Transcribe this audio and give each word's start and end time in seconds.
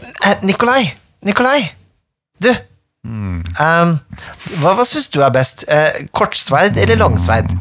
Eh, 0.00 0.36
Nikolai! 0.46 0.92
Nikolai! 1.26 1.70
Du! 2.40 2.50
Mm. 3.06 3.40
Um, 3.56 3.94
hva 4.60 4.74
hva 4.76 4.84
syns 4.88 5.08
du 5.12 5.22
er 5.24 5.32
best? 5.32 5.64
Uh, 5.68 6.04
kortsverd 6.16 6.76
eller 6.80 7.00
langsverd? 7.00 7.52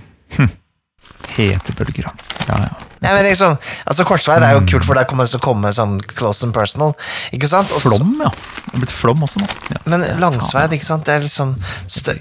Hete 1.36 1.76
bølger. 1.78 2.10
Ja, 2.48 2.60
ja. 2.66 2.70
Ja, 3.00 3.14
men 3.16 3.24
liksom, 3.24 3.54
altså 3.88 4.04
Kortsverd 4.04 4.44
er 4.44 4.58
jo 4.58 4.64
kult, 4.68 4.84
for 4.84 4.98
der 5.00 5.06
kommer 5.08 5.24
det 5.24 5.32
til 5.32 5.40
å 5.40 5.44
komme 5.46 5.70
sånn 5.72 5.94
close 6.04 6.44
and 6.44 6.52
personal. 6.56 6.92
Ikke 7.36 7.48
sant? 7.48 7.72
Også, 7.72 7.94
Flom, 7.94 8.18
ja. 8.26 8.32
Det 8.66 8.74
er 8.74 8.82
blitt 8.84 8.92
flom 8.92 9.24
også 9.24 9.40
nå. 9.40 9.48
Ja. 9.72 9.80
Men 9.94 10.04
langsverd, 10.20 10.76
ikke 10.76 10.88
sant? 10.90 11.06
Det 11.08 11.16
er 11.16 11.24
liksom 11.24 11.56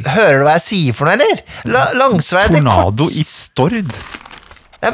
Hører 0.07 0.39
du 0.39 0.47
hva 0.47 0.55
jeg 0.55 0.65
sier 0.69 0.95
for 0.95 1.11
noe, 1.11 1.17
eller? 1.19 1.43
La 1.67 1.89
langsverd 1.99 2.53
er 2.53 2.61
Tornado 2.61 3.09
i 3.11 3.27
Stord. 3.27 3.91
Ja, 4.79 4.93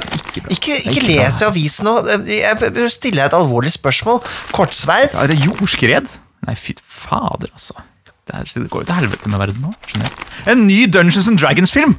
ikke, 0.48 0.78
ikke 0.88 1.02
les 1.04 1.40
i 1.42 1.44
avisen 1.44 1.84
nå. 1.84 1.96
Jeg 2.24 2.90
stiller 2.94 3.26
et 3.26 3.36
alvorlig 3.36 3.72
spørsmål. 3.74 4.22
Kortsverd 4.56 5.12
Er 5.12 5.28
det 5.28 5.36
jordskred? 5.44 6.08
Nei, 6.44 6.54
fy 6.56 6.72
fader, 6.80 7.50
altså. 7.52 7.76
Det, 8.25 8.32
er, 8.32 8.48
det 8.48 8.70
går 8.72 8.84
jo 8.84 8.89
til 8.89 8.96
helvete 9.02 9.28
med 9.28 9.40
verden 9.42 9.64
nå. 9.66 9.72
skjønner 9.84 10.08
jeg. 10.08 10.26
En 10.54 10.66
ny 10.66 10.78
Dungeons 10.89 11.28
and 11.28 11.40
Dragons-film! 11.40 11.96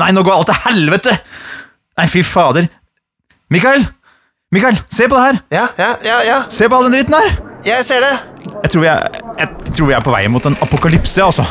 Nei, 0.00 0.10
nå 0.12 0.24
går 0.26 0.36
alt 0.36 0.50
til 0.52 0.60
helvete! 0.66 1.16
Nei, 1.96 2.06
fy 2.10 2.24
fader. 2.26 2.68
Mikael! 3.52 3.86
Mikael, 4.52 4.76
se 4.92 5.08
på 5.08 5.16
det 5.16 5.24
her! 5.24 5.40
Ja, 5.54 5.66
ja, 5.80 5.90
ja, 6.04 6.18
ja. 6.28 6.38
Se 6.52 6.68
på 6.68 6.76
all 6.76 6.88
den 6.90 6.98
dritten 6.98 7.16
her! 7.16 7.36
Jeg 7.64 7.84
ser 7.88 8.04
det. 8.04 8.12
Jeg 8.66 8.74
tror 8.74 8.82
vi 8.84 8.90
er, 8.92 9.20
jeg 9.40 9.72
tror 9.72 9.88
vi 9.88 9.94
er 9.96 10.04
på 10.04 10.12
vei 10.12 10.26
mot 10.28 10.44
en 10.50 10.56
apokalypse, 10.64 11.24
altså. 11.24 11.46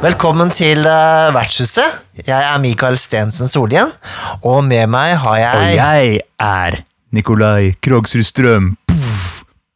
Velkommen 0.00 0.48
til 0.56 0.86
uh, 0.88 1.28
Vertshuset. 1.36 1.98
Jeg 2.24 2.32
er 2.32 2.60
Mikael 2.62 2.94
Stensen 2.96 3.50
Solhjell, 3.50 3.90
og 4.48 4.62
med 4.64 4.88
meg 4.88 5.18
har 5.20 5.36
jeg 5.36 5.58
Og 5.58 5.74
jeg 5.76 6.22
er 6.40 6.78
Nikolai 7.12 7.74
Krogsrud 7.84 8.24
Strøm. 8.24 8.70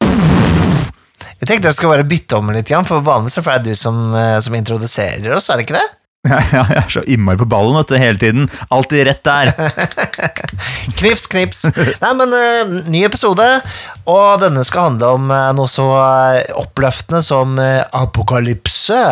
Jeg 0.01 1.45
tenkte 1.45 1.69
jeg 1.69 1.77
skal 1.77 1.93
bare 1.93 2.09
bytte 2.09 2.41
om 2.41 2.49
litt, 2.57 2.73
for 2.89 3.05
vanligvis 3.05 3.37
er 3.43 3.61
det 3.61 3.77
du 3.77 3.83
som, 3.83 4.01
uh, 4.17 4.41
som 4.41 4.57
introduserer 4.57 5.37
oss, 5.37 5.51
er 5.53 5.61
det 5.61 5.69
ikke 5.69 5.77
det? 5.77 5.85
Ja, 6.33 6.65
jeg 6.73 6.81
er 6.81 6.89
så 6.97 7.05
innmari 7.05 7.43
på 7.45 7.51
ballen 7.53 7.77
vet 7.83 7.93
du, 7.93 8.01
hele 8.01 8.17
tiden. 8.25 8.49
Alltid 8.73 9.05
rett 9.05 9.21
der. 9.29 9.53
Knips, 11.03 11.29
knips. 11.29 11.67
Nei, 12.01 12.17
men 12.17 12.33
uh, 12.33 12.81
ny 12.89 13.05
episode, 13.05 13.53
og 14.09 14.41
denne 14.41 14.65
skal 14.65 14.89
handle 14.89 15.15
om 15.21 15.29
uh, 15.29 15.53
noe 15.53 15.69
så 15.69 15.85
uh, 16.01 16.61
oppløftende 16.65 17.21
som 17.29 17.61
apokalypse. 17.61 19.05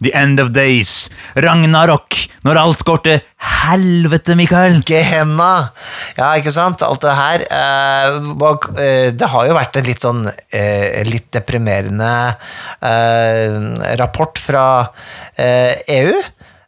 The 0.00 0.12
end 0.16 0.40
of 0.40 0.52
days. 0.56 1.10
Ragnarok. 1.36 2.16
Når 2.44 2.60
alt 2.60 2.84
går 2.88 3.02
til 3.04 3.20
helvete, 3.60 4.36
Mikael. 4.38 4.80
Gehenna. 4.86 5.70
Ja, 6.16 6.32
ikke 6.40 6.52
sant? 6.54 6.82
Alt 6.86 7.04
det 7.04 7.16
her. 7.18 7.44
eh, 7.50 8.18
eh, 8.80 9.10
det 9.12 9.28
har 9.28 9.46
jo 9.48 9.56
vært 9.58 9.76
en 9.76 9.88
litt 9.88 10.04
sånn 10.04 10.24
eh, 10.28 11.02
litt 11.08 11.30
deprimerende 11.32 12.12
rapport 14.00 14.38
fra 14.40 14.66
EU 15.36 16.14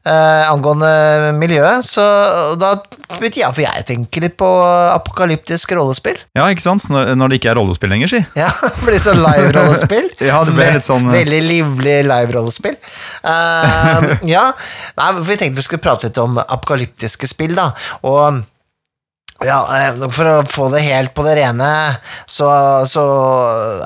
eh, 0.08 0.50
angående 0.50 1.32
miljøet, 1.38 1.86
så 1.86 2.04
da 2.60 2.74
vet 3.20 3.36
jeg 3.38 3.52
for 3.52 3.64
jeg 3.64 3.86
tenker 3.88 4.26
litt 4.26 4.36
på 4.40 4.48
apokalyptisk 4.92 5.74
rollespill. 5.76 6.18
Ja, 6.38 6.48
ikke 6.52 6.64
sant? 6.64 6.86
Når, 6.92 7.14
når 7.18 7.32
det 7.32 7.40
ikke 7.40 7.52
er 7.52 7.58
rollespill 7.60 7.92
lenger, 7.92 8.12
si. 8.12 8.22
Ja, 8.38 8.50
det 8.76 8.86
blir 8.86 9.02
sånn 9.02 9.22
live-rollespill. 9.22 10.12
Ja, 10.32 10.38
det 10.46 10.54
ble 10.54 10.68
litt 10.76 10.86
sånn, 10.86 11.08
eh. 11.10 11.18
Veldig 11.22 11.42
livlig 11.48 11.98
live-rollespill. 12.06 12.78
Eh, 12.78 14.08
ja, 14.34 14.46
Nei, 14.98 15.10
for 15.18 15.26
vi 15.28 15.36
tenkte 15.40 15.60
vi 15.62 15.66
skulle 15.66 15.84
prate 15.84 16.08
litt 16.08 16.22
om 16.22 16.40
apokalyptiske 16.42 17.28
spill, 17.30 17.54
da. 17.58 17.70
Og 18.08 18.42
ja, 19.42 19.58
eh, 19.74 20.02
for 20.14 20.28
å 20.28 20.34
få 20.46 20.68
det 20.72 20.84
helt 20.86 21.14
på 21.16 21.24
det 21.26 21.36
rene, 21.40 21.70
så, 22.30 22.48
så 22.88 23.02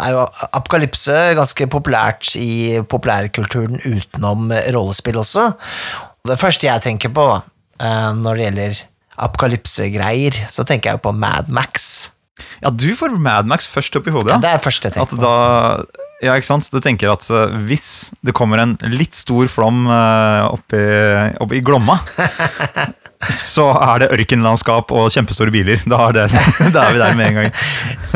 er 0.03 0.13
jo 0.13 0.27
apokalypse 0.51 1.17
ganske 1.39 1.69
populært 1.73 2.35
i 2.41 2.83
populærkulturen 2.89 3.81
utenom 3.85 4.53
rollespill 4.75 5.23
også. 5.23 5.49
Det 6.27 6.39
første 6.41 6.69
jeg 6.69 6.85
tenker 6.85 7.13
på 7.15 7.27
uh, 7.39 8.11
når 8.19 8.39
det 8.39 8.47
gjelder 8.49 8.83
apokalypsegreier, 9.27 10.37
så 10.53 10.65
tenker 10.67 10.91
jeg 10.91 10.99
jo 10.99 11.07
på 11.09 11.15
Mad 11.17 11.49
Max. 11.53 12.11
Ja, 12.61 12.73
du 12.73 12.91
får 12.97 13.15
Mad 13.21 13.49
Max 13.49 13.69
først 13.71 13.97
opp 13.97 14.09
i 14.09 14.15
hodet. 14.15 14.35
Ja, 14.35 14.41
det 14.43 14.51
er 14.51 14.61
det 14.61 14.67
første 14.67 14.91
jeg 14.91 14.97
tenker 14.97 15.17
på. 15.17 15.23
da 15.23 16.05
Ja, 16.25 16.37
ikke 16.37 16.49
sant? 16.49 16.69
Du 16.73 16.81
tenker 16.81 17.13
at 17.13 17.27
eh, 17.29 17.57
hvis 17.69 18.13
det 18.25 18.33
kommer 18.37 18.63
en 18.63 18.77
litt 18.89 19.17
stor 19.17 19.49
flom 19.53 19.85
uh, 19.89 20.49
oppi, 20.49 20.81
oppi 21.45 21.61
Glomma, 21.65 21.99
så 23.53 23.69
er 23.75 24.05
det 24.05 24.11
ørkenlandskap 24.17 24.93
og 24.97 25.11
kjempestore 25.13 25.53
biler. 25.53 25.81
Da 25.85 26.01
er, 26.09 26.17
det, 26.17 26.27
da 26.75 26.87
er 26.87 26.97
vi 26.97 27.03
der 27.05 27.19
med 27.19 27.31
en 27.31 27.41
gang. 27.43 27.53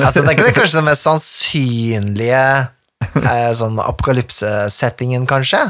Altså, 0.00 0.22
det 0.22 0.30
er 0.30 0.36
ikke 0.38 0.46
det 0.46 0.56
kanskje 0.56 0.78
den 0.78 0.86
mest 0.88 1.04
sannsynlige 1.04 2.44
eh, 3.20 3.50
sånn 3.58 3.76
apokalypsesettingen, 3.84 5.26
kanskje. 5.28 5.60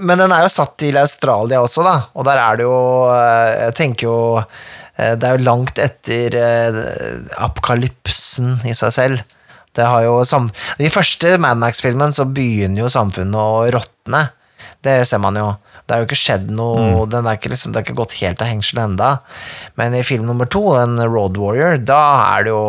Men 0.00 0.22
den 0.22 0.32
er 0.34 0.44
jo 0.44 0.52
satt 0.52 0.76
til 0.80 0.98
Australia 1.00 1.60
også, 1.62 1.84
da, 1.86 1.96
og 2.14 2.26
der 2.28 2.40
er 2.40 2.60
det 2.60 2.66
jo 2.66 2.80
eh, 3.12 3.50
Jeg 3.66 3.76
tenker 3.78 4.08
jo 4.08 4.18
eh, 4.40 5.14
Det 5.20 5.28
er 5.28 5.36
jo 5.36 5.46
langt 5.46 5.80
etter 5.82 6.36
eh, 6.40 6.80
apokalypsen 7.40 8.58
i 8.68 8.74
seg 8.76 8.94
selv. 8.96 9.24
Det 9.76 9.86
har 9.86 10.04
jo 10.06 10.20
sam 10.26 10.48
I 10.82 10.90
første 10.92 11.36
Mad 11.42 11.60
Max-filmen 11.62 12.14
så 12.14 12.26
begynner 12.26 12.84
jo 12.84 12.92
samfunnet 12.92 13.38
å 13.38 13.66
råtne. 13.76 14.26
Det 14.82 15.02
ser 15.08 15.22
man 15.22 15.38
jo. 15.38 15.52
Det 15.84 15.94
har 15.94 16.02
jo 16.02 16.08
ikke 16.08 16.18
skjedd 16.18 16.50
noe 16.54 17.06
den 17.10 17.26
er 17.26 17.38
ikke 17.38 17.50
liksom, 17.52 17.72
Det 17.72 17.80
har 17.80 17.86
ikke 17.88 17.98
gått 17.98 18.18
helt 18.20 18.42
av 18.42 18.50
hengsel 18.50 18.82
enda. 18.82 19.14
Men 19.78 19.94
i 19.98 20.04
film 20.06 20.26
nummer 20.28 20.48
to, 20.50 20.62
en 20.78 21.00
Road 21.02 21.38
Warrior, 21.40 21.80
da 21.82 22.02
er 22.36 22.46
det 22.46 22.54
jo 22.54 22.66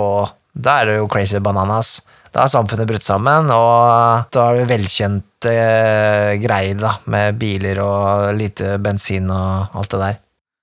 Da 0.52 0.82
er 0.82 0.90
det 0.90 0.96
jo 1.00 1.10
crazy 1.12 1.40
bananas. 1.40 2.00
Da 2.32 2.46
har 2.46 2.52
samfunnet 2.52 2.88
brutt 2.88 3.04
sammen, 3.04 3.50
og 3.52 4.32
da 4.32 4.46
er 4.48 4.62
det 4.62 4.70
velkjente 4.70 5.52
eh, 5.52 6.38
greier, 6.40 6.80
da, 6.80 6.94
med 7.12 7.40
biler 7.42 7.82
og 7.84 8.30
lite 8.40 8.78
bensin 8.80 9.28
og 9.28 9.76
alt 9.76 9.92
det 9.92 10.04
der. 10.06 10.21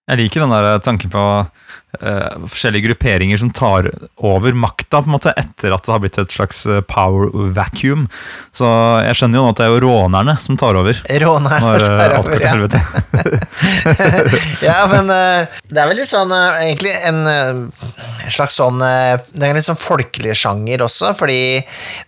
Jeg 0.08 0.22
liker 0.22 0.44
den 0.44 0.54
der 0.54 0.78
tanken 0.84 1.12
på 1.12 1.22
uh, 1.44 2.46
forskjellige 2.48 2.88
grupperinger 2.88 3.41
som 3.41 3.50
tar 3.54 3.91
over 4.16 4.56
makta 4.56 5.02
på 5.02 5.10
en 5.10 5.16
måte 5.16 5.34
etter 5.36 5.74
at 5.74 5.84
det 5.84 5.92
har 5.92 6.02
blitt 6.02 6.19
et 6.20 6.32
slags 6.32 6.64
eh, 6.66 6.80
power 6.88 7.28
vacuum. 7.56 8.06
Så 8.56 8.69
jeg 9.04 9.19
skjønner 9.19 9.41
jo 9.41 9.44
nå 9.44 9.52
at 9.52 9.60
det 9.60 9.66
er 9.66 9.74
jo 9.74 9.82
rånerne 9.84 10.34
som 10.42 10.58
tar 10.60 10.78
over. 10.80 10.98
Rånerne 11.22 11.60
Når 11.64 11.84
eh, 11.84 12.00
tar 12.00 12.16
alt 12.16 12.32
over, 12.32 12.41
ja. 12.41 12.56
ja, 14.69 14.78
men 14.91 15.12
uh, 15.12 15.58
det 15.69 15.82
er 15.82 15.91
vel 15.91 16.00
litt 16.00 16.10
sånn 16.10 16.32
eh, 16.34 16.62
egentlig 16.69 16.94
en 17.08 17.20
eh, 17.28 18.30
slags 18.32 18.58
sånn 18.58 18.80
eh, 18.84 19.19
Det 19.32 19.44
er 19.44 19.52
en 19.52 19.58
litt 19.58 19.69
sånn 19.69 19.80
folkelig 19.80 20.36
sjanger 20.38 20.84
også, 20.86 21.12
fordi 21.19 21.40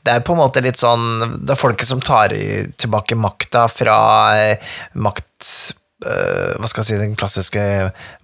det 0.07 0.15
er 0.15 0.25
på 0.25 0.35
en 0.35 0.41
måte 0.43 0.63
litt 0.65 0.81
sånn 0.81 1.37
Det 1.41 1.55
er 1.55 1.61
folket 1.61 1.89
som 1.91 2.03
tar 2.05 2.35
tilbake 2.81 3.19
makta 3.19 3.67
fra 3.71 3.99
eh, 4.39 4.73
makt 5.01 5.27
eh, 5.27 5.77
hva 6.01 6.69
skal 6.71 6.81
jeg 6.81 6.89
si, 6.89 7.01
den 7.01 7.17
klassiske 7.19 7.63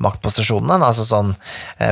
maktposisjonen. 0.03 0.81
Altså 0.81 1.05
sånn 1.05 1.35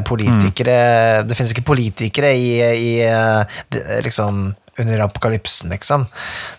politikere 0.09 0.45
politikere 0.45 1.25
Det 1.27 1.37
finnes 1.37 1.55
ikke 1.55 1.71
politikere 1.73 2.35
i, 2.35 2.51
i 2.61 2.93
eh, 3.05 4.03
liksom 4.05 4.55
under 4.75 5.05
apokalypsen, 5.05 5.71
liksom. 5.71 6.03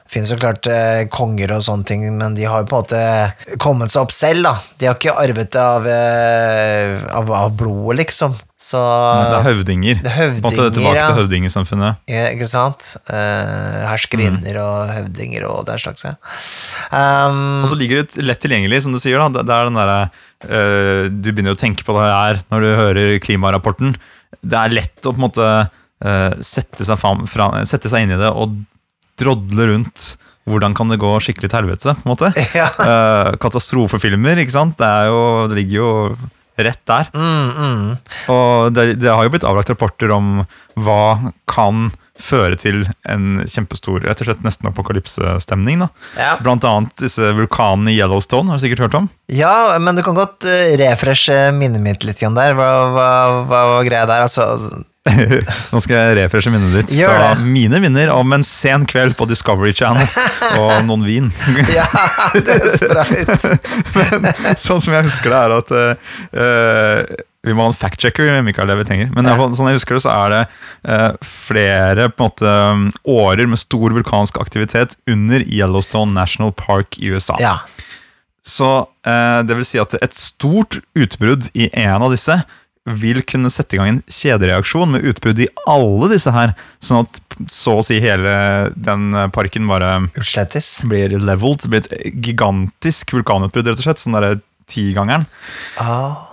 Det 0.05 0.13
finnes 0.13 0.29
jo 0.31 0.37
klart 0.39 0.67
eh, 0.71 1.01
konger 1.11 1.51
og 1.51 1.65
sånne 1.65 1.83
ting, 1.83 2.05
men 2.15 2.37
de 2.37 2.45
har 2.47 2.61
jo 2.63 2.69
på 2.71 2.77
en 2.77 2.85
måte 2.85 3.57
kommet 3.59 3.91
seg 3.91 4.05
opp 4.05 4.13
selv, 4.15 4.45
da. 4.47 4.53
De 4.79 4.87
har 4.87 4.95
ikke 4.95 5.17
arvet 5.19 5.51
det 5.51 5.59
av, 5.59 5.89
eh, 5.91 7.03
av, 7.11 7.33
av 7.35 7.51
blodet, 7.59 7.97
liksom. 8.05 8.37
Så 8.65 8.79
Det 8.81 9.35
er 9.37 9.45
høvdinger. 9.45 9.99
Det 10.01 10.09
er 10.09 10.17
høvdinger 10.17 10.45
Måtte 10.47 10.63
det 10.65 10.73
tilbake 10.79 10.97
ja. 10.97 11.05
til 11.05 11.19
høvdingesamfunnet. 11.19 11.99
Ja, 12.09 12.23
ikke 12.33 12.47
sant? 12.49 12.87
Uh, 13.05 13.83
herskerinner 13.91 14.59
og 14.63 14.93
høvdinger 14.95 15.45
og 15.51 15.67
den 15.67 15.81
slags, 15.83 16.05
ja. 16.07 16.15
Um, 16.89 17.61
Og 17.61 17.69
så 17.69 17.77
ligger 17.77 18.01
det 18.01 18.25
lett 18.25 18.41
tilgjengelig, 18.41 18.81
som 18.87 18.95
du 18.95 19.01
sier. 19.01 19.21
da, 19.21 19.45
Det 19.45 19.53
er 19.53 19.69
den 19.69 19.77
der, 19.77 19.93
uh, 20.49 21.05
Du 21.13 21.29
begynner 21.29 21.53
å 21.53 21.61
tenke 21.61 21.85
på 21.85 21.93
det 21.99 22.09
her 22.09 22.41
når 22.49 22.65
du 22.65 22.69
hører 22.81 23.17
klimarapporten. 23.21 23.93
Det 24.41 24.57
er 24.57 24.73
lett 24.73 25.05
å 25.05 25.13
på 25.13 25.19
en 25.21 25.27
måte 25.27 25.49
uh, 25.69 26.31
sette, 26.41 26.87
seg 26.87 26.97
fram, 27.01 27.25
fra, 27.29 27.51
sette 27.69 27.91
seg 27.91 28.07
inn 28.07 28.15
i 28.17 28.21
det 28.21 28.33
og 28.33 28.57
drodle 29.21 29.69
rundt. 29.75 30.15
Hvordan 30.45 30.75
kan 30.77 30.89
det 30.91 30.99
gå 31.01 31.09
skikkelig 31.25 31.49
til 31.49 31.59
helvete? 31.61 31.93
på 31.97 32.05
en 32.05 32.11
måte 32.11 32.29
ja. 32.59 32.67
Eh, 32.69 33.31
Katastrofefilmer, 33.41 34.41
ikke 34.43 34.53
sant? 34.53 34.77
Det, 34.77 34.89
jo, 35.09 35.21
det 35.49 35.57
ligger 35.57 35.79
jo 35.79 35.89
rett 36.57 36.81
der. 36.87 37.11
Mm, 37.13 37.51
mm. 37.51 37.85
Og 38.31 38.73
det, 38.75 38.87
det 39.01 39.11
har 39.11 39.25
jo 39.25 39.33
blitt 39.33 39.47
avlagt 39.47 39.71
rapporter 39.73 40.13
om 40.15 40.45
hva 40.79 41.33
kan 41.51 41.89
føre 42.15 42.55
til 42.59 42.85
en 43.11 43.41
kjempestor, 43.43 43.99
rett 44.07 44.21
og 44.23 44.29
slett 44.29 44.43
nesten 44.45 44.69
apokalypsestemning. 44.69 45.83
Ja. 46.15 46.35
Blant 46.43 46.63
annet 46.67 46.95
disse 47.03 47.33
vulkanene 47.35 47.91
i 47.91 47.97
Yellowstone, 47.99 48.51
har 48.51 48.59
du 48.59 48.65
sikkert 48.65 48.85
hørt 48.87 48.99
om? 49.01 49.11
ja, 49.27 49.75
men 49.81 49.97
du 49.97 50.03
kan 50.05 50.15
godt 50.15 50.45
uh, 50.47 50.75
refreshe 50.79 51.35
minnet 51.55 51.83
mitt 51.83 52.05
litt 52.07 52.21
Jan, 52.23 52.37
der. 52.37 52.55
Hva, 52.55 52.69
hva, 52.93 53.09
hva 53.49 53.61
var 53.73 53.87
greia 53.87 54.07
der? 54.07 54.23
Altså, 54.27 54.85
Nå 55.71 55.79
skal 55.83 55.99
jeg 55.99 56.15
refreshe 56.17 56.49
minnet 56.49 56.73
ditt 56.79 56.95
fra 56.97 57.35
mine 57.37 57.77
minner 57.83 58.09
om 58.15 58.31
en 58.33 58.45
sen 58.45 58.87
kveld 58.89 59.13
på 59.19 59.27
Discovery 59.29 59.73
Channel 59.77 60.07
og 60.57 60.81
noen 60.87 61.05
vin. 61.05 61.29
Ja, 61.75 61.85
det 62.33 62.55
er 62.55 62.73
spreit. 62.73 63.45
sånn 64.65 64.81
som 64.81 64.95
jeg 64.95 65.05
husker 65.05 65.33
det, 65.33 65.41
er 65.43 65.53
at 65.59 65.73
eh, 65.75 67.13
Vi 67.45 67.53
må 67.53 67.67
ha 67.67 67.69
en 67.69 67.77
fact-checker, 67.77 68.33
Mikael 68.45 68.69
Levi-Tenger. 68.71 69.11
Men 69.13 69.29
i 69.29 69.35
sånn 69.37 69.69
jeg 69.69 69.77
husker 69.77 69.99
det, 69.99 70.03
så 70.07 70.13
er 70.15 70.33
det 70.33 70.41
uh, 70.89 71.11
flere 71.21 72.09
på 72.09 72.25
en 72.25 72.31
måte, 72.31 72.57
årer 73.05 73.49
med 73.51 73.61
stor 73.61 73.93
vulkansk 73.93 74.39
aktivitet 74.41 74.97
under 75.05 75.45
Yellowstone 75.45 76.17
National 76.17 76.55
Park 76.57 76.97
i 76.97 77.13
USA. 77.13 77.37
Ja. 77.41 77.59
Så 78.45 78.71
uh, 78.89 79.39
det 79.45 79.59
vil 79.61 79.69
si 79.69 79.81
at 79.81 79.93
et 80.01 80.17
stort 80.17 80.79
utbrudd 80.97 81.51
i 81.53 81.69
en 81.69 82.01
av 82.01 82.13
disse 82.13 82.41
vil 82.85 83.23
kunne 83.25 83.49
sette 83.49 83.75
i 83.75 83.79
gang 83.79 83.89
en 83.89 84.01
kjedereaksjon 84.11 84.91
med 84.93 85.05
utbrudd 85.09 85.39
i 85.41 85.49
alle 85.69 86.09
disse 86.11 86.29
her, 86.33 86.53
sånn 86.83 87.07
at 87.07 87.19
så 87.51 87.79
å 87.79 87.85
si 87.85 87.97
hele 88.03 88.35
den 88.77 89.09
parken 89.35 89.65
bare 89.67 90.05
Utslettes. 90.13 90.83
blir 90.87 91.17
leveled. 91.17 91.65
Blir 91.71 91.81
et 91.83 92.13
gigantisk 92.23 93.15
vulkanutbrudd, 93.17 93.67
rett 93.71 93.81
og 93.81 93.87
slett. 93.87 94.01
Sånn 94.03 94.15
derre 94.15 94.37
tigangeren. 94.69 95.25
Ah. 95.81 96.31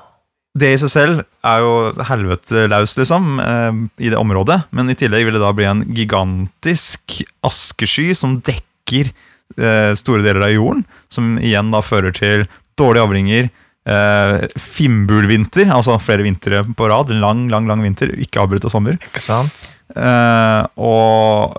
Det 0.53 0.75
i 0.75 0.81
seg 0.83 0.93
selv 0.93 1.23
er 1.49 1.63
jo 1.65 1.73
helvete 2.11 2.67
laus, 2.69 2.93
liksom, 2.99 3.41
eh, 3.41 3.73
i 4.05 4.13
det 4.13 4.21
området. 4.21 4.67
Men 4.71 4.93
i 4.93 4.97
tillegg 4.99 5.25
vil 5.25 5.39
det 5.39 5.43
da 5.43 5.53
bli 5.57 5.65
en 5.65 5.85
gigantisk 5.97 7.23
askesky 7.43 8.13
som 8.15 8.37
dekker 8.45 9.09
eh, 9.57 9.93
store 9.97 10.23
deler 10.23 10.45
av 10.45 10.53
jorden. 10.53 10.85
Som 11.09 11.39
igjen 11.41 11.73
da 11.73 11.81
fører 11.81 12.13
til 12.13 12.47
dårlige 12.77 13.09
avlinger. 13.09 13.51
Eh, 13.83 14.45
Fimbulvinter, 14.55 15.67
altså 15.75 15.97
flere 16.03 16.27
vintre 16.27 16.63
på 16.77 16.89
rad. 16.91 17.11
Lang, 17.23 17.49
lang 17.51 17.69
lang 17.71 17.83
vinter, 17.83 18.13
ikke 18.23 18.45
avbrutt 18.45 18.67
av 18.69 18.75
sommer. 18.75 18.99
Ikke 19.11 19.25
sant? 19.25 19.65
Uh, 19.93 20.65
og 20.81 21.59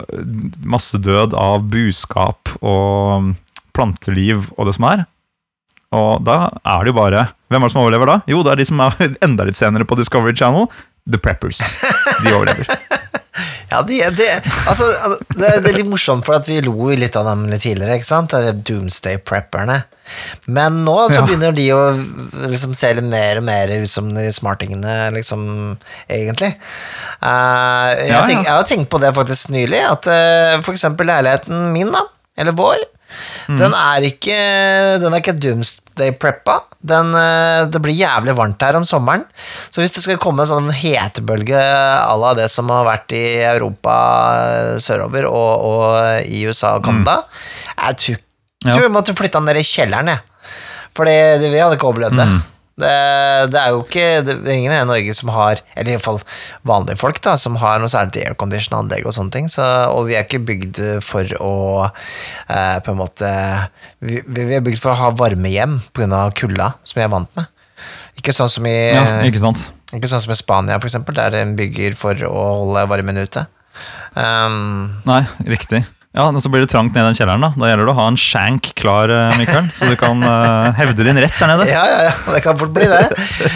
masse 0.66 0.98
død 0.98 1.36
av 1.38 1.68
buskap 1.70 2.50
og 2.66 3.36
planteliv 3.78 4.48
og 4.58 4.70
det 4.70 4.74
som 4.80 4.88
er. 4.90 5.04
Og 5.94 6.24
da 6.25 6.38
er 6.66 6.81
det 6.81 6.90
jo 6.90 6.98
bare 6.98 7.28
Hvem 7.54 7.62
er 7.62 7.70
det 7.70 7.74
som 7.75 7.84
overlever 7.84 8.10
da? 8.10 8.16
Jo, 8.25 8.40
det 8.42 8.56
er 8.56 8.62
de 8.64 8.66
som 8.66 8.81
er 8.81 8.96
enda 9.28 9.46
litt 9.46 9.60
senere 9.60 9.86
på 9.86 10.00
Discovery 10.00 10.34
Channel. 10.40 10.66
The 11.06 11.20
Preppers. 11.22 11.62
De 12.24 12.34
overlever. 12.34 12.70
Ja, 13.74 13.80
det, 13.81 14.04
det, 14.14 14.28
altså, 14.70 14.86
det, 15.34 15.48
det 15.64 15.72
er 15.72 15.78
litt 15.80 15.88
morsomt, 15.90 16.28
for 16.28 16.38
at 16.38 16.46
vi 16.46 16.60
lo 16.62 16.92
litt 16.94 17.16
av 17.18 17.25
dem 17.25 17.48
litt 17.50 17.64
tidligere. 17.66 17.96
ikke 17.98 18.06
sant? 18.06 18.30
Det 18.30 18.52
er 18.52 18.60
Doomsday 18.70 19.18
Prepperne. 19.25 19.80
Men 20.47 20.81
nå 20.85 20.95
så 21.09 21.21
Ja. 21.21 21.25
begynner 21.27 21.53
de 21.55 21.67
å 21.73 21.81
liksom 22.51 22.73
se 22.75 22.94
litt 22.94 23.03
mer 23.07 23.38
og 23.39 23.44
mer 23.47 23.67
ut 23.71 23.89
som 23.89 24.09
de 24.13 24.27
smartingene, 24.35 25.11
liksom, 25.15 25.77
egentlig. 26.09 26.53
Uh, 27.23 27.94
jeg, 27.97 28.09
Ja, 28.11 28.23
tenk, 28.27 28.45
jeg 28.45 28.53
har 28.53 28.63
tenkt 28.67 28.89
på 28.91 29.00
det 29.00 29.13
faktisk 29.15 29.50
nylig, 29.53 29.79
at 29.79 30.07
uh, 30.07 30.61
for 30.61 30.73
eksempel 30.75 31.07
leiligheten 31.07 31.71
min, 31.73 31.91
da, 31.91 32.05
eller 32.38 32.51
vår, 32.59 32.83
Mm. 33.47 33.59
den 33.59 33.73
er 33.77 34.01
ikke 34.07 34.35
Den 35.03 35.13
er 35.13 35.19
ikke 35.21 35.35
Doomsday 35.38 36.15
Preppa. 36.17 36.63
Den, 36.81 37.11
eh, 37.13 37.65
det 37.69 37.79
blir 37.83 37.94
jævlig 37.94 38.33
varmt 38.35 38.59
her 38.65 38.73
om 38.79 38.81
sommeren. 38.83 39.21
Så 39.69 39.83
hvis 39.83 39.94
det 39.94 40.01
skal 40.01 40.17
komme 40.17 40.41
en 40.41 40.50
sånn 40.50 40.71
hetebølge 40.73 41.53
à 41.53 42.17
la 42.17 42.33
det 42.33 42.50
som 42.50 42.71
har 42.73 42.88
vært 42.88 43.13
i 43.13 43.21
Europa 43.45 43.94
sørover 44.81 45.27
og, 45.29 45.61
og 45.61 46.25
i 46.25 46.41
USA 46.50 46.73
og 46.79 46.85
Canada 46.88 47.19
Jeg 47.77 47.97
tror, 48.01 48.17
Ja. 48.63 48.74
tror 48.77 48.88
vi 48.88 48.94
måtte 48.95 49.15
flytte 49.18 49.39
han 49.39 49.45
ned 49.50 49.60
i 49.60 49.68
kjelleren, 49.68 50.07
jeg. 50.13 50.19
For 50.95 51.06
det- 51.06 51.39
det- 51.42 51.51
vi 51.51 51.60
hadde 51.60 51.77
ikke 51.77 51.89
overlevd 51.92 52.18
det. 52.18 52.27
det. 52.80 53.51
Det 53.54 53.60
er 53.60 53.69
jo 53.69 53.83
ikke 53.83 54.25
Det 54.25 54.48
er 54.48 54.51
ingen 54.57 54.71
i 54.71 54.83
Norge 54.86 55.13
som 55.15 55.30
har 55.30 55.60
Eller 55.75 55.92
i 55.92 55.95
hvert 55.95 56.01
fall 56.04 56.21
vanlige 56.65 56.98
folk, 56.98 57.21
da, 57.21 57.36
som 57.36 57.56
har 57.62 57.77
noe 57.80 57.88
særlig 57.88 58.25
aircondition-anlegg 58.27 59.06
og 59.06 59.13
sånne 59.13 59.31
ting. 59.31 59.48
Så, 59.48 59.62
og 59.89 60.07
vi 60.07 60.15
er 60.15 60.24
ikke 60.25 60.44
bygd 60.45 60.81
for 61.04 61.24
å 61.39 61.92
eh, 62.50 62.80
på 62.80 62.92
en 62.92 62.98
måte 62.98 63.30
vi, 64.01 64.21
vi 64.25 64.56
er 64.56 64.62
bygd 64.62 64.80
for 64.81 64.92
å 64.92 64.95
ha 64.98 65.12
varme 65.12 65.50
hjem 65.50 65.81
pga. 65.94 66.31
kulda, 66.33 66.74
som 66.83 67.00
vi 67.00 67.04
er 67.06 67.10
vant 67.10 67.30
med. 67.36 67.45
Ikke 68.18 68.33
sånn 68.33 68.50
som 68.50 68.65
i 68.65 68.94
Ja, 68.94 69.21
ikke 69.21 69.39
ikke 69.94 70.10
sånn 70.10 70.21
som 70.21 70.31
i 70.31 70.36
Spania, 70.36 70.80
for 70.80 70.88
eksempel, 70.89 71.13
der 71.13 71.36
en 71.42 71.56
bygger 71.56 71.95
for 71.98 72.13
å 72.15 72.65
holde 72.65 72.88
varmen 72.89 73.18
ute. 73.21 73.45
Um, 74.15 75.01
Nei, 75.06 75.21
riktig. 75.45 75.83
Ja, 76.13 76.27
og 76.30 76.38
Så 76.45 76.50
blir 76.54 76.62
det 76.62 76.69
trangt 76.69 76.94
ned 76.94 77.01
i 77.01 77.07
den 77.10 77.15
kjelleren. 77.18 77.42
Da 77.42 77.50
Da 77.57 77.69
gjelder 77.71 77.88
det 77.89 77.94
å 77.95 77.98
ha 77.98 78.06
en 78.12 78.18
shank 78.19 78.68
klar, 78.77 79.10
eh, 79.10 79.33
Mikael, 79.39 79.65
så 79.74 79.88
du 79.89 79.95
kan 79.98 80.19
uh, 80.21 80.69
hevde 80.77 81.06
din 81.07 81.18
rett 81.18 81.39
der 81.42 81.50
nede. 81.50 81.65
ja, 81.71 81.81
ja, 81.89 82.04
ja, 82.06 82.13
det 82.36 82.42
kan 82.45 82.60
fort 82.60 82.74
bli 82.75 82.86
det. 82.86 83.01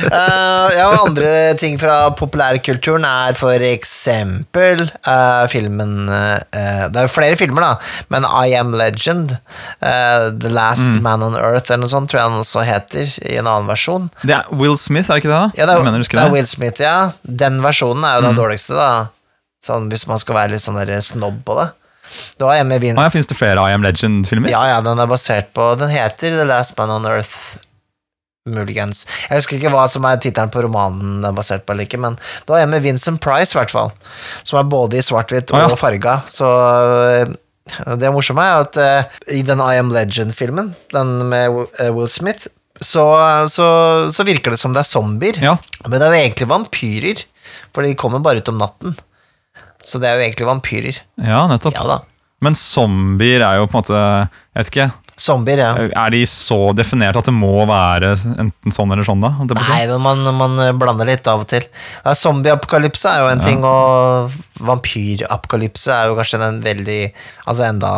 Uh, 0.09 0.65
ja, 0.73 0.87
og 0.89 1.11
andre 1.11 1.53
ting 1.61 1.77
fra 1.77 1.99
populærkulturen 2.17 3.05
er 3.05 3.37
for 3.37 3.61
eksempel 3.61 4.87
uh, 5.05 5.45
filmen 5.51 6.09
Det 6.09 6.97
er 6.97 7.05
jo 7.05 7.11
flere 7.11 7.37
filmer, 7.37 7.61
da, 7.61 8.03
men 8.13 8.25
I 8.25 8.57
Am 8.57 8.73
Legend, 8.77 9.35
The 9.79 10.51
Last 10.51 10.97
Man 11.03 11.25
on 11.25 11.37
Earth 11.37 11.69
eller 11.69 11.85
noe 11.85 11.91
sånt, 11.91 12.09
tror 12.09 12.23
jeg 12.23 12.33
den 12.33 12.41
også 12.41 12.65
heter, 12.65 13.17
i 13.21 13.37
en 13.37 13.49
annen 13.49 13.69
versjon. 13.69 14.09
Det 14.23 14.33
er 14.39 14.49
Will 14.57 14.77
Smith, 14.81 15.11
er 15.11 15.19
det 15.19 15.25
ikke 15.25 15.33
det? 15.33 15.41
da? 15.45 15.61
Ja, 15.61 15.69
det 15.69 15.77
er, 15.77 15.85
mener, 15.85 16.01
det 16.01 16.23
er? 16.23 16.33
Will 16.33 16.49
Smith, 16.49 16.81
ja. 16.81 17.11
Den 17.21 17.61
versjonen 17.65 18.07
er 18.07 18.17
jo 18.17 18.29
den 18.31 18.39
dårligste, 18.39 18.77
da. 18.77 19.11
Sånn 19.65 19.91
hvis 19.91 20.07
man 20.09 20.21
skal 20.21 20.41
være 20.41 20.55
litt 20.55 20.65
sånn 20.65 20.79
snobb 21.05 21.43
på 21.45 21.57
det. 21.59 21.73
Du 22.39 22.47
har 22.47 22.59
hjemme 22.59 22.79
Vin... 22.83 22.97
Ah, 22.97 23.07
ja, 23.07 23.13
Fins 23.13 23.29
det 23.29 23.37
flere 23.37 23.63
I 23.67 23.75
Am 23.75 23.85
Legend-filmer? 23.85 24.51
Ja, 24.51 24.63
ja, 24.71 24.81
den 24.85 24.99
er 24.99 25.09
basert 25.09 25.53
på 25.57 25.69
Den 25.79 25.93
heter 25.93 26.35
The 26.35 26.45
Last 26.47 26.77
Man 26.79 26.93
on 26.97 27.09
Earth. 27.09 27.57
Muligens. 28.47 29.03
Jeg 29.27 29.41
husker 29.41 29.57
ikke 29.57 29.71
hva 29.73 29.83
som 29.91 30.05
er 30.07 30.19
tittelen 30.23 30.51
på 30.53 30.63
romanen 30.63 31.17
den 31.17 31.27
er 31.27 31.35
basert 31.35 31.65
på, 31.67 31.73
eller 31.73 31.87
ikke, 31.87 31.99
men 31.99 32.15
det 32.15 32.53
var 32.53 32.69
med 32.71 32.85
Vincent 32.85 33.19
Price, 33.23 33.51
i 33.51 33.59
hvert 33.59 33.73
fall. 33.73 33.91
Som 34.47 34.61
er 34.61 34.69
både 34.71 34.99
i 34.99 35.03
svart-hvitt 35.03 35.51
og 35.51 35.59
ah, 35.59 35.67
ja. 35.73 35.79
farga. 35.79 36.13
Så 36.31 36.47
øh, 36.47 37.33
det 37.99 38.11
morsomme 38.15 38.45
er 38.45 38.63
at 38.63 38.79
uh, 38.79 39.17
i 39.35 39.41
den 39.45 39.63
I 39.63 39.81
Am 39.81 39.91
Legend-filmen, 39.91 40.71
den 40.95 41.17
med 41.27 41.65
øh, 41.81 41.91
Will 41.91 42.11
Smith, 42.11 42.47
så, 42.79 43.03
så, 43.49 43.67
så 44.13 44.23
virker 44.23 44.53
det 44.53 44.61
som 44.61 44.73
det 44.75 44.83
er 44.83 44.91
zombier. 44.91 45.39
Ja. 45.41 45.57
Men 45.87 45.97
det 45.97 46.07
er 46.07 46.13
jo 46.13 46.23
egentlig 46.23 46.49
vampyrer, 46.51 47.23
for 47.73 47.83
de 47.83 47.97
kommer 47.99 48.23
bare 48.23 48.43
ut 48.43 48.51
om 48.53 48.59
natten. 48.61 48.97
Så 49.85 49.99
det 50.01 50.09
er 50.09 50.17
jo 50.17 50.25
egentlig 50.27 50.47
vampyrer. 50.49 51.01
ja, 51.21 51.43
nettopp. 51.51 51.75
Ja 51.77 51.83
da. 51.87 51.99
Men 52.45 52.53
zombier 52.53 53.41
er 53.41 53.57
jo 53.57 53.65
på 53.65 53.73
en 53.73 53.81
måte 53.81 53.97
Jeg 53.97 54.59
vet 54.59 54.67
ikke. 54.69 54.85
Zombier, 55.17 55.57
ja. 55.57 55.69
Er 55.97 56.11
de 56.13 56.19
så 56.29 56.71
definert 56.77 57.17
at 57.17 57.25
det 57.25 57.33
må 57.33 57.63
være 57.65 58.11
enten 58.37 58.73
sånn 58.75 58.91
eller 58.93 59.07
sånn, 59.07 59.23
da? 59.25 59.31
Nei, 59.57 59.87
men 59.89 60.03
man, 60.05 60.21
man 60.37 60.59
blander 60.77 61.09
litt 61.09 61.25
av 61.25 61.41
og 61.41 61.47
til. 61.49 61.65
Ja, 62.05 62.13
Zombieapokalypse 62.13 63.09
er 63.09 63.23
jo 63.23 63.31
en 63.31 63.41
ting, 63.41 63.65
og 63.65 64.35
vampyrapokalypse 64.61 65.89
er 65.95 66.11
jo 66.11 66.17
kanskje 66.19 66.39
den 66.43 66.61
veldig 66.65 66.99
Altså 67.47 67.65
enda 67.71 67.91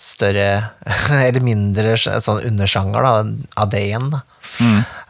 større 0.00 0.48
Eller 1.26 1.44
mindre 1.44 1.96
sånn 2.00 2.40
undersjanger 2.48 3.04
da, 3.04 3.14
av 3.60 3.70
det 3.72 3.84
igjen. 3.90 4.08
Da. 4.16 4.24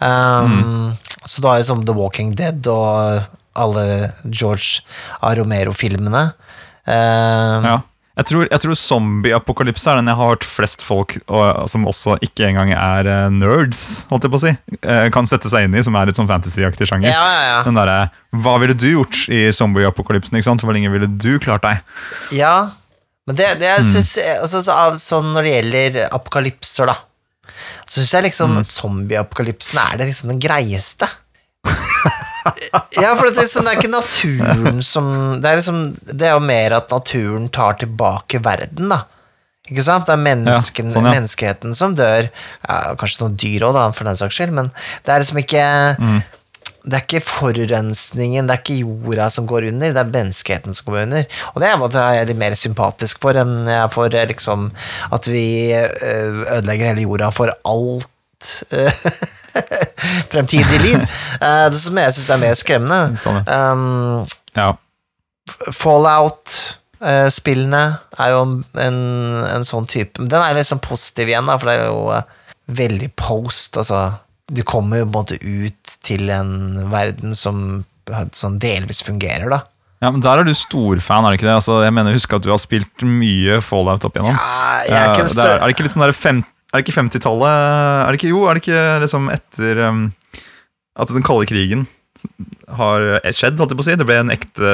Um, 0.03 0.95
Så 1.27 1.43
du 1.43 1.49
har 1.51 1.59
jo 1.63 1.67
som 1.71 1.87
The 1.87 1.95
Walking 1.97 2.35
Dead 2.39 2.67
og 2.71 3.23
alle 3.57 4.13
George 4.25 4.85
A. 5.21 5.35
Romero-filmene. 5.39 6.31
Um, 6.87 7.67
Ja. 7.67 7.83
Jeg 8.17 8.31
tror, 8.31 8.47
jeg 8.49 8.61
tror 8.63 8.77
zombie-apokalypse 8.81 9.91
er 9.93 9.99
den 9.99 10.07
jeg 10.09 10.17
har 10.17 10.31
hørt 10.31 10.45
flest 10.49 10.81
folk 10.81 11.19
og, 11.29 11.67
som 11.69 11.85
også 11.85 12.15
ikke 12.25 12.47
engang 12.47 12.71
er 12.73 13.05
uh, 13.05 13.27
nerds, 13.29 14.07
holdt 14.09 14.25
jeg 14.25 14.33
på 14.33 14.39
å 14.39 14.45
si, 14.47 14.53
uh, 14.89 15.03
kan 15.13 15.29
sette 15.29 15.51
seg 15.53 15.67
inn 15.67 15.77
i, 15.77 15.83
som 15.85 15.99
er 16.01 16.09
litt 16.09 16.17
sånn 16.17 16.31
fantasy-aktig 16.31 16.89
sjanger. 16.89 17.11
ja, 17.13 17.27
ja, 17.29 17.43
ja. 17.51 17.59
Den 17.67 17.77
derre 17.77 17.99
Hva 18.41 18.55
ville 18.63 18.73
du 18.73 18.87
gjort 18.89 19.27
i 19.29 19.43
zombie-apokalypsen? 19.53 20.39
ikke 20.41 20.49
sant? 20.49 20.65
Hvor 20.65 20.73
lenge 20.73 20.95
ville 20.95 21.11
du 21.13 21.37
klart 21.45 21.67
deg? 21.67 21.85
Ja, 22.39 22.55
men 23.29 23.37
det, 23.37 23.51
det 23.61 23.69
jeg 23.69 23.85
synes, 23.91 24.15
altså, 24.39 24.65
så, 24.65 24.79
sånn 25.03 25.33
når 25.35 25.45
det 25.45 25.53
gjelder 25.53 26.01
apokalypser, 26.09 26.89
da, 26.89 26.97
så 27.85 28.01
syns 28.01 28.17
jeg 28.17 28.29
liksom 28.31 28.57
zombieapokalypsen 28.65 29.83
er 29.83 30.01
det 30.01 30.09
liksom 30.09 30.33
den 30.33 30.41
greieste. 30.41 31.11
ja, 33.03 33.11
for 33.17 33.29
det 33.29 33.37
er, 33.37 33.43
liksom, 33.47 33.67
det 33.67 33.73
er 33.75 33.81
ikke 33.81 33.93
naturen 33.93 34.81
som 34.87 35.11
det 35.43 35.51
er, 35.51 35.61
liksom, 35.61 35.83
det 36.13 36.29
er 36.29 36.35
jo 36.37 36.45
mer 36.47 36.79
at 36.79 36.93
naturen 36.95 37.51
tar 37.53 37.79
tilbake 37.83 38.43
verden, 38.45 38.91
da. 38.95 39.03
Ikke 39.67 39.83
sant? 39.83 40.07
Det 40.07 40.15
er 40.15 40.23
mennesken, 40.23 40.87
Ja, 40.91 40.95
sånn, 40.95 41.09
ja. 41.09 41.17
menneskeheten 41.17 41.75
som 41.75 41.97
dør. 41.99 42.29
Ja, 42.69 42.79
kanskje 42.99 43.25
noen 43.25 43.39
dyr 43.43 43.67
òg, 43.67 43.79
for 43.99 44.07
den 44.07 44.19
saks 44.19 44.39
skyld, 44.39 44.55
men 44.55 44.71
det 45.07 45.15
er 45.15 45.25
liksom 45.25 45.41
ikke 45.43 45.67
det 46.87 46.95
er 46.95 47.03
ikke 47.03 47.23
forurensningen, 47.27 48.47
det 48.47 48.55
er 48.55 48.61
ikke 48.63 48.77
jorda 48.79 49.27
som 49.35 49.47
går 49.51 49.67
under, 49.73 49.91
det 49.91 50.03
er 50.03 50.11
menneskeheten 50.13 50.77
som 50.77 50.93
går 50.93 51.01
under. 51.03 51.25
Og 51.53 51.63
det 51.63 51.71
er 51.73 51.83
jeg 51.83 52.21
er 52.23 52.29
litt 52.31 52.39
mer 52.39 52.55
sympatisk 52.59 53.23
for 53.25 53.39
enn 53.41 53.67
jeg 53.67 53.91
for 53.95 54.15
eh, 54.15 54.29
liksom 54.31 54.69
at 55.17 55.27
vi 55.27 55.47
eh, 55.75 56.45
ødelegger 56.61 56.93
hele 56.93 57.09
jorda 57.09 57.33
for 57.35 57.51
alt 57.67 58.07
eh, 58.73 58.93
fremtidig 60.33 60.81
liv. 60.83 61.01
Eh, 61.41 61.69
Det 61.73 61.81
som 61.81 61.97
jeg 62.01 62.13
syns 62.17 62.31
er 62.35 62.39
mer 62.43 62.55
skremmende. 62.59 63.01
Sånn, 63.21 63.39
Um, 63.47 64.27
Ja. 64.57 64.73
Fallout-spillene 65.71 67.85
er 68.19 68.29
jo 68.35 68.41
en, 68.83 68.99
en 69.47 69.65
sånn 69.69 69.87
type 69.91 70.19
Den 70.27 70.43
er 70.43 70.63
sånn 70.67 70.81
positiv 70.83 71.29
igjen, 71.31 71.47
da, 71.47 71.55
for 71.61 71.67
det 71.71 71.77
er 71.79 71.87
jo 71.91 72.01
eh, 72.17 72.23
veldig 72.81 73.11
post. 73.21 73.77
Altså, 73.79 74.01
du 74.51 74.63
kommer 74.67 74.99
jo 75.03 75.07
på 75.07 75.11
en 75.13 75.19
måte 75.21 75.39
ut 75.43 75.85
til 76.07 76.23
en 76.35 76.51
verden 76.93 77.31
som 77.39 77.57
sånn 78.07 78.59
delvis 78.63 79.03
fungerer, 79.07 79.49
da. 79.51 79.61
Ja, 80.05 80.11
men 80.13 80.21
Der 80.21 80.39
er 80.39 80.45
du 80.47 80.53
storfan, 80.55 81.25
er 81.25 81.29
det 81.33 81.39
ikke 81.41 81.49
det? 81.49 81.55
Altså, 81.57 81.75
jeg 81.87 81.93
mener, 81.97 82.13
Husk 82.15 82.33
at 82.37 82.45
du 82.45 82.51
har 82.53 82.61
spilt 82.63 83.03
mye 83.07 83.55
Fallout 83.65 84.05
opp 84.07 84.15
igjennom. 84.19 84.37
Ja, 84.37 84.41
jeg 84.85 84.99
er 84.99 85.05
ikke 85.15 85.25
Eh, 85.25 85.29
det 85.33 85.45
er, 85.47 85.51
er 85.57 85.65
det 85.65 85.73
ikke 85.75 85.87
litt 85.87 85.95
sånn 85.97 86.05
der 86.05 86.13
fem, 86.17 86.39
Er 86.77 86.83
det 86.83 86.91
ikke 86.91 87.01
50-tallet 87.01 87.53
Er 88.05 88.13
det 88.13 88.21
ikke 88.21 88.33
Jo, 88.33 88.45
er 88.45 88.59
det 88.59 88.65
ikke 88.67 88.83
liksom 89.07 89.31
etter 89.33 89.81
um, 89.89 90.03
at 90.97 91.13
den 91.13 91.25
kalde 91.25 91.49
krigen 91.49 91.87
har 92.73 93.03
skjedd, 93.37 93.59
holdt 93.61 93.75
jeg 93.75 93.79
på 93.79 93.85
å 93.85 93.87
si? 93.87 93.95
Det 94.01 94.07
ble 94.09 94.17
en 94.23 94.33
ekte, 94.33 94.71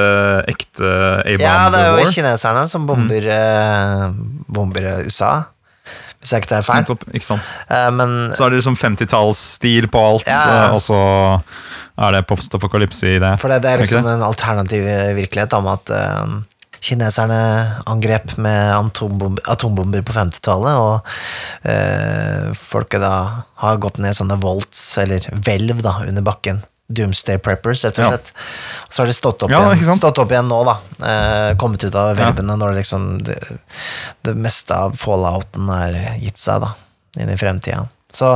ekte 0.48 0.90
A-bomb 1.24 1.42
Ja, 1.42 1.56
det 1.74 1.80
er 1.82 1.96
jo 1.98 2.12
kineserne 2.14 2.62
som 2.70 2.86
bomber, 2.86 3.26
mm. 3.26 4.14
bomber 4.46 4.86
USA. 5.02 5.32
Hvis 6.22 6.30
jeg 6.30 6.44
ikke 6.44 6.52
tar 6.52 6.62
feil. 6.62 6.84
Nettopp, 6.84 7.02
ikke 7.10 7.26
sant? 7.26 7.50
Uh, 7.66 7.90
men 7.98 8.14
Så 8.38 8.46
er 8.46 8.54
det 8.54 8.60
liksom 8.62 8.78
50-tallsstil 8.78 9.90
på 9.90 10.04
alt, 10.12 10.30
Ja. 10.30 10.38
eh, 10.68 10.76
og 10.76 10.80
så 10.86 11.00
er 11.98 12.14
det 12.14 12.22
post-apokalypse 12.30 13.16
i 13.16 13.18
det. 13.20 13.34
For 13.42 13.50
det, 13.50 13.58
det 13.66 13.72
er 13.72 13.82
liksom 13.82 14.06
liksom 14.06 14.14
en 14.14 14.24
alternativ 14.30 14.86
virkelighet 15.18 15.58
om 15.58 15.66
at 15.74 15.90
eh, 15.90 16.36
kineserne 16.82 17.38
angrep 17.86 18.34
med 18.42 18.72
atombomber, 18.74 19.44
atombomber 19.52 20.02
på 20.06 20.14
50-tallet, 20.16 20.74
og 20.82 21.68
eh, 21.70 22.50
folket 22.58 23.00
da 23.04 23.14
har 23.62 23.78
gått 23.82 24.00
ned 24.02 24.16
sånne 24.18 24.38
volts, 24.42 24.82
eller 25.02 25.24
hvelv, 25.46 25.82
da, 25.86 26.00
under 26.08 26.26
bakken. 26.26 26.62
Doomsday 26.92 27.38
Preppers, 27.40 27.84
rett 27.86 27.96
og 28.02 28.04
Ja. 28.04 28.08
slett. 28.10 28.32
Så 28.90 29.00
har 29.02 29.06
de 29.08 29.14
stått 29.16 29.42
opp, 29.46 29.50
Ja, 29.54 29.62
igjen, 29.72 29.96
stått 29.96 30.18
opp 30.20 30.30
igjen 30.34 30.50
nå, 30.50 30.58
da. 30.68 30.74
Eh, 31.00 31.54
kommet 31.56 31.84
ut 31.86 31.94
av 31.96 32.16
hvelvene 32.18 32.58
når 32.58 32.74
det 32.74 32.82
liksom 32.82 33.06
det, 33.24 33.38
det 34.26 34.34
meste 34.36 34.76
av 34.76 34.98
fallouten 35.00 35.70
er 35.72 36.18
gitt 36.20 36.36
seg, 36.42 36.60
da. 36.66 36.74
Inn 37.22 37.30
i 37.32 37.36
fremtida. 37.40 37.86
Så 38.12 38.34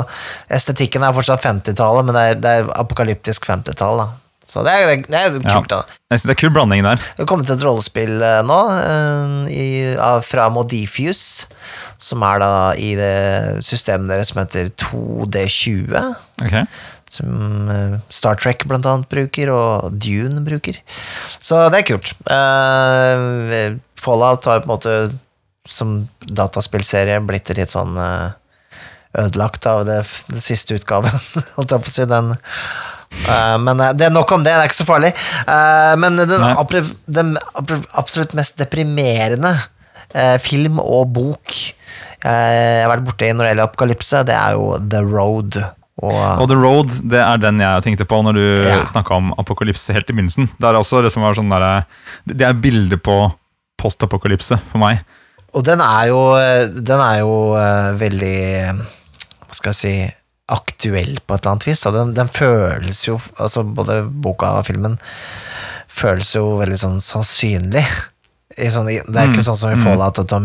estetikken 0.48 1.04
er 1.04 1.12
fortsatt 1.12 1.42
50-tallet, 1.44 2.06
men 2.06 2.14
det 2.16 2.22
er, 2.30 2.38
det 2.40 2.54
er 2.62 2.70
apokalyptisk 2.80 3.44
50-tall, 3.50 3.98
da. 4.00 4.08
Så 4.46 4.62
det 4.62 4.72
er, 4.72 5.00
det 5.02 5.18
er 5.18 5.34
Ja. 5.42 5.56
kult, 5.56 5.68
da. 5.72 5.80
Jeg 6.10 6.20
synes 6.20 6.26
Det 6.30 6.34
er 6.36 6.40
kul 6.44 6.52
blanding 6.54 6.84
der. 6.86 6.96
Det 7.02 7.18
har 7.24 7.26
kommet 7.26 7.50
et 7.50 7.64
rollespill 7.66 8.22
eh, 8.22 8.42
nå 8.46 8.58
eh, 8.72 9.32
i, 9.50 9.64
fra 10.22 10.48
Modifius, 10.54 11.46
som 11.98 12.22
er 12.22 12.38
da 12.44 12.50
i 12.78 12.92
det 12.94 13.64
systemet 13.66 14.08
deres 14.12 14.30
som 14.30 14.42
heter 14.44 14.70
2D20. 14.78 15.98
Okay. 16.46 16.62
Som 17.10 17.68
eh, 17.74 17.98
Star 18.08 18.38
Trek 18.38 18.62
blant 18.70 18.86
annet 18.86 19.10
bruker, 19.10 19.50
og 19.50 19.98
Dune 19.98 20.44
bruker. 20.46 20.78
Så 21.42 21.64
det 21.74 21.82
er 21.82 21.88
kult. 21.90 22.14
Fallout 24.06 24.44
har 24.46 24.60
på 24.62 24.68
en 24.68 24.74
måte 24.76 24.96
som 25.66 25.96
dataspillserie 26.30 27.18
blitt 27.26 27.50
litt 27.58 27.72
sånn 27.74 27.96
ødelagt 29.16 29.66
av 29.66 29.82
det, 29.88 30.02
den 30.30 30.42
siste 30.44 30.76
utgaven, 30.78 31.10
holdt 31.56 31.72
jeg 31.74 31.82
på 31.82 31.90
å 31.90 31.94
si. 31.96 32.06
Den 32.10 32.34
men 33.62 33.80
eh, 33.80 33.92
det 33.98 34.06
er 34.08 34.14
nok 34.14 34.32
om 34.36 34.42
det, 34.44 34.52
det 34.52 34.64
er 34.64 34.68
ikke 34.70 34.80
så 34.82 34.88
farlig. 34.88 35.12
Eh, 35.46 35.94
men 36.02 36.16
den, 36.20 36.90
den 37.08 37.36
absolutt 37.96 38.34
mest 38.38 38.58
deprimerende 38.60 39.54
eh, 40.14 40.36
film 40.42 40.78
og 40.82 41.08
bok 41.16 41.54
eh, 41.56 42.26
jeg 42.26 42.84
har 42.84 42.92
vært 42.92 43.06
borti 43.08 43.32
når 43.32 43.44
det 43.44 43.50
gjelder 43.54 43.68
apokalypse, 43.70 44.22
det 44.28 44.36
er 44.36 44.54
jo 44.58 44.70
The 44.82 45.02
Road. 45.06 45.58
Og, 46.04 46.12
Og 46.42 46.48
The 46.50 46.56
Road 46.60 46.90
det 47.08 47.20
er 47.24 47.38
den 47.40 47.60
jeg 47.64 47.84
tenkte 47.86 48.04
på 48.08 48.18
når 48.26 48.36
du 48.36 48.44
Ja. 48.66 48.80
snakka 48.84 49.16
om 49.16 49.30
apokalypse 49.40 49.94
helt 49.96 50.10
i 50.10 50.16
begynnelsen. 50.16 50.50
Det 50.60 50.68
er 50.68 50.76
også 50.76 51.00
det 51.06 51.12
som 51.14 51.22
var 51.24 51.34
sånn 51.38 51.48
der, 51.48 51.86
Det 52.28 52.44
er 52.44 52.52
bildet 52.52 53.00
på 53.06 53.14
postapokalypse 53.80 54.58
for 54.70 54.78
meg. 54.82 55.00
og 55.56 55.64
den 55.64 55.80
er 55.80 56.06
jo, 56.10 56.20
den 56.84 57.00
er 57.00 57.18
jo 57.22 57.54
eh, 57.56 57.92
veldig 57.96 58.36
Hva 59.46 59.54
skal 59.56 59.72
jeg 59.72 59.78
si 59.80 59.94
aktuell 60.46 61.18
på 61.26 61.34
et 61.34 61.40
eller 61.42 61.52
annet 61.56 61.66
vis. 61.66 61.82
Den, 61.94 62.14
den 62.14 62.30
føles 62.30 63.02
jo 63.08 63.18
altså 63.36 63.64
Både 63.66 64.02
boka 64.06 64.52
og 64.60 64.68
filmen 64.68 64.98
føles 65.96 66.34
jo 66.36 66.58
veldig 66.60 66.78
sånn 66.80 67.00
sannsynlig. 67.02 67.84
Sånn, 68.72 68.88
det 68.88 69.00
er 69.02 69.30
ikke 69.30 69.42
Mm, 69.42 69.46
sånn 69.48 69.58
som 69.58 69.72
i 69.72 69.78
mm. 69.78 69.84
Fallout 69.84 70.20
at 70.20 70.28
du 70.28 70.34
har 70.36 70.44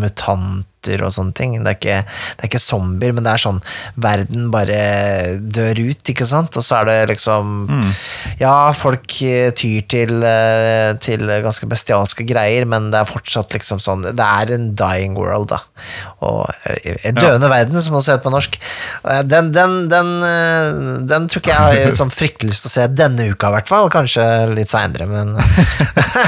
mutanter 0.81 1.03
og 1.05 1.13
sånne 1.13 1.33
ting. 1.33 1.63
Det 1.63 1.69
er 1.69 1.77
ikke, 1.77 1.97
det 2.37 2.43
er 2.43 2.49
ikke 2.49 2.61
zombier, 2.61 3.13
men 3.13 3.23
det 3.25 3.33
er 3.33 3.41
sånn 3.41 3.61
verden 4.01 4.49
bare 4.51 5.39
dør 5.41 5.79
ut, 5.91 6.01
ikke 6.09 6.25
sant? 6.25 6.57
Og 6.57 6.63
så 6.63 6.81
er 6.81 6.85
det 6.89 7.17
liksom 7.17 7.49
Mm. 7.71 7.91
Ja, 8.39 8.71
folk 8.73 9.05
eh, 9.23 9.51
tyr 9.53 9.83
til, 9.89 10.23
eh, 10.23 10.93
til 10.99 11.21
ganske 11.43 11.67
bestialske 11.69 12.25
greier, 12.27 12.65
men 12.65 12.89
det 12.91 12.99
er 12.99 13.05
fortsatt 13.09 13.53
liksom 13.53 13.79
sånn 13.79 14.01
Det 14.15 14.25
er 14.25 14.51
en 14.55 14.73
dying 14.75 15.15
world, 15.15 15.49
da. 15.51 15.59
Og 16.21 16.49
eh, 16.65 16.97
en 17.07 17.15
døende 17.15 17.49
verden, 17.49 17.79
som 17.81 17.93
man 17.93 18.01
også 18.01 18.15
heter 18.15 18.25
på 18.25 18.33
norsk. 18.33 18.57
Den, 19.29 19.51
den, 19.53 19.77
den, 19.91 20.11
den 21.07 21.27
tror 21.29 21.41
ikke 21.43 21.53
jeg 21.53 21.85
har 21.85 21.95
sånn 21.97 22.13
fryktelig 22.13 22.51
lyst 22.53 22.65
til 22.65 22.71
å 22.71 22.75
se 22.75 22.87
denne 22.93 23.29
uka, 23.31 23.51
i 23.51 23.55
hvert 23.57 23.71
fall. 23.71 23.91
Kanskje 23.93 24.25
litt 24.55 24.71
seinere, 24.71 25.07
men 25.09 25.35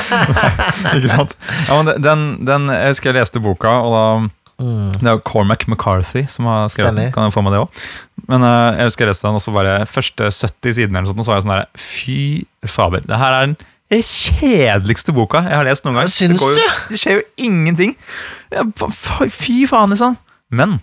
Ikke 0.96 1.12
sant? 1.12 1.36
Ja, 1.68 1.82
men 1.82 1.92
den, 2.04 2.26
den, 2.46 2.70
jeg 2.74 2.94
husker 2.96 3.12
jeg 3.12 3.22
leste 3.22 3.44
boka, 3.44 3.74
og 3.84 3.98
da 3.98 4.08
Det 4.62 5.08
er 5.08 5.16
jo 5.18 5.22
Cormac 5.26 5.66
McCarthy 5.68 6.24
som 6.30 6.48
har 6.48 6.72
skrevet 6.72 6.98
den. 7.00 7.12
Kan 7.16 7.28
jeg 7.28 7.36
få 7.36 7.44
med 7.46 7.56
det 7.56 7.62
også? 7.64 7.86
Men 8.30 8.46
uh, 8.46 8.78
jeg 8.78 8.90
husker 8.92 9.10
resten 9.10 9.28
av 9.28 9.34
den, 9.34 9.42
og 9.42 9.44
så 9.44 9.54
bare 9.56 9.76
første 9.90 10.30
70 10.30 10.78
sidene 10.78 11.02
eller 11.02 11.12
sånt, 11.12 11.26
så 11.26 11.34
var 11.34 11.40
jeg 11.42 11.46
sånn 11.48 11.56
der 11.56 11.70
Fy 11.84 12.18
fader, 12.70 13.04
det 13.10 13.20
her 13.20 13.38
er 13.38 13.48
den 13.50 13.58
kjedeligste 13.94 15.14
boka 15.14 15.44
jeg 15.46 15.54
har 15.54 15.68
lest 15.68 15.86
noen 15.86 16.00
gang. 16.00 16.10
Syns 16.10 16.34
det, 16.34 16.40
går 16.42 16.56
jo, 16.58 16.72
det 16.90 17.00
skjer 17.02 17.20
jo 17.20 17.24
ingenting. 17.46 17.94
Ja, 18.54 18.66
Fy 19.30 19.64
faen, 19.70 19.94
liksom. 19.94 20.18
Men 20.54 20.80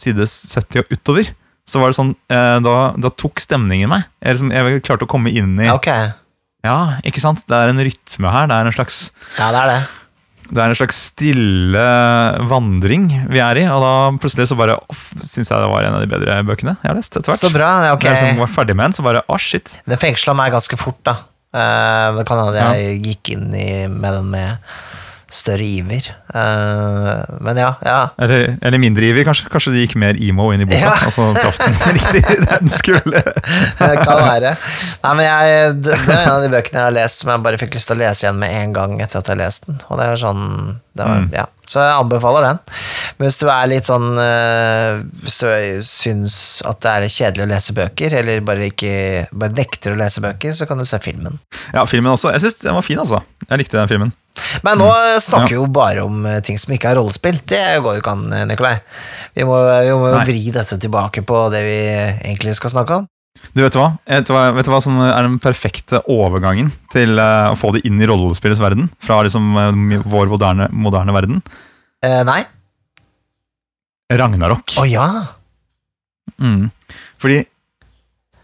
side 0.00 0.26
70 0.26 0.82
og 0.82 0.94
utover, 0.94 1.30
så 1.68 1.80
var 1.80 1.92
det 1.92 1.96
sånn 1.96 2.10
eh, 2.32 2.58
Da, 2.64 2.74
da 3.00 3.10
tok 3.14 3.40
stemningen 3.42 3.92
meg. 3.92 4.08
Jeg, 4.20 4.36
liksom, 4.36 4.50
jeg 4.52 4.82
klarte 4.84 5.06
å 5.06 5.10
komme 5.10 5.32
inn 5.32 5.54
i 5.62 5.70
okay. 5.72 6.10
ok. 6.10 6.20
Ja, 6.64 6.78
ikke 7.04 7.20
sant? 7.20 7.44
Det 7.48 7.56
er 7.56 7.70
en 7.70 7.82
rytme 7.84 8.32
her. 8.32 8.48
Det 8.48 8.56
er 8.56 8.68
en 8.70 8.74
slags 8.74 9.00
Ja, 9.36 9.50
det 9.52 9.60
er 9.62 9.70
det. 9.70 9.80
Det 10.50 10.60
er 10.60 10.72
en 10.72 10.76
slags 10.76 10.98
stille 11.10 11.84
vandring 12.50 13.06
vi 13.32 13.40
er 13.42 13.60
i, 13.62 13.64
og 13.70 13.80
da 13.84 13.92
plutselig 14.20 14.48
så 14.50 14.58
bare 14.58 14.76
syns 15.24 15.50
jeg 15.50 15.62
det 15.62 15.70
var 15.70 15.86
en 15.86 15.96
av 15.98 16.04
de 16.04 16.10
bedre 16.10 16.40
bøkene 16.46 16.76
jeg 16.76 16.90
har 16.90 16.98
lest. 16.98 17.16
etter 17.16 17.32
hvert. 17.32 17.40
Så 17.40 17.52
bra. 17.54 17.70
ja, 17.88 17.94
Ok. 17.96 18.04
Da 18.04 18.16
jeg 18.18 18.40
var 18.40 18.52
ferdig 18.52 18.76
med 18.76 18.90
den, 18.90 18.96
så 18.98 19.06
bare 19.06 19.24
å, 19.24 19.38
shit. 19.40 19.78
Den 19.88 20.00
fengsla 20.00 20.36
meg 20.36 20.52
ganske 20.54 20.78
fort, 20.80 21.00
da. 21.06 21.16
Uh, 21.54 22.18
det 22.18 22.26
kan 22.26 22.40
hende 22.42 22.66
jeg 22.74 22.98
gikk 23.04 23.34
inn 23.36 23.52
i, 23.54 23.68
med 23.86 24.18
den 24.18 24.30
med 24.32 24.74
større 25.34 25.64
iver. 25.66 26.06
Uh, 26.34 27.24
men 27.42 27.58
ja, 27.58 27.72
ja. 27.82 27.98
Eller, 28.22 28.54
eller 28.62 28.78
mindre 28.82 29.08
iver, 29.08 29.24
kanskje. 29.26 29.48
Kanskje 29.52 29.72
de 29.74 29.82
gikk 29.84 29.96
mer 30.00 30.14
emo 30.22 30.48
inn 30.54 30.62
i 30.62 30.68
boka, 30.70 30.78
Ja. 30.84 30.94
og 31.08 31.14
så 31.14 31.26
traff 31.40 31.58
den 31.58 31.74
riktig 31.96 32.22
der 32.28 32.62
den 32.62 32.70
skulle. 32.72 33.22
Det 33.24 33.90
kan 34.04 34.22
være. 34.22 34.54
Nei, 35.04 35.14
men 35.18 35.26
jeg, 35.26 35.74
det, 35.82 35.98
det 36.06 36.14
er 36.14 36.22
en 36.22 36.36
av 36.36 36.44
de 36.46 36.52
bøkene 36.54 36.80
jeg 36.80 36.88
har 36.90 36.96
lest 37.00 37.24
som 37.24 37.32
jeg 37.34 37.44
bare 37.48 37.60
fikk 37.60 37.74
lyst 37.78 37.90
til 37.90 37.98
å 37.98 38.02
lese 38.04 38.26
igjen 38.26 38.38
med 38.44 38.54
en 38.62 38.76
gang 38.78 38.96
etter 39.02 39.20
at 39.20 39.28
jeg 39.32 39.36
har 39.36 39.42
lest 39.42 39.66
den. 39.68 39.82
Og 39.90 39.98
det 40.00 40.06
er 40.12 40.22
sånn 40.22 40.46
det 40.94 41.02
var, 41.08 41.24
Mm. 41.24 41.30
ja. 41.34 41.44
Så 41.66 41.80
jeg 41.82 41.94
anbefaler 41.98 42.44
den. 42.44 42.58
Men 43.18 43.26
hvis 43.26 43.38
du 43.40 43.46
er 43.50 43.66
litt 43.70 43.86
sånn 43.88 44.18
eh, 44.20 44.98
Hvis 45.24 45.38
du 45.40 45.46
syns 45.88 46.36
at 46.68 46.78
det 46.84 46.92
er 46.92 47.06
kjedelig 47.10 47.46
å 47.46 47.50
lese 47.50 47.74
bøker, 47.74 48.14
eller 48.20 48.42
bare 48.46 48.68
ikke 48.68 48.92
bare 49.32 49.56
nekter 49.58 49.94
å 49.94 49.98
lese 49.98 50.22
bøker, 50.22 50.54
så 50.54 50.68
kan 50.70 50.78
du 50.78 50.84
se 50.86 51.00
filmen. 51.02 51.40
Ja, 51.74 51.82
filmen 51.90 52.12
også. 52.12 52.30
Jeg 52.36 52.44
syns 52.44 52.60
den 52.62 52.76
var 52.78 52.86
fin, 52.86 53.00
altså. 53.02 53.22
Jeg 53.48 53.62
likte 53.64 53.80
den 53.80 53.90
filmen. 53.90 54.12
Men 54.64 54.80
nå 54.80 54.90
snakker 55.20 55.52
vi 55.52 55.58
jo 55.58 55.66
bare 55.68 56.04
om 56.06 56.22
eh, 56.28 56.40
ting 56.44 56.56
som 56.60 56.72
ikke 56.74 56.92
er 56.92 56.98
rollespill. 57.00 57.40
Det 57.44 57.64
går 57.84 57.98
jo 57.98 58.02
ikke 58.02 58.14
an, 58.16 58.28
eh, 58.32 58.46
Nikolai. 58.48 58.76
Vi 59.36 59.44
må, 59.48 59.58
vi 59.60 59.96
må 59.98 60.12
jo 60.12 60.22
vri 60.22 60.44
dette 60.54 60.78
tilbake 60.80 61.24
på 61.26 61.48
det 61.52 61.60
vi 61.66 61.80
egentlig 62.30 62.56
skal 62.56 62.72
snakke 62.72 63.02
om. 63.02 63.10
Du 63.52 63.60
vet 63.62 63.76
hva? 63.76 63.90
Vet 64.08 64.26
du 64.26 64.32
hva, 64.32 64.46
vet 64.56 64.66
du 64.66 64.72
hva 64.72 64.80
som 64.82 64.96
er 65.04 65.26
den 65.26 65.36
perfekte 65.42 66.00
overgangen 66.10 66.70
til 66.94 67.18
eh, 67.20 67.52
å 67.52 67.58
få 67.58 67.74
det 67.76 67.84
inn 67.88 68.00
i 68.00 68.08
rollespillets 68.08 68.62
verden? 68.62 68.88
Fra 69.04 69.20
liksom 69.26 69.52
eh, 69.60 69.98
vår 70.08 70.30
moderne, 70.32 70.70
moderne 70.72 71.14
verden? 71.14 71.42
Eh, 72.04 72.22
nei? 72.26 72.40
Ragnarok. 74.14 74.76
Å 74.80 74.86
ja! 74.88 75.08
Mm. 76.40 76.70
Fordi 77.20 77.42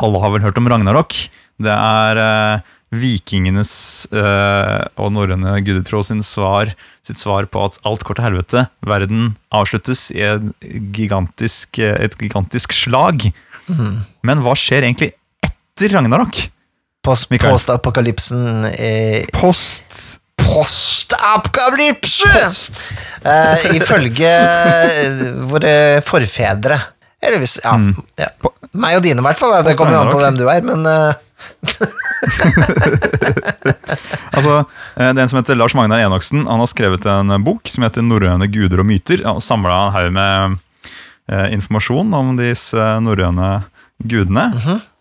alle 0.01 0.21
har 0.23 0.35
vel 0.35 0.45
hørt 0.45 0.61
om 0.61 0.69
Ragnarok. 0.71 1.17
Det 1.61 1.73
er 1.75 2.21
eh, 2.25 2.77
vikingenes 2.91 3.73
eh, 4.11 4.81
og 4.99 5.13
norrøne 5.15 5.53
gudetro 5.63 6.03
sin 6.07 6.25
svar, 6.27 6.73
sitt 7.07 7.21
svar 7.21 7.47
på 7.51 7.63
at 7.69 7.79
alt 7.87 8.03
går 8.07 8.19
til 8.19 8.27
helvete. 8.27 8.65
Verden 8.87 9.35
avsluttes 9.55 10.09
i 10.15 10.25
et 10.27 10.49
gigantisk, 10.97 11.79
eh, 11.79 11.95
et 12.03 12.17
gigantisk 12.19 12.75
slag. 12.75 13.29
Mm. 13.71 14.01
Men 14.27 14.43
hva 14.43 14.57
skjer 14.59 14.89
egentlig 14.89 15.13
etter 15.47 15.95
Ragnarok? 15.95 16.49
Post-apokalypsen. 17.07 17.55
Post-apokalypsen 17.55 18.67
eh, 18.75 19.23
Post 19.33 20.19
Post-apokalypse! 20.41 22.27
Post! 22.35 22.81
Eh, 23.23 23.77
ifølge 23.77 24.31
eh, 24.31 25.23
våre 25.49 25.75
forfedre. 26.05 26.81
Eller 27.21 27.43
hvis 27.43 27.59
Ja. 27.63 27.77
Mm. 27.77 27.95
ja. 28.19 28.31
Meg 28.73 29.01
og 29.01 29.03
dine, 29.05 29.21
i 29.21 29.27
hvert 29.27 29.39
fall. 29.39 29.57
Det 29.67 29.77
kommer 29.79 29.97
jo 29.97 30.03
an 30.05 30.13
på 30.13 30.21
hvem 30.23 30.39
du 30.39 30.45
er, 30.49 30.63
men 30.65 30.87
eh, 30.87 31.19
Altså, 34.31 34.55
eh, 34.97 35.11
Det 35.11 35.19
er 35.19 35.25
en 35.25 35.31
som 35.33 35.41
heter 35.41 35.59
Lars 35.59 35.75
Magnar 35.77 36.01
Enoksen. 36.03 36.45
Han 36.49 36.61
har 36.63 36.69
skrevet 36.71 37.07
en 37.11 37.33
bok 37.45 37.69
som 37.69 37.85
heter 37.85 38.03
'Norrøne 38.03 38.47
guder 38.51 38.81
og 38.81 38.87
myter'. 38.87 39.25
Han 39.27 39.41
samla 39.41 39.75
en 39.87 39.93
haug 39.97 40.13
med 40.13 40.59
eh, 41.31 41.49
informasjon 41.57 42.15
om 42.15 42.37
disse 42.39 42.79
norrøne 43.03 43.63
gudene. 44.07 44.47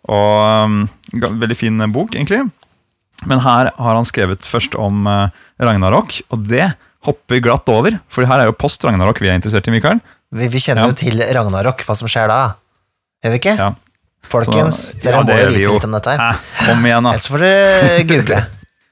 Og 0.09 0.65
um, 0.65 0.89
Veldig 1.13 1.57
fin 1.57 1.77
bok, 1.91 2.15
egentlig. 2.15 2.49
Men 3.25 3.39
her 3.39 3.71
har 3.75 3.95
han 3.95 4.05
skrevet 4.05 4.41
først 4.45 4.75
om 4.79 5.07
eh, 5.07 5.29
Ragnarok, 5.59 6.21
og 6.31 6.47
det 6.47 6.73
hopper 7.05 7.39
glatt 7.41 7.67
over. 7.69 7.99
For 8.09 8.25
her 8.25 8.39
er 8.39 8.45
jo 8.49 8.53
post 8.57 8.83
Ragnarok 8.83 9.19
vi 9.21 9.29
er 9.29 9.35
interessert 9.39 9.67
i, 9.67 9.71
Mikael. 9.71 9.99
Vi, 10.31 10.47
vi 10.47 10.59
kjenner 10.61 10.81
Ja. 10.85 10.89
jo 10.91 10.99
til 10.99 11.17
Ragnarok, 11.33 11.81
hva 11.85 11.95
som 11.97 12.07
skjer 12.07 12.27
da. 12.29 12.53
Gjør 13.23 13.31
vi 13.33 13.39
ikke? 13.41 13.55
Ja. 13.57 13.71
Folkens, 14.29 14.75
Så- 14.93 15.01
dere 15.03 15.11
ja, 15.15 15.23
må 15.23 15.39
jo 15.39 15.47
vite 15.49 15.73
litt 15.73 15.85
om 15.85 15.91
dette 15.91 16.15
her. 16.17 16.35
Kom 16.65 16.85
igjen, 16.85 17.03
da. 17.03 17.11
Ellers 17.15 17.27
får 17.27 17.39
dere 17.39 18.03
google. 18.11 18.45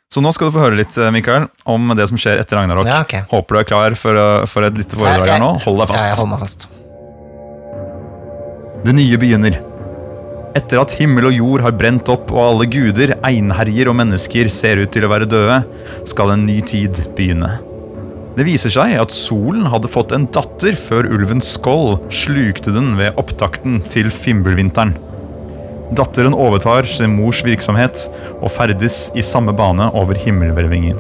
Så 0.10 0.22
nå 0.24 0.32
skal 0.34 0.48
du 0.50 0.56
få 0.56 0.62
høre 0.64 0.78
litt, 0.80 0.98
eh, 0.98 1.12
Mikael, 1.12 1.50
om 1.68 1.90
det 1.96 2.08
som 2.08 2.18
skjer 2.18 2.40
etter 2.40 2.56
Ragnarok. 2.58 2.88
Ja, 2.88 3.02
okay. 3.04 3.22
Håper 3.30 3.54
du 3.56 3.60
er 3.60 3.64
klar 3.68 3.96
for, 4.00 4.16
eh, 4.16 4.46
for 4.48 4.64
et 4.64 4.74
lite 4.80 4.96
foredrag 4.96 5.28
her 5.28 5.40
nå. 5.44 5.52
Hold 5.66 5.78
deg 5.84 5.90
Ja, 5.90 5.94
jeg 5.94 6.08
fast. 6.08 6.20
holder 6.20 6.32
meg 6.32 6.40
fast. 6.40 6.68
Det 8.86 8.94
nye 8.96 9.18
begynner. 9.20 9.58
Etter 10.58 10.80
at 10.82 10.92
himmel 10.98 11.28
og 11.30 11.34
jord 11.36 11.62
har 11.62 11.74
brent 11.78 12.08
opp 12.10 12.32
og 12.32 12.40
alle 12.42 12.66
guder, 12.72 13.14
einherjer 13.28 13.90
og 13.92 13.98
mennesker 14.00 14.50
ser 14.50 14.80
ut 14.82 14.92
til 14.96 15.04
å 15.06 15.10
være 15.12 15.28
døde, 15.30 15.58
skal 16.08 16.32
en 16.34 16.46
ny 16.48 16.62
tid 16.66 16.94
begynne. 17.18 17.60
Det 18.38 18.46
viser 18.46 18.70
seg 18.74 18.96
at 19.02 19.10
solen 19.14 19.66
hadde 19.70 19.90
fått 19.90 20.14
en 20.14 20.26
datter 20.30 20.74
før 20.78 21.08
ulven 21.10 21.42
Skoll 21.42 21.98
slukte 22.14 22.72
den 22.74 22.96
ved 22.98 23.16
opptakten 23.18 23.82
til 23.90 24.10
Fimbulvinteren. 24.14 24.96
Datteren 25.96 26.36
overtar 26.36 26.84
sin 26.90 27.14
mors 27.16 27.40
virksomhet 27.48 28.08
og 28.42 28.52
ferdes 28.52 29.06
i 29.16 29.24
samme 29.24 29.54
bane 29.56 29.88
over 29.96 30.20
himmelhvelvingen. 30.20 31.00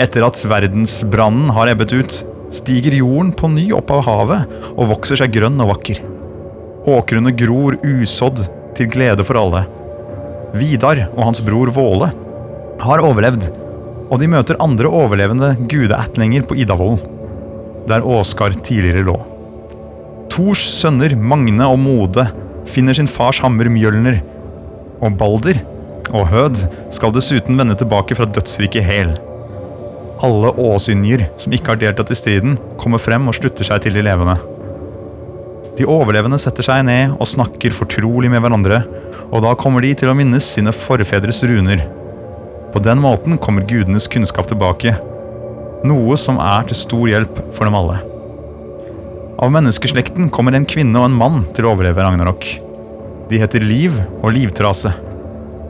Etter 0.00 0.24
at 0.24 0.38
verdensbrannen 0.46 1.50
har 1.56 1.72
ebbet 1.72 1.92
ut, 1.92 2.20
stiger 2.54 2.94
jorden 2.94 3.32
på 3.36 3.50
ny 3.50 3.66
opp 3.76 3.90
av 3.94 4.04
havet 4.06 4.54
og 4.76 4.92
vokser 4.94 5.20
seg 5.20 5.34
grønn 5.34 5.58
og 5.62 5.72
vakker. 5.74 6.00
Åkrene 6.90 7.34
gror 7.36 7.76
usådd 7.84 8.44
til 8.78 8.90
glede 8.90 9.26
for 9.26 9.38
alle. 9.40 9.64
Vidar 10.56 11.04
og 11.10 11.24
hans 11.28 11.42
bror 11.44 11.70
Våle 11.74 12.10
har 12.80 13.02
overlevd, 13.04 13.50
og 14.10 14.18
de 14.22 14.30
møter 14.30 14.58
andre 14.62 14.90
overlevende 14.90 15.52
gudeætlinger 15.70 16.46
på 16.48 16.56
Idavollen, 16.62 17.02
der 17.90 18.06
Åskar 18.06 18.56
tidligere 18.62 19.04
lå. 19.06 19.18
Tors 20.30 20.62
sønner 20.62 21.12
Magne 21.18 21.66
og 21.66 21.78
Mode 21.82 22.24
finner 22.70 22.96
sin 22.96 23.10
fars 23.10 23.40
hammer 23.44 23.70
Mjølner, 23.72 24.20
og 25.00 25.16
Balder 25.20 25.60
og 26.10 26.26
Hød 26.30 26.62
skal 26.92 27.12
dessuten 27.14 27.58
vende 27.58 27.76
tilbake 27.78 28.16
fra 28.18 28.28
dødsriket 28.28 28.86
Hel. 28.86 29.12
Alle 30.20 30.50
åsynjer 30.60 31.28
som 31.40 31.54
ikke 31.56 31.72
har 31.72 31.80
deltatt 31.80 32.10
i 32.12 32.18
striden, 32.18 32.58
kommer 32.80 33.00
frem 33.00 33.28
og 33.30 33.36
slutter 33.38 33.66
seg 33.66 33.84
til 33.84 33.96
de 33.96 34.04
levende. 34.04 34.36
De 35.78 35.86
overlevende 35.88 36.40
setter 36.42 36.66
seg 36.66 36.84
ned 36.84 37.14
og 37.16 37.30
snakker 37.30 37.72
fortrolig 37.72 38.28
med 38.32 38.42
hverandre, 38.44 38.82
og 39.30 39.46
da 39.46 39.54
kommer 39.56 39.84
de 39.84 39.94
til 39.96 40.10
å 40.10 40.16
minnes 40.18 40.44
sine 40.44 40.74
forfedres 40.76 41.40
runer. 41.48 41.86
På 42.74 42.82
den 42.84 43.00
måten 43.02 43.40
kommer 43.40 43.64
gudenes 43.66 44.10
kunnskap 44.10 44.50
tilbake, 44.50 44.98
noe 45.86 46.20
som 46.20 46.42
er 46.42 46.68
til 46.68 46.82
stor 46.82 47.08
hjelp 47.08 47.44
for 47.56 47.64
dem 47.64 47.78
alle. 47.80 48.02
Av 49.40 49.48
menneskeslekten 49.48 50.26
kommer 50.28 50.52
en 50.52 50.66
kvinne 50.68 51.00
og 51.00 51.06
en 51.08 51.14
mann 51.16 51.36
til 51.56 51.64
å 51.64 51.70
overleve 51.72 52.02
Ragnarok. 52.04 52.44
De 53.30 53.38
heter 53.40 53.62
Liv 53.64 53.94
og 54.20 54.34
Livtrase, 54.36 54.90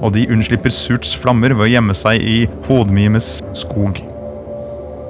og 0.03 0.11
de 0.17 0.25
unnslipper 0.27 0.73
Surts 0.75 1.12
flammer 1.15 1.55
ved 1.55 1.69
å 1.69 1.71
gjemme 1.71 1.95
seg 1.95 2.19
i 2.19 2.39
Hodmimes 2.67 3.37
skog. 3.61 4.00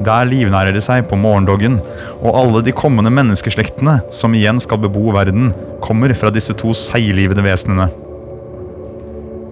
Der 0.05 0.29
livnærer 0.29 0.77
det 0.77 0.83
seg 0.85 1.09
på 1.09 1.17
morgendoggen, 1.17 1.79
og 2.21 2.37
alle 2.37 2.61
de 2.67 2.75
kommende 2.77 3.13
menneskeslektene 3.17 3.97
som 4.13 4.37
igjen 4.37 4.61
skal 4.61 4.83
bebo 4.85 5.07
verden, 5.17 5.55
kommer 5.81 6.13
fra 6.13 6.29
disse 6.35 6.53
to 6.61 6.75
seiglivede 6.77 7.47
vesenene. 7.47 7.89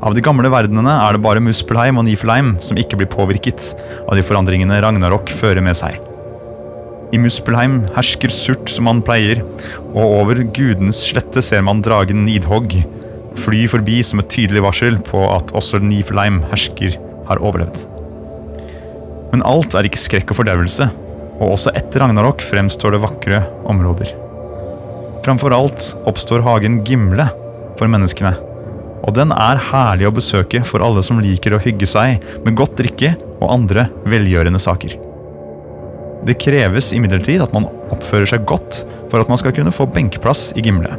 Av 0.05 0.13
de 0.13 0.21
gamle 0.25 0.53
verdenene 0.53 0.99
er 1.07 1.17
det 1.17 1.25
bare 1.25 1.41
Muspelheim 1.49 1.97
og 1.97 2.05
Nifelheim 2.11 2.59
som 2.61 2.77
ikke 2.77 3.01
blir 3.01 3.09
påvirket 3.17 3.73
av 4.05 4.21
de 4.21 4.29
forandringene 4.29 4.83
Ragnarok 4.85 5.33
fører 5.41 5.65
med 5.65 5.81
seg. 5.81 5.97
I 7.09 7.19
Muspelheim 7.21 7.83
hersker 7.95 8.33
Surt 8.33 8.69
som 8.73 8.89
han 8.91 9.01
pleier, 9.05 9.41
og 9.95 10.03
over 10.03 10.43
gudenes 10.53 11.01
slette 11.09 11.41
ser 11.45 11.65
man 11.65 11.81
dragen 11.85 12.27
Nidhogg 12.27 12.75
fly 13.39 13.65
forbi 13.71 14.01
som 14.05 14.23
et 14.23 14.31
tydelig 14.33 14.63
varsel 14.65 14.99
på 15.05 15.23
at 15.31 15.53
også 15.57 15.81
Nifelheim 15.83 16.43
hersker 16.51 16.99
har 17.29 17.41
overlevd. 17.43 17.85
Men 19.33 19.45
alt 19.47 19.77
er 19.77 19.89
ikke 19.89 20.01
skrekk 20.01 20.33
og 20.33 20.41
fordervelse, 20.41 20.89
og 21.39 21.55
også 21.55 21.73
etter 21.79 22.03
Ragnarok 22.03 22.43
fremstår 22.45 22.97
det 22.97 23.03
vakre 23.05 23.43
områder. 23.69 24.15
Framfor 25.25 25.55
alt 25.55 25.91
oppstår 26.09 26.45
hagen 26.47 26.81
Gimle 26.89 27.29
for 27.79 27.91
menneskene, 27.91 28.35
og 29.05 29.15
den 29.17 29.33
er 29.35 29.61
herlig 29.71 30.09
å 30.09 30.15
besøke 30.15 30.65
for 30.67 30.85
alle 30.85 31.05
som 31.07 31.21
liker 31.23 31.55
å 31.55 31.63
hygge 31.63 31.89
seg 31.89 32.25
med 32.45 32.57
godt 32.59 32.79
drikke 32.81 33.15
og 33.39 33.53
andre 33.53 33.89
velgjørende 34.09 34.61
saker. 34.63 35.08
Det 36.29 36.37
kreves 36.43 36.91
imidlertid 36.93 37.41
at 37.41 37.55
man 37.57 37.65
oppfører 37.95 38.29
seg 38.29 38.45
godt 38.49 38.83
for 39.09 39.23
at 39.23 39.31
man 39.33 39.39
skal 39.41 39.55
kunne 39.57 39.73
få 39.73 39.87
benkeplass 39.89 40.51
i 40.61 40.65
Gimle. 40.67 40.93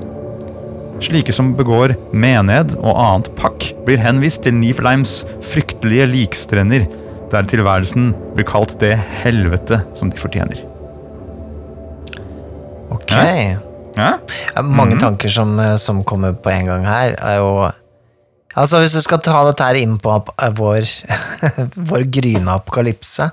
Slike 1.05 1.31
som 1.35 1.53
begår 1.55 1.93
mened 2.11 2.73
og 2.81 2.97
annet 2.99 3.29
pakk, 3.39 3.69
blir 3.85 4.01
henvist 4.03 4.41
til 4.47 4.57
Nifelheims 4.57 5.21
fryktelige 5.45 6.09
likstrender, 6.11 6.87
der 7.31 7.45
tilværelsen 7.47 8.09
blir 8.35 8.47
kalt 8.49 8.73
det 8.81 8.95
helvete 9.21 9.83
som 9.95 10.09
de 10.11 10.17
fortjener. 10.19 10.65
Ok. 12.89 13.11
Ja. 13.13 13.59
Ja? 13.99 14.09
Ja, 14.55 14.61
mange 14.63 14.95
Mhm. 14.95 14.99
tanker 15.01 15.29
som, 15.29 15.59
eh, 15.59 15.75
som 15.77 16.03
kommer 16.03 16.33
på 16.33 16.49
en 16.51 16.65
gang 16.65 16.85
her, 16.85 17.15
er 17.21 17.37
jo 17.37 17.71
Altså, 18.57 18.79
hvis 18.79 18.93
du 18.93 19.01
skal 19.01 19.19
ta 19.19 19.45
dette 19.45 19.63
her 19.63 19.75
inn 19.75 19.99
på 19.99 20.09
eh, 20.41 20.49
vår, 20.49 20.81
vår 21.91 22.03
gryne 22.11 22.47
apokalypse, 22.49 23.31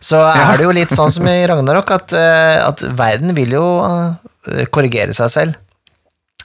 så 0.00 0.20
er 0.30 0.56
det 0.58 0.66
jo 0.66 0.74
litt 0.76 0.92
sånn 0.94 1.10
som 1.12 1.26
i 1.30 1.38
Ragnarok, 1.48 1.90
at, 1.96 2.12
eh, 2.16 2.56
at 2.62 2.82
verden 2.98 3.34
vil 3.36 3.56
jo 3.56 3.64
eh, 3.86 4.66
korrigere 4.74 5.14
seg 5.16 5.32
selv. 5.32 5.56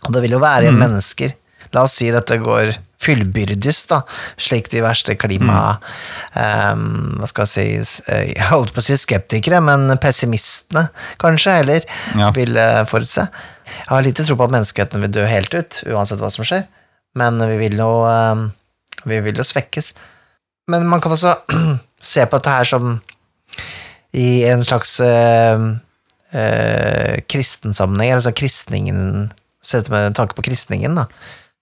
Og 0.07 0.15
det 0.15 0.23
vil 0.23 0.33
jo 0.37 0.41
være 0.41 0.65
igjen 0.69 0.79
mennesker. 0.81 1.35
La 1.75 1.83
oss 1.85 1.93
si 1.99 2.09
dette 2.11 2.37
går 2.41 2.73
fyllbyrdes, 3.01 3.83
da, 3.89 4.01
slik 4.41 4.67
de 4.73 4.81
verste 4.85 5.15
klima... 5.17 5.77
eh, 6.37 6.73
hva 7.21 7.29
skal 7.29 7.47
jeg 7.47 7.85
si 7.85 8.03
eh, 8.11 8.25
Jeg 8.35 8.49
holdt 8.51 8.73
på 8.75 8.81
å 8.81 8.85
si 8.85 8.97
skeptikere, 8.99 9.61
men 9.65 9.87
pessimistene, 10.01 10.87
kanskje, 11.21 11.57
heller, 11.61 11.87
Ja. 12.17 12.31
vil 12.35 12.57
forutse. 12.89 13.27
Jeg 13.71 13.87
har 13.89 14.03
lite 14.05 14.25
tro 14.27 14.35
på 14.37 14.45
at 14.49 14.53
menneskeheten 14.57 15.01
vil 15.05 15.13
dø 15.15 15.25
helt 15.29 15.53
ut, 15.55 15.81
uansett 15.93 16.19
hva 16.21 16.29
som 16.33 16.45
skjer, 16.47 16.65
men 17.17 17.37
vi 17.53 17.57
vil 17.61 17.77
jo, 17.79 17.91
um, 18.07 18.49
vi 19.07 19.21
vil 19.23 19.37
jo 19.39 19.45
svekkes. 19.47 19.93
Men 20.71 20.85
man 20.91 21.01
kan 21.03 21.13
også 21.15 21.35
se 22.01 22.25
på 22.25 22.39
dette 22.39 22.55
her 22.57 22.67
som 22.67 22.95
i 24.11 24.43
en 24.49 24.63
slags 24.63 24.97
øh, 24.99 25.67
øh, 26.35 27.21
kristen 27.31 27.73
sammenheng, 27.73 28.17
altså 28.17 28.33
kristningen 28.35 29.31
Sett 29.61 29.91
med 29.93 30.15
tanke 30.17 30.33
på 30.33 30.41
kristningen, 30.41 30.95
da. 30.97 31.03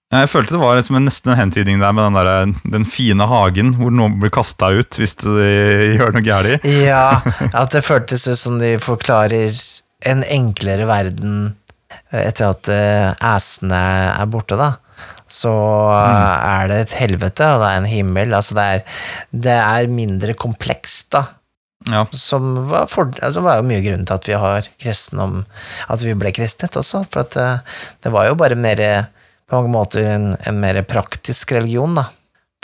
Jeg 0.10 0.30
følte 0.32 0.56
det 0.56 0.62
var 0.62 0.78
liksom 0.80 0.95
en 0.97 1.06
nesten 1.06 1.34
en 1.34 1.38
hentydning 1.38 1.82
der 1.84 1.91
med 1.93 2.08
den, 2.08 2.15
der, 2.17 2.54
den 2.73 2.86
fine 2.88 3.28
hagen 3.30 3.75
hvor 3.78 3.91
noen 3.93 4.15
blir 4.21 4.32
kasta 4.34 4.71
ut 4.73 4.97
hvis 4.97 5.13
de 5.21 5.36
gjør 5.99 6.15
noe 6.15 6.25
galt. 6.25 6.65
Ja, 6.65 7.19
at 7.62 7.75
det 7.75 7.84
føltes 7.86 8.25
ut 8.32 8.39
som 8.41 8.58
de 8.62 8.78
forklarer 8.82 9.54
en 10.10 10.23
enklere 10.25 10.88
verden 10.89 11.36
eh, 12.10 12.23
etter 12.23 12.56
at 12.56 12.71
eh, 12.73 13.12
æsene 13.36 13.84
er 14.15 14.32
borte, 14.32 14.58
da. 14.58 14.78
Så 15.29 15.51
mm. 15.53 16.45
er 16.49 16.69
det 16.71 16.79
et 16.83 16.95
helvete, 16.99 17.49
og 17.53 17.61
det 17.61 17.69
er 17.69 17.81
en 17.83 17.89
himmel. 17.89 18.33
Altså, 18.33 18.57
det 18.57 18.65
er, 18.65 19.03
det 19.45 19.57
er 19.57 19.93
mindre 19.93 20.33
komplekst, 20.37 21.11
da. 21.15 21.25
Ja. 21.89 22.03
Som 22.11 22.51
var, 22.69 22.89
for, 22.91 23.13
altså, 23.23 23.43
var 23.45 23.61
jo 23.61 23.67
mye 23.69 23.81
grunnen 23.85 24.05
til 24.09 24.17
at 24.17 24.25
vi 24.27 24.33
har 24.35 24.65
kristendom 24.83 25.45
At 25.87 26.01
vi 26.03 26.11
ble 26.19 26.33
kristnet 26.35 26.75
også, 26.77 27.05
for 27.07 27.23
at 27.23 27.37
eh, 27.39 27.77
det 28.03 28.11
var 28.13 28.27
jo 28.27 28.35
bare 28.37 28.57
mer 28.59 28.81
på 29.49 29.55
mange 29.55 29.71
måter 29.73 30.05
en, 30.11 30.27
en 30.45 30.59
mer 30.61 30.81
praktisk 30.85 31.55
religion, 31.55 31.95
da. 31.97 32.09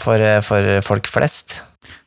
For, 0.03 0.21
eh, 0.21 0.41
for 0.45 0.67
folk 0.85 1.07
flest. 1.09 1.61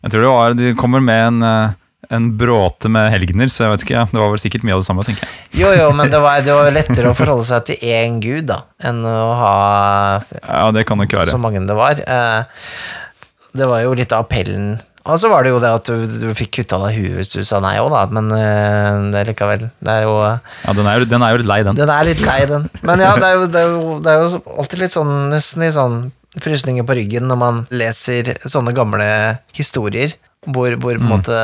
Jeg 0.04 0.12
tror 0.12 0.22
det 0.24 0.34
var, 0.34 0.58
De 0.58 0.74
kommer 0.78 1.02
med 1.02 1.24
en, 1.30 1.42
eh, 1.42 1.76
en 2.14 2.28
bråte 2.38 2.88
med 2.88 3.10
helgener, 3.12 3.50
så 3.52 3.64
jeg 3.66 3.72
vet 3.74 3.82
ikke, 3.84 3.96
ja. 3.98 4.04
det 4.12 4.20
var 4.22 4.30
vel 4.32 4.40
sikkert 4.40 4.62
mye 4.64 4.76
av 4.76 4.82
det 4.84 4.86
samme. 4.88 5.04
tenker 5.04 5.26
jeg. 5.26 5.60
Jo, 5.60 5.72
jo, 5.76 5.88
men 5.98 6.12
det 6.12 6.20
var, 6.22 6.40
det 6.46 6.54
var 6.54 6.70
lettere 6.72 7.10
å 7.10 7.16
forholde 7.18 7.44
seg 7.48 7.64
til 7.68 7.82
én 7.90 8.20
gud, 8.22 8.46
da, 8.48 8.62
enn 8.86 9.02
å 9.04 9.16
ha 9.36 9.54
Ja, 10.46 10.68
Det 10.72 10.86
kan 10.88 10.98
det 11.02 11.08
ikke 11.10 11.18
være. 11.24 11.34
så 11.34 11.40
mange 11.42 11.64
det 11.66 11.76
var. 11.76 11.98
Eh, 12.00 12.44
Det 13.58 13.66
var 13.66 13.80
jo 13.82 13.94
litt 13.98 14.12
av 14.14 14.26
appellen. 14.26 14.76
Og 15.08 15.16
så 15.18 15.30
var 15.32 15.42
det 15.42 15.50
jo 15.54 15.58
det 15.62 15.68
at 15.72 15.88
du, 15.88 16.02
du 16.20 16.34
fikk 16.36 16.50
kutta 16.58 16.76
deg 16.82 16.98
huet 17.00 17.14
hvis 17.16 17.30
du 17.32 17.38
sa 17.48 17.58
nei 17.64 17.78
òg, 17.80 17.88
da, 17.94 18.02
men 18.12 18.26
eh, 18.36 18.98
det 19.12 19.22
er 19.22 19.28
likevel 19.30 19.62
Det 19.80 19.88
er 19.94 20.02
jo 20.04 20.14
Ja, 20.20 20.74
Den 20.76 20.86
er 20.90 20.98
jo, 21.00 21.06
den 21.08 21.24
er 21.24 21.32
jo 21.32 21.38
litt 21.40 21.48
lei, 21.48 21.62
den. 21.64 21.78
Den 21.80 21.92
er 21.94 22.04
litt 22.04 22.20
lei, 22.26 22.42
den. 22.50 22.66
Men 22.84 23.00
ja, 23.00 23.14
det 23.16 23.24
er 23.30 23.38
jo, 23.40 23.46
det 23.48 23.62
er 23.62 23.72
jo, 23.72 23.98
det 24.04 24.12
er 24.12 24.22
jo 24.22 24.42
alltid 24.58 24.82
litt 24.84 24.92
sånn, 24.94 25.12
nesten 25.32 25.64
litt 25.64 25.74
sånn 25.78 25.98
frysninger 26.38 26.84
på 26.86 26.94
ryggen 26.98 27.24
når 27.26 27.38
man 27.40 27.62
leser 27.72 28.34
sånne 28.46 28.74
gamle 28.76 29.08
historier, 29.56 30.12
hvor, 30.46 30.74
hvor 30.80 30.98
mm. 30.98 31.06
måte 31.08 31.38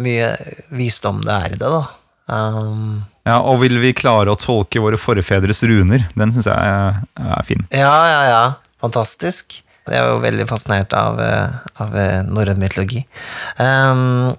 mye 0.00 0.32
visdom 0.74 1.22
det 1.26 1.34
er 1.34 1.54
i 1.56 1.60
det, 1.60 1.70
da. 1.74 1.84
Um, 2.28 3.06
Ja, 3.28 3.38
Og 3.44 3.60
vil 3.62 3.76
vi 3.82 3.94
klare 3.96 4.32
å 4.32 4.38
tolke 4.40 4.80
våre 4.80 4.98
forfedres 5.00 5.62
runer? 5.68 6.06
Den 6.16 6.32
syns 6.32 6.48
jeg 6.48 6.56
er, 6.56 7.00
er 7.20 7.48
fin. 7.48 7.64
Ja, 7.74 7.96
ja, 8.08 8.22
ja. 8.28 8.44
Fantastisk. 8.80 9.60
Jeg 9.88 9.96
er 9.98 10.10
jo 10.12 10.22
veldig 10.22 10.46
fascinert 10.48 10.92
av, 10.96 11.20
eh, 11.20 11.58
av 11.80 11.94
eh, 11.96 12.20
norrøn 12.28 12.60
mytologi. 12.60 13.02
Um, 13.60 14.34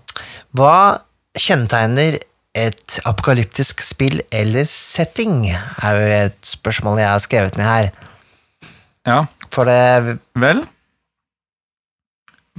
hva 0.58 1.02
kjennetegner 1.38 2.20
et 2.58 3.00
apokalyptisk 3.10 3.82
spill 3.86 4.22
eller 4.34 4.68
setting? 4.70 5.50
er 5.50 5.98
jo 5.98 6.12
et 6.20 6.40
spørsmål 6.46 7.02
jeg 7.02 7.10
har 7.10 7.24
skrevet 7.26 7.58
ned 7.58 7.70
her. 7.70 7.92
Ja, 9.10 9.24
For 9.54 9.66
det 9.70 10.20
vel 10.38 10.66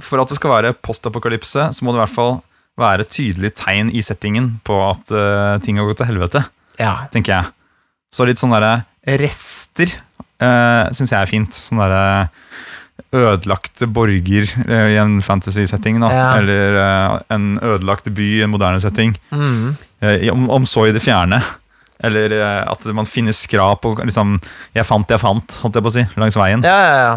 For 0.01 0.21
at 0.21 0.31
det 0.31 0.37
skal 0.39 0.53
være 0.55 0.73
postapokalypse, 0.83 1.69
så 1.75 1.85
må 1.85 1.93
det 1.93 2.01
i 2.01 2.03
hvert 2.05 2.15
fall 2.15 2.39
være 2.81 3.05
tydelig 3.11 3.53
tegn 3.59 3.91
i 3.93 4.01
settingen 4.05 4.55
på 4.65 4.77
at 4.89 5.11
uh, 5.13 5.57
ting 5.61 5.77
har 5.77 5.85
gått 5.89 6.01
til 6.01 6.09
helvete, 6.09 6.45
Ja. 6.79 7.07
tenker 7.13 7.35
jeg. 7.35 7.51
Så 8.11 8.25
litt 8.27 8.39
sånne 8.41 8.59
der 8.63 9.17
rester 9.21 9.91
uh, 10.41 10.89
syns 10.95 11.11
jeg 11.13 11.19
er 11.21 11.29
fint. 11.29 11.53
Sånne 11.55 11.87
derre 11.91 12.39
ødelagte 13.11 13.87
borger 13.91 14.47
uh, 14.67 14.87
i 14.93 14.97
en 15.01 15.19
fantasy-setting. 15.23 15.99
Ja. 16.03 16.37
Eller 16.39 16.77
uh, 16.79 17.19
en 17.33 17.57
ødelagt 17.61 18.09
by 18.15 18.27
i 18.39 18.43
en 18.45 18.53
moderne 18.53 18.81
setting. 18.83 19.15
Mm. 19.31 19.75
Eh, 20.01 20.27
om, 20.33 20.47
om 20.49 20.65
så 20.65 20.87
i 20.89 20.93
det 20.95 21.03
fjerne. 21.05 21.41
Eller 22.01 22.33
eh, 22.33 22.61
at 22.65 22.85
man 22.97 23.05
finner 23.05 23.35
skrap 23.37 23.85
og 23.85 23.99
liksom 24.01 24.39
'Jeg 24.73 24.85
fant, 24.89 25.11
jeg 25.11 25.21
fant', 25.21 25.59
holdt 25.61 25.75
jeg 25.77 25.83
på 25.85 25.91
å 25.91 25.93
si, 25.93 26.05
langs 26.17 26.37
veien. 26.39 26.63
Ja, 26.65 26.77
ja, 26.81 26.95
ja. 27.05 27.11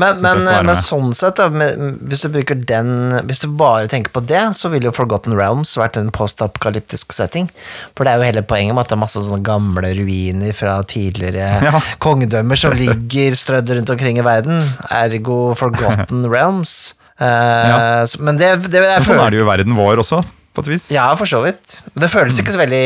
Men, 0.00 0.18
men, 0.22 0.42
men 0.66 0.78
sånn 0.78 1.12
sett, 1.16 1.38
da, 1.38 1.46
med, 1.52 1.78
hvis 2.10 2.24
du 2.26 2.40
den 2.66 2.90
Hvis 3.28 3.42
du 3.44 3.48
bare 3.54 3.86
tenker 3.90 4.12
på 4.14 4.22
det, 4.26 4.42
så 4.58 4.70
ville 4.72 4.88
jo 4.88 4.94
Forgotten 4.94 5.36
Realms 5.38 5.76
vært 5.78 5.98
en 6.00 6.10
post-apokalyptisk 6.14 7.14
setting. 7.14 7.48
For 7.94 8.06
det 8.06 8.12
er 8.12 8.20
jo 8.20 8.28
hele 8.30 8.44
poenget 8.46 8.74
med 8.74 8.84
at 8.84 8.92
det 8.92 8.98
er 8.98 9.02
masse 9.04 9.22
sånne 9.26 9.44
gamle 9.46 9.92
ruiner 9.98 10.56
fra 10.56 10.80
tidligere 10.82 11.48
Ja. 11.70 11.78
kongedømmer 12.02 12.58
som 12.58 12.74
ligger 12.82 13.36
strødd 13.38 13.70
rundt 13.76 13.94
omkring 13.94 14.18
i 14.20 14.26
verden. 14.26 14.64
Ergo 14.90 15.54
Forgotten 15.58 16.26
Realms. 16.34 16.94
Uh, 17.20 17.26
Ja. 17.28 17.78
Men 18.24 18.38
det, 18.40 18.54
det, 18.72 18.80
er 18.80 19.04
sånn 19.04 19.20
er 19.20 19.32
det 19.32 19.40
jo 19.42 19.46
i 19.46 19.50
verden 19.50 19.76
vår 19.76 20.00
også, 20.02 20.22
på 20.56 20.64
et 20.64 20.70
vis. 20.72 20.88
Ja, 20.94 21.10
for 21.20 21.28
så 21.30 21.42
vidt. 21.44 21.82
Det 21.94 22.08
føles 22.10 22.40
ikke 22.40 22.54
så 22.56 22.62
veldig 22.62 22.84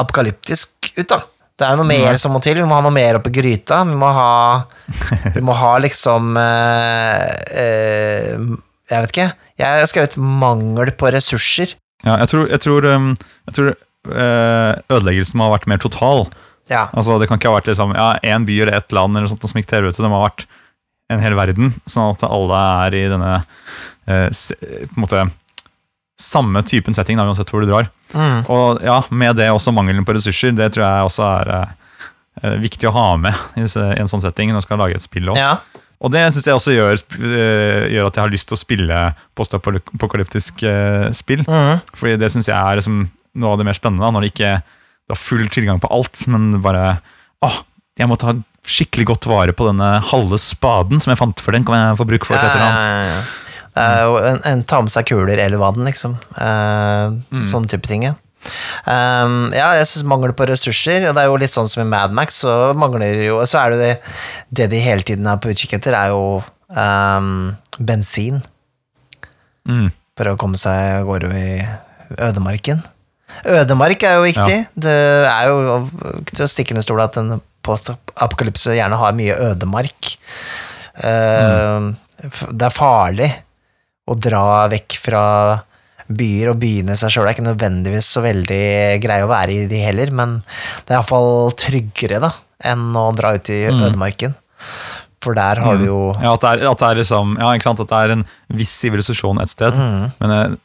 apokalyptisk 0.00 0.92
ut, 0.96 1.08
da. 1.10 1.22
Det 1.62 1.68
er 1.68 1.76
jo 1.76 1.82
noe 1.84 1.90
mer 1.92 2.18
som 2.18 2.34
må 2.34 2.40
til. 2.42 2.58
Vi 2.58 2.66
må 2.66 2.74
ha 2.74 2.82
noe 2.82 2.94
mer 2.94 3.20
oppi 3.20 3.30
gryta. 3.34 3.82
Vi 3.86 3.94
må 3.98 4.10
ha 4.10 4.32
Vi 5.36 5.42
må 5.44 5.54
ha 5.54 5.76
liksom 5.82 6.34
eh, 6.40 7.28
eh, 7.62 8.32
Jeg 8.90 9.04
vet 9.06 9.14
ikke. 9.14 9.28
Jeg 9.62 9.78
har 9.78 9.86
skrevet 9.86 10.16
'mangel 10.18 10.90
på 10.98 11.12
ressurser'. 11.14 11.76
Ja, 12.02 12.16
jeg 12.18 12.32
tror, 12.32 12.48
jeg 12.50 12.60
tror, 12.64 12.86
um, 12.90 13.12
jeg 13.46 13.54
tror 13.54 13.68
eh, 13.70 14.72
ødeleggelsen 14.90 15.38
må 15.38 15.46
ha 15.46 15.52
vært 15.54 15.68
mer 15.70 15.78
total. 15.78 16.26
Ja. 16.72 16.88
Altså, 16.90 17.14
det 17.20 17.28
kan 17.30 17.38
ikke 17.38 17.52
ha 17.52 17.60
vært 17.60 17.70
liksom, 17.70 17.94
ja, 17.94 18.08
én 18.26 18.46
by 18.48 18.56
eller 18.64 18.74
ett 18.80 18.90
land 18.96 19.14
eller 19.14 19.30
sånt 19.30 19.46
som 19.46 19.60
gikk 19.60 19.68
til 19.70 19.78
helvete. 19.78 20.02
Det 20.02 20.10
må 20.10 20.18
ha 20.18 20.26
vært 20.26 20.48
en 21.12 21.22
hel 21.22 21.36
verden, 21.38 21.76
sånn 21.86 22.16
at 22.16 22.24
alle 22.26 22.58
er 22.88 22.96
i 22.98 23.04
denne 23.12 23.30
eh, 24.10 24.26
på 24.32 24.96
en 24.96 25.04
måte 25.04 25.22
samme 26.22 26.62
typen 26.66 26.94
setting, 26.96 27.18
da, 27.18 27.26
uansett 27.26 27.50
hvor 27.52 27.64
du 27.64 27.70
drar. 27.70 27.90
Mm. 28.14 28.42
Og 28.52 28.82
ja, 28.84 29.00
med 29.10 29.38
det 29.40 29.50
også 29.52 29.74
mangelen 29.74 30.06
på 30.06 30.14
ressurser. 30.16 30.54
Det 30.56 30.70
tror 30.74 30.86
jeg 30.86 31.08
også 31.08 31.24
er 31.28 31.52
eh, 31.56 31.72
eh, 32.42 32.58
viktig 32.62 32.90
å 32.90 32.96
ha 32.96 33.06
med 33.20 33.58
i 33.58 33.64
en 33.66 34.10
sånn 34.10 34.24
setting 34.24 34.52
når 34.52 34.62
du 34.62 34.68
skal 34.68 34.82
lage 34.82 34.98
et 34.98 35.04
spill. 35.04 35.32
Også. 35.32 35.42
ja. 35.42 35.56
Og 36.02 36.10
det 36.10 36.22
syns 36.34 36.48
jeg 36.48 36.58
også 36.58 36.72
gjør, 36.74 36.96
eh, 37.30 37.88
gjør 37.94 38.08
at 38.08 38.16
jeg 38.18 38.24
har 38.24 38.32
lyst 38.32 38.48
til 38.50 38.56
å 38.56 38.60
spille 38.60 39.02
postapokalyptisk 39.38 40.64
eh, 40.66 41.10
spill. 41.14 41.44
Mm. 41.46 41.82
Fordi 41.94 42.16
det 42.18 42.30
syns 42.34 42.50
jeg 42.50 42.58
er 42.58 42.80
liksom 42.80 43.04
noe 43.38 43.52
av 43.54 43.60
det 43.60 43.66
mer 43.68 43.78
spennende, 43.78 44.02
da, 44.02 44.10
når 44.10 44.26
det 44.26 44.32
ikke 44.32 44.56
du 45.06 45.14
har 45.14 45.20
full 45.20 45.46
tilgang 45.52 45.78
på 45.82 45.90
alt, 45.94 46.24
men 46.30 46.56
bare 46.62 46.96
åh, 47.42 47.62
jeg 47.98 48.10
må 48.10 48.18
ta 48.18 48.34
skikkelig 48.66 49.06
godt 49.12 49.28
vare 49.30 49.54
på 49.56 49.66
denne 49.66 49.88
halve 50.10 50.38
spaden 50.42 51.02
som 51.02 51.12
jeg 51.12 51.20
fant, 51.20 51.42
for 51.42 51.54
den 51.54 51.64
kan 51.66 51.78
jeg 51.78 51.98
få 51.98 52.06
bruk 52.10 52.26
for 52.26 52.38
annet. 52.38 52.58
Ja, 52.58 52.90
ja, 52.90 53.06
ja. 53.14 53.22
Er 53.76 54.16
en, 54.28 54.40
en 54.44 54.62
ta 54.68 54.80
med 54.84 54.92
seg 54.92 55.06
kuler 55.08 55.38
eller 55.40 55.58
vann, 55.62 55.80
liksom. 55.86 56.18
Uh, 56.36 57.14
Mm. 57.32 57.46
Sånne 57.48 57.70
type 57.72 57.88
ting, 57.88 58.02
ja. 58.04 58.14
Um, 58.84 59.52
ja, 59.54 59.68
jeg 59.78 59.86
syns 59.86 60.04
mangel 60.10 60.32
på 60.34 60.44
ressurser, 60.50 61.04
og 61.08 61.14
det 61.14 61.22
er 61.22 61.28
jo 61.30 61.36
litt 61.38 61.52
sånn 61.54 61.68
som 61.70 61.84
i 61.84 61.86
Madmax, 61.88 62.40
så 62.42 62.54
mangler 62.74 63.20
jo 63.22 63.36
Så 63.46 63.60
er 63.60 63.70
det 63.70 63.78
det 63.78 63.92
Det 64.50 64.66
de 64.72 64.80
hele 64.82 65.02
tiden 65.06 65.26
er 65.30 65.36
på 65.38 65.52
utkikk 65.52 65.76
etter, 65.78 65.94
er 65.94 66.08
jo 66.10 66.42
um, 66.74 67.54
bensin 67.78 68.42
Mm. 69.68 69.92
for 70.18 70.26
å 70.32 70.36
komme 70.36 70.58
seg 70.58 70.98
av 70.98 71.06
gårde 71.06 71.30
i 71.38 71.62
ødemarken. 72.18 72.82
Ødemark 73.46 74.02
er 74.02 74.16
jo 74.18 74.24
viktig. 74.26 74.56
Det 74.74 74.96
er 75.30 75.46
jo 75.48 75.88
til 76.34 76.42
å 76.44 76.48
stikke 76.50 76.74
under 76.74 76.82
stol 76.82 77.00
at 77.00 77.16
en 77.16 77.40
post-apokalypse 77.62 78.74
gjerne 78.74 78.98
har 78.98 79.14
mye 79.14 79.36
ødemark. 79.52 80.16
Uh, 80.98 81.78
mm. 81.78 81.86
Det 82.58 82.66
er 82.66 82.74
farlig 82.74 83.30
å 84.12 84.18
dra 84.20 84.44
vekk 84.72 84.98
fra 85.02 85.22
byer, 86.12 86.50
og 86.52 86.58
byene 86.60 86.92
i 86.96 87.00
seg 87.00 87.12
sjøl 87.14 87.28
er 87.28 87.34
ikke 87.36 87.46
nødvendigvis 87.46 88.08
så 88.16 88.22
veldig 88.24 88.62
greie 89.02 89.24
å 89.24 89.30
være 89.30 89.54
i 89.54 89.68
de 89.70 89.78
heller, 89.80 90.10
men 90.12 90.38
det 90.44 90.92
er 90.92 90.98
iallfall 90.98 91.52
tryggere 91.56 92.20
da, 92.22 92.32
enn 92.72 92.90
å 92.98 93.06
dra 93.16 93.32
ut 93.38 93.48
i 93.54 93.62
ødemarken. 93.70 94.34
For 95.22 95.38
der 95.38 95.60
har 95.62 95.76
du 95.78 95.84
jo 95.86 95.98
Ja, 96.18 96.32
at 96.34 96.42
det, 96.42 96.50
er, 96.50 96.64
at 96.66 96.80
det 96.80 96.86
er 96.88 96.96
liksom 96.98 97.36
Ja, 97.38 97.52
ikke 97.54 97.62
sant, 97.68 97.78
at 97.84 97.90
det 97.92 97.98
er 97.98 98.12
en 98.16 98.24
viss 98.58 98.72
sivilisasjon 98.82 99.38
et 99.42 99.52
sted, 99.52 99.76
Mm. 99.78 100.08
men, 100.18 100.30
eh, 100.34 100.56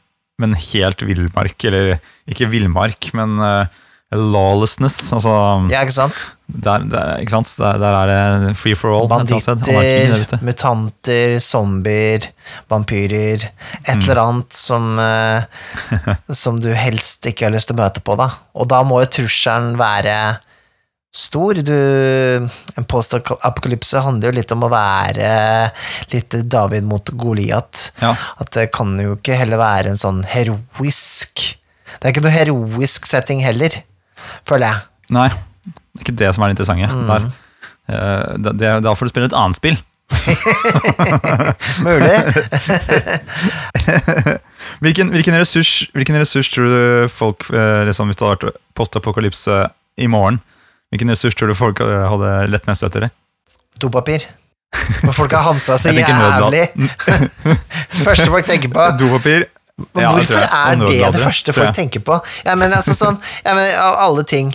men 0.41 0.53
helt 0.57 1.01
villmark, 1.05 1.57
eller 1.69 1.99
ikke 2.29 2.49
villmark, 2.49 3.11
men 3.13 3.37
eh, 3.39 3.67
lawlessness. 4.15 5.11
Altså, 5.13 5.31
Ja, 5.71 5.81
ikke 5.83 5.93
sant? 5.97 6.21
der, 6.47 6.79
der, 6.87 7.17
ikke 7.19 7.33
sant? 7.35 7.49
Der, 7.59 7.77
der 7.81 7.97
er 8.13 8.39
det 8.45 8.53
free 8.57 8.75
for 8.79 8.93
all. 8.95 9.07
Banditter, 9.11 10.39
mutanter, 10.41 11.37
zombier, 11.43 12.29
vampyrer 12.71 13.43
Et 13.43 13.95
Mm. 13.97 14.01
eller 14.09 14.21
annet 14.23 14.53
som 14.55 14.97
eh, 14.99 15.43
Som 16.33 16.59
du 16.59 16.69
helst 16.73 17.25
ikke 17.27 17.45
har 17.49 17.51
lyst 17.55 17.67
til 17.67 17.75
å 17.75 17.81
møte 17.83 17.99
på, 18.03 18.15
da. 18.19 18.29
Og 18.55 18.67
da 18.71 18.83
må 18.87 19.01
jo 19.03 19.09
trusselen 19.17 19.75
være 19.79 20.37
stor. 21.17 21.53
Du, 21.65 21.73
en 22.77 22.85
post-apokalypse 22.87 23.99
handler 24.05 24.29
jo 24.31 24.35
litt 24.37 24.51
om 24.53 24.63
å 24.67 24.69
være 24.71 25.29
litt 26.13 26.35
David 26.47 26.83
mot 26.87 27.09
Goliat. 27.17 27.91
Ja. 28.03 28.13
At 28.39 28.51
det 28.55 28.69
kan 28.75 28.95
jo 29.01 29.15
ikke 29.17 29.35
heller 29.39 29.57
være 29.59 29.89
en 29.95 29.97
sånn 29.99 30.23
heroisk 30.29 31.57
Det 31.97 32.05
er 32.05 32.11
ikke 32.13 32.21
noe 32.27 32.35
heroisk 32.35 33.07
setting 33.09 33.39
heller, 33.41 33.73
føler 34.49 34.71
jeg. 34.71 34.77
Nei, 35.15 35.27
det 35.67 35.99
er 35.99 36.05
ikke 36.05 36.17
det 36.23 36.31
som 36.35 36.43
er 36.43 36.51
det 36.51 36.57
interessante. 36.57 36.87
Mm. 36.93 37.07
Der, 37.11 37.21
eh, 37.91 38.37
da- 38.47 38.55
det, 38.61 38.71
da 38.87 38.93
får 38.95 39.07
du 39.09 39.13
spille 39.13 39.29
et 39.31 39.37
annet 39.37 39.59
spill. 39.59 39.77
Mulig. 41.83 42.15
Hvilken, 44.83 45.09
hvilken, 45.13 45.35
ressurs, 45.39 45.71
hvilken 45.95 46.17
ressurs 46.19 46.49
tror 46.53 46.67
du 46.69 47.07
folk, 47.11 47.47
eh, 47.53 47.83
liksom, 47.87 48.09
hvis 48.11 48.19
det 48.19 48.25
hadde 48.27 48.49
vært 48.49 48.59
postapokalypse 48.77 49.57
i 49.97 50.07
morgen, 50.11 50.39
hvilken 50.91 51.09
ressurs 51.11 51.35
tror 51.37 51.49
du 51.51 51.55
folk 51.57 51.79
eh, 51.83 52.03
hadde 52.11 52.33
lett 52.51 52.67
mest 52.69 52.85
etter 52.85 53.07
det? 53.07 53.11
Dopapir. 53.81 54.25
For 55.01 55.13
folk 55.15 55.31
har 55.33 55.45
hamstra 55.47 55.77
så 55.79 55.93
jævlig. 55.95 56.65
Første 58.03 58.27
folk 58.29 58.45
tenker 58.49 58.73
på. 58.73 58.87
Dopapir. 58.99 59.47
Ja, 59.77 60.09
hvorfor 60.09 60.41
er 60.41 60.79
det 60.81 61.11
det 61.13 61.21
første 61.21 61.53
folk 61.53 61.75
tenker 61.77 62.01
på? 62.01 62.15
Ja, 62.47 62.55
men 62.57 62.73
altså 62.73 62.95
sånn 62.97 63.19
ja, 63.45 63.53
men 63.53 63.67
Av 63.77 63.99
alle 64.07 64.23
ting 64.25 64.49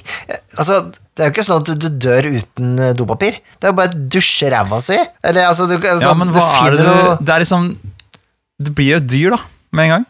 Altså, 0.59 0.81
det 0.91 1.23
er 1.23 1.29
jo 1.29 1.35
ikke 1.37 1.45
sånn 1.47 1.63
at 1.63 1.69
du, 1.69 1.75
du 1.79 2.01
dør 2.03 2.27
uten 2.33 2.73
eh, 2.81 2.91
dopapir. 2.97 3.37
Det 3.61 3.69
er 3.69 3.71
jo 3.71 3.77
bare 3.79 3.93
å 3.93 4.03
dusje 4.17 4.49
ræva 4.51 4.81
si. 4.83 4.97
Eller 5.23 5.47
altså, 5.47 5.69
du, 5.71 5.77
altså 5.77 6.09
Ja, 6.09 6.15
men 6.19 6.33
hva 6.35 6.47
er 6.65 6.75
det 6.75 6.87
du 6.89 7.23
Det 7.23 7.35
er 7.37 7.45
liksom 7.45 7.69
Det 8.67 8.75
blir 8.79 8.95
jo 8.95 9.01
et 9.03 9.09
dyr, 9.13 9.37
da, 9.37 9.39
med 9.77 9.87
en 9.87 9.95
gang. 9.95 10.09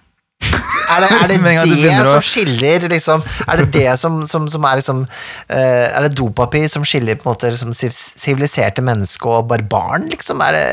Er 0.92 1.04
det, 1.04 1.08
er 1.14 1.28
det 1.30 1.76
det 1.86 2.06
som 2.08 2.20
skiller 2.24 2.84
liksom 2.90 3.22
Er 3.46 3.62
det 3.62 3.68
det 3.72 3.94
som, 4.00 4.18
som, 4.28 4.48
som 4.50 4.66
er 4.68 4.80
liksom 4.80 5.04
eh, 5.06 5.86
Er 5.88 6.04
det 6.04 6.16
dopapir 6.18 6.66
som 6.68 6.84
skiller 6.86 7.16
på 7.16 7.28
en 7.28 7.32
måte 7.32 7.52
liksom 7.54 7.72
siviliserte 7.72 8.84
mennesker 8.84 9.38
og 9.38 9.48
barbaren, 9.52 10.08
liksom? 10.12 10.42
Er 10.44 10.56
det, 10.56 10.66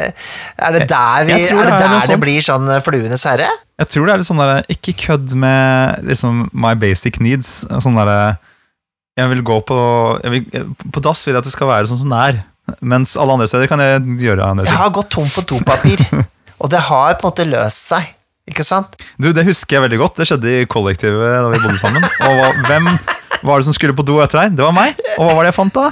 er 0.58 0.76
det 0.76 0.90
der, 0.90 1.30
vi, 1.30 1.38
det, 1.38 1.54
er 1.54 1.70
det, 1.70 1.78
er 1.78 1.88
der 1.88 2.12
det 2.14 2.20
blir 2.22 2.44
sånn 2.44 2.68
eh, 2.68 2.84
Fluenes 2.84 3.26
herre? 3.30 3.50
Jeg 3.80 3.94
tror 3.94 4.08
det 4.08 4.14
er 4.14 4.22
litt 4.22 4.30
sånn 4.30 4.44
der 4.44 4.72
Ikke 4.76 4.98
kødd 5.06 5.34
med 5.40 6.06
liksom 6.10 6.48
my 6.52 6.76
basic 6.80 7.22
needs. 7.24 7.62
Sånn 7.80 8.00
derre 8.00 8.36
Jeg 9.20 9.32
vil 9.36 9.44
gå 9.48 9.62
på 9.68 9.80
vil, 10.36 10.46
På 10.92 11.04
dass 11.04 11.24
vil 11.28 11.38
jeg 11.38 11.44
at 11.44 11.48
det 11.48 11.56
skal 11.56 11.72
være 11.72 11.92
sånn 11.92 12.02
som 12.04 12.12
det 12.12 12.24
er. 12.28 12.44
Mens 12.86 13.16
alle 13.18 13.38
andre 13.38 13.48
steder 13.50 13.70
kan 13.72 13.82
jeg 13.82 14.04
gjøre 14.22 14.46
andre 14.46 14.68
Jeg 14.68 14.78
har 14.78 14.92
gått 14.94 15.10
tom 15.16 15.30
for 15.34 15.48
dopapir, 15.48 16.04
og 16.62 16.70
det 16.70 16.84
har 16.90 17.16
på 17.18 17.26
en 17.26 17.32
måte 17.32 17.48
løst 17.50 17.94
seg. 17.94 18.12
Ikke 18.50 18.66
sant? 18.68 18.98
Du, 19.22 19.32
Det 19.36 19.46
husker 19.48 19.78
jeg 19.80 19.86
veldig 19.88 20.02
godt. 20.02 20.20
Det 20.20 20.30
skjedde 20.30 20.58
i 20.64 20.68
kollektivet 20.70 21.40
da 21.40 21.48
vi 21.54 21.62
bodde 21.64 21.80
sammen. 21.82 22.06
Og 22.28 22.38
hva, 22.40 22.52
hvem 22.68 22.92
var 23.46 23.62
det 23.62 23.70
som 23.70 23.76
skulle 23.78 23.96
på 23.96 24.06
do 24.08 24.20
etter 24.24 24.44
deg? 24.46 24.60
Det 24.60 24.66
var 24.66 24.76
meg. 24.76 25.00
Og 25.18 25.28
hva 25.28 25.34
var 25.38 25.46
det 25.46 25.54
jeg 25.54 25.60
fant 25.62 25.76
da? 25.78 25.90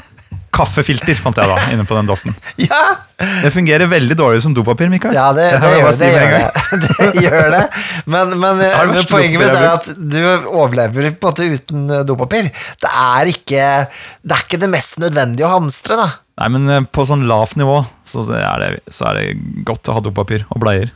Kaffefilter 0.57 1.17
fant 1.21 1.37
jeg 1.37 1.49
da, 1.51 1.57
inne 1.75 1.83
på 1.85 1.93
den 1.97 2.07
dassen. 2.09 2.33
Ja, 2.57 2.97
Det 3.43 3.49
fungerer 3.53 3.89
veldig 3.89 4.15
dårlig 4.17 4.41
som 4.41 4.53
dopapir, 4.57 4.89
Mikael. 4.89 5.13
ja 5.13 5.27
det, 5.35 5.47
det, 5.53 5.59
det, 5.61 5.71
gjør, 5.81 5.97
det, 5.99 6.09
gjør 6.13 6.31
det. 6.33 6.91
det 7.13 7.23
gjør 7.25 7.49
det. 7.53 7.61
Men, 8.05 8.33
men, 8.41 8.61
det 8.61 8.69
men 8.91 9.09
poenget 9.11 9.41
mitt 9.41 9.53
er 9.57 9.67
at 9.71 9.89
du 9.97 10.19
overlever 10.53 11.11
på 11.13 11.29
en 11.29 11.29
måte 11.29 11.49
uten 11.51 11.83
eh, 11.99 12.03
dopapir. 12.07 12.49
Det 12.81 12.91
er 12.93 13.31
ikke 13.33 13.65
det, 13.89 14.33
er 14.33 14.45
ikke 14.47 14.61
det 14.63 14.71
mest 14.73 15.01
nødvendige 15.03 15.49
å 15.49 15.57
hamstre, 15.59 15.99
da. 15.99 16.07
Nei, 16.41 16.49
men 16.53 16.69
eh, 16.73 16.85
på 16.89 17.05
sånn 17.09 17.27
lavt 17.29 17.57
nivå 17.59 17.81
så 18.07 18.25
er, 18.37 18.63
det, 18.63 18.93
så 18.93 19.11
er 19.11 19.19
det 19.21 19.63
godt 19.67 19.89
å 19.91 19.97
ha 19.97 20.05
dopapir 20.05 20.45
og 20.53 20.61
bleier. 20.63 20.93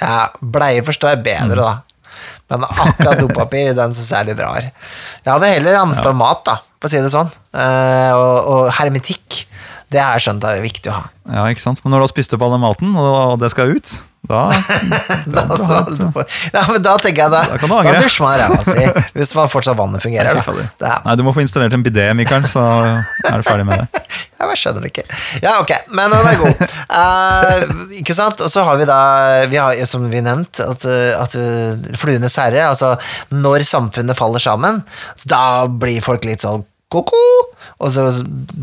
Ja, 0.00 0.28
Bleier 0.40 0.84
forstår 0.86 1.16
jeg 1.16 1.24
bedre, 1.26 1.58
da. 1.58 1.72
Men 2.52 2.66
akkurat 2.68 3.20
dopapir, 3.20 3.72
den 3.78 3.94
syns 3.96 4.10
jeg 4.12 4.20
er 4.20 4.30
litt 4.32 4.42
rar. 4.42 4.68
Jeg 5.24 5.30
hadde 5.32 5.52
heller 5.54 5.80
hamstra 5.80 6.12
mat, 6.16 6.44
da, 6.48 6.58
for 6.80 6.90
å 6.90 6.92
si 6.92 7.00
det 7.04 7.12
sånn. 7.12 7.30
Eh, 7.52 8.12
og, 8.16 8.52
og 8.54 8.70
hermetikk. 8.78 9.42
Det 9.92 10.00
har 10.00 10.16
jeg 10.16 10.24
skjønt 10.24 10.44
er 10.48 10.62
viktig 10.64 10.88
å 10.88 10.94
ha. 10.96 11.02
Ja, 11.28 11.42
ikke 11.52 11.60
sant? 11.64 11.82
Men 11.84 11.92
når 11.92 12.00
du 12.00 12.06
har 12.06 12.10
spist 12.14 12.32
opp 12.32 12.42
all 12.46 12.54
den 12.54 12.62
maten, 12.64 12.94
og 12.96 13.36
det 13.42 13.50
skal 13.52 13.74
ut, 13.76 13.90
da 14.22 14.44
Da, 15.34 15.42
så, 15.58 15.80
ja, 16.54 16.62
men 16.70 16.78
da 16.84 16.92
tenker 17.02 17.24
jeg 17.24 17.32
da, 17.32 17.40
Da 17.50 17.56
kan 17.58 17.66
du 17.66 17.74
da 17.74 17.80
angre. 17.82 18.02
dusjer 18.04 18.22
man 18.22 18.36
ræva 18.38 18.60
si, 18.64 18.84
hvis 19.18 19.32
man 19.36 19.50
fortsatt 19.52 19.76
vannet 19.76 20.04
fungerer. 20.04 20.38
Da. 20.80 20.92
Nei, 21.04 21.16
du 21.18 21.24
må 21.26 21.34
få 21.36 21.42
installert 21.44 21.74
en 21.76 21.84
bidé, 21.84 22.06
Mikael, 22.16 22.46
så 22.48 22.62
er 22.62 23.42
du 23.42 23.44
ferdig 23.44 23.66
med 23.68 23.82
det. 23.82 24.04
Ja, 24.42 24.48
jeg 24.50 24.58
skjønner 24.58 24.82
det 24.82 24.90
ikke. 24.90 25.04
Ja, 25.44 25.52
ok, 25.62 25.70
men 25.94 26.10
den 26.10 26.26
er 26.32 26.40
god. 26.40 26.64
Uh, 26.90 27.62
ikke 28.00 28.16
sant? 28.18 28.42
Og 28.42 28.50
så 28.50 28.64
har 28.66 28.80
vi 28.80 28.88
da, 28.90 28.98
vi 29.52 29.60
har, 29.62 29.78
som 29.86 30.08
vi 30.10 30.18
nevnte, 30.24 30.66
at, 30.66 30.82
at 31.22 31.36
fluenes 32.02 32.34
herre, 32.42 32.64
altså 32.72 32.96
når 33.30 33.62
samfunnet 33.70 34.18
faller 34.18 34.42
sammen, 34.42 34.82
da 35.30 35.44
blir 35.70 36.02
folk 36.02 36.26
litt 36.26 36.42
sånn 36.42 36.66
ko-ko, 36.92 37.20
og 37.80 37.88
så 37.94 38.08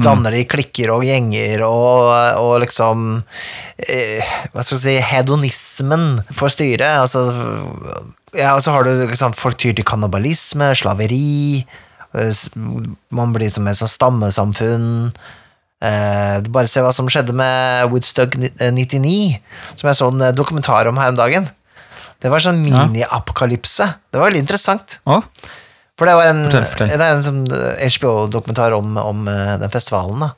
danner 0.04 0.36
de 0.36 0.44
klikker 0.52 0.92
og 0.94 1.02
gjenger, 1.08 1.64
og, 1.66 2.12
og 2.44 2.60
liksom 2.62 3.08
eh, 3.88 4.22
Hva 4.54 4.62
skal 4.62 4.76
vi 4.78 4.82
si 4.84 4.94
Hedonismen 5.02 6.06
får 6.38 6.54
styre. 6.54 6.92
Altså, 7.08 7.24
ja, 8.38 8.52
og 8.54 8.62
så 8.62 8.76
har 8.76 8.86
du 8.86 9.08
liksom, 9.10 9.34
folk 9.34 9.58
tyr 9.64 9.74
til 9.80 9.88
kannibalisme, 9.88 10.70
slaveri. 10.78 11.64
eh, 12.14 12.46
Man 13.18 13.34
blir 13.34 13.50
som 13.50 13.66
et 13.72 13.80
sånn 13.82 13.96
stammesamfunn. 13.96 14.88
Eh, 15.80 16.40
bare 16.52 16.68
se 16.68 16.84
hva 16.84 16.92
som 16.96 17.08
skjedde 17.08 17.36
med 17.36 17.88
Woodstock 17.94 18.36
eh, 18.36 18.74
99, 18.76 19.40
som 19.80 19.88
jeg 19.88 20.00
så 20.00 20.10
en 20.12 20.26
eh, 20.28 20.36
dokumentar 20.36 20.90
om 20.92 21.00
her 21.00 21.14
om 21.14 21.20
dagen. 21.20 21.48
Det 22.20 22.32
var 22.32 22.44
sånn 22.44 22.60
mini-apokalypse. 22.66 23.88
Det 24.12 24.20
var 24.20 24.28
veldig 24.28 24.44
interessant. 24.44 25.00
Oh. 25.08 25.24
For 26.00 26.08
det 26.08 26.16
var 26.16 26.30
en, 26.32 26.46
Fortell, 26.48 26.68
fortell. 26.72 26.92
Det 26.96 27.06
er 27.06 27.18
en 27.18 27.26
sånn 27.26 27.42
HBO-dokumentar 27.96 28.76
om, 28.78 28.94
om 29.00 29.26
eh, 29.28 29.56
den 29.60 29.72
festivalen. 29.74 30.30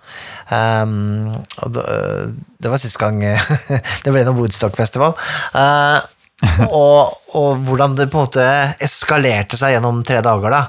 Um, 0.50 1.36
og 1.62 1.78
eh, 1.84 2.32
det 2.62 2.72
var 2.74 2.82
sist 2.82 2.98
gang 3.02 3.22
eh, 3.26 3.52
det 4.04 4.14
ble 4.14 4.24
noen 4.26 4.40
Woodstock-festival. 4.40 5.14
Uh, 5.54 6.02
og, 6.74 7.14
og 7.38 7.62
hvordan 7.68 7.94
det 8.00 8.10
på 8.10 8.18
en 8.18 8.26
måte 8.26 8.48
eskalerte 8.82 9.60
seg 9.62 9.76
gjennom 9.76 10.02
tre 10.06 10.24
dager. 10.26 10.58
da. 10.58 10.64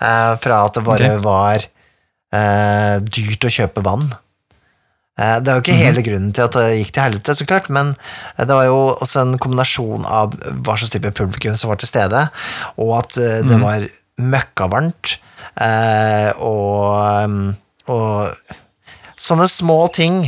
Uh, 0.00 0.32
fra 0.40 0.62
at 0.64 0.80
det 0.80 0.86
bare 0.88 1.12
okay. 1.12 1.24
var 1.24 1.68
eh, 2.32 2.96
dyrt 3.04 3.46
å 3.48 3.52
kjøpe 3.52 3.84
vann. 3.86 4.08
Eh, 5.18 5.38
Det 5.40 5.50
er 5.50 5.56
jo 5.58 5.62
ikke 5.64 5.78
hele 5.78 6.02
grunnen 6.06 6.32
til 6.34 6.44
at 6.46 6.52
det 6.58 6.66
gikk 6.78 6.92
til 6.94 7.02
helvete, 7.06 7.34
så 7.34 7.46
klart, 7.48 7.68
men 7.70 7.94
det 8.38 8.54
var 8.54 8.68
jo 8.68 8.78
også 8.98 9.24
en 9.24 9.38
kombinasjon 9.38 10.04
av 10.06 10.36
hva 10.36 10.76
slags 10.76 10.92
type 10.94 11.10
publikum 11.18 11.56
som 11.58 11.72
var 11.72 11.80
til 11.80 11.90
stede, 11.90 12.28
og 12.78 12.92
at 13.00 13.18
eh, 13.18 13.40
det 13.46 13.58
var 13.62 13.88
møkkavarmt, 14.18 15.16
eh, 15.62 16.30
og, 16.42 17.24
um, 17.24 17.56
og 17.88 18.30
sånne 19.18 19.46
små 19.50 19.80
ting 19.94 20.24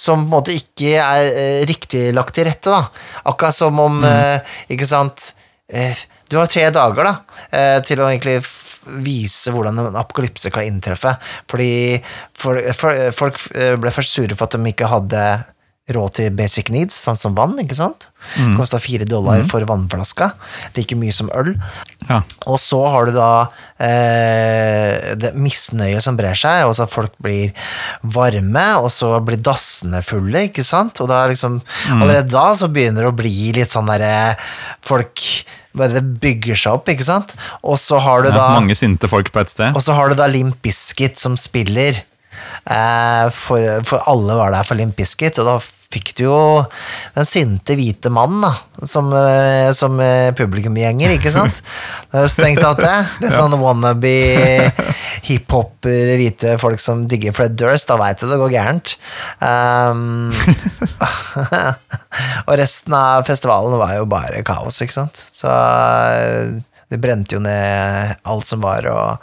som 0.00 0.22
på 0.22 0.28
en 0.28 0.32
måte 0.32 0.54
ikke 0.56 0.94
er 0.96 1.26
eh, 1.28 1.64
riktig 1.68 2.06
lagt 2.16 2.32
til 2.36 2.46
rette, 2.48 2.72
da. 2.72 2.86
Akkurat 3.28 3.56
som 3.56 3.76
om, 3.82 3.98
eh, 4.04 4.40
ikke 4.72 4.88
sant 4.88 5.34
eh, 5.68 5.92
Du 6.30 6.38
har 6.38 6.46
tre 6.48 6.68
dager 6.72 7.04
da, 7.04 7.12
eh, 7.52 7.80
til 7.84 8.00
å 8.00 8.06
egentlig 8.08 8.38
vise 9.04 9.52
hvordan 9.54 9.78
en 9.82 10.00
apokalypse 10.00 10.52
kan 10.54 10.66
inntreffe. 10.66 11.14
Fordi 11.50 11.72
for, 12.36 12.60
for, 12.76 13.06
folk 13.16 13.40
eh, 13.54 13.76
ble 13.80 13.94
først 13.94 14.16
sure 14.16 14.36
for 14.36 14.48
at 14.48 14.58
de 14.58 14.72
ikke 14.74 14.90
hadde 14.90 15.24
råd 15.94 16.16
til 16.18 16.34
basic 16.36 16.70
needs, 16.70 16.94
sånn 16.94 17.18
som 17.18 17.34
vann, 17.34 17.56
ikke 17.60 17.76
sant? 17.76 18.08
Mm. 18.38 18.54
Kosta 18.58 18.78
fire 18.82 19.06
dollar 19.08 19.42
for 19.48 19.64
vannflaska. 19.66 20.30
Like 20.76 20.98
mye 20.98 21.14
som 21.14 21.30
øl. 21.36 21.54
ja. 22.06 22.20
Og 22.50 22.60
så 22.62 22.80
har 22.92 23.08
du 23.08 23.16
da 23.16 23.30
eh, 23.82 25.12
det 25.18 25.32
misnøyet 25.38 26.04
som 26.04 26.18
brer 26.18 26.38
seg, 26.38 26.66
og 26.68 26.76
så 26.78 26.88
folk 26.90 27.16
blir 27.22 27.54
varme, 28.02 28.66
og 28.84 28.90
så 28.94 29.16
blir 29.24 29.40
dassene 29.42 30.02
fulle, 30.06 30.46
ikke 30.50 30.66
sant? 30.66 31.02
Og 31.02 31.10
da 31.10 31.24
liksom, 31.30 31.60
allerede 31.96 32.30
da 32.32 32.50
så 32.56 32.70
begynner 32.70 33.06
det 33.06 33.12
å 33.12 33.18
bli 33.22 33.34
litt 33.56 33.72
sånn 33.72 33.90
derre 33.90 34.36
Folk 34.84 35.22
bare 35.76 36.00
det 36.00 36.04
bygger 36.22 36.58
seg 36.58 36.78
opp, 36.78 36.88
ikke 36.90 37.06
sant? 37.06 37.34
Og 37.62 37.78
så 37.80 38.00
har 38.02 38.24
du 38.24 38.30
ja. 38.30 38.36
da 38.36 38.46
Mange 38.56 38.76
sinte 38.78 39.10
folk 39.10 39.30
på 39.32 39.42
et 39.42 39.52
sted. 39.52 39.74
og 39.74 39.84
så 39.84 39.96
har 39.96 40.10
du 40.10 40.18
da 40.18 40.26
Limp 40.30 40.58
Bizkit 40.64 41.20
som 41.20 41.36
spiller. 41.38 42.02
Eh, 42.70 43.26
for, 43.34 43.84
for 43.88 44.10
alle 44.10 44.38
var 44.38 44.54
der 44.54 44.66
for 44.66 44.78
Limp 44.80 44.96
Bizkit, 44.98 45.38
og 45.42 45.48
da 45.48 45.58
fikk 45.90 46.12
du 46.20 46.22
jo 46.28 46.40
den 47.16 47.26
sinte 47.26 47.74
hvite 47.74 48.12
mannen 48.14 48.44
da, 48.44 48.52
som, 48.86 49.08
eh, 49.16 49.72
som 49.74 49.98
eh, 50.02 50.30
publikumgjenger, 50.38 51.16
ikke 51.16 51.32
sant? 51.34 51.62
Det 52.10 52.20
er 52.20 52.26
jo 52.26 52.30
strengt 52.30 52.62
tatt 52.62 52.78
det. 52.82 52.96
Litt 53.24 53.34
sånn 53.34 53.56
wannabe 53.58 54.12
hiphopper, 55.26 56.14
hvite 56.20 56.54
folk 56.62 56.82
som 56.82 57.04
digger 57.10 57.34
Fred 57.34 57.58
Durst, 57.58 57.90
da 57.90 57.98
veit 57.98 58.22
du 58.22 58.28
det 58.30 58.38
går 58.38 58.54
gærent. 58.54 58.94
Um, 59.42 60.30
og 62.46 62.54
resten 62.60 62.94
av 62.96 63.26
festivalen 63.26 63.78
var 63.82 63.96
jo 63.98 64.06
bare 64.10 64.44
kaos, 64.46 64.78
ikke 64.84 65.00
sant? 65.00 65.18
Så 65.34 65.50
det 65.50 66.62
de 66.90 66.98
brente 66.98 67.36
jo 67.36 67.42
ned 67.42 68.16
alt 68.26 68.50
som 68.50 68.62
var, 68.62 68.86
og 68.90 69.18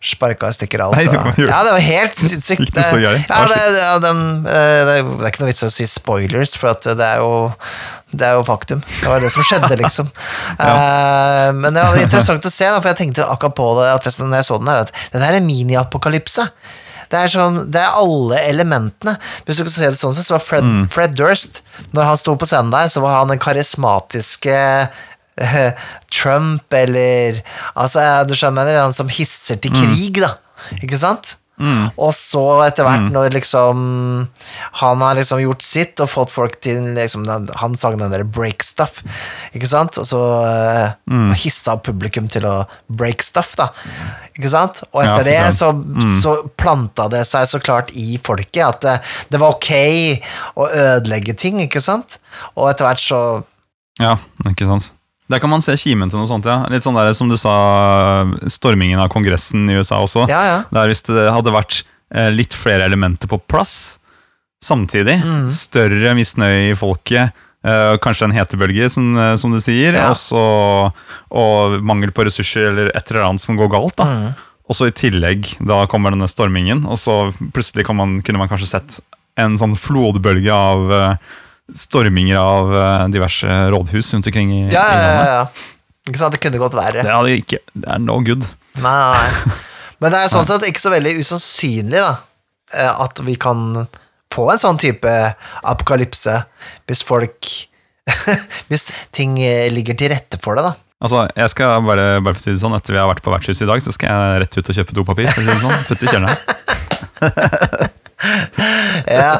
sparka 0.00 0.48
i 0.48 0.56
stykker 0.56 0.80
alt. 0.80 0.96
Nei, 0.96 1.04
det 1.06 1.44
ja, 1.44 1.58
det 1.66 1.72
var 1.74 1.84
helt 1.84 2.16
sykt. 2.48 2.70
Det? 2.74 2.84
Ja, 3.02 3.12
Ah, 3.28 3.46
det, 3.50 3.58
ja, 3.76 3.94
eh, 4.00 4.82
det, 4.88 4.94
er 4.96 5.28
ikke 5.28 5.42
noe 5.44 5.50
vits 5.52 5.64
å 5.66 5.70
si 5.72 5.84
spoilers, 5.90 6.54
for 6.56 6.72
det 6.96 7.04
er 7.04 7.20
jo 7.20 7.52
det 8.10 8.26
er 8.26 8.34
jo 8.40 8.42
faktum. 8.42 8.80
Det 9.00 9.06
var 9.06 9.20
det 9.22 9.28
som 9.30 9.44
skjedde, 9.46 9.76
liksom. 9.84 10.08
Eh, 10.58 11.48
men 11.54 11.74
det 11.76 11.84
var 11.84 11.98
interessant 12.00 12.46
å 12.48 12.50
se, 12.52 12.66
da, 12.66 12.80
for 12.80 12.90
jeg 12.90 12.98
tenkte 13.04 13.26
akkurat 13.28 13.54
på 13.60 13.68
det 13.80 13.88
at 13.94 14.08
jeg- 14.08 14.18
når 14.26 14.40
jeg 14.40 14.48
så 14.50 14.58
den 14.58 14.72
her, 14.72 14.80
at 14.88 14.94
det 15.12 15.20
der 15.22 15.36
er 15.38 15.44
mini-apokalypse. 15.46 16.48
Det 17.10 17.18
er, 17.18 17.26
sånn, 17.26 17.56
det 17.74 17.80
er 17.82 17.96
alle 17.98 18.38
elementene. 18.46 19.16
Hvis 19.44 19.56
du 19.58 19.64
kan 19.64 19.72
se 19.74 19.88
det 19.90 19.98
sånn, 19.98 20.14
så 20.14 20.36
var 20.36 20.42
Fred, 20.44 20.62
Mm. 20.62 20.84
Fred 20.94 21.16
Durst 21.18 21.60
Når 21.92 22.04
han 22.06 22.16
sto 22.20 22.36
på 22.38 22.46
scenen 22.46 22.70
der, 22.70 22.86
så 22.86 23.00
var 23.02 23.16
han 23.18 23.28
den 23.32 23.38
karismatiske 23.42 24.52
eh, 24.54 24.86
Trump, 26.10 26.72
eller 26.74 27.40
Altså, 27.74 28.04
du 28.28 28.34
skjønner, 28.38 28.70
han 28.82 28.92
som 28.96 29.08
hisser 29.08 29.56
til 29.60 29.72
Mm. 29.74 29.82
krig, 29.94 30.20
da. 30.22 30.34
Ikke 30.82 30.98
sant? 31.00 31.36
Og 32.00 32.14
så 32.16 32.40
etter 32.64 32.86
hvert, 32.86 33.10
når 33.12 33.34
liksom 33.34 33.80
han 34.80 35.02
har 35.04 35.18
liksom 35.18 35.42
gjort 35.42 35.60
sitt 35.60 36.00
og 36.00 36.08
fått 36.08 36.30
folk 36.32 36.54
til 36.64 36.94
liksom, 36.96 37.26
Han 37.60 37.74
sang 37.76 37.98
den 38.00 38.08
der 38.14 38.22
break 38.24 38.62
stuff, 38.64 39.02
ikke 39.52 39.68
sant? 39.68 39.98
Og 40.00 40.06
så 40.08 40.20
uh, 40.40 41.34
hissa 41.36 41.74
publikum 41.76 42.30
til 42.32 42.46
å 42.48 42.54
break 42.88 43.20
stuff, 43.22 43.52
da. 43.60 43.66
Ikke 44.32 44.48
sant? 44.48 44.80
Og 44.94 45.04
Ja, 45.04 45.10
etter 45.12 45.20
for 45.20 45.28
det 45.28 45.52
så, 45.58 45.68
så, 46.00 46.08
så 46.22 46.32
planta 46.56 47.10
det 47.12 47.26
seg 47.28 47.44
så 47.50 47.60
klart 47.60 47.92
i 47.92 48.16
folket 48.24 48.64
at 48.64 48.80
det, 48.86 48.96
det 49.28 49.42
var 49.42 49.58
ok 49.58 49.70
å 50.56 50.64
ødelegge 50.72 51.36
ting, 51.36 51.60
ikke 51.60 51.84
sant? 51.84 52.16
Og 52.56 52.70
etter 52.72 52.88
hvert 52.88 53.04
så 53.04 53.20
Ja, 54.00 54.16
ikke 54.48 54.64
sant. 54.64 54.94
Der 55.30 55.38
kan 55.38 55.50
man 55.52 55.62
se 55.62 55.76
kimen 55.78 56.10
til 56.10 56.18
noe 56.18 56.26
sånt, 56.26 56.44
ja. 56.48 56.64
Litt 56.72 56.82
sånn 56.82 56.96
der 56.98 57.12
som 57.14 57.28
du 57.30 57.36
sa, 57.38 57.54
stormingen 58.50 58.98
av 58.98 59.08
kongressen 59.12 59.68
i 59.70 59.76
USA 59.78 60.00
også. 60.02 60.26
Ja, 60.30 60.40
ja. 60.48 60.58
Der 60.74 60.90
hvis 60.90 61.04
det 61.06 61.28
hadde 61.30 61.52
vært 61.54 61.84
eh, 62.10 62.30
litt 62.34 62.56
flere 62.58 62.88
elementer 62.90 63.30
på 63.30 63.38
plass 63.46 63.98
samtidig, 64.64 65.20
Mm. 65.24 65.46
større 65.48 66.14
misnøye 66.18 66.70
i 66.72 66.74
folket, 66.76 67.30
eh, 67.64 67.96
kanskje 68.02 68.24
en 68.26 68.32
hetebølge, 68.36 68.90
som, 68.90 69.16
eh, 69.16 69.36
som 69.36 69.52
du 69.52 69.58
sier, 69.60 69.94
Ja. 69.94 70.10
også, 70.10 70.92
og 71.30 71.80
mangel 71.82 72.10
på 72.10 72.24
ressurser 72.26 72.68
eller 72.68 72.90
et 72.94 73.10
eller 73.10 73.22
annet 73.30 73.40
som 73.40 73.56
går 73.56 73.70
galt. 73.70 73.96
da. 73.96 74.04
Mm. 74.04 74.34
Og 74.68 74.74
så 74.76 74.86
i 74.86 74.90
tillegg, 74.90 75.56
da 75.66 75.86
kommer 75.86 76.10
denne 76.10 76.28
stormingen, 76.28 76.84
og 76.86 76.96
så 76.98 77.32
plutselig 77.52 77.86
kan 77.86 77.96
man, 77.96 78.20
kunne 78.22 78.38
man 78.38 78.48
kanskje 78.48 78.66
sett 78.66 79.00
en 79.36 79.56
sånn 79.56 79.76
flodbølge 79.78 80.50
av 80.52 80.92
eh, 80.92 81.16
storminger 81.78 82.38
av 82.40 82.72
eh, 82.76 83.04
diverse 83.14 83.58
rådhus 83.72 84.14
rundt 84.14 84.30
omkring 84.30 84.52
i, 84.54 84.62
Ja, 84.72 84.84
ja, 84.90 85.06
ja, 85.06 85.24
ja. 85.30 85.44
Ikke 86.08 86.20
sant? 86.20 86.34
Det 86.34 86.42
kunne 86.42 86.60
gått 86.62 86.76
verre. 86.78 87.04
Det, 87.04 87.12
hadde 87.12 87.36
ikke, 87.38 87.60
det 87.76 87.88
er 87.92 88.02
no 88.02 88.18
good. 88.24 88.46
Nei, 88.80 88.94
nei, 88.96 89.24
nei. 89.46 89.56
Men 90.00 90.14
det 90.14 90.20
er 90.24 90.32
sånn 90.32 90.46
sett 90.48 90.64
ikke 90.64 90.80
så 90.80 90.92
veldig 90.94 91.18
usannsynlig 91.20 92.00
da, 92.00 92.12
eh, 92.74 92.92
at 93.04 93.20
vi 93.26 93.34
kan 93.40 93.84
få 94.32 94.46
en 94.52 94.62
sånn 94.62 94.78
type 94.80 95.10
apokalypse 95.66 96.36
hvis 96.88 97.02
folk 97.06 97.50
Hvis 98.70 98.88
ting 99.14 99.36
eh, 99.44 99.68
ligger 99.70 99.94
til 99.98 100.10
rette 100.10 100.38
for 100.42 100.58
det, 100.58 100.64
da. 100.66 100.72
Altså, 101.04 101.22
jeg 101.36 101.52
skal 101.52 101.84
bare, 101.86 102.08
bare 102.24 102.34
for 102.34 102.42
å 102.42 102.44
si 102.44 102.52
det 102.52 102.60
sånn 102.60 102.74
Etter 102.76 102.96
vi 102.96 103.00
har 103.00 103.08
vært 103.08 103.22
på 103.24 103.32
vertshuset 103.32 103.64
i 103.64 103.70
dag, 103.70 103.84
så 103.84 103.94
skal 103.94 104.10
jeg 104.10 104.42
rett 104.42 104.58
ut 104.58 104.72
og 104.72 104.78
kjøpe 104.80 104.96
dopapir. 104.96 105.30
For 105.30 105.40
å 105.40 105.46
si 105.46 105.52
det 105.52 105.62
sånn. 105.62 105.86
Putte 105.88 106.08
i 106.08 106.12
kjelleren. 106.12 107.90
ja. 109.06 109.36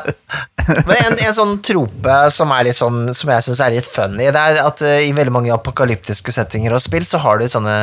Men 0.86 0.96
en, 1.06 1.16
en 1.18 1.34
sånn 1.36 1.56
trope 1.66 2.18
som, 2.34 2.52
sånn, 2.76 3.00
som 3.16 3.32
jeg 3.34 3.46
syns 3.46 3.62
er 3.64 3.74
litt 3.74 3.88
funny, 3.88 4.28
det 4.32 4.44
er 4.44 4.60
at 4.64 4.84
uh, 4.86 4.98
i 5.02 5.10
veldig 5.16 5.34
mange 5.34 5.52
apokalyptiske 5.54 6.32
settinger 6.34 6.76
og 6.76 6.82
spill, 6.84 7.04
så 7.08 7.20
har 7.24 7.40
du 7.40 7.48
sånne 7.50 7.76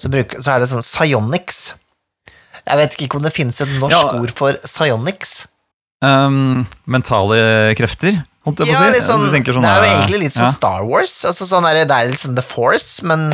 Så, 0.00 0.10
bruker, 0.12 0.42
så 0.42 0.54
er 0.56 0.62
det 0.64 0.70
sånn 0.72 0.84
psionics. 0.84 1.62
Jeg 2.62 2.78
vet 2.78 2.98
ikke 3.00 3.18
om 3.18 3.24
det 3.26 3.34
finnes 3.34 3.60
et 3.64 3.72
norsk 3.78 3.96
Ja. 3.96 4.18
ord 4.20 4.34
for 4.38 4.58
psionics. 4.66 5.46
Um, 6.02 6.66
mentale 6.90 7.74
krefter, 7.78 8.24
Ja, 8.42 8.50
sånn, 8.98 9.04
sånn 9.06 9.28
det 9.30 9.70
er 9.70 9.84
jo 9.84 9.90
egentlig 9.92 10.18
litt 10.24 10.34
som 10.34 10.48
ja. 10.48 10.50
Star 10.50 10.82
Wars. 10.88 11.12
Altså 11.28 11.46
sånn 11.46 11.66
er 11.68 11.76
det, 11.78 11.84
det 11.92 11.94
er 11.98 12.08
litt 12.10 12.18
sånn 12.18 12.34
The 12.34 12.42
Force, 12.42 13.04
men 13.06 13.28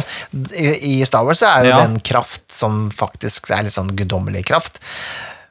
i, 0.53 0.99
i 1.01 1.07
Star 1.09 1.25
Wars 1.25 1.41
er 1.41 1.65
det 1.65 1.71
Ja. 1.73 1.79
den 1.87 1.97
kraft 2.05 2.45
som 2.53 2.91
faktisk 2.93 3.49
er 3.57 3.65
litt 3.65 3.73
sånn 3.73 3.95
guddommelig 3.97 4.45
kraft. 4.51 4.83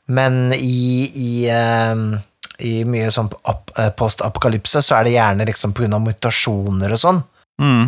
Men 0.08 0.54
i, 0.56 1.12
i, 1.12 1.32
ehm, 1.52 2.10
i 2.64 2.74
mye 2.88 3.12
sånn 3.12 3.30
eh, 3.30 3.92
post-apokalypse 4.00 4.82
så 4.86 5.00
er 5.00 5.08
det 5.08 5.16
gjerne 5.18 5.48
liksom 5.50 5.76
av 5.92 6.04
mutasjoner 6.06 6.96
og 6.96 7.02
sånn. 7.02 7.24
Mm. 7.62 7.88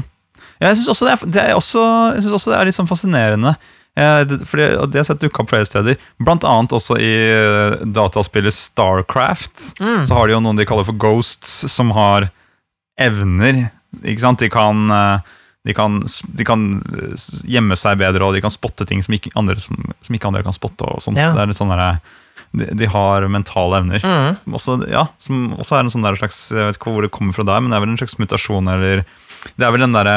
Ja, 0.59 0.71
jeg 0.71 0.81
syns 0.81 0.91
også, 0.91 1.13
også, 1.55 1.83
også 2.35 2.51
det 2.51 2.57
er 2.57 2.67
litt 2.67 2.75
sånn 2.75 2.89
fascinerende. 2.89 3.55
Eh, 3.99 4.21
det, 4.27 4.41
og 4.43 4.91
det 4.91 4.99
har 4.99 5.01
jeg 5.01 5.09
sett 5.11 5.23
dukke 5.23 5.43
opp 5.43 5.51
flere 5.51 5.67
steder. 5.67 5.99
Blant 6.23 6.45
annet 6.47 6.75
også 6.75 6.99
i 6.99 7.13
uh, 7.31 7.79
dataspillet 7.83 8.55
Starcraft. 8.55 9.73
Så 9.79 10.15
har 10.15 10.27
de 10.27 10.35
jo 10.35 10.43
noen 10.43 10.59
de 10.59 10.67
kaller 10.67 10.87
for 10.87 10.99
ghosts, 10.99 11.61
som 11.71 11.93
har 11.95 12.29
evner. 12.99 13.69
Ikke 14.03 14.23
sant? 14.23 14.43
De 14.43 14.51
kan, 14.51 14.85
eh, 14.91 15.35
de 15.67 15.75
kan, 15.75 15.99
de 16.39 16.45
kan 16.47 16.65
eh, 16.79 17.27
gjemme 17.51 17.75
seg 17.79 17.99
bedre, 17.99 18.23
og 18.25 18.35
de 18.35 18.41
kan 18.43 18.53
spotte 18.53 18.87
ting 18.87 19.03
som 19.03 19.15
ikke 19.15 19.33
andre, 19.39 19.57
som, 19.59 19.77
som 20.05 20.15
ikke 20.15 20.29
andre 20.29 20.43
kan 20.45 20.55
spotte. 20.55 20.87
Ja. 20.87 21.01
Så 21.03 21.13
det 21.13 21.43
er 21.43 21.51
litt 21.51 21.59
sånn 21.59 21.73
der, 21.73 21.99
de, 22.55 22.69
de 22.79 22.89
har 22.89 23.27
mentale 23.31 23.81
evner. 23.81 24.05
Mm. 24.05 24.55
Også, 24.55 24.79
ja, 24.89 25.05
som 25.21 25.51
også 25.59 25.77
er 25.77 25.83
en 25.83 25.93
sånn 25.93 26.07
slags 26.17 26.39
Jeg 26.55 26.71
vet 26.71 26.79
ikke 26.79 26.95
hvor 26.95 27.05
det 27.05 27.11
kommer 27.13 27.35
fra 27.35 27.45
der, 27.45 27.61
men 27.61 27.73
det 27.73 27.77
er 27.77 27.83
vel 27.83 27.93
en 27.93 27.99
slags 27.99 28.17
mutasjon 28.21 28.71
eller 28.71 29.03
Det 29.53 29.67
er 29.67 29.75
vel 29.75 29.85
den 29.85 29.97
der, 29.97 30.09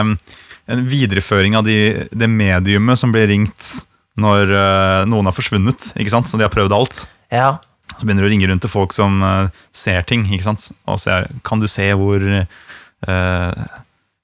En 0.72 0.87
videreføring 0.88 1.59
av 1.59 1.66
de, 1.66 2.07
det 2.09 2.31
mediumet 2.31 3.00
som 3.00 3.12
blir 3.12 3.28
ringt 3.28 3.72
når 4.20 4.50
uh, 4.52 5.02
noen 5.09 5.28
har 5.28 5.33
forsvunnet, 5.33 5.92
ikke 5.96 6.12
sant? 6.12 6.28
Så 6.28 6.37
de 6.37 6.44
har 6.44 6.52
prøvd 6.52 6.74
alt. 6.76 7.07
Ja. 7.33 7.55
Så 7.96 8.05
begynner 8.05 8.24
du 8.24 8.28
å 8.28 8.33
ringe 8.33 8.48
rundt 8.50 8.61
til 8.64 8.72
folk 8.72 8.92
som 8.92 9.22
uh, 9.24 9.62
ser 9.72 10.05
ting, 10.09 10.26
ikke 10.28 10.44
sant? 10.50 10.66
Og 10.85 11.00
ser 11.00 11.31
Kan 11.48 11.62
du 11.62 11.68
se 11.70 11.88
hvor 11.96 12.20
eh, 12.22 13.62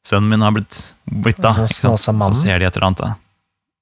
sønnen 0.08 0.30
min 0.32 0.44
har 0.44 0.54
blitt, 0.56 0.76
blitt 1.04 1.40
da? 1.44 1.52
Sånn? 1.52 1.68
Så 1.68 2.32
ser 2.42 2.58
de 2.62 2.68
et 2.68 2.76
eller 2.78 2.86
annet. 2.88 3.16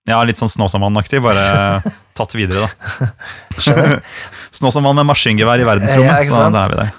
Ja, 0.06 0.20
litt 0.26 0.38
sånn 0.38 0.50
Snåsamann-aktig, 0.52 1.18
bare 1.22 1.80
tatt 2.18 2.34
videre, 2.38 2.66
da. 2.66 3.08
Snåsamann 4.56 4.94
med 5.00 5.08
maskingevær 5.08 5.62
i 5.62 5.66
verdensrommet. 5.66 6.28
Ja, 6.30 6.48
da 6.54 6.64
er 6.66 6.74
vi 6.74 6.78
der. 6.82 6.92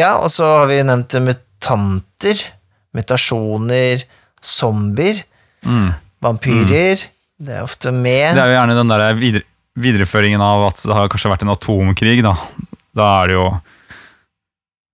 ja, 0.00 0.12
og 0.20 0.30
så 0.32 0.46
har 0.62 0.70
vi 0.70 0.78
nevnt 0.84 1.16
mutanter, 1.26 2.44
mutasjoner, 2.96 4.04
zombier, 4.44 5.24
Mm. 5.66 5.88
vampyrer. 6.22 7.00
Det 7.42 7.52
er 7.56 7.64
ofte 7.66 7.90
med. 7.92 8.36
Det 8.36 8.42
er 8.42 8.52
jo 8.52 8.54
gjerne 8.54 8.74
den 8.78 8.90
der 8.92 9.14
videre, 9.18 9.42
videreføringen 9.76 10.40
av 10.40 10.66
at 10.68 10.78
det 10.86 10.94
har 10.94 11.08
kanskje 11.10 11.32
vært 11.32 11.42
en 11.42 11.50
atomkrig. 11.56 12.20
Da, 12.22 12.34
da 12.94 13.06
er 13.24 13.26
det 13.32 13.34
jo 13.36 13.46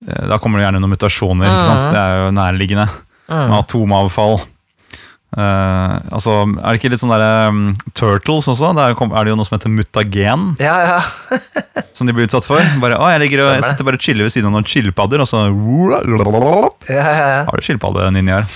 eh, 0.09 0.23
Da 0.31 0.39
kommer 0.41 0.59
det 0.59 0.65
gjerne 0.67 0.81
noen 0.81 0.95
mutasjoner. 0.95 1.45
ikke 1.51 1.67
sant? 1.69 1.85
Mhm. 1.85 1.93
Det 1.93 2.01
er 2.01 2.17
jo 2.23 2.31
nærliggende. 2.39 2.87
Mm. 3.33 3.55
atomavfall. 3.59 4.41
Uh, 5.33 5.97
altså, 6.13 6.43
Er 6.61 6.75
det 6.75 6.77
ikke 6.77 6.91
litt 6.93 7.01
sånn 7.01 7.13
derre 7.15 7.49
um, 7.49 7.61
Turtles 7.97 8.51
også? 8.53 8.75
Der 8.77 8.93
kom- 8.99 9.15
er 9.17 9.25
det 9.25 9.33
jo 9.33 9.39
noe 9.41 9.49
som 9.49 9.57
heter 9.57 9.73
mutagen, 9.73 10.43
Ja, 10.61 10.75
ja. 10.85 10.99
som 11.97 12.05
de 12.07 12.13
blir 12.13 12.29
utsatt 12.29 12.45
for. 12.45 12.61
Bare, 12.83 12.99
å, 13.01 13.09
jeg 13.15 13.23
ligger 13.25 13.47
og 13.47 13.55
jeg 13.55 13.65
sitter 13.65 13.89
bare 13.89 13.97
og 13.97 14.05
chiller 14.05 14.29
ved 14.29 14.35
siden 14.35 14.51
av 14.51 14.59
noen 14.59 14.69
skilpadder, 14.69 15.25
og 15.25 15.31
så 15.31 15.47
ja, 15.49 17.01
ja, 17.01 17.15
ja. 17.17 17.43
har 17.49 17.57
du 17.57 17.65
skilpadde-ninja 17.65 18.43
her. 18.43 18.51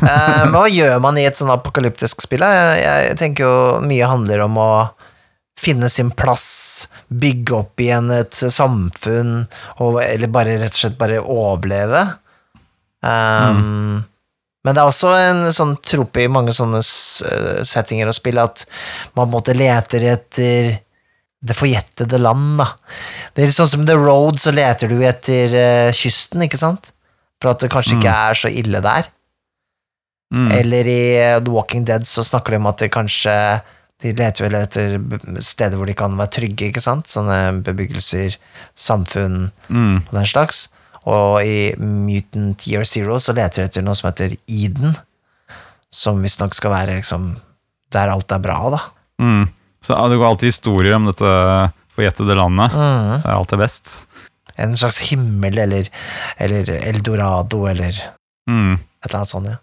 Eh, 0.00 0.40
men 0.48 0.56
hva 0.56 0.64
gjør 0.80 0.98
man 1.02 1.18
i 1.20 1.28
et 1.28 1.38
sånn 1.38 1.52
apokalyptisk 1.54 2.26
spill? 2.26 2.42
Jeg, 2.42 2.82
jeg 2.82 3.20
tenker 3.20 3.46
jo 3.46 3.54
mye 3.86 4.10
handler 4.10 4.44
om 4.48 4.58
å 4.58 4.70
finne 5.60 5.90
sin 5.92 6.10
plass, 6.16 6.88
bygge 7.06 7.54
opp 7.54 7.82
igjen 7.84 8.10
et 8.14 8.34
samfunn, 8.34 9.44
og, 9.78 10.00
eller 10.02 10.32
bare 10.32 10.56
rett 10.58 10.74
og 10.74 10.82
slett 10.86 10.98
bare 11.00 11.20
overleve. 11.20 12.06
Um, 13.02 14.04
Men 14.64 14.76
det 14.76 14.82
er 14.82 14.90
også 14.90 15.08
en 15.16 15.46
sånn 15.56 15.78
trope 15.80 16.20
i 16.20 16.28
mange 16.28 16.52
sånne 16.52 16.82
eh, 16.84 17.62
settinger 17.64 18.10
og 18.10 18.16
spill 18.18 18.36
at 18.42 18.66
man 19.16 19.22
på 19.22 19.28
en 19.28 19.32
måte 19.32 19.54
leter 19.56 20.04
etter 20.10 20.74
det 21.40 21.56
forjettede 21.56 22.18
land, 22.20 22.58
da. 22.60 22.66
Det 23.32 23.40
er 23.40 23.48
litt 23.48 23.56
sånn 23.56 23.70
som 23.72 23.86
The 23.88 23.94
Road, 23.96 24.36
så 24.42 24.52
leter 24.52 24.90
du 24.92 24.98
etter 25.08 25.54
uh, 25.56 25.92
kysten, 25.96 26.42
ikke 26.44 26.60
sant? 26.60 26.90
For 27.40 27.54
at 27.54 27.62
det 27.64 27.70
kanskje 27.72 27.96
ikke 27.96 28.12
er 28.12 28.36
så 28.36 28.50
ille 28.52 28.82
der. 28.84 29.08
Mm. 30.34 30.50
Eller 30.58 30.90
i 30.92 31.00
eh, 31.16 31.38
The 31.40 31.50
Walking 31.56 31.86
Dead 31.88 32.04
så 32.06 32.20
snakker 32.28 32.52
de 32.52 32.60
om 32.60 32.68
at 32.70 32.78
det 32.84 32.92
kanskje 32.94 33.32
De 34.00 34.12
leter 34.16 34.44
vel 34.46 34.54
etter 34.60 34.92
steder 35.44 35.76
hvor 35.76 35.88
de 35.88 35.96
kan 35.98 36.14
være 36.16 36.30
trygge, 36.36 36.68
ikke 36.70 36.80
sant? 36.84 37.08
Sånne 37.10 37.62
bebyggelser, 37.64 38.36
samfunn 38.78 39.50
Mm. 39.68 39.96
og 40.06 40.12
den 40.20 40.28
slags. 40.28 40.68
Og 41.10 41.40
i 41.42 41.70
Mutant 41.80 42.66
Year 42.70 42.86
Zero 42.88 43.18
så 43.22 43.34
leter 43.36 43.64
de 43.64 43.68
etter 43.70 43.84
noe 43.86 43.98
som 43.98 44.10
heter 44.10 44.36
Eden, 44.46 44.94
som 45.90 46.20
visstnok 46.22 46.54
skal 46.54 46.74
være 46.74 46.98
liksom 47.00 47.32
der 47.90 48.12
alt 48.12 48.30
er 48.30 48.42
bra, 48.42 48.58
da. 48.70 48.80
Mm. 49.18 49.48
Så 49.82 49.96
Det 50.10 50.18
går 50.20 50.28
alltid 50.28 50.52
historier 50.52 50.94
om 50.94 51.08
dette 51.08 51.30
forjettede 51.96 52.36
landet. 52.38 52.70
Mm. 52.76 53.16
Der 53.24 53.32
alt 53.34 53.52
er 53.56 53.58
best. 53.58 53.90
En 54.60 54.76
slags 54.76 55.00
himmel 55.10 55.58
eller, 55.58 55.88
eller 56.38 56.70
Eldorado 56.84 57.66
eller 57.66 57.88
et 57.90 58.16
Mm. 58.48 58.78
eller 59.04 59.16
annet 59.16 59.28
sånt, 59.28 59.46
ja. 59.46 59.56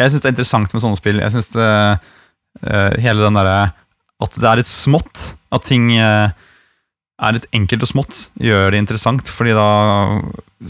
Jeg 0.00 0.10
syns 0.10 0.22
det 0.22 0.28
er 0.28 0.34
interessant 0.34 0.72
med 0.72 0.82
sånne 0.82 0.96
spill. 0.96 1.18
Jeg 1.20 1.32
synes 1.34 1.48
det, 1.52 2.00
eh, 2.64 3.00
Hele 3.00 3.24
den 3.24 3.34
derre 3.34 3.72
At 4.22 4.32
det 4.32 4.44
er 4.48 4.56
litt 4.56 4.66
smått. 4.70 5.34
At 5.52 5.64
ting 5.64 5.90
uh, 6.00 6.30
er 7.20 7.32
litt 7.32 7.46
enkelt 7.52 7.82
og 7.82 7.88
smått, 7.90 8.30
gjør 8.40 8.70
det 8.72 8.78
interessant. 8.80 9.28
Fordi 9.28 9.52
da 9.52 10.22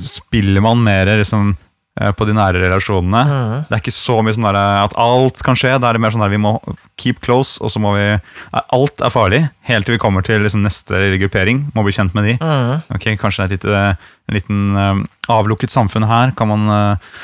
spiller 0.05 0.65
man 0.65 0.83
mer 0.85 1.09
liksom, 1.21 1.55
eh, 2.01 2.13
på 2.13 2.27
de 2.29 2.35
nære 2.37 2.63
relasjonene. 2.65 3.23
Mm. 3.29 3.55
Det 3.69 3.77
er 3.77 3.83
ikke 3.85 3.95
så 3.95 4.19
mye 4.25 4.37
sånn 4.37 4.49
der, 4.49 4.59
at 4.83 4.97
alt 5.01 5.43
kan 5.47 5.59
skje. 5.59 5.77
Det 5.83 5.89
er 5.91 6.01
mer 6.03 6.15
sånn 6.15 6.25
der 6.25 6.35
vi 6.35 6.43
må 6.43 6.57
keep 7.01 7.23
close, 7.25 7.61
og 7.63 7.73
så 7.73 7.83
må 7.83 7.95
vi 7.99 8.09
Alt 8.53 9.03
er 9.05 9.13
farlig, 9.13 9.43
helt 9.69 9.87
til 9.87 9.97
vi 9.97 10.03
kommer 10.03 10.27
til 10.27 10.43
liksom, 10.45 10.65
neste 10.67 11.07
gruppering. 11.21 11.67
Må 11.77 11.87
bli 11.87 11.95
kjent 11.97 12.17
med 12.17 12.31
de. 12.31 12.37
Mm. 12.43 12.85
Ok, 12.97 13.09
Kanskje 13.21 13.47
det 13.47 13.47
er 13.47 13.57
et 13.57 13.57
lite, 13.57 14.13
en 14.29 14.39
liten 14.41 14.83
eh, 14.83 15.01
avlukket 15.33 15.73
samfunn 15.73 16.09
her. 16.09 16.35
Kan 16.39 16.53
man 16.53 16.69
eh, 16.73 17.17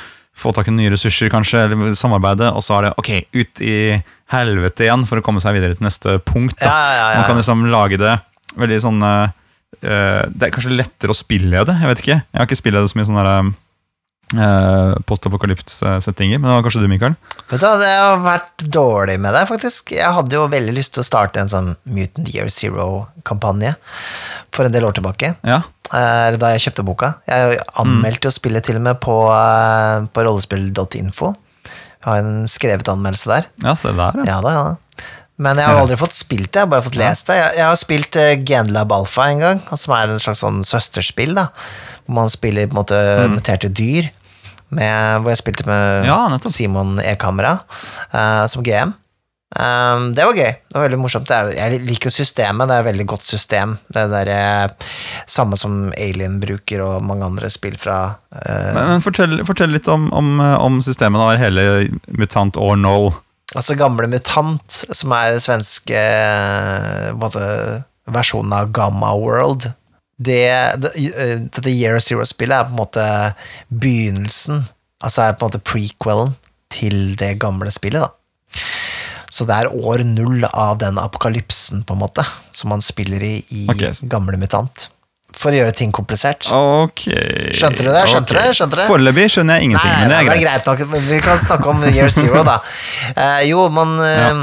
få 0.43 0.53
tak 0.57 0.69
i 0.69 0.75
nye 0.75 0.91
ressurser, 0.93 1.31
kanskje, 1.33 1.67
eller 1.67 1.95
samarbeide, 1.99 2.51
og 2.53 2.65
så 2.65 2.79
er 2.79 2.89
det 2.89 2.97
ok, 3.01 3.11
ut 3.37 3.63
i 3.65 3.77
helvete 4.33 4.87
igjen 4.87 5.05
for 5.09 5.21
å 5.21 5.25
komme 5.25 5.43
seg 5.45 5.57
videre 5.59 5.77
til 5.77 5.87
neste 5.87 6.17
punkt. 6.25 6.63
Ja, 6.65 6.73
ja, 6.73 7.07
ja. 7.13 7.21
Man 7.21 7.29
kan 7.29 7.41
liksom 7.41 7.67
lage 7.73 8.01
det 8.01 8.17
veldig 8.59 8.81
sånn 8.85 9.05
eh, 9.07 9.23
eh, 9.23 9.39
Det 9.81 10.47
er 10.47 10.53
kanskje 10.55 10.77
lettere 10.77 11.15
å 11.15 11.17
spille 11.17 11.65
det. 11.67 11.75
jeg 11.81 11.89
vet 11.91 12.03
ikke. 12.03 12.19
Jeg 12.23 12.39
har 12.39 12.47
ikke 12.47 12.61
spillede 12.61 12.91
så 12.91 12.99
mye 12.99 13.09
sånn 13.09 13.19
der, 13.19 13.53
uh, 14.39 14.95
postapokalypse-settinger, 15.09 16.41
men 16.41 16.49
det 16.49 16.55
var 16.57 16.65
kanskje 16.67 16.83
du, 16.85 16.89
Mikael? 16.91 17.17
Vet 17.51 17.61
du 17.61 17.67
hva, 17.67 17.75
det 17.81 17.91
har 17.91 18.23
vært 18.25 18.65
dårlig 18.73 19.19
med 19.23 19.37
det, 19.37 19.45
faktisk. 19.51 19.95
Jeg 19.97 20.17
hadde 20.17 20.39
jo 20.39 20.49
veldig 20.53 20.75
lyst 20.77 20.95
til 20.97 21.05
å 21.05 21.07
starte 21.09 21.43
en 21.43 21.53
sånn 21.53 21.73
Mutant 21.85 22.31
Year 22.33 22.51
Zero-kampanje 22.53 23.75
for 24.55 24.69
en 24.69 24.75
del 24.75 24.89
år 24.89 24.99
tilbake, 24.99 25.37
Ja. 25.47 25.63
Uh, 25.93 26.33
da 26.41 26.55
jeg 26.55 26.63
kjøpte 26.65 26.87
boka. 26.89 27.09
Jeg 27.29 27.59
anmeldte 27.77 28.31
jo 28.31 28.33
spillet 28.33 28.65
til 28.65 28.79
og 28.79 28.85
med 28.87 28.97
på, 29.05 29.13
uh, 29.29 30.07
på 30.09 30.23
rollespill.info. 30.25 31.35
Jeg 31.69 32.07
har 32.07 32.23
en 32.23 32.47
skrevet 32.49 32.89
anmeldelse 32.89 33.29
der. 33.29 33.51
ja, 33.61 33.75
se 33.77 33.93
der, 33.93 34.23
ja. 34.23 34.25
Ja 34.31 34.39
da, 34.41 34.55
ja. 34.57 34.71
Men 35.41 35.59
jeg 35.59 35.67
har 35.67 35.81
aldri 35.81 35.97
fått 36.01 36.17
spilt 36.17 36.51
det, 36.51 36.61
jeg 36.61 36.67
har 36.67 36.73
bare 36.75 36.85
fått 36.85 36.99
lest 37.01 37.31
det. 37.31 37.39
Jeg, 37.39 37.55
jeg 37.59 37.67
har 37.67 37.79
spilt 37.81 38.19
uh, 38.21 38.33
Genlab 38.49 38.93
Alpha 38.95 39.29
en 39.33 39.43
gang, 39.43 39.63
som 39.81 39.95
er 39.97 40.13
en 40.13 40.21
slags 40.23 40.43
sånn 40.45 40.61
søsterspill, 40.69 41.33
da. 41.39 41.49
Hvor 42.05 42.19
man 42.21 42.33
spiller 42.33 42.69
på 42.69 42.77
en 42.77 42.83
måte 42.83 42.99
muterte 43.33 43.71
dyr. 43.73 44.11
Med, 44.73 45.21
hvor 45.21 45.33
jeg 45.35 45.43
spilte 45.43 45.67
med 45.69 46.07
Ja. 46.09 46.17
Simon 46.49 46.97
E-kamera 47.05 47.59
uh, 47.61 48.45
som 48.49 48.65
GM. 48.65 48.95
Um, 49.53 50.15
det 50.17 50.25
var 50.25 50.33
gøy. 50.37 50.49
Det 50.49 50.77
var 50.79 50.87
veldig 50.87 50.99
morsomt. 51.03 51.31
Er, 51.35 51.51
jeg 51.53 51.83
liker 51.85 52.13
systemet, 52.13 52.71
det 52.71 52.77
er 52.77 52.85
et 52.85 52.89
veldig 52.89 53.07
godt 53.13 53.27
system. 53.27 53.75
Det 53.93 54.07
er 54.07 54.29
det 54.31 54.87
samme 55.29 55.59
som 55.61 55.91
Alien 55.93 56.39
bruker, 56.41 56.81
og 56.87 57.05
mange 57.05 57.27
andre 57.27 57.51
spill 57.53 57.77
fra 57.81 57.99
uh, 58.33 58.71
Men, 58.73 58.95
men 58.95 59.05
fortell, 59.05 59.43
fortell 59.49 59.75
litt 59.77 59.91
om, 59.93 60.09
om, 60.17 60.33
eh, 60.41 60.57
om 60.57 60.81
systemet 60.85 61.21
Da, 61.21 61.37
hele 61.43 61.67
Mutant 62.09 62.57
or 62.57 62.81
Null. 62.81 63.13
Altså 63.59 63.77
gamle 63.77 64.09
Mutant, 64.09 64.79
som 64.97 65.13
er 65.17 65.35
den 65.35 65.45
svenske 65.45 65.99
eh, 65.99 67.11
måte, 67.19 67.43
versjonen 68.13 68.55
av 68.57 68.71
Gamma 68.75 69.13
World. 69.19 69.69
Det, 70.23 70.47
det, 70.81 70.93
eh, 71.11 71.35
dette 71.43 71.73
Year 71.73 72.01
Zero-spillet 72.01 72.57
er 72.57 72.69
på 72.69 72.73
en 72.73 72.81
måte 72.81 73.05
begynnelsen, 73.69 74.65
altså 75.05 75.27
er 75.27 75.37
på 75.37 75.45
en 75.45 75.53
måte 75.53 75.65
prequelen 75.67 76.35
til 76.73 77.15
det 77.21 77.35
gamle 77.43 77.73
spillet, 77.75 78.07
da. 78.09 78.63
Så 79.33 79.47
det 79.49 79.57
er 79.57 79.73
år 79.73 80.03
null 80.05 80.45
av 80.49 80.77
den 80.83 80.99
apokalypsen, 81.01 81.87
på 81.89 81.97
en 81.97 82.03
måte, 82.03 82.25
som 82.53 82.73
man 82.73 82.85
spiller 82.85 83.23
i 83.25 83.39
i 83.49 83.65
okay. 83.73 83.93
gamle 84.13 84.37
Mutant. 84.41 84.91
For 85.39 85.55
å 85.55 85.61
gjøre 85.63 85.75
ting 85.77 85.93
komplisert. 85.95 86.49
Ok. 86.53 87.07
Skjønte 87.57 87.87
du 87.87 87.91
det? 87.91 88.07
Skjønte 88.11 88.35
du 88.35 88.39
det? 88.39 88.49
Skjønte 88.59 88.81
det? 88.81 88.89
Foreløpig 88.91 89.29
skjønner 89.33 89.61
jeg 89.61 89.71
ingenting, 89.71 89.95
men 90.01 90.13
det 90.13 90.19
er 90.19 90.27
greit. 90.29 90.43
greit 90.45 90.73
nok. 90.73 91.07
Vi 91.09 91.21
kan 91.25 91.39
snakke 91.41 91.71
om 91.73 91.87
Year 91.89 92.13
Zero, 92.13 92.43
da. 92.47 92.59
Uh, 93.17 93.41
jo, 93.51 93.69
man 93.73 93.97
ja. 94.03 94.35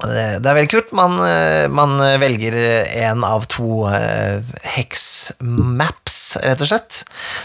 Det 0.00 0.48
er 0.48 0.56
veldig 0.56 0.70
kult. 0.72 0.92
Man, 0.96 1.18
eh, 1.24 1.68
man 1.68 1.98
velger 2.20 2.56
én 2.96 3.24
av 3.26 3.44
to 3.52 3.84
eh, 3.92 4.40
hex-maps, 4.76 6.18
rett 6.40 6.64
og 6.64 6.70
slett. 6.70 7.02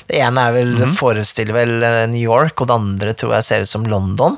Det 0.07 0.21
ene 0.23 0.47
er 0.47 0.55
vel, 0.55 0.75
mm. 0.79 0.95
forestiller 0.95 1.57
vel 1.57 1.75
eh, 1.83 2.01
New 2.11 2.21
York, 2.21 2.61
og 2.61 2.69
det 2.69 2.77
andre 2.79 3.15
tror 3.17 3.35
jeg 3.37 3.49
ser 3.49 3.65
ut 3.65 3.71
som 3.71 3.87
London. 3.89 4.37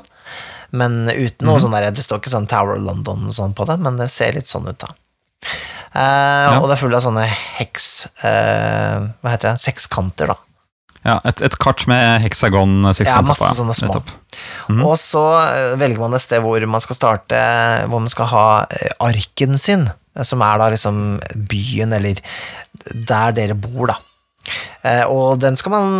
Men 0.70 1.04
uten 1.06 1.46
noe 1.46 1.54
noe 1.54 1.60
sånn 1.62 1.72
der 1.72 1.86
Det 1.96 2.02
står 2.04 2.18
ikke 2.20 2.32
sånn 2.34 2.48
Tower 2.50 2.76
London 2.82 3.30
sånn 3.32 3.54
på 3.56 3.64
det, 3.70 3.78
men 3.80 3.96
det 3.96 4.10
ser 4.12 4.34
litt 4.36 4.50
sånn 4.50 4.68
ut, 4.68 4.76
da. 4.82 4.90
Eh, 5.94 6.58
Og 6.58 6.66
det 6.68 6.76
er 6.76 6.82
fullt 6.82 6.98
av 6.98 7.04
sånne 7.06 7.24
heks... 7.58 7.88
Uh, 8.22 9.08
hva 9.22 9.32
heter 9.34 9.52
det? 9.54 9.62
Sekskanter, 9.62 10.34
da. 10.34 10.36
Ja, 11.06 11.14
et, 11.30 11.40
et 11.46 11.54
kart 11.62 11.84
med 11.88 12.18
heksagon 12.24 12.82
Ja, 12.82 13.20
masse 13.24 13.52
sånne 13.56 13.76
små. 13.78 14.00
Mm. 14.68 14.82
Og 14.84 14.96
så 15.00 15.22
eh, 15.40 15.76
velger 15.80 16.02
man 16.02 16.16
et 16.18 16.24
sted 16.24 16.42
hvor 16.44 16.64
man 16.68 16.82
skal 16.84 16.98
starte, 16.98 17.38
hvor 17.88 18.02
man 18.02 18.12
skal 18.12 18.28
ha 18.32 18.44
eh, 18.66 18.90
arken 19.06 19.56
sin, 19.62 19.86
eh, 19.88 20.26
som 20.26 20.42
er 20.44 20.58
da 20.60 20.68
liksom 20.74 20.98
byen, 21.48 21.94
eller 21.96 22.20
der 22.92 23.32
dere 23.38 23.56
bor, 23.56 23.94
da. 23.94 23.96
Eh, 24.82 25.04
Og 25.06 25.38
den 25.40 25.56
skal 25.60 25.72
man 25.76 25.96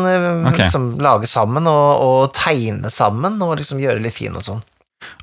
okay. 0.51 0.67
Liksom 0.67 0.91
lage 1.05 1.31
sammen, 1.31 1.71
og, 1.71 1.89
og 2.05 2.35
tegne 2.37 2.91
sammen, 2.93 3.39
og 3.47 3.57
liksom 3.63 3.81
gjøre 3.81 4.03
litt 4.05 4.19
fin 4.19 4.37
og 4.37 4.45
sånn. 4.45 4.63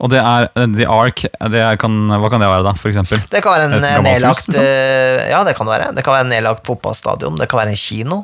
Og 0.04 0.10
det 0.12 0.20
er 0.20 0.48
eh, 0.56 0.68
The 0.76 0.86
Ark, 0.92 1.24
det 1.52 1.64
kan, 1.82 1.96
hva 2.12 2.30
kan 2.32 2.44
det 2.44 2.50
være 2.52 2.66
da, 2.68 2.74
for 2.80 2.92
eksempel? 2.92 3.20
Det 3.32 3.42
kan 3.44 3.56
være 3.56 3.68
en 3.70 3.76
eh, 3.78 3.96
hus, 3.96 4.06
nedlagt 4.06 4.48
liksom? 4.50 4.64
eh, 4.64 5.26
Ja, 5.32 5.42
det 5.48 5.56
kan 5.58 5.68
være. 5.70 5.90
Det 5.96 6.04
kan 6.06 6.16
være 6.16 6.26
en 6.28 6.32
nedlagt 6.34 6.66
fotballstadion, 6.68 7.38
det 7.40 7.48
kan 7.52 7.62
være 7.62 7.74
en 7.76 7.80
kino. 7.80 8.22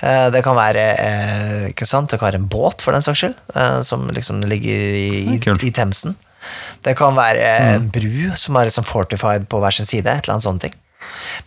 eh, 0.00 0.28
Det 0.34 0.42
kan 0.44 0.56
være 0.58 0.84
eh, 1.00 1.64
ikke 1.70 1.88
sant? 1.88 2.10
Det 2.12 2.20
kan 2.20 2.30
være 2.30 2.40
en 2.42 2.48
båt, 2.52 2.84
for 2.84 2.92
den 2.96 3.04
saks 3.04 3.22
skyld, 3.24 3.36
eh, 3.54 3.80
som 3.88 4.06
liksom 4.12 4.40
ligger 4.48 4.84
i, 5.00 5.38
i, 5.38 5.72
Themsen. 5.72 6.16
Det 6.82 6.96
kan 6.98 7.14
være 7.16 7.44
en 7.76 7.88
bru 7.94 8.32
som 8.36 8.56
er 8.58 8.66
liksom 8.68 8.84
fortified 8.88 9.44
på 9.48 9.60
hver 9.62 9.76
sin 9.76 9.86
side, 9.86 10.08
et 10.10 10.24
eller 10.26 10.34
annet 10.36 10.48
sånne 10.48 10.64
ting. 10.64 10.74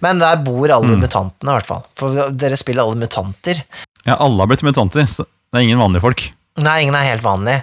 Men 0.03 0.19
der 0.21 0.39
bor 0.45 0.71
alle 0.71 0.95
mutantene, 0.99 1.49
i 1.51 1.55
hvert 1.57 1.67
fall. 1.67 1.83
For 1.99 2.29
dere 2.31 2.57
spiller 2.59 2.85
alle 2.85 2.99
mutanter. 3.01 3.61
Ja, 4.05 4.15
alle 4.21 4.39
har 4.43 4.47
blitt 4.51 4.63
mutanter, 4.65 5.05
så 5.09 5.25
det 5.25 5.59
er 5.59 5.65
ingen 5.67 5.81
vanlige 5.81 6.03
folk. 6.05 6.25
Nei, 6.55 6.75
ingen 6.85 6.95
er 6.95 7.03
helt 7.09 7.23
vanlig. 7.25 7.57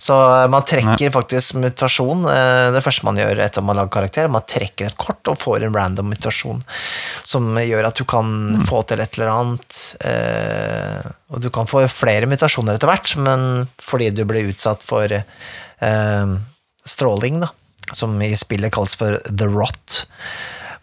Så 0.00 0.14
man 0.48 0.64
trekker 0.64 1.10
faktisk 1.12 1.58
mutasjon. 1.60 2.22
eh, 2.32 2.70
Det 2.72 2.80
første 2.80 3.04
man 3.04 3.18
gjør 3.20 3.42
etter 3.44 3.60
man 3.60 3.76
har 3.76 3.82
laget 3.84 3.92
karakter, 3.98 4.28
man 4.32 4.46
trekker 4.48 4.86
et 4.88 4.96
kort 4.96 5.28
og 5.28 5.36
får 5.42 5.66
en 5.66 5.74
random 5.76 6.08
mutasjon 6.14 6.62
som 7.28 7.50
gjør 7.60 7.90
at 7.90 8.00
du 8.00 8.06
kan 8.08 8.30
få 8.64 8.80
til 8.88 9.00
et 9.04 9.18
eller 9.18 9.32
annet. 9.34 9.80
eh, 10.00 11.10
Og 11.30 11.42
du 11.44 11.50
kan 11.52 11.68
få 11.68 11.84
flere 11.92 12.24
mutasjoner 12.30 12.78
etter 12.78 12.88
hvert, 12.88 13.12
men 13.20 13.68
fordi 13.84 14.08
du 14.16 14.24
blir 14.24 14.48
utsatt 14.48 14.80
for 14.82 15.04
eh, 15.12 16.26
stråling, 16.88 17.40
da, 17.44 17.50
som 17.92 18.16
i 18.24 18.32
spillet 18.34 18.72
kalles 18.72 18.96
for 18.96 19.20
the 19.28 19.44
rot. 19.44 20.06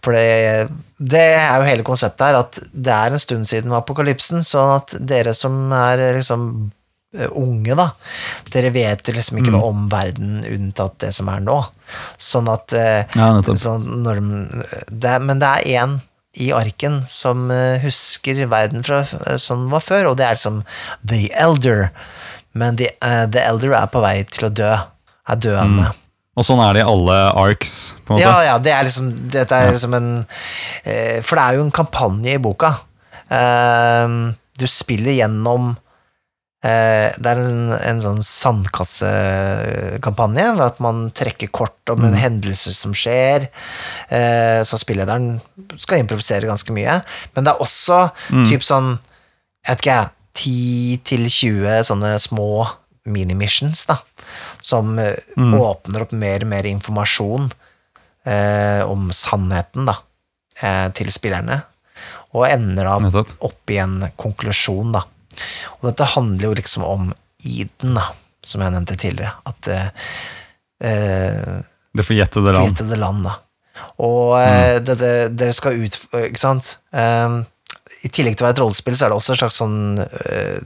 For 0.06 0.14
det, 0.14 0.70
det 1.02 1.26
er 1.34 1.58
jo 1.58 1.66
hele 1.66 1.82
konseptet 1.88 2.28
her, 2.28 2.38
at 2.46 2.60
det 2.72 2.94
er 2.94 3.10
en 3.18 3.20
stund 3.26 3.50
siden 3.50 3.74
apokalypsen, 3.74 4.46
sånn 4.46 4.76
at 4.78 4.94
dere 5.02 5.34
som 5.34 5.74
er 5.74 6.12
liksom 6.22 6.70
unge, 7.36 7.76
da, 7.78 7.90
dere 8.54 8.72
vet 8.76 9.08
jo 9.08 9.14
liksom 9.16 9.40
ikke 9.42 9.54
noe 9.56 9.70
om 9.72 9.86
verden 9.92 10.42
unntatt 10.50 10.98
det 11.06 11.14
som 11.16 11.30
er 11.32 11.40
nå. 11.46 11.58
Sånn 12.18 12.50
at 12.52 12.74
eh, 12.74 13.06
Ja, 13.16 13.30
sånn 13.56 13.86
når 14.04 14.22
det, 14.90 15.10
er- 15.16 15.24
Men 15.24 15.40
det 15.44 15.48
er 15.54 15.70
én 15.84 15.98
i 16.36 16.50
arken 16.52 17.02
som 17.08 17.50
eh, 17.52 17.80
husker 17.80 18.42
verden 18.52 18.84
fra 18.84 19.04
eh, 19.06 19.38
sånn 19.40 19.66
den 19.66 19.72
var 19.72 19.84
før, 19.86 20.12
og 20.12 20.18
det 20.20 20.26
er 20.28 20.36
liksom 20.36 20.64
The 21.08 21.30
Elder. 21.40 21.90
Men 22.56 22.76
the, 22.80 22.90
uh, 23.04 23.26
the 23.28 23.42
Elder 23.44 23.74
er 23.76 23.88
på 23.92 24.00
vei 24.04 24.18
til 24.32 24.48
å 24.48 24.52
dø. 24.52 24.74
Er 25.28 25.40
døende. 25.44 25.90
Og 26.36 26.44
sånn 26.44 26.60
er 26.60 26.74
det 26.76 26.82
i 26.84 26.88
alle 26.92 27.16
arcs, 27.40 27.96
på 28.04 28.12
en 28.14 28.18
måte. 28.18 28.24
Ja, 28.28 28.44
ja, 28.44 28.58
det 28.60 28.72
er 28.76 28.84
liksom 28.84 29.10
Dette 29.32 29.56
er 29.56 29.72
liksom 29.72 29.94
en 29.96 30.10
eh, 30.84 31.22
For 31.24 31.36
det 31.40 31.44
er 31.46 31.56
jo 31.56 31.64
en 31.66 31.72
kampanje 31.76 32.36
i 32.36 32.42
boka. 32.44 32.74
Eh, 33.32 34.08
du 34.60 34.66
spiller 34.72 35.16
gjennom 35.18 35.72
eh, 35.74 35.85
Det 36.66 37.30
er 37.30 37.38
en, 37.44 37.70
en 37.76 38.00
sånn 38.02 38.24
sandkassekampanje, 38.26 40.46
at 40.66 40.80
man 40.82 41.12
trekker 41.14 41.54
kort 41.54 41.86
om 41.94 42.02
en 42.08 42.18
hendelse 42.18 42.74
som 42.74 42.90
skjer. 42.98 43.46
Eh, 44.10 44.66
så 44.66 44.74
spillederen 44.82 45.38
skal 45.78 46.02
improvisere 46.02 46.50
ganske 46.50 46.74
mye. 46.74 47.06
Men 47.36 47.46
det 47.46 47.52
er 47.54 47.62
også 47.62 48.10
typ 48.50 48.64
sånn 48.66 48.98
Jeg 49.66 49.72
vet 49.72 49.82
ikke, 49.82 50.10
10-20 50.36 51.86
sånne 51.88 52.16
små 52.22 52.68
mini-missions, 53.06 53.86
da. 53.90 54.00
Som 54.62 54.98
mm. 55.00 55.54
åpner 55.58 56.06
opp 56.06 56.14
mer 56.18 56.46
og 56.46 56.52
mer 56.52 56.68
informasjon 56.70 57.50
eh, 58.26 58.82
om 58.86 59.10
sannheten, 59.14 59.88
da, 59.90 59.98
eh, 60.62 60.88
til 60.98 61.12
spillerne. 61.14 61.62
Og 62.36 62.48
ender 62.50 62.90
da 62.90 63.26
opp 63.48 63.72
i 63.72 63.80
en 63.82 64.02
konklusjon, 64.20 64.96
da. 64.98 65.06
Og 65.80 65.90
dette 65.90 66.12
handler 66.16 66.50
jo 66.50 66.58
liksom 66.58 66.86
om 66.88 67.10
iden, 67.46 67.98
da, 67.98 68.10
som 68.46 68.64
jeg 68.64 68.74
nevnte 68.76 68.98
tidligere. 69.00 69.34
At 69.50 69.70
eh, 69.72 70.12
eh, 70.90 71.58
Det 71.96 72.06
forjettede 72.06 72.54
land. 72.54 72.64
Forjettede 72.64 73.00
land, 73.02 73.26
da. 73.28 73.36
Og 74.06 74.38
eh, 74.40 74.78
dette, 74.84 75.12
dere 75.36 75.54
skal 75.56 75.82
ut 75.84 75.98
Ikke 76.16 76.40
sant? 76.40 76.78
Eh, 76.96 77.40
I 78.08 78.12
tillegg 78.14 78.38
til 78.38 78.46
å 78.46 78.48
være 78.48 78.56
et 78.56 78.62
rollespill, 78.64 78.96
så 78.96 79.08
er 79.08 79.12
det 79.14 79.20
også 79.20 79.36
et 79.36 79.42
slags 79.42 79.60
sånn 79.60 80.00
eh, 80.00 80.62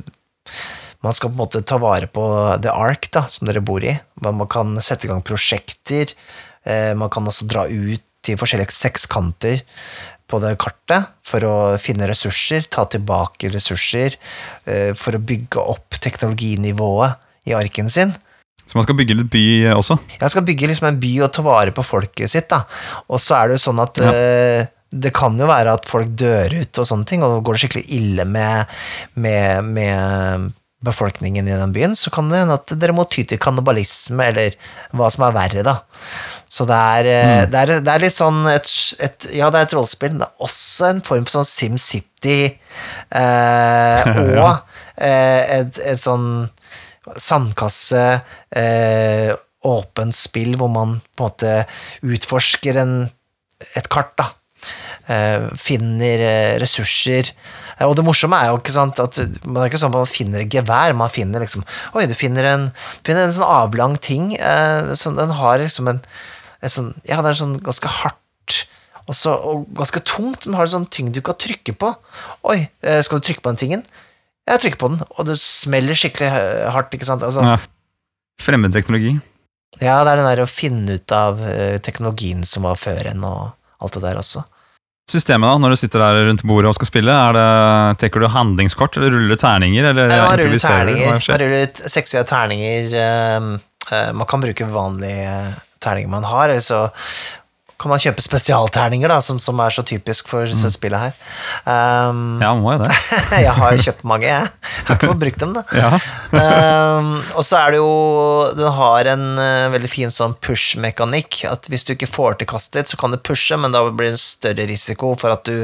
Man 1.01 1.15
skal 1.17 1.31
på 1.31 1.37
en 1.37 1.41
måte 1.41 1.63
ta 1.65 1.79
vare 1.81 2.09
på 2.11 2.23
The 2.61 2.73
Ark, 2.73 3.09
da, 3.15 3.25
som 3.31 3.49
dere 3.49 3.63
bor 3.65 3.83
i. 3.85 3.95
Man 4.21 4.45
kan 4.51 4.77
sette 4.83 5.07
i 5.07 5.11
gang 5.11 5.23
prosjekter. 5.25 6.13
Eh, 6.67 6.91
man 6.99 7.09
kan 7.13 7.27
også 7.29 7.47
dra 7.49 7.65
ut 7.65 8.03
til 8.25 8.35
forskjellige 8.37 8.75
sekskanter 8.75 9.61
på 10.29 10.39
det 10.43 10.53
kartet 10.61 11.09
for 11.27 11.45
å 11.45 11.55
finne 11.81 12.07
ressurser, 12.09 12.67
ta 12.71 12.85
tilbake 12.89 13.51
ressurser, 13.53 14.15
eh, 14.69 14.93
for 14.97 15.17
å 15.17 15.21
bygge 15.21 15.61
opp 15.61 15.99
teknologinivået 16.01 17.17
i 17.49 17.55
arken 17.57 17.89
sin. 17.89 18.13
Så 18.69 18.77
man 18.77 18.85
skal 18.85 18.99
bygge 18.99 19.15
litt 19.17 19.31
by 19.33 19.45
også. 19.73 19.97
Jeg 20.19 20.29
skal 20.29 20.45
bygge 20.45 20.67
liksom 20.69 20.91
en 20.91 20.99
by 21.01 21.13
og 21.25 21.31
ta 21.33 21.41
vare 21.45 21.73
på 21.73 21.85
folket 21.85 22.29
sitt, 22.29 22.49
da. 22.53 22.63
Og 23.09 23.17
så 23.21 23.39
er 23.39 23.49
det 23.49 23.57
jo 23.57 23.65
sånn 23.71 23.81
at 23.81 23.97
Ja. 23.97 24.11
eh, 24.13 24.67
det 24.93 25.11
kan 25.13 25.37
jo 25.37 25.45
være 25.49 25.73
at 25.73 25.85
folk 25.85 26.07
dør 26.17 26.53
ut 26.61 26.79
og 26.81 26.85
sånne 26.85 27.05
ting, 27.05 27.21
og 27.23 27.43
går 27.45 27.53
det 27.57 27.61
skikkelig 27.63 27.89
ille 27.93 28.25
med, 28.25 28.65
med, 29.15 29.63
med 29.65 30.51
befolkningen 30.81 31.47
i 31.47 31.57
den 31.57 31.73
byen, 31.75 31.95
så 31.97 32.09
kan 32.13 32.29
det 32.31 32.39
hende 32.39 32.55
at 32.57 32.71
dere 32.79 32.95
må 32.95 33.03
ty 33.09 33.25
til 33.27 33.37
kannibalisme, 33.41 34.29
eller 34.31 34.55
hva 34.95 35.09
som 35.11 35.25
er 35.27 35.35
verre, 35.35 35.63
da. 35.67 35.75
Så 36.49 36.65
det 36.65 36.77
er, 36.77 37.07
mm. 37.07 37.51
det 37.53 37.59
er, 37.61 37.73
det 37.85 37.93
er 37.93 38.01
litt 38.01 38.15
sånn 38.15 38.41
et, 38.49 38.69
et, 39.05 39.27
Ja, 39.37 39.51
det 39.53 39.59
er 39.59 39.67
et 39.67 39.75
rollespill, 39.77 40.15
men 40.15 40.23
det 40.23 40.29
er 40.31 40.47
også 40.47 40.87
en 40.89 41.03
form 41.05 41.27
for 41.27 41.37
sånn 41.37 41.49
SimCity 41.49 42.39
eh, 42.49 44.09
og 44.41 44.49
eh, 44.97 45.59
et, 45.59 45.77
et 45.93 46.01
sånn 46.01 46.49
sandkasse, 47.17 48.03
eh, 48.57 49.29
åpent 49.69 50.15
spill 50.15 50.57
hvor 50.59 50.69
man 50.73 50.99
på 51.17 51.23
en 51.23 51.29
måte 51.29 51.53
utforsker 52.05 52.77
en, 52.81 52.93
et 53.75 53.89
kart, 53.91 54.13
da. 54.19 54.31
Eh, 55.09 55.47
finner 55.57 56.21
eh, 56.21 56.55
ressurser. 56.61 57.31
Eh, 57.77 57.85
og 57.87 57.95
det 57.97 58.05
morsomme 58.05 58.37
er 58.37 58.51
jo 58.51 58.59
ikke 58.59 58.75
sant 58.75 58.99
at 59.01 59.17
man 59.41 59.63
er 59.63 59.71
ikke 59.71 59.81
sånn 59.81 59.93
at 59.93 60.03
man 60.03 60.11
finner 60.11 60.43
et 60.43 60.53
gevær, 60.53 60.93
man 60.97 61.09
finner 61.09 61.41
liksom 61.41 61.63
Oi, 61.97 62.05
du 62.05 62.13
finner 62.17 62.45
en, 62.45 62.67
finner 63.07 63.25
en 63.25 63.33
sånn 63.33 63.49
avlang 63.49 63.97
ting. 64.05 64.35
Eh, 64.37 64.93
som 64.99 65.17
den 65.17 65.33
har 65.39 65.63
liksom 65.63 65.89
en, 65.91 66.03
en 66.61 66.73
sånn 66.73 66.91
Ja, 67.07 67.21
det 67.23 67.31
er 67.33 67.39
sånn 67.39 67.57
ganske 67.63 67.91
hardt 68.01 68.65
og, 69.09 69.15
så, 69.17 69.33
og 69.33 69.65
ganske 69.77 70.01
tungt, 70.05 70.45
men 70.45 70.57
har 70.59 70.67
en 70.67 70.75
sånn 70.75 70.91
tyngde 70.93 71.17
du 71.17 71.25
kan 71.25 71.37
trykke 71.39 71.73
på. 71.81 71.89
Oi, 72.51 72.59
eh, 72.85 72.99
skal 73.05 73.17
du 73.19 73.25
trykke 73.25 73.41
på 73.41 73.53
den 73.53 73.61
tingen? 73.63 73.83
Jeg 74.49 74.61
trykker 74.61 74.81
på 74.81 74.91
den, 74.93 75.01
og 75.09 75.25
det 75.25 75.39
smeller 75.41 75.97
skikkelig 75.97 76.29
eh, 76.29 76.67
hardt, 76.73 76.93
ikke 76.93 77.07
sant? 77.09 77.25
Altså, 77.25 77.41
Ja. 77.45 77.57
Fremmed 78.39 78.71
teknologi. 78.71 79.17
ja, 79.81 79.97
det 80.05 80.11
er 80.13 80.21
den 80.21 80.29
der 80.29 80.41
å 80.45 80.47
finne 80.47 80.95
ut 80.95 81.11
av 81.11 81.41
eh, 81.43 81.77
teknologien 81.83 82.45
som 82.47 82.63
var 82.63 82.77
før 82.79 83.09
en, 83.11 83.25
og 83.27 83.81
alt 83.83 83.97
det 83.97 84.03
der 84.05 84.21
også. 84.21 84.45
Systemet, 85.09 85.49
da, 85.49 85.57
når 85.57 85.73
du 85.73 85.79
sitter 85.81 86.03
der 86.03 86.27
rundt 86.29 86.45
bordet 86.45 86.69
og 86.69 86.77
skal 86.77 86.87
spille, 86.91 87.11
er 87.11 87.33
det, 87.33 87.47
tekker 88.03 88.21
du 88.21 88.27
handlingskort, 88.29 88.95
eller 88.99 89.15
ruller 89.17 89.41
terninger, 89.41 89.89
eller 89.89 90.07
Nei, 90.11 90.19
man 90.21 90.37
ruller 90.37 90.61
terninger. 90.61 91.17
Man 91.17 91.41
ruller 91.41 91.89
sekssida 91.89 92.23
terninger. 92.29 92.93
man 94.13 94.29
kan 94.29 94.45
bruke 94.45 94.69
vanlige 94.69 95.33
terninger 95.83 96.11
man 96.11 96.27
har, 96.27 96.49
eller 96.49 96.65
så 96.65 96.87
kan 97.79 97.93
man 97.93 98.01
kjøpe 98.03 98.19
spesialterninger, 98.19 99.07
da, 99.07 99.21
som, 99.23 99.37
som 99.39 99.59
er 99.63 99.71
så 99.71 99.79
typisk 99.87 100.27
for 100.27 100.43
disse 100.51 100.67
spillet 100.73 100.99
her. 100.99 101.13
Um, 101.63 102.35
Ja, 102.43 102.49
må 102.59 102.73
jo 102.75 102.81
det. 102.81 102.89
jeg 103.45 103.53
har 103.55 103.71
jo 103.71 103.85
kjøpt 103.85 104.03
mange, 104.03 104.27
jeg. 104.27 104.49
Jeg 104.49 104.83
har 104.89 104.97
ikke 104.97 105.11
fått 105.13 105.21
brukt 105.21 105.45
dem, 105.45 105.53
da. 105.55 105.63
Ja. 105.79 105.91
um, 106.99 107.13
og 107.39 107.45
så 107.47 107.61
er 107.61 107.71
det 107.71 107.79
jo 107.79 107.93
Den 108.57 108.75
har 108.75 109.07
en 109.13 109.23
uh, 109.39 109.69
veldig 109.71 109.91
fin 109.93 110.11
sånn 110.11 110.35
push-mekanikk. 110.43 111.39
At 111.47 111.71
hvis 111.71 111.87
du 111.87 111.93
ikke 111.95 112.09
får 112.11 112.41
til 112.41 112.49
kastet 112.51 112.81
ditt, 112.81 112.91
så 112.91 112.99
kan 112.99 113.15
du 113.15 113.21
pushe, 113.23 113.55
men 113.55 113.71
da 113.71 113.85
blir 113.87 114.11
det 114.11 114.17
en 114.17 114.23
større 114.25 114.67
risiko 114.67 115.13
for 115.15 115.37
at 115.37 115.47
du 115.47 115.63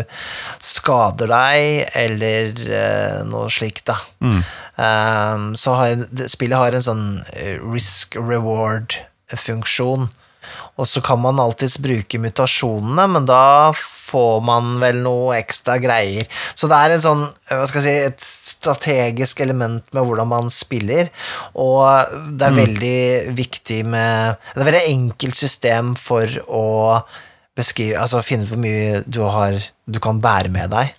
skader 0.63 1.27
deg, 1.35 1.83
eller 1.99 2.63
uh, 2.63 3.19
noe 3.27 3.51
slikt, 3.51 3.89
da. 3.91 3.99
Um, 4.23 5.51
så 5.59 5.75
har, 5.81 6.07
spillet 6.31 6.63
har 6.63 6.79
en 6.79 6.83
sånn 6.87 7.05
eh, 7.35 7.59
risk 7.59 8.15
reward-funksjon. 9.25 10.09
Og 10.77 10.87
så 10.87 11.01
kan 11.01 11.19
man 11.19 11.39
alltids 11.39 11.79
bruke 11.81 12.19
mutasjonene, 12.21 13.07
men 13.09 13.25
da 13.25 13.73
får 13.75 14.41
man 14.45 14.75
vel 14.79 14.99
noe 15.01 15.39
ekstra 15.39 15.79
greier. 15.81 16.27
Så 16.53 16.67
det 16.69 16.77
er 16.77 16.93
en 16.93 17.01
sånn, 17.01 17.23
hva 17.49 17.65
skal 17.65 17.81
jeg 17.81 17.85
si, 17.87 18.11
et 18.11 18.27
strategisk 18.51 19.41
element 19.41 19.87
med 19.95 20.05
hvordan 20.05 20.29
man 20.29 20.51
spiller, 20.53 21.09
og 21.57 22.13
det 22.37 22.45
er 22.45 22.59
veldig 22.59 23.01
viktig 23.35 23.81
med 23.85 24.37
Det 24.53 24.59
er 24.59 24.61
et 24.61 24.69
veldig 24.69 24.93
enkelt 24.93 25.37
system 25.39 25.95
for 25.97 26.29
å 26.45 26.65
beskrive 27.55 27.97
Altså 27.97 28.19
finne 28.25 28.43
ut 28.43 28.51
hvor 28.51 28.59
mye 28.59 29.01
du 29.07 29.21
har 29.23 29.57
du 29.85 29.99
kan 30.03 30.21
bære 30.21 30.51
med 30.51 30.73
deg. 30.75 30.93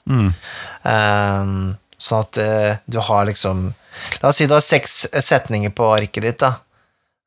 Um, 0.82 1.76
sånn 1.98 2.22
at 2.24 2.38
uh, 2.42 2.82
du 2.86 2.98
har 2.98 3.26
liksom 3.28 3.68
La 4.20 4.28
oss 4.30 4.38
si 4.40 4.46
du 4.48 4.54
har 4.56 4.64
seks 4.64 5.06
setninger 5.24 5.70
på 5.72 5.86
arket 5.94 6.26
ditt, 6.26 6.42
da 6.42 6.65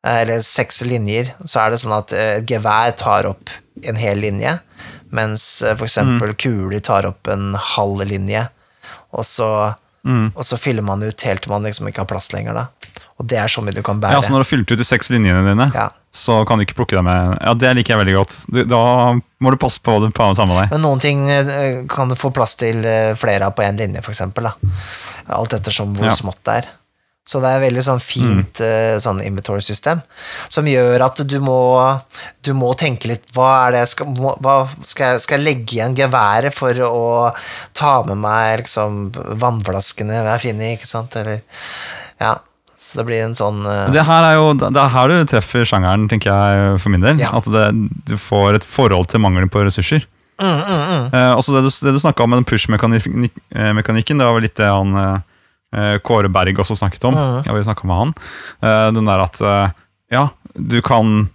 eller 0.08 0.39
seks 0.45 0.82
linjer, 0.88 1.34
så 1.45 1.66
er 1.66 1.72
det 1.76 1.82
sånn 1.84 1.97
at 1.97 2.14
eh, 2.16 2.38
et 2.39 2.47
gevær 2.50 2.93
tar 3.00 3.28
opp 3.34 3.50
en 3.84 4.00
hel 4.00 4.20
linje, 4.24 4.58
mens 5.12 5.62
eh, 5.64 5.76
for 5.76 5.88
eksempel 5.89 6.34
kuler 6.39 6.80
tar 6.86 7.08
opp 7.10 7.28
en 7.32 7.54
halv 7.76 8.06
linje, 8.08 8.45
og 9.12 9.26
så, 9.26 9.50
og 10.08 10.43
så 10.45 10.58
fyller 10.58 10.86
man 10.86 11.04
ut 11.04 11.22
helt 11.28 11.43
til 11.43 11.52
man 11.52 11.66
liksom 11.68 11.88
ikke 11.89 12.04
har 12.06 12.10
plass 12.10 12.32
lenger, 12.34 12.56
da. 12.56 12.68
Og 13.20 13.28
det 13.28 13.36
er 13.41 13.52
så 13.52 13.60
mye 13.60 13.76
du 13.76 13.82
kan 13.84 14.00
bære. 14.00 14.16
Ja, 14.16 14.22
så 14.24 14.32
når 14.32 14.39
du 14.39 14.45
har 14.45 14.47
fylt 14.54 14.72
ut 14.72 14.80
de 14.80 14.86
seks 14.88 15.10
linjene 15.12 15.41
dine, 15.43 15.66
Ja. 15.76 15.89
så 16.16 16.38
kan 16.47 16.58
du 16.58 16.64
ikke 16.64 16.78
plukke 16.78 16.95
deg 16.95 17.04
med 17.04 17.34
Ja, 17.43 17.52
det 17.54 17.74
liker 17.76 17.93
jeg 17.97 18.00
veldig 18.06 18.14
godt. 18.16 18.36
Du, 18.47 18.62
da 18.64 18.80
må 19.43 19.52
du 19.52 19.58
passe 19.60 19.82
på 19.84 19.91
hva 19.97 20.08
du 20.08 20.14
tar 20.16 20.47
med 20.47 20.56
deg. 20.56 20.70
Men 20.72 20.82
noen 20.86 21.02
ting 21.04 21.26
eh, 21.30 21.82
kan 21.91 22.08
du 22.08 22.16
få 22.16 22.32
plass 22.32 22.56
til 22.62 22.80
eh, 22.88 23.12
flere 23.20 23.50
av 23.52 23.58
på 23.58 23.66
én 23.68 23.76
linje, 23.82 24.00
for 24.06 24.16
eksempel, 24.16 24.47
da. 24.47 24.54
Alt 25.36 25.58
ettersom 25.60 25.91
hvor 25.97 26.08
Ja. 26.08 26.16
smått 26.16 26.39
det 26.47 26.56
er. 26.62 26.70
Så 27.30 27.41
det 27.43 27.51
er 27.53 27.61
veldig 27.61 27.84
sånn 27.86 28.01
fint 28.01 28.57
mm. 28.57 28.97
sånn 29.03 29.21
inventory-system, 29.21 30.01
som 30.49 30.69
gjør 30.69 31.05
at 31.05 31.21
du 31.30 31.38
må, 31.43 31.59
du 32.45 32.55
må 32.57 32.71
tenke 32.80 33.11
litt 33.11 33.27
Hva 33.36 33.49
er 33.67 33.75
det 33.75 33.84
jeg 33.84 33.91
skal, 33.93 34.11
må, 34.17 34.34
skal, 34.82 35.13
jeg, 35.13 35.23
skal 35.25 35.38
jeg 35.38 35.45
legge 35.45 35.77
igjen 35.77 35.97
geværet 35.97 36.55
for 36.55 36.82
å 36.88 37.05
ta 37.77 37.99
med 38.07 38.17
meg 38.23 38.63
liksom 38.63 39.09
vannflaskene 39.13 40.23
jeg 40.23 40.45
finner, 40.47 40.77
ikke 40.77 40.89
sant, 40.89 41.17
eller 41.21 41.43
Ja. 42.19 42.39
Så 42.80 42.95
det 42.95 43.03
blir 43.09 43.19
en 43.25 43.34
sånn 43.36 43.57
uh... 43.67 43.89
Det 43.91 44.05
her 44.07 44.23
er 44.23 44.38
jo 44.38 44.53
det 44.55 44.69
er 44.71 44.93
her 44.93 45.11
du 45.11 45.25
treffer 45.27 45.65
sjangeren, 45.67 46.05
tenker 46.07 46.32
jeg 46.32 46.77
for 46.80 46.93
min 46.93 47.03
del. 47.03 47.19
Ja. 47.19 47.34
At 47.36 47.49
det, 47.51 47.65
du 48.07 48.13
får 48.15 48.55
et 48.55 48.63
forhold 48.63 49.09
til 49.11 49.19
mangelen 49.19 49.51
på 49.51 49.65
ressurser. 49.67 50.05
Mm, 50.39 51.09
Eh, 51.11 51.32
også 51.36 51.55
det 51.55 51.65
du, 51.65 51.69
det 51.69 51.91
du 51.95 51.99
snakka 51.99 52.23
om 52.23 52.32
med 52.32 52.39
den 52.39 52.47
push-mekanikken, 52.47 54.21
det 54.21 54.25
var 54.25 54.38
vel 54.38 54.45
litt 54.47 54.55
det 54.55 54.69
han 54.69 54.95
eh, 54.95 55.19
Kåre 56.05 56.32
Berg 56.34 56.61
også 56.61 56.78
snakket 56.80 57.03
om. 57.09 57.17
Ja, 57.45 57.53
vi 57.53 57.61
med 57.61 57.99
han. 57.99 58.13
Eh, 58.65 58.88
den 58.95 59.09
der 59.09 59.26
at 59.26 59.41
eh, 59.41 59.76
ja, 60.09 60.30
du 60.55 60.82
kan 60.82 61.30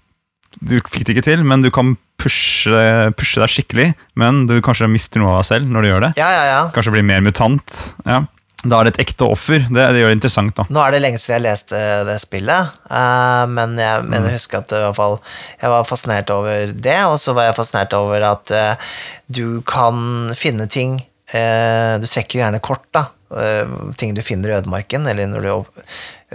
Du 0.60 0.78
fikk 0.78 1.06
det 1.06 1.16
ikke 1.16 1.26
til, 1.26 1.42
men 1.44 1.62
du 1.62 1.70
kan 1.74 1.96
pushe, 2.20 3.10
pushe 3.18 3.40
deg 3.42 3.50
skikkelig. 3.50 3.88
Men 4.14 4.46
du 4.46 4.60
kanskje 4.62 4.88
mister 4.88 5.20
noe 5.20 5.34
av 5.34 5.42
deg 5.42 5.48
selv 5.50 5.70
når 5.70 5.82
du 5.82 5.88
gjør 5.90 6.06
det. 6.06 6.12
Ja, 6.20 6.28
ja, 6.30 6.44
ja. 6.46 6.62
Kanskje 6.74 6.94
blir 6.94 7.06
mer 7.06 7.24
mutant. 7.26 7.80
Ja. 8.06 8.22
Da 8.64 8.78
er 8.78 8.88
det 8.88 8.94
et 8.94 9.02
ekte 9.04 9.26
offer. 9.28 9.66
Det, 9.68 9.86
det 9.92 10.00
gjør 10.00 10.12
det 10.12 10.16
interessant, 10.16 10.54
da. 10.56 10.64
Nå 10.72 10.80
er 10.80 10.94
det 10.94 11.00
lenge 11.04 11.20
siden 11.20 11.36
jeg 11.36 11.44
leste 11.44 11.80
det 12.08 12.16
spillet, 12.22 12.78
uh, 12.88 13.44
men 13.50 13.74
jeg 13.80 14.06
mener 14.08 14.30
å 14.30 14.36
huske 14.38 14.60
at 14.60 14.72
i 14.72 14.80
hvert 14.86 14.96
fall 14.96 15.18
jeg 15.60 15.72
var 15.74 15.88
fascinert 15.88 16.32
over 16.32 16.72
det, 16.72 17.00
og 17.10 17.18
så 17.20 17.34
var 17.36 17.50
jeg 17.50 17.58
fascinert 17.58 17.96
over 17.98 18.24
at 18.30 18.54
uh, 18.54 18.94
du 19.28 19.60
kan 19.68 20.32
finne 20.38 20.68
ting 20.70 20.96
uh, 21.34 22.00
Du 22.00 22.08
trekker 22.08 22.40
gjerne 22.40 22.62
kort, 22.64 22.86
da. 22.96 23.08
Eh, 23.40 23.74
ting 24.00 24.14
du 24.16 24.22
finner 24.22 24.50
i 24.52 24.56
ødemarken, 24.60 25.06
eller 25.10 25.26
når 25.30 25.46
du 25.46 25.50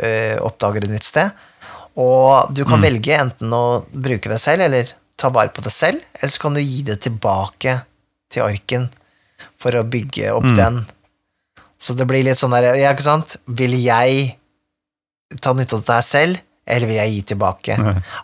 eh, 0.04 0.38
oppdager 0.42 0.84
et 0.86 0.94
nytt 0.94 1.08
sted. 1.08 1.32
Og 2.00 2.54
du 2.56 2.64
kan 2.66 2.80
velge 2.86 3.16
enten 3.18 3.52
å 3.54 3.84
bruke 3.92 4.30
det 4.32 4.40
selv, 4.40 4.62
eller 4.68 4.92
ta 5.20 5.30
vare 5.36 5.52
på 5.52 5.62
det 5.66 5.72
selv, 5.76 6.00
eller 6.16 6.32
så 6.32 6.40
kan 6.46 6.54
du 6.56 6.62
gi 6.62 6.84
det 6.88 7.00
tilbake 7.04 7.82
til 8.32 8.46
arken 8.46 8.90
for 9.60 9.76
å 9.76 9.84
bygge 9.84 10.32
opp 10.32 10.46
den. 10.56 10.86
Så 11.80 11.94
det 11.96 12.06
blir 12.08 12.24
litt 12.24 12.38
sånn 12.40 12.52
der, 12.56 12.74
ja, 12.80 12.92
ikke 12.94 13.04
sant? 13.08 13.36
Vil 13.48 13.74
jeg 13.80 14.38
ta 15.42 15.54
nytte 15.54 15.76
av 15.76 15.82
dette 15.84 15.98
her 15.98 16.06
selv, 16.08 16.40
eller 16.70 16.88
vil 16.88 17.00
jeg 17.02 17.12
gi 17.18 17.22
tilbake? 17.34 17.76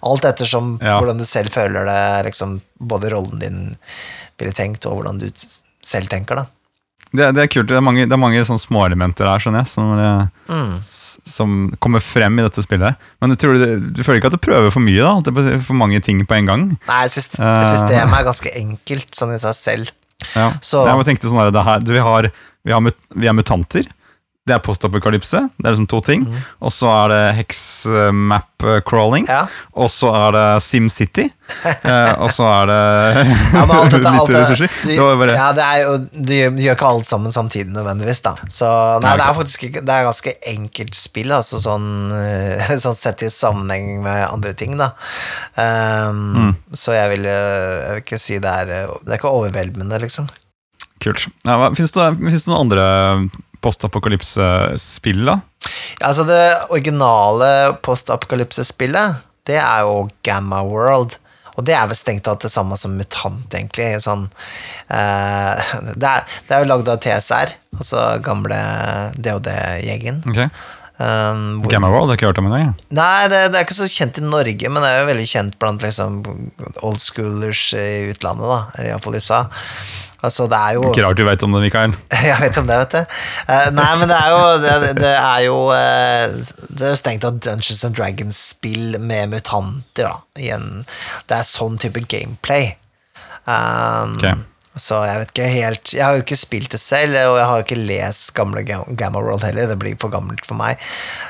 Alt 0.03 0.26
ettersom 0.30 0.78
Ja. 0.82 0.97
hvordan 0.99 1.17
du 1.17 1.26
selv 1.26 1.51
føler 1.51 1.86
det, 1.86 2.26
liksom, 2.32 2.61
både 2.80 3.11
rollen 3.11 3.39
din 3.39 3.59
ville 4.39 4.53
tenkt, 4.53 4.86
og 4.86 4.99
hvordan 5.01 5.19
du 5.19 5.30
selv 5.84 6.07
tenker, 6.11 6.36
da. 6.36 6.45
Det, 7.16 7.30
det 7.36 7.43
er 7.45 7.47
kult. 7.51 7.68
Det 7.72 7.78
er 7.78 7.84
mange, 7.86 8.05
det 8.05 8.13
er 8.16 8.22
mange 8.22 8.41
sånne 8.47 8.61
småelementer 8.63 9.28
her, 9.30 9.39
skjønner 9.43 9.63
jeg, 9.63 9.72
som, 9.72 9.93
eh, 9.99 10.28
Mm. 10.45 10.74
som 11.26 11.53
kommer 11.82 11.99
frem 12.03 12.38
i 12.39 12.43
dette 12.45 12.61
spillet. 12.61 12.95
Men 13.22 13.32
du, 13.32 13.36
tror 13.36 13.57
du, 13.57 13.89
du 13.89 14.01
føler 14.05 14.20
ikke 14.22 14.30
at 14.34 14.38
du 14.38 14.43
prøver 14.45 14.72
for 14.72 14.84
mye? 14.86 15.01
da? 15.01 15.18
At 15.18 15.24
det 15.30 15.53
er 15.55 15.59
For 15.66 15.74
mange 15.80 15.99
ting 16.05 16.22
på 16.26 16.36
en 16.38 16.45
gang? 16.45 16.66
Nei, 16.88 17.01
jeg 17.07 17.16
syns 17.16 17.32
systemet 17.34 18.13
er 18.20 18.28
ganske 18.30 18.51
enkelt, 18.61 19.09
sånn 19.18 19.34
i 19.34 19.39
seg 19.41 19.55
selv. 19.57 19.91
Ja. 20.36 20.51
Så- 20.61 20.86
Jeg 20.86 21.05
tenkte 21.05 21.30
sånn 21.32 21.41
her, 21.41 21.51
det 21.51 21.63
her 21.66 21.80
du, 21.80 21.91
vi, 21.93 21.99
har, 21.99 22.32
vi, 22.66 22.72
har 22.72 22.82
vi 23.16 23.28
er 23.28 23.34
mutanter. 23.34 23.86
Det 24.45 24.53
er 24.53 24.59
postapokalypse. 24.61 25.39
Det 25.57 25.65
er 25.65 25.73
liksom 25.73 25.87
to 25.89 25.99
ting. 26.05 26.27
Og 26.61 26.69
så 26.69 26.85
er 26.93 27.09
det 27.09 27.21
hex-map-crawling. 27.39 29.25
Mhm. 29.25 29.31
Ja. 29.33 29.47
Og 29.81 29.89
så 29.89 30.11
er 30.13 30.35
det 30.35 30.43
SimCity. 30.61 31.25
eh, 31.65 32.11
og 32.21 32.29
så 32.33 32.45
er 32.49 32.69
det 32.69 32.77
Ja, 33.53 33.63
men 33.65 33.73
alt 33.75 33.95
dette, 33.95 34.11
alt 34.19 34.29
det, 34.29 34.69
Det 34.85 34.97
bare, 34.99 35.33
ja, 35.33 35.47
det 35.57 35.65
er 35.65 35.81
jo, 35.81 35.95
du, 36.13 36.33
gjør, 36.33 36.55
gjør 36.61 36.77
ikke 36.77 36.91
alt 36.91 37.09
sammen 37.09 37.33
samtidig 37.33 37.73
nødvendigvis, 37.73 38.21
da. 38.25 38.35
Så 38.53 38.69
nei, 39.01 39.15
det 39.17 39.25
er 39.25 39.37
faktisk 39.37 39.65
ikke 39.67 39.83
Det 39.85 39.93
er 39.95 40.07
ganske 40.07 40.33
enkelt 40.53 40.97
spill, 40.97 41.33
altså 41.37 41.61
sånn, 41.61 41.89
eh, 42.17 42.73
sånn 42.85 42.97
sett 42.97 43.25
i 43.25 43.31
sammenheng 43.33 44.03
med 44.05 44.27
andre 44.29 44.53
ting, 44.57 44.77
da. 44.81 44.91
Um, 45.57 46.23
Mm. 46.35 46.53
Så 46.75 46.93
jeg 46.95 47.09
vil, 47.13 47.25
eh, 47.29 47.33
jeg 47.33 47.91
vil 47.95 48.01
ikke 48.03 48.19
si 48.21 48.37
det 48.43 48.51
er 48.51 48.71
eh, 48.73 48.93
Det 49.05 49.13
er 49.13 49.19
ikke 49.19 49.31
overveldende, 49.31 49.99
liksom. 50.03 50.27
Kult. 51.03 51.27
Ja, 51.45 51.57
Fins 51.77 51.93
det, 51.95 52.07
det 52.19 52.41
noen 52.47 52.61
andre 52.65 52.85
postapokalypse-spill, 53.66 55.26
da? 55.28 55.39
Altså, 56.05 56.26
det 56.28 56.41
originale 56.70 57.49
postapokalypsespillet, 57.86 59.22
det 59.49 59.59
er 59.61 59.86
jo 59.88 60.05
Gamma 60.26 60.61
World. 60.66 61.18
Og 61.55 61.63
det 61.63 61.76
er 61.78 61.86
vel 61.88 61.95
strengt 61.95 62.26
tatt 62.28 62.43
det 62.43 62.51
samme 62.51 62.76
som 62.80 62.97
Mutant, 62.99 63.47
egentlig. 63.55 63.93
Sånn, 64.03 64.26
uh, 64.91 65.76
det, 65.95 66.09
er, 66.09 66.26
det 66.47 66.57
er 66.57 66.63
jo 66.66 66.72
lagd 66.72 66.89
av 66.91 66.99
TSR, 67.03 67.53
altså 67.80 68.07
gamle 68.26 68.57
DOD-gjengen. 69.16 70.20
Okay. 70.34 70.49
Um, 70.95 71.59
hvor- 71.59 71.72
Gamma 71.72 71.89
World 71.91 72.11
har 72.11 72.16
ikke 72.20 72.28
hørt 72.30 72.38
om 72.39 72.45
engang. 72.47 72.74
Nei, 72.95 73.28
det, 73.32 73.39
det 73.51 73.59
er 73.59 73.66
ikke 73.68 73.76
så 73.80 73.88
kjent 73.91 74.20
i 74.20 74.24
Norge, 74.24 74.70
men 74.72 74.84
det 74.84 74.91
er 74.91 75.01
jo 75.01 75.09
veldig 75.09 75.28
kjent 75.32 75.57
blant 75.59 75.84
liksom, 75.84 76.22
old 76.88 77.01
schoolers 77.03 77.63
i 77.76 77.88
utlandet, 78.13 78.51
da. 78.51 78.59
Iallfall 78.89 79.16
i 79.18 79.24
USA. 79.24 79.41
Altså, 80.26 80.47
det 80.51 80.57
er 80.59 80.78
jo 80.78 80.86
Ikke 80.89 81.05
rart 81.05 81.19
du 81.19 81.26
vet 81.28 81.43
om 81.45 81.53
det, 81.55 81.61
Mikael. 81.67 81.93
Jeg 82.30 82.38
vet 82.41 82.57
om 82.61 82.69
det, 82.69 82.80
vet 82.84 82.95
du. 82.97 83.13
Uh, 83.49 83.67
nei, 83.76 83.91
men 84.01 84.09
det 84.11 84.17
er 84.17 84.34
jo 84.34 84.39
Det, 84.63 84.95
det 84.99 85.11
er 85.13 85.43
jo 85.45 85.59
uh, 85.69 86.55
Det 86.71 86.89
er 86.89 86.97
strengt 86.99 87.26
tatt 87.26 87.38
Dungeons 87.45 87.86
and 87.88 87.97
Dragons-spill 87.99 88.97
med 88.99 89.36
mutanter, 89.36 90.09
da. 90.09 90.17
En, 90.55 90.84
Det 91.30 91.39
er 91.39 91.47
sånn 91.47 91.78
type 91.82 92.03
gameplay. 92.09 92.73
Um, 93.45 94.17
Ok. 94.17 94.45
Så 94.76 94.97
jeg 95.07 95.19
vet 95.21 95.30
ikke 95.32 95.45
helt 95.53 95.91
Jeg 95.95 96.03
har 96.03 96.17
jo 96.17 96.23
ikke 96.26 96.36
spilt 96.39 96.71
det 96.73 96.80
selv, 96.82 97.15
og 97.30 97.38
jeg 97.39 97.45
har 97.47 97.59
jo 97.61 97.63
ikke 97.63 97.78
lest 97.88 98.34
gamle 98.36 98.63
Gamma 98.67 99.21
World 99.23 99.43
heller. 99.47 99.69
Det 99.71 99.78
blir 99.80 99.95
for 100.01 100.11
gammelt 100.11 100.43
for 100.45 100.57
meg. 100.59 100.82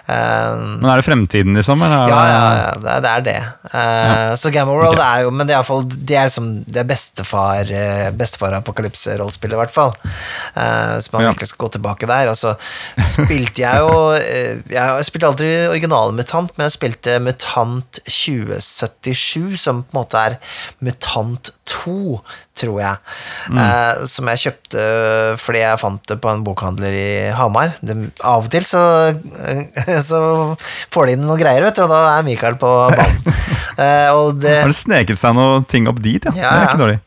Uh, 0.10 0.80
Men 0.82 0.88
er 0.90 1.02
det 1.02 1.06
fremtiden, 1.06 1.54
liksom? 1.58 1.84
Eller 1.86 2.06
er 2.06 2.10
ja, 2.10 2.22
ja, 2.32 2.40
ja, 2.86 2.96
det 3.06 3.12
er 3.12 3.26
det. 3.28 3.36
Uh. 3.70 3.76
Eh, 3.82 4.36
Så 4.42 4.50
Gamma 4.54 4.74
World 4.74 4.98
okay. 4.98 5.06
er 5.06 5.26
jo 5.28 5.32
Men 5.32 5.46
det 5.48 5.54
er 5.54 5.60
iallfall 5.60 5.86
Det 5.90 6.18
er 6.18 6.28
liksom 6.30 6.50
Det 6.66 6.82
er 6.82 6.88
bestefar 6.90 7.70
eh, 7.70 8.10
Bestefar-apokalypse-rollespillet, 8.18 9.56
i 9.58 9.62
hvert 9.62 9.76
fall. 9.76 9.94
Uh, 10.56 10.98
Så 11.02 11.14
man 11.14 11.26
Ja. 11.26 11.32
virkelig 11.32 11.50
skal 11.54 11.66
gå 11.66 11.72
tilbake 11.78 12.10
der. 12.10 12.30
Og 12.34 12.38
så 12.38 12.56
spilte 13.14 13.62
jeg 13.62 13.78
jo 13.86 14.12
Jeg 14.74 15.06
spilte 15.08 15.30
aldri 15.30 15.52
originale 15.70 16.14
Mutant, 16.18 16.52
men 16.58 16.66
jeg 16.66 16.78
spilte 16.80 17.20
Mutant 17.22 18.00
2077, 18.10 19.58
som 19.62 19.84
på 19.84 19.94
en 19.96 20.02
måte 20.02 20.18
er 20.18 20.38
Mutant 20.84 21.52
2, 21.66 22.22
tror 22.56 22.78
jeg. 22.82 23.16
eh, 23.52 24.04
som 24.10 24.30
jeg 24.32 24.44
kjøpte 24.46 24.86
fordi 25.42 25.64
jeg 25.64 25.80
fant 25.82 26.06
det 26.10 26.18
på 26.24 26.32
en 26.32 26.44
bokhandler 26.46 26.96
i 26.96 27.10
Hamar. 27.36 27.74
Det, 27.84 27.96
av 28.24 28.48
og 28.48 28.52
til 28.54 28.66
så, 28.68 28.84
så 30.10 30.22
får 30.94 31.10
de 31.10 31.18
inn 31.18 31.26
noen 31.28 31.42
greier, 31.42 31.66
vet 31.68 31.76
du, 31.78 31.84
og 31.86 31.92
da 31.92 32.04
er 32.16 32.28
Mikael 32.28 32.56
på 32.62 32.72
banen. 33.00 33.36
Eh, 33.76 34.10
og 34.16 34.40
det, 34.40 34.62
Har 34.64 34.72
det 34.72 34.80
sneket 34.80 35.20
seg 35.20 35.36
noen 35.36 35.68
ting 35.68 35.90
opp 35.92 36.00
dit, 36.04 36.24
ja? 36.24 36.32
Ja, 36.40 36.54
Det 36.56 36.62
er 36.62 36.70
ikke 36.70 36.84
dårlig. 36.86 37.02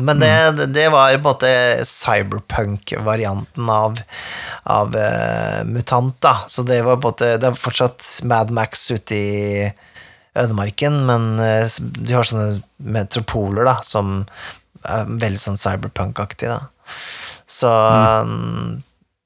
men 0.00 0.20
det, 0.22 0.66
det 0.72 0.86
var 0.92 1.12
på 1.12 1.18
en 1.18 1.24
måte 1.26 1.52
cyberpunk-varianten 1.88 3.68
av, 3.72 3.98
av 4.64 4.94
uh, 4.96 5.62
Mutant, 5.68 6.16
da. 6.24 6.36
Så 6.48 6.64
det 6.68 6.82
var 6.86 6.96
på 6.96 7.08
en 7.08 7.12
måte 7.12 7.30
Det 7.40 7.50
er 7.50 7.58
fortsatt 7.60 8.08
Mad 8.24 8.52
Max 8.54 8.90
ute 8.92 9.16
i 9.16 9.72
ødemarken, 10.38 11.02
men 11.08 11.26
uh, 11.40 11.68
de 11.80 12.14
har 12.16 12.24
sånne 12.24 12.62
metropoler, 12.80 13.66
da, 13.68 13.78
som 13.84 14.22
veldig 14.82 15.40
sånn 15.40 15.60
cyberpunk-aktig, 15.60 16.50
da. 16.50 16.60
Så, 17.46 17.70
mm, 17.70 18.78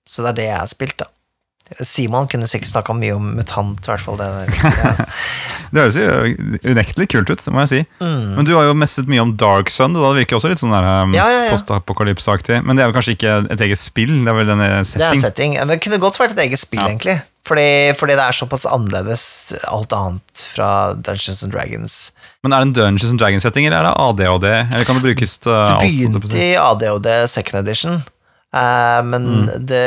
så 0.06 0.24
det 0.24 0.32
er 0.32 0.40
det 0.40 0.48
jeg 0.50 0.58
har 0.60 0.72
spilt, 0.72 0.98
da. 1.02 1.10
Simon 1.82 2.28
kunne 2.30 2.46
sikkert 2.46 2.70
snakka 2.70 2.94
mye 2.94 3.16
om 3.16 3.32
Mutant, 3.34 3.80
i 3.82 3.90
hvert 3.90 4.04
fall. 4.04 4.20
Det. 4.20 4.26
Ja. 4.54 4.94
Det 5.74 5.82
høres 5.82 5.96
jo 5.98 6.04
unektelig 6.70 7.08
kult 7.10 7.30
ut, 7.32 7.40
det 7.42 7.52
må 7.52 7.64
jeg 7.64 7.70
si. 7.72 7.78
Mm. 7.98 8.36
Men 8.36 8.46
du 8.46 8.52
har 8.54 8.68
jo 8.68 8.74
messet 8.78 9.08
mye 9.10 9.24
om 9.24 9.32
Dark 9.34 9.70
Sun, 9.72 9.96
Det 9.96 10.12
virker 10.20 10.38
også 10.38 10.52
litt 10.52 10.60
sånn 10.62 10.70
der, 10.70 10.86
um, 10.86 11.14
Ja, 11.16 11.24
ja, 11.26 11.40
postapokalypseaktig. 11.50 12.60
Men 12.62 12.78
det 12.78 12.84
er 12.84 12.92
vel 12.92 12.94
kanskje 12.94 13.16
ikke 13.16 13.32
et 13.50 13.64
eget 13.66 13.80
spill, 13.82 14.12
det 14.22 14.30
er 14.30 14.38
vel 14.38 14.52
en 14.54 14.62
setting? 14.62 15.02
Det 15.02 15.08
er 15.08 15.24
setting? 15.24 15.56
Det 15.72 15.80
kunne 15.82 15.98
godt 16.06 16.20
vært 16.22 16.36
et 16.36 16.44
eget 16.46 16.62
spill, 16.62 16.84
egentlig. 16.86 17.18
Fordi, 17.46 17.94
fordi 17.94 18.16
det 18.18 18.24
er 18.26 18.34
såpass 18.34 18.64
annerledes 18.66 19.22
alt 19.70 19.92
annet 19.94 20.40
fra 20.50 20.68
Dungeons 20.98 21.44
and 21.46 21.52
Dragons. 21.54 21.94
Men 22.42 22.52
er 22.56 22.64
det 22.64 22.66
en 22.66 22.72
Dungeons 22.74 23.12
and 23.12 23.20
Dragons-setting, 23.22 23.68
eller 23.68 23.84
er 23.84 23.86
det 23.86 23.92
ADHD? 24.02 24.46
Eller 24.64 24.88
kan 24.88 24.98
det 24.98 25.04
brukes 25.04 25.36
til 25.44 25.52
alt? 25.54 25.84
å 25.84 25.84
begynte 25.84 26.40
i 26.42 26.56
ADHD 26.58 27.08
second 27.30 27.60
edition, 27.62 28.00
uh, 28.56 28.98
men, 29.06 29.28
Mm. 29.46 29.66
det, 29.68 29.84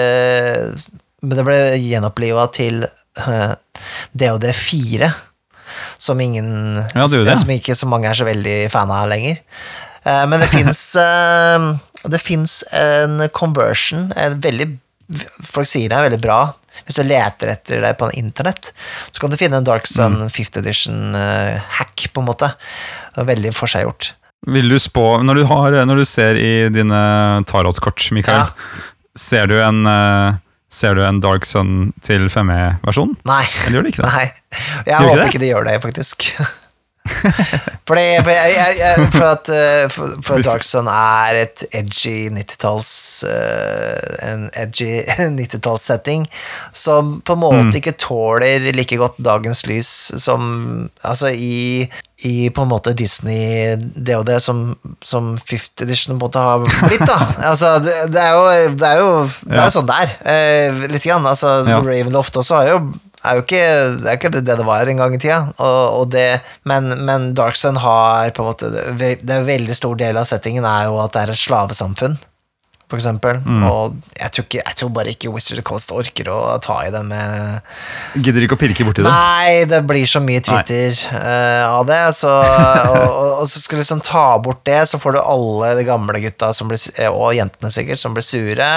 men 1.22 1.36
det 1.36 1.46
ble 1.50 1.58
gjenoppliva 1.84 2.46
til 2.56 2.86
uh, 2.86 3.56
DOD 4.16 4.48
4, 4.56 5.12
som 6.00 6.20
ingen 6.24 6.80
Ja, 6.96 7.08
det 7.12 7.26
det. 7.28 7.38
Som 7.44 7.52
ikke 7.54 7.76
så 7.76 7.90
mange 7.92 8.08
er 8.08 8.16
så 8.18 8.26
veldig 8.28 8.70
fan 8.72 8.92
av 8.92 9.10
lenger. 9.12 9.42
Uh, 10.08 10.24
men 10.32 10.40
det 10.40 10.48
fins 10.56 10.86
Det 12.08 12.22
fins 12.24 12.62
en 12.72 13.20
conversion, 13.36 14.14
en 14.16 14.40
veldig 14.40 14.78
Folk 15.44 15.68
sier 15.68 15.90
det 15.90 15.98
er 15.98 16.06
veldig 16.08 16.22
bra. 16.24 16.54
Hvis 16.86 16.96
du 17.00 17.04
leter 17.04 17.52
etter 17.54 17.82
det 17.82 17.94
på 18.00 18.10
internett, 18.18 18.72
så 19.12 19.20
kan 19.24 19.30
du 19.34 19.38
finne 19.38 19.58
en 19.60 19.68
Dark 19.68 19.88
Sun 19.88 20.18
Mm. 20.20 20.30
5th 20.30 20.58
edition-hack, 20.64 22.08
på 22.14 22.22
en 22.22 22.28
måte. 22.30 22.54
Det 23.16 23.24
er 23.24 23.30
veldig 23.36 23.54
forseggjort. 23.58 24.14
Vil 24.48 24.70
du 24.72 24.78
spå 24.80 25.22
Når 25.24 25.36
du, 25.36 25.44
har, 25.50 25.72
når 25.86 25.96
du 26.00 26.06
ser 26.08 26.36
i 26.40 26.70
dine 26.72 27.44
tarotkort, 27.46 28.12
Mikael, 28.16 28.48
Ja. 28.48 28.48
ser, 29.18 29.48
du 29.48 29.58
en, 29.62 29.86
eh, 29.86 30.38
ser 30.72 30.96
du 30.96 31.02
en 31.04 31.20
Dark 31.20 31.46
Sun 31.46 31.92
til 32.02 32.30
5E-versjon? 32.30 33.18
Nei. 33.26 33.44
Eller 33.68 33.80
gjør 33.80 33.84
du 33.84 33.90
ikke 33.92 34.04
det? 34.06 34.14
Nei. 34.14 34.32
Jeg 34.86 34.96
ikke 34.96 35.04
håper 35.04 35.20
det? 35.20 35.28
ikke 35.34 35.40
de 35.44 35.50
gjør 35.52 35.66
det, 35.68 35.82
faktisk. 35.84 36.30
Fordi, 37.90 38.06
for, 38.22 38.30
jeg, 38.30 38.52
jeg, 38.54 38.76
jeg, 38.78 39.06
for 39.16 39.26
at, 39.32 39.50
eh, 39.50 39.86
for, 39.90 40.12
for 40.26 40.44
Dark 40.46 40.64
Sun 40.68 40.86
er 40.92 41.40
et 41.42 41.64
edgy 41.74 42.30
90-talls 42.36 42.92
uh, 43.26 44.28
En 44.28 44.44
edgy 44.54 45.00
90-tallssetting 45.40 46.28
som 46.74 47.16
på 47.26 47.34
en 47.34 47.40
Mm. 47.40 47.46
måte 47.66 47.80
ikke 47.80 47.96
tåler 47.98 48.70
like 48.76 48.98
godt 49.00 49.16
dagens 49.24 49.64
lys 49.66 49.90
som 50.22 50.90
Altså 51.08 51.32
i, 51.34 51.88
i 52.28 52.50
på 52.54 52.66
en 52.66 52.70
måte 52.74 52.92
Disney 53.00 53.78
det 53.80 54.18
og 54.20 54.26
det 54.28 54.42
som, 54.44 54.76
som 55.02 55.32
Fifth 55.40 55.82
Edition 55.86 56.18
på 56.20 56.20
en 56.20 56.24
måte 56.28 56.44
har 56.44 56.66
blitt, 56.90 57.06
da. 57.08 57.18
Altså, 57.52 57.78
det, 57.86 57.96
det 58.14 58.22
er 58.22 58.36
jo 58.36 58.76
det 58.76 58.90
er 58.90 59.00
jo, 59.02 59.12
det 59.48 59.56
er 59.56 59.62
Ja. 59.62 59.68
jo 59.70 59.76
sånn 59.80 59.90
der, 59.90 60.14
uh, 60.28 60.84
litt 60.92 61.08
grann. 61.08 61.26
Altså, 61.32 61.56
Ja. 61.70 61.80
Ravenloft 61.80 62.38
også 62.44 62.60
har 62.60 62.74
jo 62.74 62.82
er 63.20 63.36
jo 63.36 63.44
ikke, 63.44 63.64
det 64.00 64.08
er 64.08 64.18
ikke 64.20 64.32
det 64.38 64.46
det 64.48 64.66
var 64.68 64.88
en 64.88 65.04
gang 65.04 65.16
i 65.16 65.20
tida, 65.20 65.42
og, 65.58 66.00
og 66.00 66.10
det, 66.14 66.40
men, 66.70 66.94
men 67.06 67.30
Dark 67.36 67.60
Sun 67.60 67.80
har 67.84 68.32
på 68.36 68.46
en 68.46 68.50
måte 68.54 68.72
Det 68.72 69.12
er 69.20 69.40
en 69.42 69.48
veldig 69.48 69.76
stor 69.76 70.00
del 70.00 70.20
av 70.20 70.28
settingen 70.30 70.68
er 70.68 70.88
jo 70.88 71.00
at 71.04 71.16
det 71.16 71.26
er 71.26 71.34
et 71.34 71.42
slavesamfunn, 71.42 72.16
for 72.90 72.98
eksempel. 72.98 73.42
Mm. 73.44 73.66
Og 73.68 74.00
jeg 74.18 74.34
tror, 74.34 74.48
ikke, 74.48 74.64
jeg 74.64 74.80
tror 74.80 74.94
bare 74.96 75.14
ikke 75.14 75.34
Wizard 75.36 75.60
of 75.62 75.68
Coast 75.68 75.92
orker 75.94 76.32
å 76.32 76.40
ta 76.64 76.80
i 76.88 76.94
det 76.96 77.04
med 77.06 78.18
Gidder 78.24 78.48
ikke 78.48 78.58
å 78.58 78.64
pirke 78.64 78.88
borti 78.88 79.04
det? 79.04 79.12
Nei, 79.12 79.68
det 79.70 79.84
blir 79.90 80.08
så 80.10 80.24
mye 80.24 80.42
Twitter 80.46 80.96
uh, 81.12 81.76
av 81.76 81.86
det, 81.92 82.02
så, 82.18 82.34
og, 82.40 83.04
og, 83.04 83.32
og 83.44 83.48
så 83.52 83.62
skal 83.62 83.82
du 83.82 83.84
liksom 83.84 84.04
ta 84.08 84.28
bort 84.42 84.64
det, 84.70 84.86
så 84.90 85.02
får 85.02 85.20
du 85.20 85.26
alle 85.26 85.76
de 85.82 85.90
gamle 85.92 86.24
gutta 86.24 86.54
som 86.56 86.72
blir, 86.72 86.88
og 87.12 87.34
jentene 87.36 87.76
sikkert, 87.76 88.00
som 88.00 88.16
blir 88.16 88.26
sure, 88.26 88.76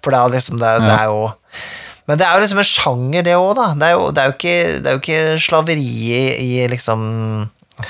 for 0.00 0.16
det 0.16 0.22
er 0.22 0.38
liksom 0.40 0.64
det, 0.64 0.78
det 0.88 0.94
er 0.96 1.10
jo 1.12 1.26
men 2.06 2.18
det 2.18 2.26
er 2.26 2.36
jo 2.36 2.42
liksom 2.44 2.62
en 2.62 2.68
sjanger, 2.70 3.26
det 3.26 3.34
òg, 3.34 3.52
da. 3.58 3.66
Det 3.74 3.86
er, 3.88 3.94
jo, 3.96 4.10
det, 4.14 4.22
er 4.22 4.34
ikke, 4.36 4.56
det 4.78 4.90
er 4.90 4.96
jo 4.96 5.02
ikke 5.02 5.38
slaveri 5.42 5.86
i, 6.38 6.50
liksom 6.70 7.00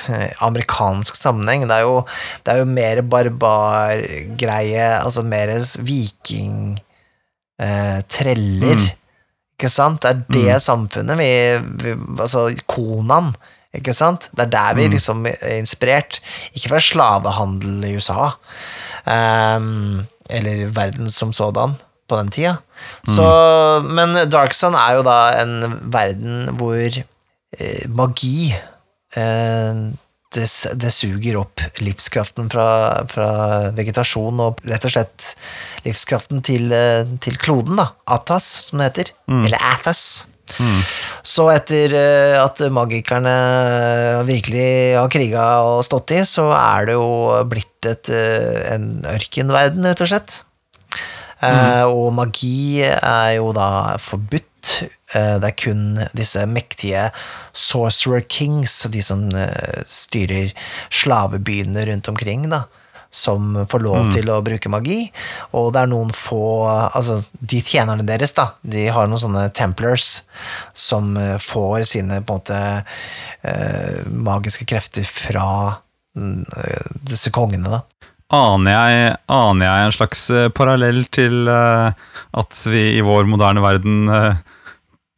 eh, 0.09 0.31
amerikansk 0.47 1.19
sammenheng. 1.19 1.67
Det 1.69 1.77
er 1.77 1.85
jo, 1.85 1.99
det 2.47 2.55
er 2.55 2.63
jo 2.63 2.71
mer 2.71 3.03
barbargreie, 3.05 4.87
altså 5.03 5.25
mer 5.27 5.53
viking 5.85 6.79
eh, 7.61 8.01
treller. 8.09 8.89
Ikke 9.57 9.73
sant? 9.73 10.05
Det 10.05 10.13
er 10.13 10.25
det 10.33 10.63
samfunnet 10.65 11.17
vi, 11.17 11.31
vi 11.81 11.95
Altså 12.21 12.49
konaen, 12.69 13.31
ikke 13.77 13.95
sant? 13.97 14.31
Det 14.37 14.47
er 14.47 14.53
der 14.53 14.77
vi 14.77 14.89
liksom 14.93 15.25
er 15.29 15.59
inspirert. 15.59 16.21
Ikke 16.57 16.75
fra 16.75 16.81
slavehandel 16.81 17.85
i 17.89 17.97
USA, 17.97 18.33
um, 19.05 20.07
eller 20.29 20.67
verden 20.77 21.11
som 21.13 21.33
sådan, 21.37 21.77
på 22.09 22.21
den 22.21 22.33
tida. 22.33 22.57
Så, 23.07 23.27
men 23.87 24.17
Dark 24.33 24.57
Sun 24.57 24.77
er 24.79 24.99
jo 24.99 25.05
da 25.07 25.19
en 25.43 25.79
verden 25.93 26.51
hvor 26.59 26.81
eh, 26.81 27.85
magi 27.89 28.51
eh, 29.17 29.85
det, 30.37 30.47
det 30.83 30.93
suger 30.93 31.39
opp 31.41 31.63
livskraften 31.81 32.51
fra, 32.53 32.69
fra 33.09 33.29
vegetasjon 33.77 34.43
og 34.43 34.63
rett 34.69 34.87
og 34.89 34.93
slett 34.93 35.29
livskraften 35.87 36.43
til, 36.47 36.71
eh, 36.75 37.05
til 37.23 37.39
kloden, 37.41 37.79
da. 37.81 37.93
Atas, 38.19 38.49
som 38.69 38.83
det 38.83 38.91
heter. 38.91 39.13
Eller 39.47 39.63
Athos. 39.73 40.27
Så 41.27 41.49
etter 41.51 41.95
eh, 41.97 42.37
at 42.39 42.61
magikerne 42.71 43.33
virkelig 44.29 44.69
har 44.95 45.11
kriga 45.11 45.47
og 45.67 45.85
stått 45.87 46.15
i, 46.15 46.21
så 46.29 46.49
er 46.55 46.91
det 46.91 46.99
jo 46.99 47.09
blitt 47.51 47.89
et, 47.91 48.11
eh, 48.15 48.61
en 48.75 48.91
ørkenverden, 49.17 49.87
rett 49.91 50.05
og 50.07 50.13
slett. 50.13 50.43
Eh, 51.45 51.85
og 51.85 52.15
magi 52.17 52.81
er 52.87 53.37
jo 53.37 53.53
da 53.57 53.97
forbudt. 54.01 54.73
Eh, 55.15 55.37
det 55.43 55.51
er 55.51 55.59
kun 55.61 55.85
disse 56.17 56.43
mektige 56.49 57.11
sorcerer 57.57 58.25
kings, 58.29 58.81
de 58.93 59.05
som 59.05 59.29
eh, 59.37 59.85
styrer 59.91 60.55
slavebyene 60.91 61.87
rundt 61.91 62.11
omkring, 62.11 62.49
da, 62.51 62.65
som 63.13 63.55
får 63.69 63.85
lov 63.85 64.11
til 64.15 64.33
å 64.33 64.41
bruke 64.45 64.73
magi. 64.73 64.99
Og 65.53 65.71
det 65.77 65.85
er 65.85 65.93
noen 65.93 66.13
få 66.17 66.43
Altså, 66.67 67.21
de 67.39 67.61
tjenerne 67.63 68.07
deres, 68.09 68.35
da, 68.37 68.51
de 68.65 68.89
har 68.93 69.09
noen 69.09 69.23
sånne 69.23 69.49
templars 69.57 70.23
som 70.75 71.15
får 71.43 71.87
sine 71.93 72.23
på 72.25 72.41
en 72.41 72.41
måte 72.41 72.61
magiske 74.11 74.67
krefter 74.67 75.07
fra 75.07 75.47
mm, 76.19 76.43
disse 77.07 77.31
kongene, 77.35 77.79
da. 77.79 78.13
Aner 78.35 78.75
jeg, 78.75 79.15
aner 79.31 79.69
jeg 79.69 79.87
en 79.87 79.95
slags 79.95 80.27
eh, 80.35 80.49
parallell 80.51 81.05
til 81.15 81.47
eh, 81.47 82.07
at 82.41 82.63
vi 82.67 82.83
i 82.97 83.03
vår 83.07 83.29
moderne 83.31 83.63
verden 83.63 84.11
eh, 84.11 84.41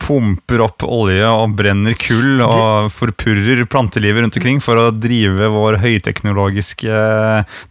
pumper 0.04 0.60
opp 0.66 0.84
olje 0.84 1.24
og 1.32 1.54
brenner 1.56 1.96
kull 1.98 2.42
og 2.44 2.90
forpurrer 2.92 3.64
plantelivet 3.68 4.22
rundt 4.22 4.36
omkring 4.38 4.60
for 4.64 4.80
å 4.80 4.90
drive 4.92 5.48
vår 5.52 5.80
høyteknologiske 5.82 7.00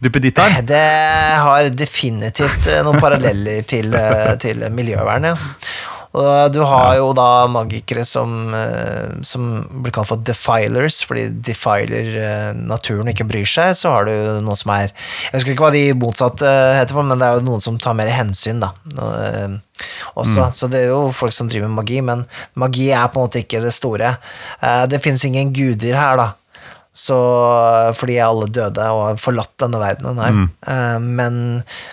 duppeditt 0.02 0.42
her? 0.42 0.58
Det 0.66 0.82
har 1.46 1.70
definitivt 1.70 2.68
noen 2.86 2.98
paralleller 3.02 3.62
til, 3.66 3.94
til 4.42 4.66
miljøvernet. 4.74 5.38
ja. 5.38 5.97
Og 6.18 6.52
du 6.54 6.58
har 6.66 6.96
jo 6.98 7.12
da 7.16 7.46
magikere 7.52 8.02
som, 8.08 8.52
eh, 8.56 9.18
som 9.22 9.44
blir 9.84 9.94
kalt 9.94 10.10
for 10.10 10.22
defilers, 10.26 11.00
fordi 11.06 11.28
de 11.28 11.52
defiler 11.52 12.10
eh, 12.18 12.50
naturen 12.58 13.06
og 13.06 13.14
ikke 13.14 13.28
bryr 13.30 13.46
seg. 13.48 13.76
Så 13.78 13.92
har 13.94 14.08
du 14.08 14.14
noen 14.42 14.58
som 14.58 14.72
er 14.74 14.88
Jeg 14.88 15.36
husker 15.36 15.54
ikke 15.54 15.68
hva 15.68 15.72
de 15.76 15.84
motsatte 15.94 16.50
heter, 16.78 16.96
for, 16.96 17.06
men 17.06 17.20
det 17.22 17.28
er 17.28 17.38
jo 17.38 17.46
noen 17.48 17.62
som 17.64 17.78
tar 17.78 17.96
mer 17.98 18.10
hensyn, 18.12 18.60
da. 18.64 18.72
Også. 20.18 20.48
Mm. 20.48 20.56
Så 20.58 20.68
det 20.72 20.82
er 20.84 20.90
jo 20.92 21.04
folk 21.14 21.34
som 21.36 21.48
driver 21.50 21.70
med 21.70 21.84
magi, 21.84 22.00
men 22.02 22.26
magi 22.58 22.90
er 22.90 23.08
på 23.12 23.20
en 23.20 23.28
måte 23.28 23.44
ikke 23.44 23.62
det 23.64 23.74
store. 23.76 24.16
Eh, 24.60 24.84
Det 24.90 25.02
finnes 25.04 25.24
ingen 25.24 25.52
guder 25.54 25.94
her, 25.98 26.16
da. 26.16 26.32
Så, 26.92 27.14
fordi 27.94 28.16
alle 28.18 28.48
døde 28.50 28.82
og 28.90 29.02
har 29.04 29.18
forlatt 29.22 29.52
denne 29.62 29.78
verdenen 29.78 30.18
her. 30.18 30.38
Eh, 30.66 30.98
men 30.98 31.36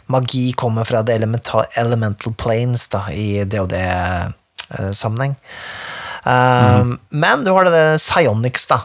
magi 0.09 0.47
kommer 0.57 0.83
fra 0.87 1.03
det 1.05 1.13
elemental, 1.19 1.65
elemental 1.77 2.33
planes 2.41 2.87
da, 2.89 3.03
i 3.13 3.43
DOD-sammenheng. 3.45 5.35
Eh, 6.25 6.83
Men 7.09 7.43
du 7.45 7.51
har 7.53 7.65
det 7.67 7.75
der 7.75 7.97
Psionics, 8.01 8.65
da, 8.71 8.79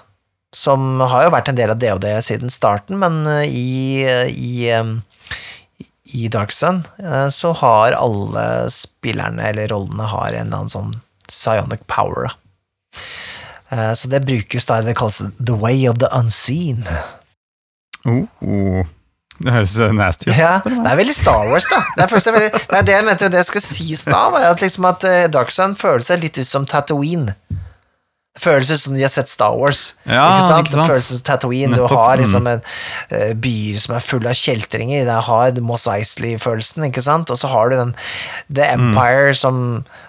som 0.52 1.00
har 1.00 1.24
jo 1.24 1.32
vært 1.32 1.48
en 1.48 1.56
del 1.56 1.70
av 1.72 1.78
DOD 1.80 2.04
siden 2.26 2.50
starten, 2.52 2.98
men 3.00 3.22
eh, 3.26 3.46
i, 3.48 4.04
i, 4.28 4.68
eh, 4.68 5.86
i 6.20 6.28
Dark 6.28 6.52
Sun 6.52 6.82
eh, 6.98 7.28
så 7.32 7.54
har 7.62 7.96
alle 7.96 8.44
spillerne 8.74 9.48
eller 9.52 9.68
rollene 9.72 10.10
har 10.10 10.34
en 10.34 10.46
eller 10.50 10.64
annen 10.66 10.72
sånn 10.76 10.92
psionic 11.30 11.86
power. 11.88 12.28
Da. 12.28 12.36
Eh, 13.70 13.92
så 13.94 14.08
det 14.10 14.24
brukes 14.26 14.66
der 14.66 14.82
det 14.82 14.96
kalles 14.98 15.22
The 15.38 15.56
Way 15.56 15.88
of 15.88 15.98
the 16.02 16.08
Unseen. 16.18 16.86
Oh, 18.04 18.24
oh. 18.40 18.86
Det 19.40 19.52
høres 19.54 19.78
nasty 19.96 20.28
ut. 20.28 20.36
Ja, 20.36 20.58
det 20.64 20.90
er 20.90 20.98
veldig 20.98 21.14
Star 21.16 21.46
Wars, 21.48 21.64
da. 21.70 21.80
Det 21.96 22.04
er, 22.04 22.32
veldig, 22.32 22.50
det, 22.52 22.76
er 22.76 22.82
det 22.84 22.92
jeg 22.92 23.04
mente 23.06 23.30
det 23.32 23.40
jeg 23.40 23.48
skulle 23.48 23.64
si 23.64 23.86
i 23.94 23.96
stad, 23.96 24.36
at, 24.36 24.60
liksom 24.60 24.84
at 24.90 25.06
eh, 25.08 25.28
Dark 25.32 25.52
Sun 25.54 25.76
føles 25.80 26.10
litt 26.20 26.36
ut 26.36 26.48
som 26.48 26.66
Tatooine. 26.68 27.34
Føles 28.40 28.70
ut 28.72 28.80
som 28.80 28.94
de 28.96 29.02
har 29.04 29.12
sett 29.12 29.28
Star 29.28 29.52
Wars. 29.58 29.94
Ja, 30.08 30.24
ikke 30.38 30.46
sant? 30.48 30.66
ikke 30.66 30.74
sant? 30.74 30.86
Det 30.88 30.94
føles 30.94 31.08
som 31.12 31.22
Tatooine. 31.28 31.70
Nettopp, 31.74 31.88
Du 31.90 31.96
har 32.00 32.14
mm. 32.16 32.20
liksom 32.24 32.46
en 32.50 32.62
uh, 33.12 33.32
byer 33.46 33.80
som 33.84 33.96
er 33.98 34.04
fulle 34.06 34.30
av 34.32 34.38
kjeltringer. 34.40 35.04
Det 35.08 35.18
har 35.28 35.60
Moss 35.66 35.84
Eisley-følelsen, 35.92 36.86
ikke 36.88 37.04
sant? 37.04 37.30
Og 37.34 37.38
så 37.40 37.50
har 37.52 37.68
du 37.72 37.76
den 37.82 37.94
The 38.48 38.70
Mm. 38.70 38.90
Empire 38.94 39.34
som, 39.36 39.56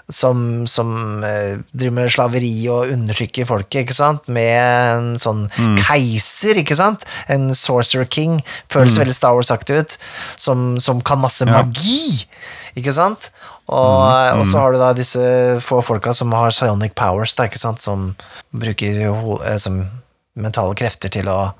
som, 0.10 0.42
som 0.70 0.92
uh, 1.26 1.60
driver 1.74 1.96
med 1.98 2.12
slaveri 2.14 2.54
og 2.72 2.92
undertrykker 2.94 3.48
folket, 3.50 3.84
ikke 3.88 3.98
sant? 3.98 4.28
Med 4.32 4.56
en 4.96 5.12
sånn 5.20 5.48
Mm. 5.58 5.76
keiser, 5.84 6.56
ikke 6.62 6.76
sant? 6.78 7.04
En 7.28 7.50
sorcerer 7.58 8.08
king. 8.08 8.40
Føles 8.72 8.96
veldig 9.02 9.16
Star 9.18 9.34
Wars-aktig 9.36 9.80
ut. 9.82 9.98
Som, 10.38 10.80
som 10.80 11.02
kan 11.02 11.20
masse 11.20 11.44
Mm. 11.44 11.52
Ja. 11.52 11.64
magi, 11.64 12.26
ikke 12.78 12.94
sant? 12.96 13.32
Og, 13.72 14.04
og 14.36 14.44
så 14.48 14.60
har 14.60 14.74
du 14.74 14.82
da 14.82 14.92
disse 14.96 15.24
få 15.64 15.80
folka 15.86 16.14
som 16.18 16.34
har 16.36 16.52
psionic 16.52 16.96
powers, 16.98 17.36
da, 17.38 17.48
ikke 17.48 17.62
sant? 17.62 17.84
som 17.84 18.12
bruker 18.52 19.04
eh, 19.06 19.58
som 19.62 19.84
mentale 20.42 20.76
krefter 20.80 21.12
til 21.12 21.28
å 21.32 21.52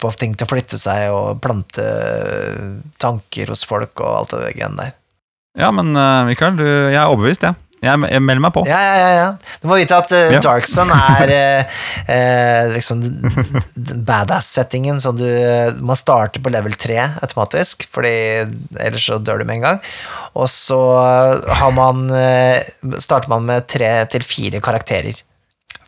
få 0.00 0.12
ting 0.20 0.34
til 0.36 0.44
å 0.44 0.50
flytte 0.50 0.78
seg 0.80 1.08
og 1.12 1.40
plante 1.44 1.84
tanker 3.00 3.52
hos 3.52 3.64
folk 3.68 4.00
og 4.04 4.14
alt 4.22 4.36
det 4.36 4.54
greiene 4.56 4.82
der. 4.82 4.96
Ja, 5.58 5.72
men 5.74 5.96
eh, 5.96 6.26
Mikael, 6.28 6.58
du, 6.58 6.66
jeg 6.66 6.98
er 7.00 7.08
overbevist, 7.08 7.46
jeg. 7.48 7.56
Jeg, 7.78 8.00
jeg 8.10 8.22
melder 8.24 8.42
meg 8.42 8.54
på. 8.56 8.64
Ja, 8.66 8.78
ja, 8.98 9.10
ja. 9.14 9.26
Du 9.62 9.68
må 9.70 9.78
vite 9.78 9.98
at 9.98 10.12
uh, 10.14 10.32
Ja. 10.34 10.40
Dark 10.42 10.66
Sun 10.70 10.90
er 10.94 11.30
eh, 11.30 11.76
eh, 12.10 12.72
liksom 12.74 13.04
badass-settingen, 14.08 14.98
som 15.02 15.16
du 15.18 15.26
Man 15.84 15.98
starter 15.98 16.42
på 16.42 16.52
level 16.52 16.74
3 16.78 16.98
automatisk, 17.22 17.86
fordi 17.94 18.12
ellers 18.82 19.06
så 19.06 19.20
dør 19.22 19.42
du 19.42 19.48
med 19.48 19.60
en 19.60 19.66
gang. 19.68 19.80
Og 20.38 20.50
så 20.50 20.80
har 21.60 21.72
man 21.74 22.08
uh, 22.10 22.58
starter 22.98 23.30
man 23.30 23.46
med 23.48 23.68
tre 23.70 23.92
til 24.10 24.26
fire 24.26 24.62
karakterer. 24.64 25.22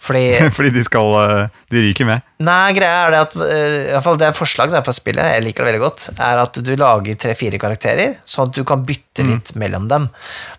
Fordi 0.01 0.23
Fordi 0.57 0.71
de 0.75 0.83
skal 0.85 1.15
eh, 1.21 1.59
De 1.73 1.83
ryker 1.85 2.09
med. 2.09 2.25
Nei, 2.41 2.73
greia 2.77 3.03
er 3.05 3.15
det 3.15 3.21
at 3.27 3.35
eh, 3.45 3.75
i 3.91 3.93
hvert 3.93 4.07
fall 4.07 4.21
Det 4.21 4.29
er 4.31 4.39
forslag 4.39 4.73
fra 4.73 4.95
spillet, 4.97 5.35
jeg 5.35 5.45
liker 5.45 5.65
det 5.65 5.71
veldig 5.71 5.83
godt, 5.83 6.07
er 6.17 6.41
at 6.41 6.61
du 6.65 6.73
lager 6.81 7.19
tre-fire 7.21 7.61
karakterer, 7.61 8.17
sånn 8.25 8.49
at 8.49 8.57
du 8.57 8.65
kan 8.69 8.87
bytte 8.89 9.27
litt 9.29 9.53
mellom 9.61 9.91
dem. 9.91 10.09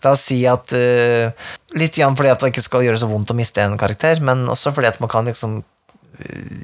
La 0.06 0.14
oss 0.14 0.28
si 0.30 0.44
at 0.50 0.76
eh, 0.78 1.34
Litt 1.72 1.96
grann 1.96 2.18
fordi 2.20 2.28
at 2.34 2.42
det 2.44 2.50
ikke 2.52 2.66
skal 2.66 2.84
gjøre 2.84 3.00
så 3.00 3.08
vondt 3.08 3.32
å 3.32 3.36
miste 3.38 3.64
en 3.64 3.78
karakter, 3.80 4.20
men 4.28 4.44
også 4.52 4.74
fordi 4.76 4.90
at 4.90 4.98
man 5.00 5.12
kan 5.12 5.30
liksom 5.30 5.62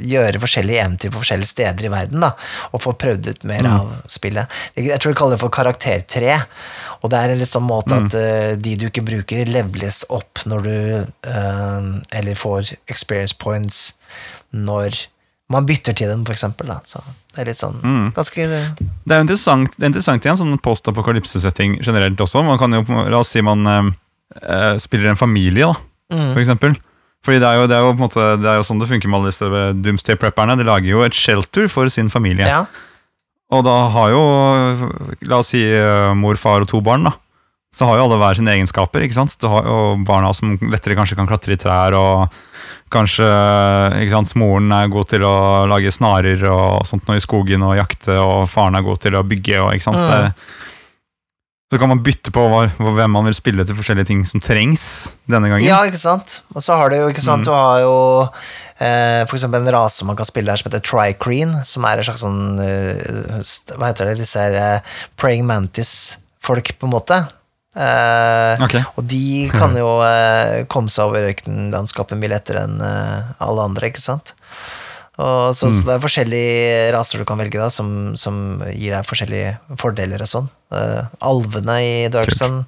gjøre 0.07 0.41
forskjellige 0.41 0.83
eventyr 0.83 1.11
på 1.13 1.21
forskjellige 1.21 1.49
steder 1.49 1.87
i 1.87 1.91
verden, 1.91 2.21
da, 2.21 2.33
og 2.75 2.81
få 2.83 2.93
prøvd 2.99 3.29
ut 3.31 3.43
mer 3.47 3.67
av 3.71 3.91
spillet. 4.11 4.51
Jeg 4.75 4.99
tror 4.99 5.13
de 5.13 5.17
kaller 5.17 5.37
det 5.37 5.41
for 5.43 5.53
karaktertre, 5.55 6.39
og 7.01 7.11
det 7.13 7.19
er 7.19 7.33
en 7.33 7.41
litt 7.41 7.51
sånn 7.51 7.65
måte 7.67 7.97
at 7.97 8.17
uh, 8.17 8.53
de 8.59 8.75
du 8.77 8.87
ikke 8.89 9.05
bruker, 9.07 9.49
leveles 9.49 10.03
opp 10.13 10.43
når 10.49 10.65
du 10.65 10.73
uh, 11.29 11.87
Eller 12.11 12.37
får 12.37 12.73
experience 12.89 13.37
points 13.37 13.93
når 14.51 15.05
man 15.53 15.65
bytter 15.67 15.95
til 15.95 16.09
dem, 16.11 16.25
for 16.27 16.35
eksempel. 16.35 16.67
Da. 16.67 16.81
Så 16.83 16.99
det 17.35 17.43
er 17.43 17.51
litt 17.51 17.61
sånn 17.61 17.77
ganske 18.15 18.47
Det 18.49 19.13
er 19.13 19.21
jo 19.21 19.25
interessant, 19.27 19.77
det 19.77 19.85
er 19.85 19.91
interessant 19.93 20.25
i 20.25 20.31
en 20.33 20.39
sånn 20.41 20.57
post-apokalypse-setting 20.59 21.77
generelt 21.85 22.19
også. 22.19 22.43
Man 22.43 22.59
kan 22.59 22.75
jo, 22.75 22.83
La 23.07 23.21
oss 23.21 23.31
si 23.31 23.43
man 23.45 23.63
eh, 23.71 23.91
eh, 24.41 24.73
spiller 24.83 25.13
en 25.13 25.19
familie, 25.19 25.71
da, 25.71 25.77
Mm. 26.07 26.33
for 26.33 26.39
eksempel. 26.39 26.75
Fordi 27.27 27.41
det 27.43 27.47
er, 27.49 27.57
jo, 27.59 27.67
det, 27.67 27.75
er 27.75 27.97
måte, 27.99 28.25
det 28.39 28.47
er 28.47 28.61
jo 28.61 28.63
sånn 28.63 28.79
det 28.79 28.87
funker 28.87 29.11
med 29.11 29.19
alle 29.19 29.31
disse 29.33 29.63
Doomsday-prepperne. 29.83 30.55
De 30.55 30.63
lager 30.63 30.87
jo 30.87 31.01
et 31.03 31.17
shelter 31.17 31.67
for 31.67 31.91
sin 31.91 32.07
familie. 32.07 32.47
Ja. 32.47 32.61
Og 33.51 33.65
da 33.67 33.73
har 33.91 34.13
jo, 34.13 34.21
la 35.27 35.41
oss 35.41 35.51
si 35.51 35.59
eh, 35.59 36.13
mor, 36.15 36.39
far 36.39 36.63
og 36.63 36.71
to 36.71 36.79
barn, 36.83 37.03
da. 37.09 37.11
Så 37.75 37.83
har 37.83 37.99
jo 37.99 38.05
alle 38.07 38.19
hver 38.21 38.39
sine 38.39 38.53
egenskaper. 38.55 39.03
ikke 39.03 39.17
sant? 39.17 39.35
Du 39.43 39.49
har 39.51 39.67
jo 39.67 39.79
barna 40.07 40.31
som 40.35 40.55
lettere 40.71 40.95
kanskje 40.95 41.19
kan 41.19 41.27
klatre 41.27 41.57
i 41.57 41.59
trær, 41.59 41.95
og 41.99 42.31
kanskje 42.95 43.27
ikke 44.05 44.13
sant, 44.13 44.31
moren 44.39 44.71
er 44.71 44.87
god 44.91 45.11
til 45.11 45.27
å 45.27 45.35
lage 45.67 45.91
snarer 45.91 46.47
og 46.47 46.87
sånt 46.87 47.03
noe 47.11 47.19
i 47.19 47.23
skogen 47.27 47.67
og 47.67 47.75
jakte, 47.75 48.15
og 48.23 48.47
faren 48.47 48.79
er 48.79 48.87
god 48.87 49.03
til 49.03 49.19
å 49.19 49.25
bygge. 49.27 49.59
og 49.65 49.75
ikke 49.75 49.89
sant? 49.89 49.99
Mm. 49.99 50.07
Det, 50.07 50.66
så 51.67 51.75
kan 51.81 51.89
man 51.91 51.99
bytte 51.99 52.31
på 52.31 52.45
hva, 52.47 52.61
hvem 52.79 53.11
man 53.11 53.25
vil 53.27 53.35
spille 53.35 53.65
til 53.67 53.75
forskjellige 53.75 54.07
ting 54.07 54.21
som 54.27 54.39
trengs 54.39 54.83
denne 55.27 55.49
gangen. 55.51 55.65
ja, 55.67 55.81
ikke 55.83 55.99
sant. 55.99 56.37
Og 56.55 56.63
så 56.63 56.77
har 56.79 56.89
du 56.93 56.95
jo, 56.95 57.09
ikke 57.11 57.23
sant, 57.25 57.43
Mm. 57.43 57.47
du 57.49 57.51
har 57.51 57.81
jo 57.83 57.97
eh, 58.79 59.25
for 59.27 59.35
eksempel 59.35 59.65
en 59.65 59.73
rase 59.75 60.05
man 60.07 60.15
kan 60.15 60.25
spille 60.29 60.47
her 60.53 60.55
som 60.61 60.69
heter 60.71 60.85
Tricreen, 60.85 61.51
som 61.67 61.83
er 61.83 61.99
en 61.99 62.07
slags 62.07 62.23
sånn 62.23 62.61
uh, 62.61 63.75
Hva 63.75 63.89
heter 63.91 64.07
det, 64.07 64.17
disse 64.21 64.39
her 64.39 64.55
uh, 64.79 64.95
praying 65.19 65.43
mantis-folk, 65.49 66.71
på 66.79 66.87
en 66.87 66.93
måte. 66.95 67.19
Uh, 67.75 68.55
okay. 68.63 68.85
Og 68.95 69.03
de 69.03 69.49
kan 69.59 69.75
jo 69.75 69.91
komme 70.71 70.89
seg 70.93 71.11
over 71.11 71.27
ørkenlandskapet 71.33 72.15
mye 72.17 72.31
lettere 72.31 72.63
enn 72.63 72.79
alle 72.79 73.67
andre, 73.67 73.91
ikke 73.91 74.01
sant? 74.07 74.31
Og 75.17 75.55
så, 75.57 75.69
så 75.73 75.87
det 75.87 75.93
er 75.95 76.03
forskjellige 76.03 76.89
raser 76.93 77.21
du 77.21 77.25
kan 77.25 77.39
velge, 77.41 77.57
da, 77.57 77.71
som, 77.73 78.13
som 78.19 78.61
gir 78.69 78.93
deg 78.93 79.07
forskjellige 79.07 79.55
fordeler 79.81 80.21
og 80.21 80.29
sånn. 80.29 80.49
Uh, 80.69 81.09
alvene 81.25 81.77
i 81.81 81.95
Darkson, 82.13 82.59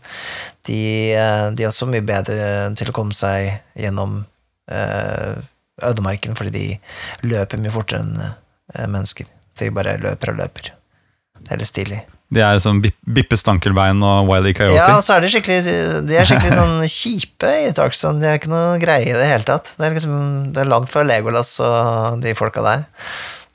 de, 0.65 0.79
eh, 1.13 1.45
de 1.53 1.65
er 1.65 1.69
også 1.69 1.89
mye 1.89 2.05
bedre 2.05 2.69
til 2.79 2.89
å 2.89 2.95
komme 2.95 3.13
seg 3.17 3.51
gjennom 3.77 4.23
uh, 4.71 5.33
ødemarken, 5.85 6.37
fordi 6.39 6.55
de 6.55 7.29
løper 7.29 7.61
mye 7.61 7.75
fortere 7.75 8.01
enn 8.01 8.17
uh, 8.17 8.87
mennesker. 8.87 9.29
De 9.61 9.69
bare 9.75 9.99
løper 10.01 10.33
og 10.33 10.41
løper. 10.41 10.73
Det 11.39 11.53
er 11.53 11.61
litt 11.61 11.69
stilig. 11.69 12.01
De 12.29 12.43
er 12.45 12.59
som 12.61 12.77
Bippe 12.83 13.37
Stankelbein 13.39 14.03
og 14.05 14.27
Wiley 14.29 14.53
Coyote. 14.53 14.77
Ja, 14.77 14.99
og 14.99 15.01
så 15.01 15.15
er 15.15 15.23
de 15.25 15.31
skikkelig 15.33 16.03
De 16.05 16.17
er 16.19 16.27
skikkelig 16.29 16.53
sånn 16.59 16.75
kjipe 16.99 17.49
i 17.65 17.71
Tarkson. 17.73 18.19
De 18.21 18.29
er 18.29 18.37
ikke 18.37 18.51
noe 18.51 18.77
greie 18.81 19.07
i 19.09 19.15
det 19.17 19.25
hele 19.31 19.47
tatt. 19.47 19.73
Det 19.79 19.87
er 19.87 19.95
liksom 19.97 20.13
Det 20.53 20.61
er 20.61 20.69
langt 20.69 20.91
fra 20.91 21.01
Legolas 21.07 21.55
og 21.65 22.19
de 22.21 22.35
folka 22.37 22.61
der. 22.65 22.85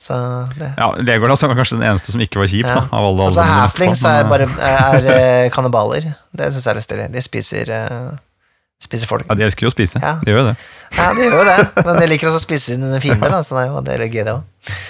Så 0.05 0.13
det 0.59 0.73
Ja, 0.75 0.89
Legolas 0.99 1.41
var 1.47 1.55
kanskje 1.55 1.79
den 1.79 1.87
eneste 1.87 2.11
som 2.11 2.19
ikke 2.21 2.41
var 2.43 2.51
kjip. 2.51 2.67
ja. 2.67 2.81
da, 2.81 2.83
av 2.91 3.07
alle 3.07 3.29
Altså 3.29 3.45
Halflings 3.47 4.03
er 4.11 4.27
bare 4.29 4.49
er, 4.59 5.07
eh, 5.15 5.47
kannibaler. 5.55 6.11
Det 6.35 6.51
syns 6.51 6.67
jeg 6.67 6.73
er 6.73 6.79
litt 6.81 6.89
stilig. 6.89 7.07
De 7.15 7.23
spiser 7.25 7.71
eh, 7.79 8.13
Spiser 8.83 9.07
folk. 9.07 9.23
Ja, 9.31 9.37
De 9.39 9.45
elsker 9.47 9.63
jo 9.65 9.69
å 9.71 9.73
spise. 9.73 10.01
Ja. 10.03 10.17
De 10.19 10.33
gjør 10.33 10.41
jo 10.43 10.47
det. 10.49 10.55
Ja, 10.99 11.05
de 11.15 11.23
gjør 11.23 11.37
jo 11.39 11.45
det, 11.47 11.85
men 11.87 11.95
de 11.95 12.07
liker 12.11 12.27
også 12.27 12.41
å 12.41 12.43
spise 12.43 12.73
sine 12.75 12.99
fiender, 13.01 13.31
da, 13.31 13.39
så 13.47 13.55
det 13.55 13.61
er 13.63 13.69
jo 13.71 13.79
det 13.87 13.93
er 13.95 14.03
gøy, 14.03 14.23
det 14.27 14.33
òg. 14.35 14.43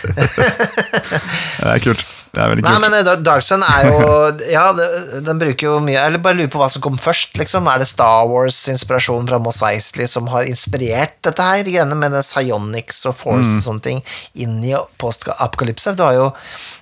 Det 1.62 1.70
er 1.70 1.84
kult. 1.86 2.02
Det 2.36 2.42
er 2.44 2.50
veldig 2.52 2.64
Nei, 2.66 2.72
kult. 2.76 2.82
men 2.84 2.94
eh, 2.98 3.04
Dark- 3.08 3.22
Dark 3.24 3.44
Sun 3.48 3.64
er 3.64 3.86
jo 3.88 4.00
Ja, 4.52 4.66
den 5.24 5.40
bruker 5.40 5.70
jo 5.70 5.76
mye 5.84 6.02
Eller 6.04 6.20
bare 6.20 6.36
lurer 6.36 6.52
på 6.52 6.60
hva 6.60 6.68
som 6.74 6.84
kom 6.84 6.98
først, 7.00 7.38
liksom. 7.40 7.70
Er 7.72 7.80
det 7.80 7.88
Star 7.88 8.26
Wars-inspirasjonen 8.28 9.30
fra 9.32 9.40
Moss 9.40 9.62
Eisley 9.64 10.08
som 10.12 10.28
har 10.34 10.44
inspirert 10.50 11.16
dette 11.24 11.46
her, 11.48 11.64
greiene 11.64 11.96
med 11.96 12.18
Psyonix 12.22 13.00
og 13.08 13.16
force 13.22 13.48
Mm. 13.56 13.58
og 13.58 13.64
sånne 13.70 13.86
ting, 13.88 14.04
inn 14.44 14.58
i 14.68 14.76
post-apokalypse? 15.02 15.96
Du 15.96 16.04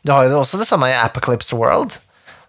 Du 0.03 0.11
har 0.11 0.25
jo 0.27 0.39
også 0.41 0.57
det 0.59 0.67
samme 0.67 0.89
i 0.89 0.97
Apocalypse 0.97 1.53
World. 1.55 1.99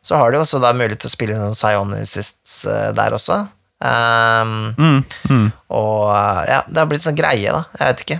Så 0.04 0.16
har 0.20 0.32
du 0.32 0.38
også 0.40 0.58
da 0.60 0.72
mulighet 0.76 1.00
til 1.04 1.08
å 1.08 1.14
spille 1.14 1.36
inn 1.36 1.54
psionicists 1.56 2.64
eh, 2.66 2.90
der 2.96 3.12
også. 3.16 3.42
Um, 3.84 4.74
Mm, 4.78 5.04
mm. 5.28 5.46
og 5.70 6.10
eh, 6.14 6.44
ja, 6.50 6.62
det 6.68 6.78
har 6.80 6.86
blitt 6.90 7.04
sånn 7.04 7.16
greie, 7.18 7.52
da. 7.52 7.64
Jeg 7.78 7.88
vet 7.92 8.04
ikke. 8.06 8.18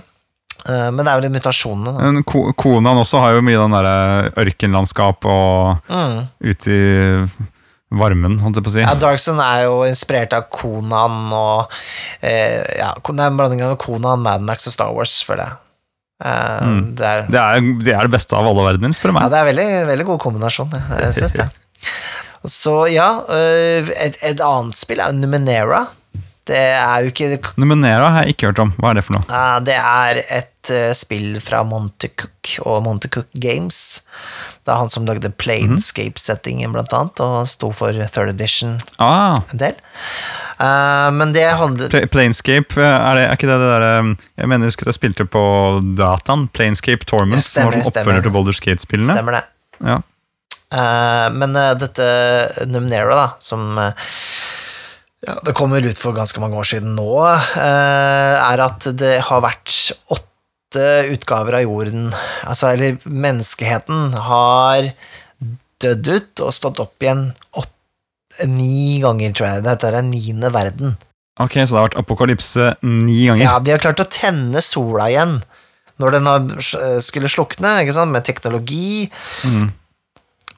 Eh, 0.65 0.87
men 0.91 1.03
det 1.05 1.11
er 1.11 1.19
jo 1.19 1.25
de 1.27 1.33
mutasjonene, 1.35 1.91
da. 1.93 2.11
Men 2.11 2.23
ko 2.25 2.47
Konaen 2.57 2.97
også 3.03 3.19
har 3.21 3.35
jo 3.37 3.43
mye 3.45 3.59
den 3.61 3.75
derre 3.75 4.31
ørkenlandskap 4.45 5.27
og 5.29 5.91
Mm. 5.91 6.23
ute 6.41 6.71
i 6.73 7.27
varmen, 7.95 8.39
holdt 8.41 8.57
jeg 8.57 8.65
på 8.65 8.71
å 8.71 8.73
si. 8.73 8.81
Ja, 8.81 8.95
Darkson 8.99 9.37
er 9.39 9.65
jo 9.67 9.83
inspirert 9.87 10.33
av 10.33 10.47
Konan 10.51 11.29
og 11.37 11.69
eh, 12.21 12.63
Ja, 12.79 12.93
det 12.97 13.19
er 13.21 13.29
en 13.29 13.37
blanding 13.37 13.61
av 13.63 13.77
Konan, 13.77 14.23
Mad 14.25 14.41
Max 14.41 14.65
og 14.67 14.73
Star 14.73 14.91
Wars, 14.95 15.13
føler 15.23 15.45
jeg. 15.45 15.59
Eh, 16.25 16.71
det, 16.97 17.05
er, 17.11 17.21
Det 17.29 17.39
er, 17.43 17.61
det 17.85 17.93
er 17.93 18.07
det 18.09 18.13
beste 18.17 18.35
av 18.35 18.47
alle 18.49 18.65
verdener, 18.71 18.95
spør 18.97 19.11
du 19.13 19.15
ja, 19.15 19.19
meg. 19.21 19.31
det 19.35 19.39
er 19.43 19.49
veldig, 19.51 19.69
veldig 19.91 20.07
god 20.09 20.19
kombinasjon, 20.25 20.73
jeg, 20.73 21.03
jeg 21.05 21.13
syns 21.21 21.37
det. 21.43 21.47
Så 22.45 22.73
ja, 22.93 23.07
eh, 23.33 23.87
et, 24.05 24.17
et 24.33 24.41
annet 24.45 24.77
spill 24.77 24.99
er 25.01 25.13
Numenera. 25.17 25.85
Det 26.45 26.61
er 26.77 27.01
jo 27.01 27.09
ikke 27.09 27.53
Numenera 27.57 28.11
har 28.13 28.25
jeg 28.25 28.35
ikke 28.35 28.51
hørt 28.51 28.61
om. 28.61 28.71
Hva 28.77 28.91
er 28.91 28.99
det 28.99 29.05
for 29.07 29.17
noe? 29.17 29.25
Uh, 29.29 29.57
det 29.65 29.77
er 29.79 30.19
et 30.23 30.71
uh, 30.71 30.91
spill 30.97 31.39
fra 31.41 31.63
Montecook 31.65 32.51
og 32.61 32.83
Montecook 32.85 33.31
Games. 33.33 33.79
Det 34.61 34.73
er 34.73 34.81
han 34.83 34.91
som 34.93 35.07
lagde 35.09 35.31
Planescape-settingen, 35.41 36.73
blant 36.75 36.93
annet, 36.93 37.21
og 37.25 37.49
sto 37.49 37.71
for 37.73 37.97
third 38.13 38.33
edition 38.35 38.77
Ah, 39.01 39.41
en 39.53 39.61
del. 39.63 39.77
Uh, 40.55 41.09
men 41.17 41.33
det 41.35 41.47
handler 41.59 41.89
Pl 41.91 42.05
Planescape, 42.13 42.77
er, 42.79 43.17
det, 43.17 43.25
er 43.25 43.33
ikke 43.35 43.49
det 43.49 43.57
det 43.59 43.71
derre 43.73 43.89
Jeg 44.15 44.47
mener 44.47 44.69
husker 44.69 44.87
jeg 44.87 44.99
spilte 45.01 45.25
på 45.27 45.45
dataen. 45.97 46.45
Planescape 46.53 47.09
Torment, 47.09 47.43
som 47.43 47.71
var 47.71 47.81
sånn 47.81 47.89
oppfølger 47.89 48.27
til 48.27 48.37
Boulder 48.37 48.55
Skate-spillene. 48.55 49.17
Stemmer 49.17 49.41
det. 49.41 49.47
Ja. 49.81 50.03
Eh, 50.73 51.31
men 51.33 51.55
eh, 51.55 51.73
dette 51.77 52.65
Numenera, 52.65 53.15
da, 53.15 53.27
som 53.39 53.77
eh, 53.77 54.07
ja, 55.25 55.35
det 55.45 55.55
kommer 55.57 55.85
ut 55.85 55.99
for 55.99 56.15
ganske 56.15 56.41
mange 56.41 56.57
år 56.59 56.67
siden 56.69 56.95
nå, 56.97 57.09
eh, 57.25 58.35
er 58.37 58.63
at 58.65 58.87
det 58.97 59.17
har 59.27 59.43
vært 59.45 59.73
åtte 60.13 60.85
utgaver 61.13 61.59
av 61.59 61.65
jorden, 61.65 62.09
altså, 62.43 62.73
eller 62.73 62.99
menneskeheten, 63.07 64.13
har 64.27 64.91
dødd 65.81 66.11
ut 66.11 66.43
og 66.45 66.53
stått 66.55 66.81
opp 66.83 67.03
igjen 67.03 67.29
åtte, 67.55 67.71
ni 68.51 68.99
ganger, 69.03 69.31
tror 69.31 69.47
jeg. 69.47 69.65
Dette 69.65 69.87
er 69.87 69.97
den 69.99 70.09
niende 70.11 70.51
verden. 70.51 70.97
Ok, 71.39 71.55
Så 71.55 71.71
det 71.71 71.79
har 71.79 71.87
vært 71.89 71.99
apokalypse 71.99 72.73
ni 72.83 73.25
ganger? 73.27 73.43
Ja, 73.43 73.55
de 73.59 73.73
har 73.73 73.83
klart 73.83 74.03
å 74.03 74.07
tenne 74.07 74.61
sola 74.63 75.09
igjen 75.11 75.37
når 75.99 76.17
den 76.17 76.27
skulle 77.03 77.31
slukne, 77.31 77.77
ikke 77.83 77.95
sant, 77.95 78.11
med 78.11 78.25
teknologi. 78.27 79.07
Mm. 79.47 79.69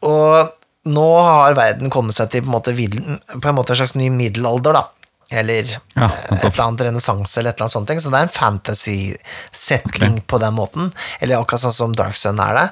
Og 0.10 0.57
nå 0.88 1.06
har 1.22 1.56
verden 1.58 1.92
kommet 1.94 2.16
seg 2.18 2.30
til 2.34 2.44
på 2.46 2.50
en 2.50 2.56
måte, 2.58 2.74
på 2.74 3.50
en, 3.50 3.56
måte 3.58 3.76
en 3.76 3.82
slags 3.84 3.96
ny 4.00 4.08
middelalder, 4.14 4.74
da. 4.80 4.86
Eller 5.30 5.68
Ja, 5.74 6.08
eh, 6.08 6.38
et 6.38 6.46
eller 6.54 6.64
annet 6.70 6.86
renessanse, 6.88 7.38
eller 7.42 7.52
et 7.52 7.58
eller 7.60 7.66
annet 7.68 7.76
sånt. 7.76 7.88
ting. 7.90 8.00
Så 8.00 8.10
det 8.14 8.20
er 8.22 8.30
en 8.30 8.38
fantasy-setting 8.38 10.22
på 10.28 10.40
den 10.40 10.56
måten. 10.56 10.92
Eller 11.20 11.40
akkurat 11.42 11.66
sånn 11.66 11.76
som 11.76 11.96
Dark 11.98 12.18
Sun 12.20 12.40
er 12.40 12.54
det. 12.56 12.68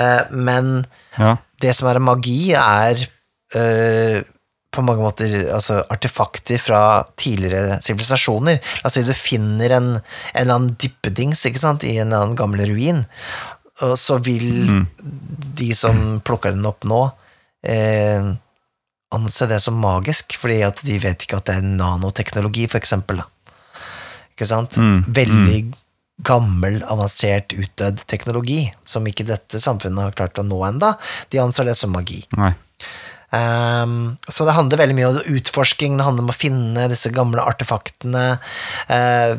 Eh, 0.00 0.22
Men 0.30 0.86
Ja. 1.18 1.36
det 1.60 1.74
som 1.76 1.88
er 1.88 1.98
magi, 2.00 2.52
er 2.54 2.96
øh, 3.54 4.22
på 4.72 4.82
mange 4.86 5.02
måter 5.02 5.50
altså, 5.52 5.80
artefakter 5.90 6.56
fra 6.62 7.04
tidligere 7.16 7.80
sivilisasjoner. 7.82 8.60
La 8.82 8.86
oss 8.86 8.94
si 8.94 9.02
du 9.02 9.12
finner 9.12 9.70
en, 9.76 9.88
en 9.96 10.02
eller 10.34 10.54
annen 10.54 10.76
dippedings 10.78 11.42
ikke 11.44 11.58
sant, 11.58 11.82
i 11.84 11.96
en 11.98 12.06
eller 12.12 12.22
annen 12.22 12.36
gammel 12.38 12.62
ruin, 12.70 13.04
så 13.96 14.18
vil 14.22 14.86
de 15.58 15.74
som 15.74 16.20
plukker 16.22 16.52
den 16.54 16.66
opp 16.68 16.84
nå, 16.84 17.10
eh, 17.66 18.30
anse 19.10 19.50
det 19.50 19.60
som 19.64 19.78
magisk, 19.82 20.38
fordi 20.40 20.60
at 20.66 20.82
de 20.86 20.98
vet 21.02 21.26
ikke 21.26 21.40
at 21.40 21.50
det 21.50 21.58
er 21.58 21.68
nanoteknologi, 21.68 22.66
for 22.70 22.80
eksempel. 22.80 23.22
Da. 23.22 23.54
Ikke 24.34 24.48
sant? 24.48 24.78
Mm, 24.80 25.04
Veldig 25.20 25.60
gammel, 26.26 26.80
avansert, 26.84 27.54
utdødd 27.56 28.04
teknologi, 28.10 28.64
som 28.84 29.06
ikke 29.08 29.28
dette 29.28 29.60
samfunnet 29.62 30.10
har 30.10 30.18
klart 30.18 30.40
å 30.40 30.46
nå 30.46 30.58
enda. 30.68 30.94
De 31.32 31.40
anser 31.42 31.70
det 31.70 31.78
som 31.80 31.92
magi. 31.94 32.22
Ehm, 33.30 34.16
så 34.26 34.44
det 34.46 34.56
handler 34.56 34.80
veldig 34.80 34.96
mye 34.98 35.10
om 35.12 35.36
utforsking, 35.36 35.96
det 35.96 36.06
handler 36.06 36.26
om 36.26 36.32
å 36.32 36.36
finne 36.36 36.88
disse 36.90 37.12
gamle 37.14 37.44
artefaktene. 37.46 38.24
Uh, 38.90 39.38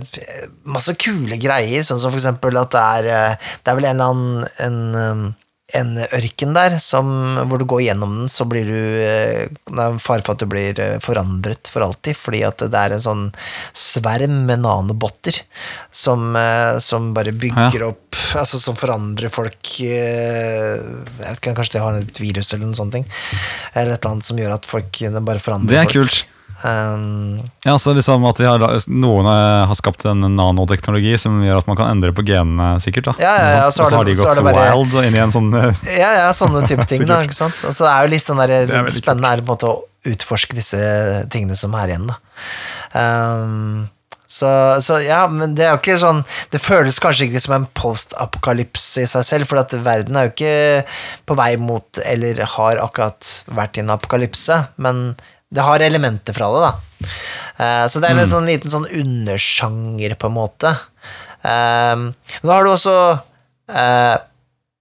masse 0.64 0.96
kule 1.02 1.38
greier, 1.42 1.84
sånn 1.84 2.00
som 2.00 2.14
for 2.14 2.22
eksempel 2.22 2.60
at 2.62 2.72
det 2.72 2.82
er 2.82 3.10
eh, 3.12 3.50
Det 3.62 3.72
er 3.72 3.78
vel 3.78 3.90
en 3.90 4.00
eller 4.00 4.14
annen 4.14 4.46
en, 4.64 4.80
um, 4.96 5.24
en 5.78 5.94
ørken 6.04 6.56
der 6.56 6.78
som, 6.84 7.08
hvor 7.50 7.62
du 7.62 7.66
går 7.70 7.84
gjennom 7.88 8.16
den, 8.20 8.30
så 8.32 8.46
blir 8.50 8.68
du 8.68 8.78
eh, 9.06 9.48
Det 9.68 9.84
er 9.86 10.00
fare 10.02 10.24
for 10.26 10.36
at 10.36 10.44
du 10.44 10.48
blir 10.52 10.80
eh, 10.82 10.98
forandret 11.04 11.70
for 11.72 11.86
alltid, 11.86 12.18
fordi 12.18 12.44
at 12.48 12.64
det 12.72 12.82
er 12.82 12.96
en 12.96 13.04
sånn 13.04 13.24
sverm 13.78 14.42
med 14.50 14.64
nanobotter 14.66 15.42
som, 15.92 16.32
eh, 16.36 16.80
som 16.84 17.12
bare 17.18 17.34
bygger 17.36 17.88
opp 17.88 18.20
Altså 18.36 18.60
som 18.60 18.76
forandrer 18.76 19.32
folk 19.32 19.70
Jeg 19.82 20.82
vet 21.18 21.40
ikke, 21.40 21.56
kanskje 21.58 21.78
de 21.78 21.84
har 21.84 22.00
et 22.02 22.20
virus 22.20 22.52
eller 22.54 22.68
noe 22.70 22.78
sånt. 22.78 22.96
Eller 22.98 23.94
et 23.96 24.02
eller 24.02 24.12
annet 24.12 24.28
som 24.28 24.40
gjør 24.40 24.58
at 24.58 24.68
folk 24.68 25.00
bare 25.22 25.44
forandrer 25.44 25.72
Det 25.72 25.80
er 25.80 25.88
folk. 25.88 26.12
kult. 26.12 26.31
Um, 26.64 27.42
Ja, 27.66 27.74
så 27.82 27.94
liksom 27.98 28.26
at 28.30 28.38
de 28.38 28.46
har, 28.46 28.62
Noen 28.88 29.26
eh, 29.32 29.66
har 29.70 29.78
skapt 29.80 30.06
en 30.06 30.22
nanoteknologi 30.38 31.16
som 31.22 31.40
gjør 31.42 31.62
at 31.64 31.70
man 31.70 31.78
kan 31.80 31.90
endre 31.96 32.12
på 32.14 32.26
genene, 32.28 32.76
sikkert. 32.84 33.10
da 33.12 33.14
Ja, 33.22 33.32
ja, 33.38 33.48
ja, 33.64 33.70
så 33.74 33.84
har 33.88 33.90
så 33.90 33.96
har 34.02 34.06
de 34.10 34.14
gått 34.20 34.36
så 34.38 34.44
bare- 34.46 34.68
wild 34.78 34.94
inn 35.06 35.16
i 35.18 35.24
en 35.24 35.34
sånn 35.34 35.50
eh, 35.58 35.72
ja, 36.04 36.12
ja, 36.20 36.28
sånne 36.38 36.62
type 36.70 36.86
ting. 36.90 37.06
da, 37.10 37.22
ikke 37.26 37.38
sant? 37.38 37.64
Og 37.66 37.74
så 37.78 37.88
er 37.90 38.06
jo 38.06 38.12
litt 38.14 38.28
sånn 38.28 38.42
der, 38.44 38.54
er 38.62 38.70
litt 38.86 39.00
spennende 39.00 39.32
er 39.34 39.42
på 39.42 39.50
en 39.50 39.56
måte 39.56 39.72
å 39.72 39.80
utforske 40.12 40.56
disse 40.58 40.78
tingene 41.34 41.58
som 41.58 41.74
er 41.78 41.94
igjen. 41.96 42.08
da. 42.10 42.20
Um, 42.94 43.90
så, 44.32 44.48
så 44.82 45.02
ja, 45.04 45.26
men 45.28 45.56
det 45.58 45.66
er 45.66 45.74
jo 45.74 45.80
ikke 45.82 45.98
sånn 46.00 46.22
Det 46.54 46.62
føles 46.64 47.02
kanskje 47.04 47.26
ikke 47.28 47.42
som 47.44 47.56
en 47.58 47.66
post-apokalypse 47.76 49.04
i 49.04 49.10
seg 49.10 49.26
selv, 49.28 49.50
for 49.50 49.60
at 49.60 49.74
verden 49.84 50.16
er 50.16 50.30
jo 50.30 50.34
ikke 50.36 50.86
på 51.28 51.36
vei 51.40 51.52
mot, 51.60 52.00
eller 52.06 52.40
har 52.56 52.80
akkurat 52.84 53.28
vært 53.52 53.78
i 53.80 53.84
en 53.84 53.92
apokalypse, 53.98 54.58
men 54.82 55.16
det 55.52 55.66
har 55.68 55.84
elementer 55.84 56.36
fra 56.36 56.50
det, 56.54 56.62
da. 56.64 57.08
Eh, 57.62 57.86
så 57.92 58.02
det 58.02 58.12
er 58.12 58.20
en 58.22 58.30
sånn 58.30 58.48
liten 58.50 58.72
sånn 58.72 58.88
undersjanger, 58.88 60.16
på 60.20 60.30
en 60.32 60.38
måte. 60.38 60.74
Um, 61.42 62.12
men 62.14 62.46
da 62.46 62.54
har 62.54 62.68
du 62.68 62.72
også 62.72 62.96
eh, 63.74 64.18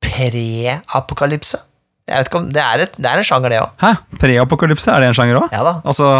pre-apokalypse. 0.04 1.62
Jeg 2.10 2.18
vet 2.18 2.28
ikke 2.28 2.40
om 2.42 2.48
Det 2.52 2.60
er, 2.60 2.82
et, 2.84 2.98
det 2.98 3.08
er 3.08 3.22
en 3.22 3.26
sjanger, 3.26 3.54
det 3.54 3.62
òg. 3.62 3.72
Hæ? 3.80 3.94
Preapokalypse, 4.20 4.92
er 4.92 5.02
det 5.02 5.10
en 5.10 5.16
sjanger 5.16 5.40
òg? 5.40 5.54
Ja 5.54 5.64
da. 5.66 5.74
Altså 5.84 6.10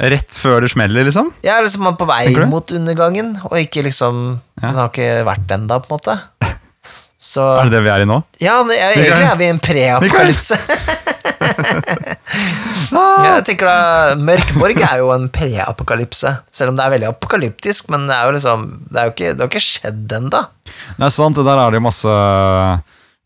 rett 0.00 0.32
før 0.40 0.64
det 0.64 0.70
smeller, 0.72 1.04
liksom? 1.04 1.28
Er 1.44 1.60
liksom 1.60 1.90
på 1.98 2.06
vei 2.08 2.30
mot 2.48 2.72
undergangen, 2.72 3.34
og 3.50 3.58
ikke 3.60 3.84
liksom 3.84 4.40
Ja. 4.60 4.70
Den 4.70 4.78
har 4.78 4.88
ikke 4.92 5.10
vært 5.28 5.52
ennå, 5.56 5.80
på 5.84 5.90
en 5.90 5.98
måte. 5.98 6.16
Så 7.20 7.44
Er 7.60 7.68
det 7.68 7.78
det 7.78 7.84
vi 7.84 7.92
er 7.92 8.04
i 8.04 8.08
nå? 8.08 8.20
Ja, 8.40 8.60
er, 8.64 8.94
egentlig 8.94 9.28
er 9.28 9.36
vi 9.40 9.48
i 9.48 9.52
en 9.54 9.62
preapokalypse. 9.64 10.60
jeg 12.90 13.44
tenker 13.46 13.68
da 13.68 14.14
Mørkborg 14.18 14.80
er 14.82 15.00
jo 15.02 15.10
en 15.14 15.28
preapokalypse, 15.32 16.32
selv 16.54 16.72
om 16.72 16.78
det 16.78 16.84
er 16.84 16.94
veldig 16.96 17.10
apokalyptisk, 17.12 17.90
men 17.92 18.08
det 18.10 18.16
er 18.16 18.26
jo 18.26 18.36
liksom 18.36 18.64
Det, 18.88 18.96
er 18.96 19.04
jo 19.08 19.14
ikke, 19.14 19.34
det 19.34 19.44
har 19.44 19.50
ikke 19.52 19.66
skjedd 19.66 20.16
ennå. 20.18 20.42
Det 20.96 21.06
er 21.06 21.14
sant, 21.14 21.38
der 21.38 21.52
er 21.54 21.70
det 21.70 21.80
jo 21.80 21.86
masse 21.86 22.16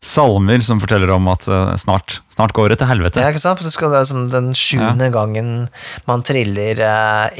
salmer 0.05 0.61
som 0.65 0.79
forteller 0.81 1.09
om 1.15 1.27
at 1.31 1.47
eh, 1.49 1.73
snart, 1.81 2.19
snart 2.33 2.53
går 2.55 2.71
det 2.71 2.79
til 2.81 2.89
helvete. 2.89 3.23
Ja, 3.23 3.31
ikke 3.33 3.41
sant? 3.41 3.59
For 3.59 3.67
det 3.67 3.73
skal 3.73 3.93
liksom 3.95 4.05
som 4.05 4.27
den 4.31 4.51
sjuende 4.57 5.09
gangen 5.13 5.49
man 6.05 6.23
triller 6.25 6.79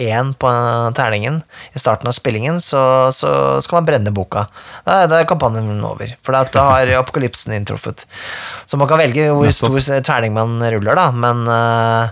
én 0.01 0.33
på 0.39 0.51
terningen 0.97 1.41
i 1.73 1.81
starten 1.81 2.09
av 2.09 2.15
spillingen, 2.17 2.57
så, 2.63 3.11
så 3.13 3.61
skal 3.61 3.79
man 3.79 3.89
brenne 3.89 4.15
boka. 4.15 4.47
Da, 4.87 5.03
da 5.11 5.21
er 5.21 5.29
kampanjen 5.29 5.83
over, 5.85 6.15
for 6.25 6.35
da 6.35 6.65
har 6.71 6.93
apokalypsen 7.01 7.53
inntruffet. 7.59 8.07
Så 8.65 8.77
man 8.81 8.89
kan 8.89 9.01
velge 9.01 9.29
hvor 9.31 9.45
Nettopp. 9.47 9.79
stor 9.81 10.01
terning 10.05 10.33
man 10.35 10.57
ruller, 10.59 10.97
da, 10.97 11.09
men 11.11 11.45
uh, 11.49 12.09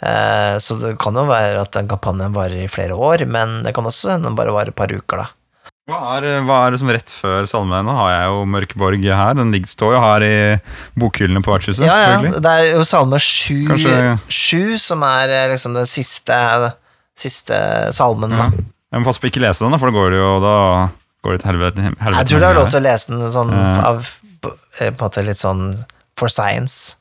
eh, 0.00 0.58
Så 0.62 0.78
det 0.80 0.96
kan 1.02 1.16
jo 1.16 1.28
være 1.28 1.62
at 1.62 1.72
den 1.76 1.90
kampanjen 1.90 2.34
varer 2.36 2.64
i 2.64 2.70
flere 2.70 2.96
år, 2.96 3.26
men 3.26 3.60
det 3.66 3.74
kan 3.76 3.86
også 3.86 4.14
hende 4.14 4.30
den 4.30 4.38
bare 4.38 4.54
varer 4.54 4.74
et 4.74 4.78
par 4.78 4.92
uker, 4.92 5.24
da. 5.24 5.30
Hva 5.90 5.98
er, 6.14 6.24
hva 6.46 6.60
er 6.62 6.74
det 6.74 6.78
som 6.78 6.90
rett 6.94 7.10
før 7.10 7.46
salmen? 7.50 7.82
Nå 7.88 7.94
har 7.96 8.12
jeg 8.12 8.26
jo 8.30 8.42
Mørkeborg 8.46 9.02
her. 9.02 9.32
Den 9.34 9.50
ligger, 9.50 9.70
står 9.72 9.96
jo 9.96 10.02
her 10.04 10.24
i 10.26 10.34
bokhyllene 11.02 11.42
på 11.42 11.50
vertshuset. 11.50 11.82
Ja, 11.88 11.96
ja, 12.22 12.34
det 12.38 12.52
er 12.52 12.68
jo 12.76 12.84
salme 12.86 13.18
sju, 13.18 13.64
Kanskje- 13.66 14.18
sju 14.30 14.78
som 14.78 15.02
er 15.02 15.32
eh, 15.34 15.48
liksom 15.50 15.74
den 15.74 15.88
siste, 15.90 16.36
siste 17.18 17.58
salmen, 17.98 18.30
da. 18.30 18.46
Ja. 18.46 18.66
Jeg 18.92 19.02
må 19.02 19.08
passe 19.08 19.22
på 19.24 19.30
ikke 19.32 19.42
lese 19.42 19.64
den, 19.64 19.74
for 19.80 19.90
da 19.90 19.96
går 19.96 20.14
det 20.14 20.20
jo 20.20 20.32
da 20.44 20.56
går 21.24 21.34
det 21.34 21.40
til 21.42 21.50
helvete. 21.50 21.84
helvete 21.88 22.18
Jeg 22.20 22.28
tror 22.30 22.42
du 22.42 22.46
har 22.46 22.58
lov 22.60 22.68
til 22.70 22.78
å 22.78 22.84
lese 22.84 23.10
den 23.14 23.24
sånn 23.32 23.50
uh, 23.54 23.78
av 23.88 24.10
på 24.42 24.52
en 24.82 24.98
måte 25.00 25.24
litt 25.26 25.40
sånn 25.40 25.64
for 26.18 26.30
science. 26.30 26.96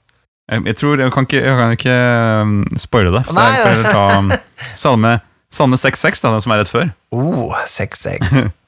jeg, 0.50 0.64
jeg 0.70 0.78
tror 0.78 1.02
Jeg 1.02 1.14
kan 1.14 1.28
ikke, 1.28 1.42
jeg 1.42 1.58
kan 1.60 1.76
ikke 1.76 1.98
um, 2.42 2.56
spoile 2.80 3.14
det. 3.14 3.26
Så 3.28 3.38
Nei. 3.38 3.46
jeg 3.60 3.84
får 3.84 3.94
ta 3.94 4.08
um, 4.18 4.32
salme, 4.86 5.14
salme 5.54 5.80
6.6, 5.82 6.24
da, 6.24 6.34
den 6.34 6.46
som 6.48 6.56
er 6.56 6.64
rett 6.64 6.74
før. 6.74 6.90
Oh, 7.14 7.54
6-6. 7.68 8.50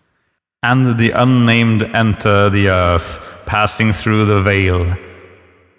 And 0.63 0.97
the 0.97 1.11
unnamed 1.11 1.83
enter 1.93 2.49
the 2.49 2.69
earth, 2.69 3.19
passing 3.45 3.91
through 3.93 4.25
the 4.25 4.41
veil. 4.41 4.95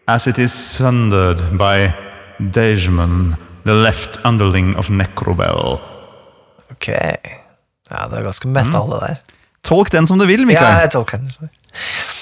As 0.07 0.27
it 0.27 0.39
is 0.39 0.53
sundered 0.53 1.41
by 1.57 1.95
Dejman, 2.39 3.37
the 3.65 3.73
left 3.75 4.19
underling 4.25 4.77
of 4.77 4.91
Necrobel. 4.91 5.79
Ok. 6.71 6.89
Ja, 6.89 8.05
det 8.11 8.19
er 8.19 8.27
ganske 8.27 8.49
metal, 8.49 8.91
det 8.93 9.01
der. 9.01 9.17
Tolk 9.65 9.91
den 9.93 10.07
som 10.07 10.19
du 10.21 10.27
vil, 10.29 10.41
Ja, 10.45 10.47
Mikael. 10.47 10.81
jeg 10.85 10.91
tolker 10.93 11.17
den 11.23 11.31
sånn. 11.33 11.49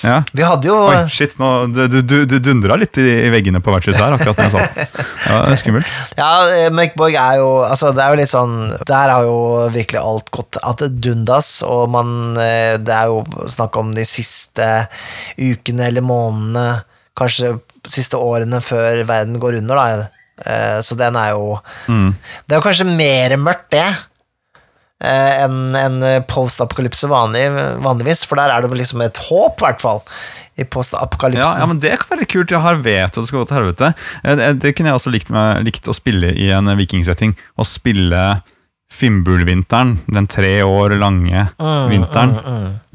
Ja. 0.03 0.17
Vi 0.35 0.43
hadde 0.43 0.67
jo 0.67 0.77
Oi, 0.89 0.97
shit, 1.13 1.37
nå, 1.39 1.49
du, 1.71 1.85
du, 1.93 1.99
du, 2.03 2.17
du 2.27 2.37
dundra 2.43 2.75
litt 2.81 2.97
i, 2.99 3.05
i 3.27 3.31
veggene 3.31 3.61
på 3.63 3.71
vertshuset 3.75 4.03
her, 4.03 4.17
akkurat 4.17 4.41
det 4.41 4.49
jeg 4.49 4.55
sa. 4.55 4.87
Ja, 5.29 5.37
det 5.47 5.59
skummelt. 5.61 5.87
Ja, 6.19 6.31
møkborg 6.75 6.93
Mørkborg 6.93 7.15
er 7.21 7.37
jo 7.41 7.51
Altså, 7.67 7.93
det 7.95 8.03
er 8.05 8.11
jo 8.15 8.19
litt 8.23 8.33
sånn 8.33 8.57
Der 8.89 9.13
har 9.15 9.27
jo 9.29 9.37
virkelig 9.75 10.01
alt 10.03 10.31
gått 10.35 10.59
at 10.63 10.83
det 10.83 10.91
dundas, 11.05 11.51
og 11.67 11.87
man 11.95 12.37
eh, 12.41 12.75
Det 12.83 12.95
er 12.97 13.13
jo 13.13 13.23
snakk 13.51 13.77
om 13.81 13.93
de 13.97 14.05
siste 14.09 14.67
ukene 15.39 15.87
eller 15.89 16.05
månedene, 16.05 16.83
kanskje 17.19 17.55
siste 17.91 18.19
årene 18.21 18.61
før 18.63 19.01
verden 19.09 19.39
går 19.43 19.61
under, 19.63 19.79
da. 19.79 20.09
Eh, 20.43 20.79
Så 20.87 20.99
den 20.99 21.17
er 21.19 21.33
jo 21.37 21.59
Mm. 21.89 22.13
Det 22.47 22.55
er 22.55 22.61
jo 22.61 22.65
kanskje 22.67 22.87
mer 22.89 23.37
mørkt, 23.43 23.69
det, 23.75 23.81
eh, 23.87 24.01
enn 25.03 25.75
en 25.79 25.97
post-apokalypse 26.31 27.09
vanlig, 27.11 27.47
vanligvis, 27.83 28.23
for 28.29 28.39
der 28.39 28.53
er 28.55 28.63
det 28.63 28.71
vel 28.71 28.79
liksom 28.85 29.03
et 29.03 29.19
håp, 29.29 29.59
i 29.59 29.67
hvert 29.67 29.83
fall, 29.83 30.01
i 30.61 30.65
post-apokalypsen. 30.69 31.59
ja, 31.63 31.67
men 31.67 31.79
det 31.83 31.95
kan 32.03 32.13
være 32.17 32.29
kult. 32.31 32.51
Jeg 32.55 32.61
har 32.63 32.79
veto 32.85 33.23
det 33.23 33.31
skal 33.31 33.41
gå 33.43 33.49
til 33.51 33.57
helvete. 33.59 33.93
Eh, 34.23 34.37
Det, 34.37 34.51
det 34.63 34.75
kunne 34.77 34.93
jeg 34.93 35.01
også 35.01 35.13
likt, 35.15 35.31
med, 35.35 35.63
likt 35.67 35.89
å 35.91 35.97
spille 35.97 36.31
i 36.39 36.51
en 36.55 36.71
vikingsetting. 36.79 37.35
Å 37.59 37.67
spille 37.67 38.25
Fimbulvinteren, 38.93 39.97
den 40.13 40.27
tre 40.29 40.59
år 40.63 40.93
lange 41.01 41.47
Mm, 41.59 41.89
vinteren. 41.91 42.35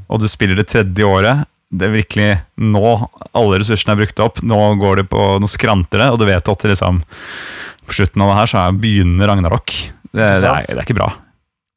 Og 0.07 0.21
du 0.21 0.27
spiller 0.29 0.55
det 0.55 0.67
tredje 0.71 1.03
året, 1.03 1.43
det 1.73 1.89
er 1.89 1.95
virkelig 1.97 2.27
nå 2.63 3.09
alle 3.35 3.57
ressursene 3.59 3.95
er 3.95 3.99
brukt 4.05 4.19
opp. 4.23 4.39
Nå 4.45 4.59
går 4.79 5.01
det 5.01 5.07
på, 5.11 5.23
nå 5.41 5.49
skranter 5.51 5.99
det, 5.99 6.11
og 6.13 6.19
du 6.21 6.25
vet 6.29 6.47
at 6.47 6.63
liksom, 6.69 7.01
på 7.87 7.97
slutten 7.97 8.21
av 8.23 8.29
det 8.31 8.37
her 8.39 8.51
så 8.53 8.61
er 8.61 8.77
begynner 8.79 9.27
Ragnarok. 9.33 9.73
Det, 10.13 10.21
det, 10.21 10.47
er, 10.47 10.63
det 10.69 10.77
er 10.77 10.85
ikke 10.85 10.95
bra. 11.01 11.09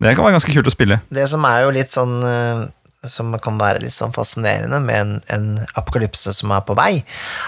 Det 0.00 0.14
kan 0.16 0.24
være 0.24 0.36
ganske 0.38 0.52
kult 0.54 0.68
å 0.70 0.74
spille. 0.74 1.00
Det 1.12 1.26
som 1.28 1.44
er 1.48 1.64
jo 1.66 1.72
litt 1.76 1.92
sånn 1.92 2.14
eh, 2.24 2.62
Som 3.08 3.34
kan 3.44 3.58
være 3.60 3.82
litt 3.84 3.96
sånn 3.96 4.14
fascinerende 4.16 4.80
med 4.84 5.00
en, 5.00 5.12
en 5.32 5.48
apokalypse 5.76 6.32
som 6.36 6.52
er 6.56 6.64
på 6.64 6.76
vei, 6.78 7.02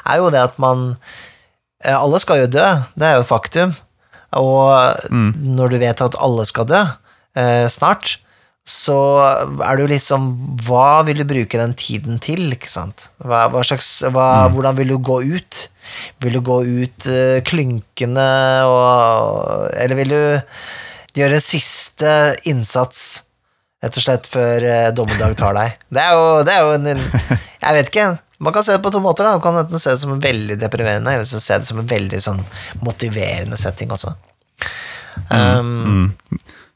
er 0.09 0.20
jo 0.20 0.32
det 0.32 0.42
at 0.50 0.59
man 0.62 0.92
eh, 1.84 1.96
Alle 1.96 2.20
skal 2.22 2.44
jo 2.44 2.53
dø, 2.53 2.68
det 2.96 3.09
er 3.09 3.18
jo 3.18 3.28
faktum. 3.28 3.72
Og 4.32 5.09
når 5.12 5.74
du 5.74 5.80
vet 5.82 6.00
at 6.00 6.16
alle 6.16 6.44
skal 6.48 6.68
dø 6.68 6.80
eh, 7.36 7.66
snart, 7.72 8.16
så 8.62 8.96
er 9.59 9.74
det 9.74 9.82
jo 9.82 9.90
litt 9.90 10.05
sånn 10.05 10.28
Hva 10.62 11.03
vil 11.07 11.18
du 11.18 11.26
bruke 11.26 11.59
den 11.59 11.74
tiden 11.74 12.20
til, 12.22 12.44
ikke 12.55 12.70
sant? 12.70 13.09
Hva, 13.18 13.48
hva 13.50 13.64
slags, 13.66 13.88
hva, 14.14 14.46
Hvordan 14.55 14.78
vil 14.78 14.94
du 14.94 15.00
gå 15.03 15.18
ut? 15.34 15.64
Vil 16.22 16.38
du 16.38 16.42
gå 16.46 16.61
ut 16.62 17.09
eh, 17.11 17.40
klynkende 17.46 18.28
og 18.70 19.66
Eller 19.74 19.98
vil 19.98 20.14
du 20.14 20.22
gjøre 21.21 21.39
en 21.39 21.45
siste 21.45 22.11
innsats, 22.49 23.23
rett 23.83 23.99
og 23.99 24.05
slett, 24.05 24.29
før 24.31 24.65
eh, 24.65 24.91
dommedag 24.97 25.35
tar 25.39 25.57
deg? 25.59 25.79
Det 25.93 26.03
er 26.03 26.13
jo, 26.17 26.27
det 26.47 26.55
er 26.55 26.63
jo 26.65 26.77
en, 26.79 27.07
Jeg 27.63 27.79
vet 27.79 27.91
ikke. 27.93 28.07
Man 28.43 28.55
kan 28.57 28.65
se 28.67 28.75
det 28.75 28.83
på 28.83 28.91
to 28.91 28.99
måter. 29.05 29.27
da 29.29 29.37
Man 29.37 29.45
kan 29.45 29.61
enten 29.61 29.79
se 29.83 29.93
det 29.93 30.01
som 30.03 30.17
en 30.17 30.23
veldig 30.23 30.57
deprimerende, 30.59 31.13
eller 31.15 31.29
så 31.29 31.39
se 31.43 31.61
det 31.63 31.69
som 31.69 31.79
en 31.79 31.87
veldig 31.91 32.19
sånn 32.25 32.41
motiverende 32.83 33.59
setting 33.61 33.93
også. 33.95 34.15
Um, 35.31 36.09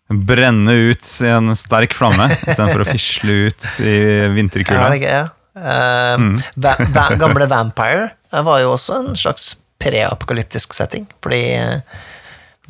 Brenne 0.07 0.75
ut 0.93 1.09
i 1.25 1.31
en 1.33 1.51
sterk 1.59 1.97
flamme 1.97 2.29
istedenfor 2.47 2.85
å 2.85 2.89
fisle 2.89 3.39
ut 3.49 3.67
i 3.83 3.97
Ja, 3.97 4.29
vinterkulda. 4.37 4.93
er 4.95 5.07
ja. 5.09 5.25
Um, 5.57 6.35
va 6.61 6.75
va 6.93 7.07
gamle 7.17 7.47
Vampire 7.49 8.11
var 8.45 8.61
jo 8.61 8.75
også 8.75 8.99
en 9.01 9.15
slags 9.17 9.55
preapokalyptisk 9.81 10.75
setting, 10.77 11.07
fordi 11.25 11.41
eh, 11.57 12.03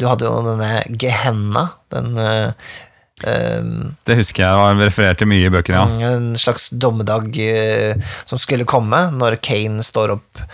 du 0.00 0.06
hadde 0.08 0.28
jo 0.28 0.42
denne 0.44 0.82
Gehenna, 1.00 1.68
den 1.92 2.16
um, 2.20 3.70
Det 4.06 4.18
husker 4.18 4.44
jeg 4.44 4.60
var 4.60 4.80
referert 4.80 5.20
til 5.22 5.30
mye 5.30 5.48
i 5.48 5.52
bøkene. 5.52 6.00
ja. 6.02 6.10
En 6.16 6.34
slags 6.38 6.68
dommedag 6.70 7.30
uh, 7.32 8.12
som 8.28 8.40
skulle 8.40 8.68
komme, 8.68 9.06
når 9.16 9.38
Kane 9.44 9.84
står 9.86 10.16
opp 10.18 10.44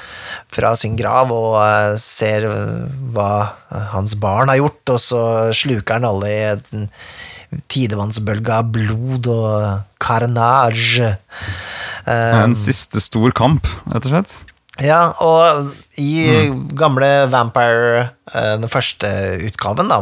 fra 0.53 0.75
sin 0.79 0.95
grav 0.99 1.33
og 1.35 1.59
uh, 1.59 1.99
ser 2.01 2.47
hva 3.15 3.33
hans 3.95 4.17
barn 4.21 4.53
har 4.53 4.63
gjort, 4.63 4.95
og 4.95 5.03
så 5.03 5.25
sluker 5.57 5.99
han 5.99 6.09
alle 6.09 6.33
i 6.33 6.41
en 6.53 6.89
tidevannsbølge 7.69 8.55
av 8.55 8.71
blod 8.73 9.29
og 9.29 9.83
carnage. 10.01 11.11
En 12.09 12.57
siste 12.57 13.03
stor 13.05 13.35
kamp, 13.37 13.69
rett 13.93 14.09
og 14.09 14.15
slett. 14.15 14.33
Ja, 14.81 15.01
og 15.21 15.73
i 16.01 16.49
gamle 16.79 17.11
Vampire, 17.33 18.13
eh, 18.33 18.55
den 18.63 18.71
første 18.73 19.11
utgaven, 19.45 19.91
da 19.93 19.99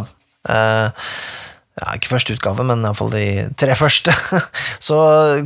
eh, 0.46 1.08
ja, 1.80 1.94
Ikke 1.96 2.12
første 2.12 2.36
utgave, 2.36 2.62
men 2.66 2.84
iallfall 2.84 3.10
de 3.14 3.24
tre 3.58 3.74
første. 3.78 4.12
Så 4.86 4.98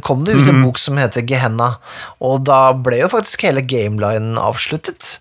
kom 0.04 0.24
det 0.26 0.34
ut 0.34 0.50
en 0.50 0.64
bok 0.64 0.80
som 0.82 0.98
heter 0.98 1.24
Gehenna, 1.28 1.76
og 2.20 2.42
da 2.48 2.74
ble 2.74 3.04
jo 3.04 3.10
faktisk 3.12 3.46
hele 3.46 3.62
gamelinen 3.64 4.40
avsluttet. 4.40 5.20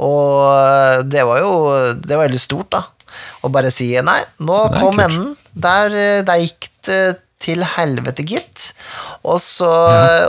Og 0.00 0.46
eh, 0.50 1.04
det 1.06 1.22
var 1.28 1.40
jo 1.40 1.52
Det 2.00 2.16
var 2.16 2.26
veldig 2.26 2.40
stort, 2.42 2.72
da. 2.74 2.82
Å 3.44 3.52
bare 3.52 3.70
si 3.72 3.92
nei, 4.02 4.20
nå 4.42 4.58
kom 4.74 4.98
enden. 5.00 5.36
Der, 5.56 5.94
der 6.26 6.42
gikk 6.42 6.66
det 6.88 7.00
til 7.42 7.64
helvete, 7.76 8.24
gitt. 8.26 8.70
Og 9.26 9.40
så, 9.44 9.70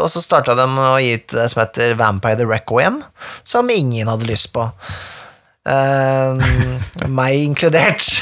og 0.01 0.09
så 0.11 0.23
starta 0.23 0.55
de 0.57 0.65
å 0.67 0.97
gi 1.01 1.13
ut 1.17 1.35
det 1.35 1.45
som 1.53 1.63
heter 1.63 1.95
Vampire 1.99 2.39
the 2.39 2.47
Requiem, 2.47 3.01
som 3.47 3.69
ingen 3.73 4.11
hadde 4.11 4.27
lyst 4.29 4.51
på. 4.55 4.67
Uh, 5.67 6.37
meg 7.19 7.47
inkludert. 7.47 8.05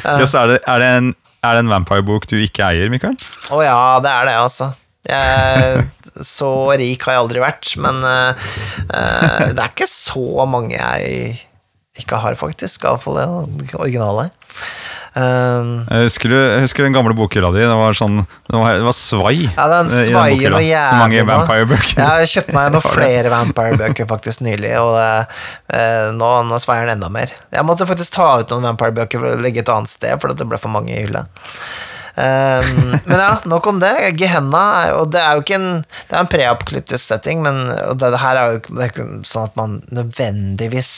Ja, 0.00 0.24
så 0.24 0.42
er, 0.42 0.54
det, 0.54 0.60
er, 0.64 0.80
det 0.80 0.88
en, 0.96 1.08
det 1.44 1.50
en 1.60 1.70
vampire-bok 1.70 2.26
du 2.30 2.38
ikke 2.40 2.64
eier, 2.70 2.88
Mikael? 2.92 3.16
Å 3.52 3.58
ja, 3.64 3.80
det 4.04 4.12
er 4.12 4.28
det, 4.28 4.36
altså. 4.40 4.70
Jeg, 5.06 5.84
så 6.24 6.48
rik 6.80 7.04
har 7.06 7.16
jeg 7.16 7.22
aldri 7.24 7.42
vært, 7.42 7.72
men 7.80 8.00
uh, 8.04 8.48
det 9.52 9.60
er 9.60 9.72
ikke 9.72 9.88
så 9.90 10.46
mange 10.48 10.76
jeg 10.76 11.36
ikke 12.00 12.20
har, 12.22 12.36
faktisk. 12.40 12.84
Iallfall 12.86 13.20
det 13.20 13.28
originale. 13.76 14.30
Um, 15.10 15.70
Jeg 15.90 16.06
husker, 16.06 16.30
du, 16.30 16.36
jeg 16.38 16.60
husker 16.62 16.86
den 16.86 16.94
gamle 16.94 17.16
bokhylla 17.18 17.48
di. 17.50 17.64
Det 17.66 17.78
var 17.80 17.96
sånn 17.98 18.20
Det 18.22 18.54
var, 18.54 18.76
det 18.78 18.84
var 18.86 18.94
svai 18.94 19.40
Ja, 19.48 19.64
den 19.72 19.88
svaier 19.90 20.52
noe 20.54 20.60
jævlig 20.62 20.86
Så 20.86 21.00
mange 21.00 21.24
vampire-bøker. 21.26 21.96
Jeg 21.98 22.06
har 22.06 22.30
kjøpt 22.30 22.52
meg 22.54 22.68
noen 22.70 22.76
Det 22.78 22.84
det. 22.86 22.94
flere 22.94 23.32
Vampire-bøker 23.34 24.08
faktisk 24.12 24.44
nylig, 24.46 24.70
og 24.78 24.94
eh, 25.02 26.08
nå, 26.14 26.30
nå 26.46 26.60
svaier 26.62 26.86
den 26.86 26.94
enda 27.00 27.10
mer. 27.10 27.34
Jeg 27.50 27.66
måtte 27.66 27.88
faktisk 27.90 28.14
ta 28.20 28.28
ut 28.38 28.54
noen 28.54 28.68
Vampire-bøker 28.70 29.18
for 29.24 29.34
å 29.34 29.42
legge 29.42 29.64
et 29.64 29.72
annet 29.74 29.90
sted, 29.90 30.14
for 30.22 30.30
det 30.30 30.46
ble 30.46 30.62
for 30.62 30.70
mange 30.78 30.94
i 30.94 31.02
hylla. 31.02 31.24
Um, 32.20 32.96
men 33.06 33.16
ja, 33.18 33.32
nok 33.50 33.66
om 33.70 33.78
det. 33.82 33.92
Gehenna 34.18 34.62
er 34.84 34.88
jo, 34.94 35.04
det 35.10 35.20
er 35.22 35.36
jo 35.38 35.42
ikke 35.44 35.58
en 35.58 35.68
Det 35.86 36.14
er 36.16 36.18
en 36.24 36.30
preapokalyptisk 36.30 37.02
setting, 37.06 37.42
men 37.46 37.62
og 37.70 37.98
det, 37.98 38.10
det 38.14 38.20
her 38.22 38.38
er 38.38 38.54
jo 38.56 38.62
det 38.76 38.82
er 38.86 38.92
ikke 38.94 39.06
sånn 39.26 39.46
at 39.50 39.58
man 39.58 39.80
nødvendigvis 39.94 40.92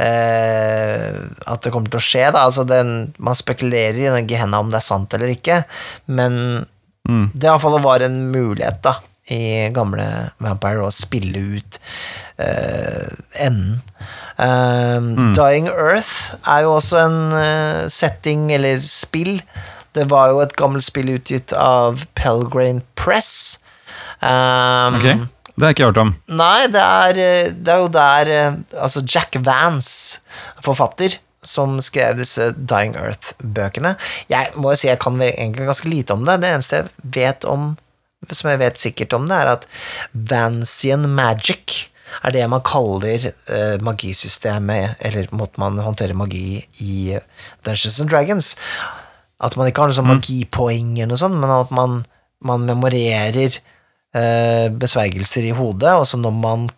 At 0.00 1.60
det 1.64 1.72
kommer 1.74 1.90
til 1.92 2.00
å 2.00 2.04
skje, 2.04 2.22
da. 2.32 2.46
Altså 2.48 2.64
den, 2.64 3.12
man 3.20 3.36
spekulerer 3.36 3.98
i 4.00 4.08
den 4.08 4.28
Gehenna 4.30 4.60
om 4.62 4.70
det 4.72 4.78
er 4.80 4.86
sant 4.86 5.12
eller 5.16 5.34
ikke, 5.34 5.62
men 6.08 6.64
det 7.34 7.48
iallfall 7.48 7.80
var 7.82 8.00
en 8.06 8.16
mulighet, 8.30 8.78
da, 8.84 8.94
i 9.34 9.68
gamle 9.74 10.04
Vampire 10.42 10.84
å 10.86 10.92
spille 10.94 11.40
ut 11.58 11.78
eh, 12.38 13.08
enden. 13.44 13.80
Um, 14.40 15.34
Dying 15.36 15.68
Earth 15.68 16.32
er 16.48 16.62
jo 16.64 16.76
også 16.78 17.00
en 17.02 17.18
uh, 17.34 17.88
setting, 17.92 18.46
eller 18.56 18.80
spill. 18.80 19.40
Det 19.92 20.06
var 20.08 20.30
jo 20.32 20.40
et 20.40 20.54
gammelt 20.56 20.86
spill 20.86 21.10
utgitt 21.12 21.52
av 21.52 22.06
Pelgrane 22.16 22.80
Press. 22.96 23.58
Um, 24.22 24.96
Ok, 24.96 25.06
Det 25.60 25.66
har 25.66 25.74
jeg 25.74 25.76
ikke 25.76 25.88
hørt 25.90 25.98
om. 26.00 26.12
Nei, 26.40 26.68
det 26.72 26.80
er, 26.80 27.18
eh, 27.20 27.50
det 27.52 27.72
er 27.74 27.82
jo 27.82 27.90
der 27.92 28.30
eh, 28.32 28.54
Altså 28.80 29.02
Jack 29.04 29.36
Vance, 29.44 30.22
forfatter, 30.64 31.18
som 31.44 31.76
skrev 31.84 32.16
disse 32.16 32.46
Dying 32.56 32.96
Earth-bøkene. 32.96 33.92
Jeg 34.32 34.56
må 34.56 34.72
jo 34.72 34.80
si 34.80 34.88
jeg 34.88 35.00
kan 35.04 35.20
egentlig 35.20 35.68
ganske 35.68 35.92
lite 35.92 36.16
om 36.16 36.24
det. 36.24 36.38
Det 36.40 36.54
eneste 36.54 36.80
jeg 36.80 36.90
vet 37.16 37.44
om 37.48 37.74
som 38.28 38.50
jeg 38.50 38.60
vet 38.60 38.80
sikkert 38.80 39.14
om 39.16 39.28
det, 39.28 39.36
er 39.36 39.52
at 39.54 39.66
Vancian 40.12 41.08
magic 41.16 41.86
er 42.26 42.34
det 42.34 42.44
man 42.50 42.62
kaller 42.66 43.30
uh, 43.30 43.76
magisystemet, 43.80 44.98
eller 45.00 45.30
måten 45.32 45.62
man 45.62 45.78
håndterer 45.80 46.16
magi 46.18 46.60
i 46.84 47.16
Dungeons 47.64 48.00
and 48.02 48.12
Dragons. 48.12 48.54
At 49.40 49.56
man 49.56 49.70
ikke 49.70 49.84
har 49.84 49.92
noe 49.92 49.96
sånn 49.96 50.10
magipoeng 50.10 50.96
eller 50.98 51.14
noe 51.14 51.22
sånt, 51.22 51.38
men 51.40 51.54
at 51.54 51.72
man, 51.72 52.02
man 52.44 52.66
memorerer 52.68 53.56
besvergelser 54.12 55.46
i 55.46 55.54
hodet, 55.54 55.92
og 55.94 56.06
så 56.08 56.18
når 56.18 56.34
man 56.34 56.70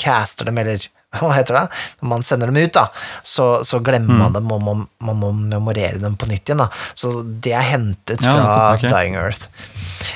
caster 0.00 0.48
dem, 0.48 0.58
eller 0.58 0.86
hva 1.18 1.32
heter 1.34 1.56
det, 1.56 1.64
når 2.00 2.10
man 2.12 2.22
sender 2.22 2.50
dem 2.50 2.60
ut, 2.60 2.72
da, 2.76 2.86
så, 3.26 3.46
så 3.66 3.80
glemmer 3.82 4.14
man 4.14 4.36
dem, 4.36 4.50
og 4.54 4.62
man, 4.62 4.84
man 5.02 5.18
må 5.18 5.30
memorere 5.34 5.98
dem 5.98 6.14
på 6.18 6.28
nytt 6.30 6.46
igjen. 6.46 6.62
Da. 6.62 6.68
Så 6.94 7.24
det 7.26 7.54
er 7.58 7.66
hentet 7.66 8.22
Ja, 8.22 8.36
fra 8.38 8.68
okay. 8.76 8.92
Dying 8.92 9.18
Earth. 9.18 9.48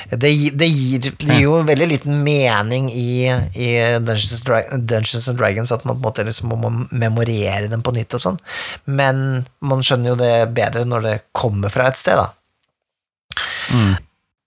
Det, 0.09 0.31
det, 0.55 0.69
gir, 0.69 1.11
det 1.11 1.27
gir 1.27 1.41
jo 1.43 1.59
veldig 1.67 1.89
liten 1.91 2.23
mening 2.23 2.87
i, 2.93 3.27
i 3.27 3.69
Dungeons, 3.99 4.45
and 4.71 4.87
Dungeons 4.87 5.27
and 5.29 5.39
Dragons 5.41 5.73
at 5.75 5.83
man 5.83 5.97
på 5.97 5.99
en 5.99 6.07
måte 6.07 6.25
liksom 6.25 6.55
må 6.55 6.71
memorere 6.95 7.67
dem 7.71 7.83
på 7.85 7.93
nytt 7.95 8.15
og 8.15 8.23
sånn, 8.23 8.39
men 8.87 9.43
man 9.65 9.83
skjønner 9.85 10.13
jo 10.13 10.17
det 10.23 10.33
bedre 10.55 10.87
når 10.87 11.05
det 11.05 11.15
kommer 11.35 11.73
fra 11.73 11.89
et 11.91 11.99
sted, 11.99 12.21
da. 12.23 12.31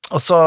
Og 0.09 0.23
så 0.25 0.39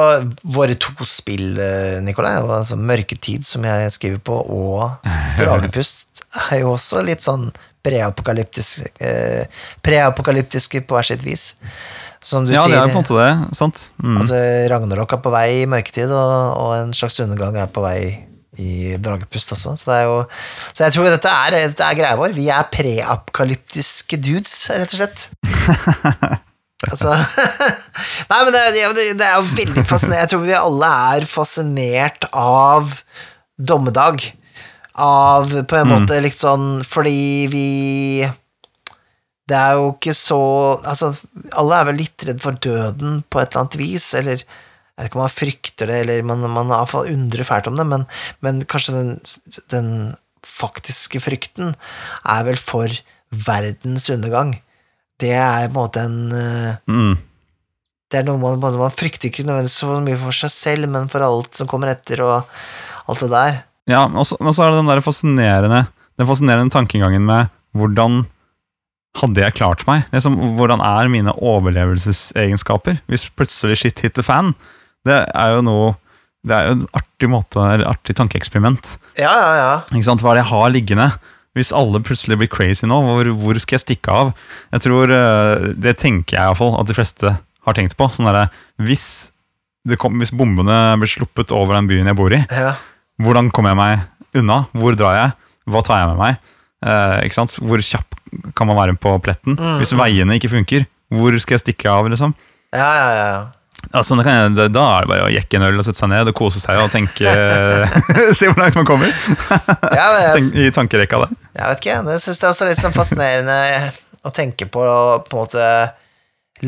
våre 0.42 0.76
to 0.82 1.06
spill, 1.06 1.60
eh, 1.62 2.00
Nikolai, 2.02 2.40
altså 2.42 2.78
Mørketid, 2.80 3.46
som 3.46 3.66
jeg 3.68 3.92
skriver 3.94 4.22
på, 4.26 4.40
og 4.42 5.06
Dragepust, 5.40 6.24
er 6.50 6.64
jo 6.64 6.74
også 6.74 7.04
litt 7.06 7.22
sånn 7.26 7.52
preapokalyptiske, 7.86 8.92
eh, 9.02 9.62
preapokalyptiske 9.86 10.84
på 10.86 10.98
hvert 10.98 11.12
sitt 11.12 11.24
vis. 11.26 11.52
Som 12.22 12.46
du 12.46 12.54
Ja, 12.54 12.68
det 12.70 12.78
er 12.78 12.90
på 12.90 13.00
en 13.00 13.00
måte 13.02 13.18
det. 13.18 13.56
Sant? 13.58 13.88
Mm. 14.02 14.20
altså 14.22 14.42
Ragnarok 14.70 15.16
er 15.18 15.24
på 15.24 15.34
vei 15.34 15.48
i 15.62 15.70
mørketid, 15.70 16.10
og, 16.10 16.36
og 16.62 16.76
en 16.78 16.94
slags 16.98 17.18
undergang 17.24 17.58
er 17.58 17.70
på 17.74 17.82
vei 17.86 18.02
i 18.60 18.98
Dragepust 19.02 19.54
også. 19.56 19.78
Så, 19.80 19.90
det 19.90 20.04
jo, 20.06 20.22
så 20.74 20.86
jeg 20.86 20.98
tror 20.98 21.10
dette 21.10 21.34
er, 21.46 21.58
dette 21.70 21.88
er 21.88 21.98
greia 21.98 22.20
vår. 22.20 22.34
Vi 22.38 22.50
er 22.54 22.70
preapokalyptiske 22.74 24.20
dudes, 24.22 24.56
rett 24.74 24.98
og 24.98 25.04
slett. 25.04 25.28
Altså 26.90 27.14
Nei, 28.32 28.40
men 28.46 28.54
det, 28.56 28.62
det, 28.74 29.26
er 29.26 29.38
jo 29.38 29.48
veldig 29.54 29.84
fascinerende. 29.86 30.22
Jeg 30.24 30.32
tror 30.34 30.46
vi 30.48 30.58
alle 30.58 30.92
er 31.16 31.28
fascinert 31.30 32.28
av 32.32 32.96
dommedag. 33.62 34.24
Av 35.02 35.52
på 35.70 35.78
en 35.78 35.92
måte 35.92 36.18
litt 36.24 36.42
sånn 36.42 36.82
fordi 36.84 37.48
vi 37.48 37.68
Det 39.48 39.56
er 39.56 39.78
jo 39.80 39.94
ikke 39.94 40.12
så 40.18 40.42
Altså, 40.84 41.14
alle 41.56 41.78
er 41.78 41.88
vel 41.88 42.02
litt 42.02 42.26
redd 42.28 42.42
for 42.44 42.60
døden 42.60 43.22
på 43.32 43.40
et 43.40 43.54
eller 43.54 43.64
annet 43.64 43.78
vis, 43.80 44.10
eller 44.20 44.44
Jeg 44.44 44.98
vet 44.98 45.08
ikke 45.08 45.20
om 45.22 45.24
man 45.24 45.38
frykter 45.38 45.92
det, 45.92 46.02
eller 46.04 46.28
man, 46.28 46.44
man 46.52 46.76
undrer 47.06 47.48
fælt 47.48 47.72
om 47.72 47.80
det, 47.80 47.88
men, 47.88 48.04
men 48.44 48.60
kanskje 48.70 48.98
den, 48.98 49.14
den 49.72 49.88
faktiske 50.46 51.22
frykten 51.24 51.72
er 52.28 52.44
vel 52.46 52.60
for 52.60 52.92
verdens 53.32 54.10
undergang. 54.12 54.58
Det 55.22 55.34
er 55.38 55.68
på 55.68 55.76
en 55.76 55.78
måte 55.78 56.06
en 56.08 56.22
eh, 56.36 56.80
Mm. 56.90 57.20
Det 58.12 58.20
er 58.20 58.26
noe 58.28 58.42
man, 58.42 58.60
man, 58.60 58.92
frykter 58.92 59.30
ikke 59.30 59.46
nødvendigvis 59.48 59.78
så 59.80 60.02
mye 60.04 60.20
for 60.20 60.36
seg 60.36 60.52
selv, 60.52 60.90
men 60.92 61.08
for 61.08 61.24
alt 61.24 61.56
som 61.56 61.70
kommer 61.72 61.94
etter, 61.94 62.20
og 62.26 62.50
alt 63.08 63.24
det 63.24 63.30
der. 63.32 63.62
Ja, 63.88 64.04
og 64.04 64.28
så 64.28 64.36
er 64.36 64.74
det 64.74 64.82
den 64.82 64.92
der 64.92 65.02
fascinerende 65.02 65.80
Den 66.20 66.28
fascinerende 66.30 66.74
tankegangen 66.74 67.24
med 67.26 67.50
hvordan 67.76 68.26
hadde 69.20 69.42
jeg 69.44 69.56
klart 69.58 69.84
meg? 69.88 70.06
Liksom, 70.14 70.38
hvordan 70.60 70.84
er 70.86 71.10
mine 71.12 71.34
overlevelsesegenskaper 71.34 73.02
hvis 73.12 73.26
plutselig 73.36 73.80
shit 73.82 74.04
hit 74.04 74.16
the 74.20 74.24
fan? 74.24 74.54
Det 75.08 75.18
er 75.24 75.56
jo 75.56 75.66
noe 75.66 75.96
Det 76.46 76.56
er 76.58 76.68
jo 76.68 76.76
en 76.80 76.88
artig 76.98 77.28
måte, 77.30 77.62
eller 77.62 77.86
artig 77.86 78.16
tankeeksperiment. 78.18 78.96
Ja, 79.20 79.30
ja, 79.30 79.50
ja. 79.60 79.74
Ikke 79.94 80.08
sant? 80.08 80.24
Hva 80.26 80.32
er 80.32 80.40
det 80.40 80.42
jeg 80.42 80.52
har 80.56 80.72
liggende? 80.74 81.06
Hvis 81.58 81.74
alle 81.76 82.00
plutselig 82.00 82.38
blir 82.40 82.50
crazy 82.52 82.88
nå, 82.88 82.98
hvor, 83.04 83.28
hvor 83.36 83.60
skal 83.60 83.76
jeg 83.76 83.84
stikke 83.84 84.14
av? 84.16 84.32
Jeg 84.72 84.86
tror, 84.86 85.12
eh, 85.12 85.66
Det 85.76 85.98
tenker 86.00 86.38
jeg 86.38 86.46
iallfall 86.46 86.78
at 86.80 86.88
de 86.88 86.96
fleste 86.96 87.34
har 87.36 87.78
tenkt 87.78 87.98
på. 88.00 88.08
Sånn 88.14 88.30
der, 88.30 88.48
hvis, 88.80 89.32
kom, 90.00 90.16
hvis 90.22 90.32
bombene 90.32 90.80
blir 91.02 91.12
sluppet 91.12 91.52
over 91.56 91.76
den 91.78 91.90
byen 91.92 92.08
jeg 92.08 92.18
bor 92.18 92.34
i, 92.34 92.40
ja. 92.48 92.76
hvordan 93.22 93.52
kommer 93.52 93.76
jeg 93.76 93.82
meg 93.82 94.40
unna? 94.42 94.64
Hvor 94.72 94.96
drar 94.96 95.18
jeg? 95.18 95.38
Hva 95.72 95.84
tar 95.86 96.02
jeg 96.02 96.14
med 96.14 96.22
meg? 96.24 96.52
Eh? 96.82 97.44
Hvor 97.62 97.84
kjapp 97.86 98.16
kan 98.58 98.70
man 98.72 98.80
være 98.80 98.96
på 98.98 99.14
pletten? 99.22 99.60
Mm, 99.60 99.82
Hvis 99.82 99.92
veiene 99.98 100.40
ikke 100.40 100.54
funker, 100.56 100.88
hvor 101.12 101.36
skal 101.44 101.58
jeg 101.60 101.66
stikke 101.68 101.92
av? 101.92 102.08
liksom? 102.10 102.34
Ja, 102.72 102.88
ja, 102.96 103.10
ja. 103.12 103.26
ja. 103.36 103.42
Altså, 103.92 104.16
da, 104.16 104.24
kan 104.24 104.38
jeg, 104.56 104.72
da- 104.72 104.84
er 105.00 105.04
det 105.08 105.10
bare 105.12 105.26
å 105.26 105.32
jekke 105.34 105.58
en 105.58 105.66
øl 105.68 105.80
og 105.82 105.84
sette 105.88 106.00
seg 106.00 106.12
ned 106.14 106.30
og 106.32 106.36
kose 106.38 106.62
seg 106.64 106.78
og 106.80 106.92
tenke 106.94 107.32
Se 108.38 108.48
hvor 108.48 108.60
langt 108.62 108.78
man 108.80 108.88
kommer 108.88 109.10
ja 109.92 110.06
jeg, 110.30 110.46
i 110.64 110.70
tankerekka 110.76 111.20
der. 111.26 111.34
jeg 111.58 111.72
vet 111.74 111.82
ikke, 111.84 111.98
det 112.08 112.20
syns 112.24 112.40
jeg 112.46 112.54
også 112.54 112.66
er 112.68 112.72
litt 112.72 112.80
sånn 112.84 112.96
fascinerende 112.96 113.58
å 114.22 114.32
tenke 114.36 114.68
på, 114.72 114.86
på 115.28 115.36
en 115.36 115.42
måte 115.42 115.66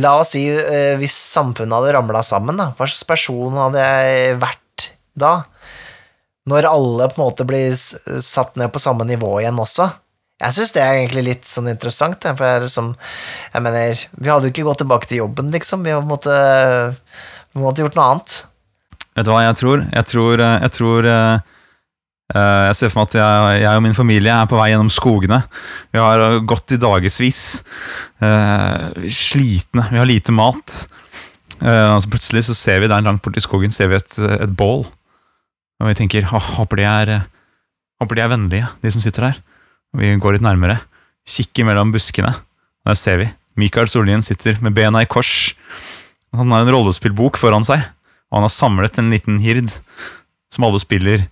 La 0.02 0.16
oss 0.24 0.32
si 0.34 0.42
eh, 0.50 0.96
hvis 0.98 1.14
samfunnet 1.36 1.76
hadde 1.78 1.92
ramla 1.94 2.24
sammen, 2.26 2.58
da. 2.58 2.72
Hva 2.74 2.88
slags 2.90 3.06
person 3.06 3.54
hadde 3.62 3.78
jeg 3.84 4.40
vært 4.42 4.88
da? 5.14 5.36
Når 6.50 6.66
alle 6.66 7.06
på 7.14 7.22
en 7.22 7.28
måte 7.28 7.46
blir 7.46 7.76
satt 7.78 8.58
ned 8.58 8.74
på 8.74 8.82
samme 8.82 9.06
nivå 9.06 9.36
igjen 9.44 9.60
også. 9.62 9.86
Jeg 10.44 10.56
syns 10.58 10.74
det 10.76 10.82
er 10.84 10.98
egentlig 10.98 11.24
litt 11.28 11.48
sånn 11.48 11.70
interessant, 11.72 12.26
for 12.26 12.44
det 12.44 12.52
er 12.52 12.66
liksom 12.66 12.94
Jeg 13.54 13.64
mener, 13.64 14.02
vi 14.20 14.32
hadde 14.32 14.50
jo 14.50 14.54
ikke 14.54 14.66
gått 14.68 14.82
tilbake 14.84 15.10
til 15.10 15.22
jobben, 15.24 15.52
liksom. 15.54 15.86
Vi 15.86 15.96
måtte, 16.04 16.34
vi 17.54 17.64
måtte 17.64 17.86
gjort 17.86 17.98
noe 18.00 18.08
annet. 18.12 18.38
Vet 19.14 19.28
du 19.28 19.32
hva 19.32 19.44
jeg 19.46 19.60
tror? 19.60 19.84
Jeg 19.94 20.10
tror, 20.10 20.42
jeg, 20.42 20.72
tror 20.74 21.08
eh, 21.12 21.54
eh, 22.34 22.64
jeg 22.70 22.80
ser 22.80 22.92
for 22.92 23.04
meg 23.04 23.12
at 23.12 23.18
jeg, 23.20 23.62
jeg 23.62 23.80
og 23.80 23.86
min 23.86 23.98
familie 23.98 24.34
er 24.34 24.50
på 24.50 24.58
vei 24.58 24.72
gjennom 24.72 24.90
skogene. 24.92 25.40
Vi 25.94 26.02
har 26.02 26.42
gått 26.50 26.74
i 26.74 26.82
dagevis. 26.82 27.44
eh, 28.26 29.08
slitne. 29.14 29.88
Vi 29.94 30.02
har 30.02 30.10
lite 30.10 30.36
mat. 30.36 30.84
Og 31.64 32.02
så 32.04 32.10
plutselig 32.12 32.42
så 32.50 32.58
ser 32.58 32.82
vi 32.84 32.90
der 32.92 33.06
langt 33.06 33.22
borti 33.24 33.40
skogen 33.40 33.72
ser 33.72 33.88
vi 33.88 33.96
et, 33.96 34.18
et 34.20 34.52
bål. 34.52 34.82
Og 35.80 35.88
vi 35.88 35.96
tenker 35.96 36.26
håper, 36.28 36.82
de 36.82 36.88
er, 36.90 37.12
håper 38.02 38.18
de 38.18 38.24
er 38.26 38.32
vennlige, 38.34 38.72
de 38.82 38.92
som 38.92 39.04
sitter 39.04 39.30
der. 39.30 39.38
Vi 39.94 40.14
går 40.18 40.38
litt 40.38 40.46
nærmere. 40.46 40.80
Kikker 41.30 41.68
mellom 41.68 41.94
buskene. 41.94 42.34
Der 42.88 42.98
ser 42.98 43.20
vi. 43.22 43.30
Mikael 43.60 43.90
Sollien 43.92 44.26
sitter 44.26 44.58
med 44.64 44.74
bena 44.74 45.04
i 45.04 45.10
kors. 45.10 45.54
Han 46.34 46.52
har 46.52 46.64
en 46.64 46.74
rollespillbok 46.74 47.38
foran 47.38 47.66
seg. 47.68 47.84
Og 48.32 48.40
han 48.40 48.48
har 48.48 48.54
samlet 48.54 48.98
en 48.98 49.14
liten 49.14 49.38
hird 49.44 49.70
som 50.54 50.66
alle 50.66 50.82
spiller 50.82 51.28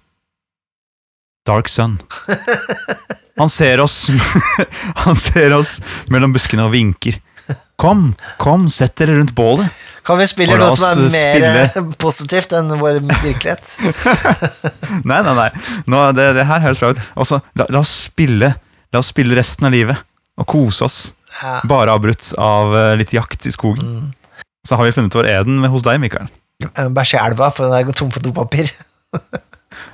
Dark 1.48 1.70
Sun. 1.70 1.98
Han 3.40 3.50
ser 3.50 3.80
oss 3.82 4.12
Han 5.06 5.16
ser 5.18 5.56
oss 5.56 5.80
mellom 6.14 6.34
buskene 6.36 6.68
og 6.68 6.76
vinker. 6.76 7.16
Kom, 7.82 8.12
kom, 8.38 8.68
sett 8.70 8.94
dere 9.00 9.16
rundt 9.18 9.34
bålet. 9.34 9.72
Kan 10.08 10.18
vi 10.18 10.26
spille 10.30 10.58
noe 10.58 10.72
som 10.74 10.86
er 10.88 10.98
eh, 10.98 11.12
mer 11.14 11.70
spille. 11.70 11.96
positivt 12.02 12.56
enn 12.58 12.74
vår 12.80 13.00
virkelighet? 13.06 13.76
Nei, 15.10 15.22
nei, 15.24 15.34
nei. 15.38 15.48
Nå, 15.90 16.00
det, 16.18 16.32
det 16.38 16.46
her 16.50 16.64
høres 16.64 16.82
bra 16.82 16.92
ut. 16.92 17.02
Også, 17.24 17.40
la, 17.58 17.68
la 17.72 17.82
oss 17.84 17.94
spille 18.10 18.54
La 18.92 19.00
oss 19.00 19.08
spille 19.14 19.38
resten 19.38 19.70
av 19.70 19.72
livet 19.72 20.02
og 20.42 20.48
kose 20.52 20.84
oss. 20.84 20.98
Ja. 21.40 21.62
Bare 21.70 21.94
avbrutt 21.96 22.34
av 22.42 22.74
eh, 22.76 22.96
litt 23.00 23.14
jakt 23.16 23.46
i 23.48 23.54
skogen. 23.56 24.10
Så 24.68 24.76
har 24.76 24.84
vi 24.88 24.92
funnet 24.96 25.16
vår 25.16 25.30
eden 25.32 25.64
hos 25.72 25.86
deg, 25.86 26.02
Mikael. 26.04 26.28
Eh, 26.66 26.90
Bæsje 26.92 27.16
i 27.16 27.22
elva, 27.24 27.48
for 27.56 27.72
den 27.72 27.88
er 27.92 27.96
tom 27.98 28.12
for 28.14 28.24
dopapir. 28.26 28.72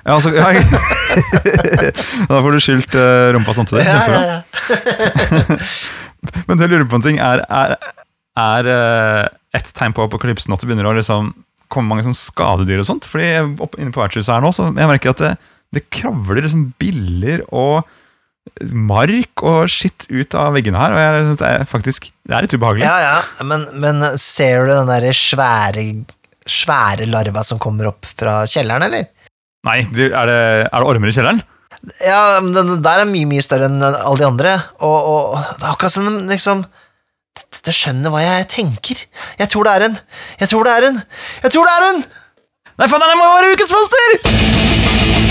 Ja, 0.07 0.15
altså, 0.15 0.31
ja. 0.31 0.43
da 2.29 2.39
får 2.43 2.55
du 2.55 2.59
skylt 2.63 2.93
uh, 2.95 3.27
rumpa 3.35 3.53
samtidig. 3.55 3.83
Ja, 3.83 3.99
ja, 4.07 4.21
ja. 4.31 5.57
Men 6.47 6.63
jeg 6.63 6.71
lurer 6.71 6.85
på 6.87 6.95
en 6.99 7.03
ting. 7.03 7.19
Er, 7.23 7.43
er, 7.43 7.75
er 8.37 8.71
eh, 8.71 9.25
et 9.57 9.69
tegn 9.77 9.95
på 9.97 10.05
apokalypsen 10.07 10.53
at 10.53 10.63
det 10.63 10.69
begynner 10.69 10.89
å 10.89 10.95
liksom 10.97 11.33
komme 11.73 11.91
mange 11.91 12.05
sånn 12.07 12.17
skadedyr 12.17 12.83
og 12.83 12.89
sånt? 12.89 13.07
Fordi 13.09 13.29
opp, 13.63 13.77
inne 13.79 13.93
på 13.95 14.03
vertshuset 14.03 14.35
her 14.35 14.43
nå, 14.43 14.53
så 14.55 14.69
jeg 14.69 14.91
merker 14.91 15.13
at 15.13 15.23
det, 15.23 15.31
det 15.75 15.87
kravler 15.93 16.43
liksom 16.45 16.69
biller 16.79 17.43
og 17.49 17.87
mark 18.71 19.43
og 19.45 19.67
skitt 19.71 20.07
ut 20.07 20.35
av 20.39 20.53
veggene 20.55 20.79
her, 20.79 20.93
og 20.93 21.01
jeg 21.01 21.25
synes 21.25 21.41
det 21.41 21.49
er 21.49 21.67
faktisk 21.67 22.07
det 22.27 22.35
er 22.35 22.45
litt 22.45 22.55
ubehagelig. 22.55 22.85
ja, 22.87 22.97
ja. 23.03 23.43
Men, 23.47 23.65
men 23.81 24.05
ser 24.21 24.65
du 24.65 24.73
den 24.75 24.91
derre 24.91 25.15
svære 25.15 25.89
Svære 26.47 27.03
larva 27.11 27.41
som 27.43 27.59
kommer 27.59 27.89
opp 27.89 28.07
fra 28.07 28.45
kjelleren, 28.47 28.85
eller? 28.85 29.09
Nei, 29.67 29.81
du, 29.91 30.05
er, 30.05 30.29
det, 30.29 30.37
er 30.63 30.71
det 30.71 30.87
ormer 30.87 31.11
i 31.11 31.15
kjelleren? 31.17 31.41
Ja, 31.99 32.37
men 32.39 32.53
den 32.55 32.69
der 32.85 33.01
er 33.03 33.09
mye, 33.09 33.27
mye 33.27 33.43
større 33.43 33.67
enn 33.67 33.83
alle 33.83 34.15
de 34.21 34.27
andre, 34.29 34.53
og, 34.79 34.95
og 34.95 35.33
det 35.59 35.65
er 35.65 35.73
akkurat 35.73 35.91
som 35.91 36.07
sånn, 36.07 36.21
liksom 36.31 36.63
det- 37.37 37.61
Det 37.67 37.73
skjønner 37.75 38.09
hva 38.13 38.21
jeg 38.23 38.47
tenker. 38.53 38.97
Jeg 39.39 39.49
tror 39.51 39.63
det 39.67 39.73
er 39.77 39.85
en. 39.89 39.99
Jeg 40.39 40.49
tror 40.49 40.63
det 40.63 40.73
er 40.77 40.87
en. 40.91 41.01
Jeg 41.43 41.51
tror 41.51 41.65
det 41.67 41.73
er 41.77 41.83
en! 41.93 42.03
Nei, 42.77 42.87
faen, 42.87 43.01
det 43.01 43.17
må 43.17 43.25
være 43.33 43.53
ukens 43.57 43.73
monster! 43.75 45.27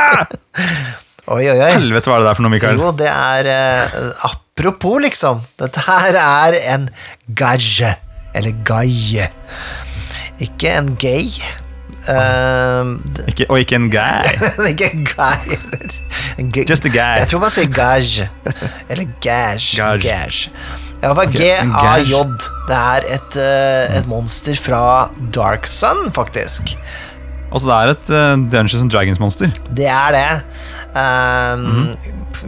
Oi, 1.30 1.44
oi, 1.46 1.54
oi. 1.62 1.70
Helvete, 1.76 2.10
hva 2.10 2.16
er 2.18 2.24
det 2.24 2.28
der 2.30 2.38
for 2.38 2.44
noe, 2.46 2.52
Mikael? 2.56 2.80
Jo, 2.80 2.90
det 2.98 3.10
er 3.10 3.48
uh, 3.50 4.26
Apropos, 4.30 4.98
liksom. 5.04 5.42
Dette 5.60 5.84
her 5.86 6.18
er 6.20 6.56
en 6.74 6.88
gage. 7.38 7.92
Eller 8.36 8.56
gaie. 8.66 9.28
Ikke 10.42 10.74
en 10.80 10.94
gay. 11.00 11.28
Det- 13.16 13.28
Ikke, 13.28 13.46
og 13.50 13.58
ikke 13.60 13.74
en 13.78 13.90
guy. 13.90 14.30
ikke 14.72 14.90
en 14.94 15.04
guy, 15.06 15.56
eller 15.56 16.64
Just 16.68 16.86
a 16.86 16.88
guy. 16.88 17.18
Jeg 17.20 17.28
tror 17.30 17.42
man 17.42 17.50
sier 17.54 17.68
gage. 17.74 18.28
Eller 18.90 19.06
gage. 19.20 19.76
Gage. 19.76 20.00
gage. 20.02 20.50
Ja, 21.02 21.12
hva 21.16 21.24
GAJ. 21.32 22.12
Det 22.68 22.76
er 22.76 23.06
et, 23.16 23.36
uh, 23.40 23.96
et 23.98 24.08
monster 24.08 24.54
fra 24.60 24.82
Dark 25.34 25.66
Sun, 25.70 26.10
faktisk. 26.12 26.74
Altså, 27.52 27.66
det 27.66 27.76
er 27.76 27.94
et 27.94 28.10
uh, 28.10 28.50
Dungeons 28.52 28.82
and 28.84 28.90
Dragons-monster. 28.92 29.50
Det 29.76 29.86
er 29.88 30.16
det. 30.16 30.42
Um, 30.94 31.94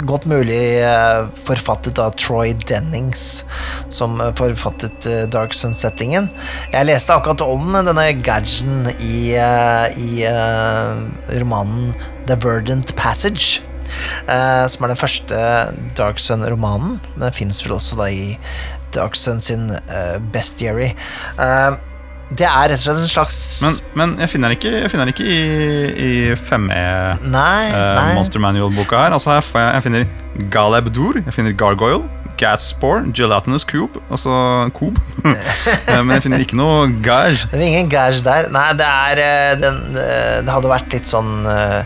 Godt 0.00 0.24
mulig 0.24 0.80
eh, 0.80 1.26
forfattet 1.44 1.98
av 2.00 2.14
Troy 2.16 2.54
Dennings, 2.64 3.42
som 3.92 4.16
eh, 4.24 4.30
forfattet 4.38 5.04
eh, 5.04 5.24
Dark 5.28 5.52
Sun-settingen. 5.52 6.30
Jeg 6.72 6.88
leste 6.88 7.12
akkurat 7.12 7.44
om 7.44 7.76
denne 7.76 8.06
gadgen 8.24 8.88
i, 8.96 9.36
i 9.36 10.24
romanen 11.42 11.92
The 12.30 12.38
Verdant 12.40 12.94
Passage. 12.96 13.60
som 14.24 14.84
er 14.84 14.88
den 14.88 14.96
første 14.96 15.38
Dark 15.98 16.22
Sun-romanen. 16.22 16.96
Den 17.18 17.36
fins 17.36 17.60
vel 17.66 17.76
også 17.76 17.98
da 18.00 18.08
i 18.08 18.38
Dark 18.96 19.16
Sun 19.16 19.40
sin 19.44 19.68
Bestiary. 20.32 20.94
Eh, 22.32 22.36
det 22.38 22.48
er 22.48 22.72
rett 22.72 22.80
og 22.80 22.84
slett 22.86 23.02
en 23.04 23.10
slags 23.12 23.38
Men, 23.62 23.76
men 24.00 24.14
jeg 24.24 24.32
finner 24.32 24.52
den 24.52 24.58
ikke, 24.58 24.72
jeg 24.82 24.90
finner 24.92 25.04
den 25.08 25.12
ikke 25.14 25.28
i, 25.28 25.42
i 25.92 26.10
5E-Monster 26.38 28.08
eh. 28.08 28.14
Monster 28.16 28.42
Manual-boka 28.42 29.04
her. 29.04 29.12
Altså, 29.18 29.36
jeg, 29.38 29.44
jeg 29.76 29.82
finner 29.86 30.10
Galebdur, 30.52 31.20
jeg 31.26 31.34
finner 31.36 31.52
Gargoyle, 31.52 32.06
Gaspore, 32.40 33.04
Gelatinous 33.14 33.64
Cube, 33.68 34.00
altså 34.10 34.32
Coop. 34.78 34.98
Eh, 35.92 35.98
Men 36.00 36.14
jeg 36.16 36.22
finner 36.24 36.42
ikke 36.42 36.56
noe 36.58 36.86
Gage. 37.04 37.44
Det 37.52 37.58
er 37.58 37.66
ingen 37.68 37.88
gage 37.92 38.22
der. 38.24 38.48
Nei, 38.54 38.68
det 38.78 38.86
er 38.88 39.20
eh, 39.20 39.54
den, 39.60 39.80
eh, 39.98 40.38
Det 40.46 40.50
hadde 40.54 40.70
vært 40.70 40.94
litt 40.94 41.10
sånn 41.10 41.42
eh, 41.50 41.82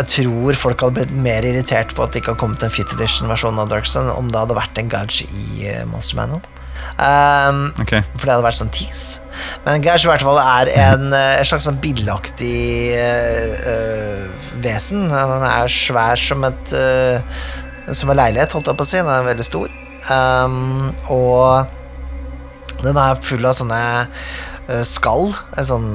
Jeg 0.00 0.06
tror 0.10 0.58
folk 0.58 0.82
hadde 0.84 0.98
blitt 0.98 1.14
mer 1.24 1.46
irritert 1.46 1.94
på 1.96 2.04
at 2.04 2.12
det 2.12 2.20
ikke 2.22 2.34
har 2.34 2.40
kommet 2.42 2.62
en 2.66 2.72
Fit 2.74 2.90
Edition-versjon 2.96 3.58
av 3.62 3.70
Dark 3.72 3.86
Sun 3.90 4.10
om 4.12 4.28
det 4.30 4.40
hadde 4.42 4.56
vært 4.58 4.78
en 4.82 4.90
gage 4.92 5.24
i 5.30 5.64
eh, 5.70 5.84
Monster 5.88 6.18
Manual. 6.20 6.42
Um, 6.94 7.72
okay. 7.82 8.04
for 8.14 8.26
det 8.28 8.32
hadde 8.34 8.46
vært 8.46 8.58
sånn 8.60 8.72
tease. 8.74 9.22
Men 9.64 9.82
Gash 9.82 10.06
i 10.06 10.10
hvert 10.12 10.22
fall 10.22 10.38
er 10.38 10.70
en, 10.78 11.08
eh, 11.18 11.38
en 11.40 11.48
slags 11.48 11.66
sånn 11.66 11.80
billeaktig 11.82 12.94
uh, 12.94 13.54
uh, 13.66 14.50
vesen. 14.62 15.08
Han 15.10 15.42
er 15.48 15.72
svær 15.72 16.20
som 16.20 16.44
et 16.46 16.74
uh, 16.78 17.40
Som 17.92 18.12
en 18.14 18.16
leilighet, 18.16 18.54
holdt 18.56 18.70
jeg 18.70 18.78
på 18.78 18.86
å 18.86 18.88
si. 18.88 19.00
Den 19.02 19.10
er 19.12 19.26
veldig 19.26 19.44
stor. 19.44 19.72
Um, 20.08 20.92
og 21.12 21.66
den 22.84 22.96
er 23.00 23.16
full 23.24 23.44
av 23.48 23.54
sånne 23.56 23.80
eh, 24.68 24.82
skall. 24.84 25.30
eh, 25.56 25.64
Sånn 25.64 25.86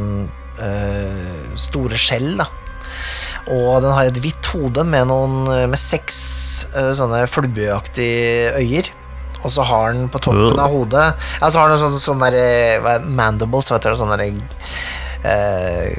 eh, 0.61 1.57
store 1.59 1.97
skjell, 1.99 2.31
da. 2.39 2.47
Og 3.49 3.81
den 3.83 3.93
har 3.93 4.09
et 4.09 4.17
hvitt 4.21 4.49
hode 4.53 4.83
med, 4.85 5.07
noen, 5.09 5.43
med 5.69 5.77
seks 5.81 6.19
eh, 6.73 6.91
sånne 6.97 7.23
flubbeaktige 7.29 8.53
øyer. 8.61 8.89
Og 9.43 9.51
så 9.53 9.63
har 9.63 9.93
den 9.93 10.09
på 10.11 10.19
toppen 10.19 10.57
Øh. 10.57 10.63
av 10.63 10.73
hodet 10.73 11.05
Ja, 11.41 11.49
så 11.49 11.61
har 11.61 11.69
den 11.71 11.79
sånn, 11.79 11.99
sånn 12.03 12.23
der 12.25 12.35
eh, 12.39 12.99
Mandibles, 13.05 13.71
vet 13.71 13.87
du, 13.87 13.95
Sånn 13.95 14.11
der 14.15 14.25
eh, 15.23 15.93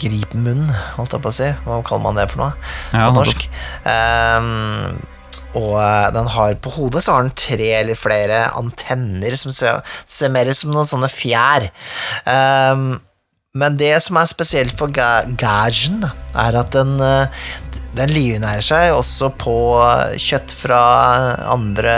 Gripmunn, 0.00 0.68
holdt 0.96 1.14
jeg 1.14 1.22
på 1.24 1.30
å 1.30 1.34
si. 1.34 1.48
Hva 1.64 1.80
kaller 1.86 2.04
man 2.08 2.18
det 2.18 2.28
for 2.32 2.44
noe? 2.44 2.52
Ja, 2.92 3.08
på 3.08 3.16
norsk. 3.20 3.48
Um, 3.86 4.96
og 5.54 5.76
eh, 5.78 6.08
den 6.16 6.30
har 6.34 6.56
på 6.62 6.72
hodet 6.74 7.04
så 7.06 7.14
har 7.14 7.26
den 7.26 7.34
tre 7.38 7.70
eller 7.80 7.98
flere 7.98 8.44
antenner 8.58 9.36
som 9.38 9.54
ser, 9.54 9.82
ser 10.04 10.32
mer 10.34 10.50
ut 10.50 10.58
som 10.58 10.74
noen 10.74 10.88
sånne 10.90 11.10
fjær. 11.12 11.68
Um, 12.26 12.96
men 13.54 13.76
det 13.78 13.92
som 14.02 14.18
er 14.18 14.26
spesielt 14.26 14.74
for 14.74 14.90
ga 14.90 15.22
gagen, 15.38 16.02
er 16.34 16.56
at 16.58 16.72
den, 16.74 16.96
eh, 16.98 17.30
den 17.94 18.12
livnærer 18.12 18.64
seg 18.64 18.92
også 18.94 19.30
på 19.40 19.56
kjøtt 20.20 20.54
fra 20.58 20.82
andre 21.52 21.94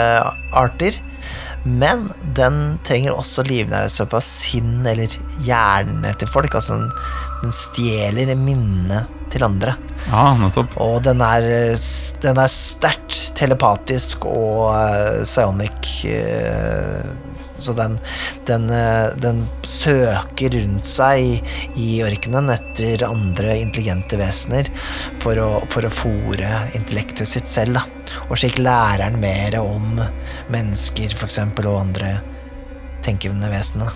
arter. 0.55 0.97
Men 1.67 2.05
den 2.37 2.77
trenger 2.87 3.17
også 3.17 3.43
livnære 3.47 3.89
seg 3.91 4.07
på 4.11 4.21
sinn 4.23 4.85
eller 4.87 5.11
hjerne 5.43 6.13
til 6.19 6.29
folk. 6.31 6.55
Altså 6.55 6.77
den, 6.77 6.91
den 7.43 7.55
stjeler 7.55 8.35
minnet 8.39 9.11
til 9.33 9.43
andre. 9.43 9.75
Ja, 10.07 10.31
nettopp. 10.39 10.77
Og 10.83 11.01
den 11.03 11.21
er, 11.25 11.47
den 12.23 12.39
er 12.39 12.51
sterkt 12.51 13.17
telepatisk 13.37 14.29
og 14.29 14.69
uh, 14.71 15.23
psionic. 15.25 16.05
eh, 16.07 17.35
så 17.57 17.73
den, 17.77 17.97
den, 18.47 18.69
eh, 18.73 19.13
den 19.21 19.43
søker 19.67 20.53
rundt 20.57 20.87
seg 20.87 21.43
i, 21.75 21.89
ørkenen 22.05 22.51
etter 22.53 23.05
andre 23.07 23.57
intelligente 23.59 24.19
vesener 24.19 24.69
for 25.23 25.39
å, 25.41 25.49
for 25.73 25.87
å 25.87 25.93
fòre 25.93 26.51
intellektet 26.77 27.29
sitt 27.29 27.49
selv. 27.49 27.79
Da. 27.79 27.85
Og 28.29 28.37
slik 28.39 28.59
lærer 28.61 29.07
den 29.07 29.21
mer 29.23 29.59
om 29.61 30.01
mennesker, 30.53 31.15
for 31.17 31.29
eksempel, 31.29 31.69
og 31.69 31.81
andre 31.87 32.17
tenkende 33.05 33.51
vesener. 33.51 33.93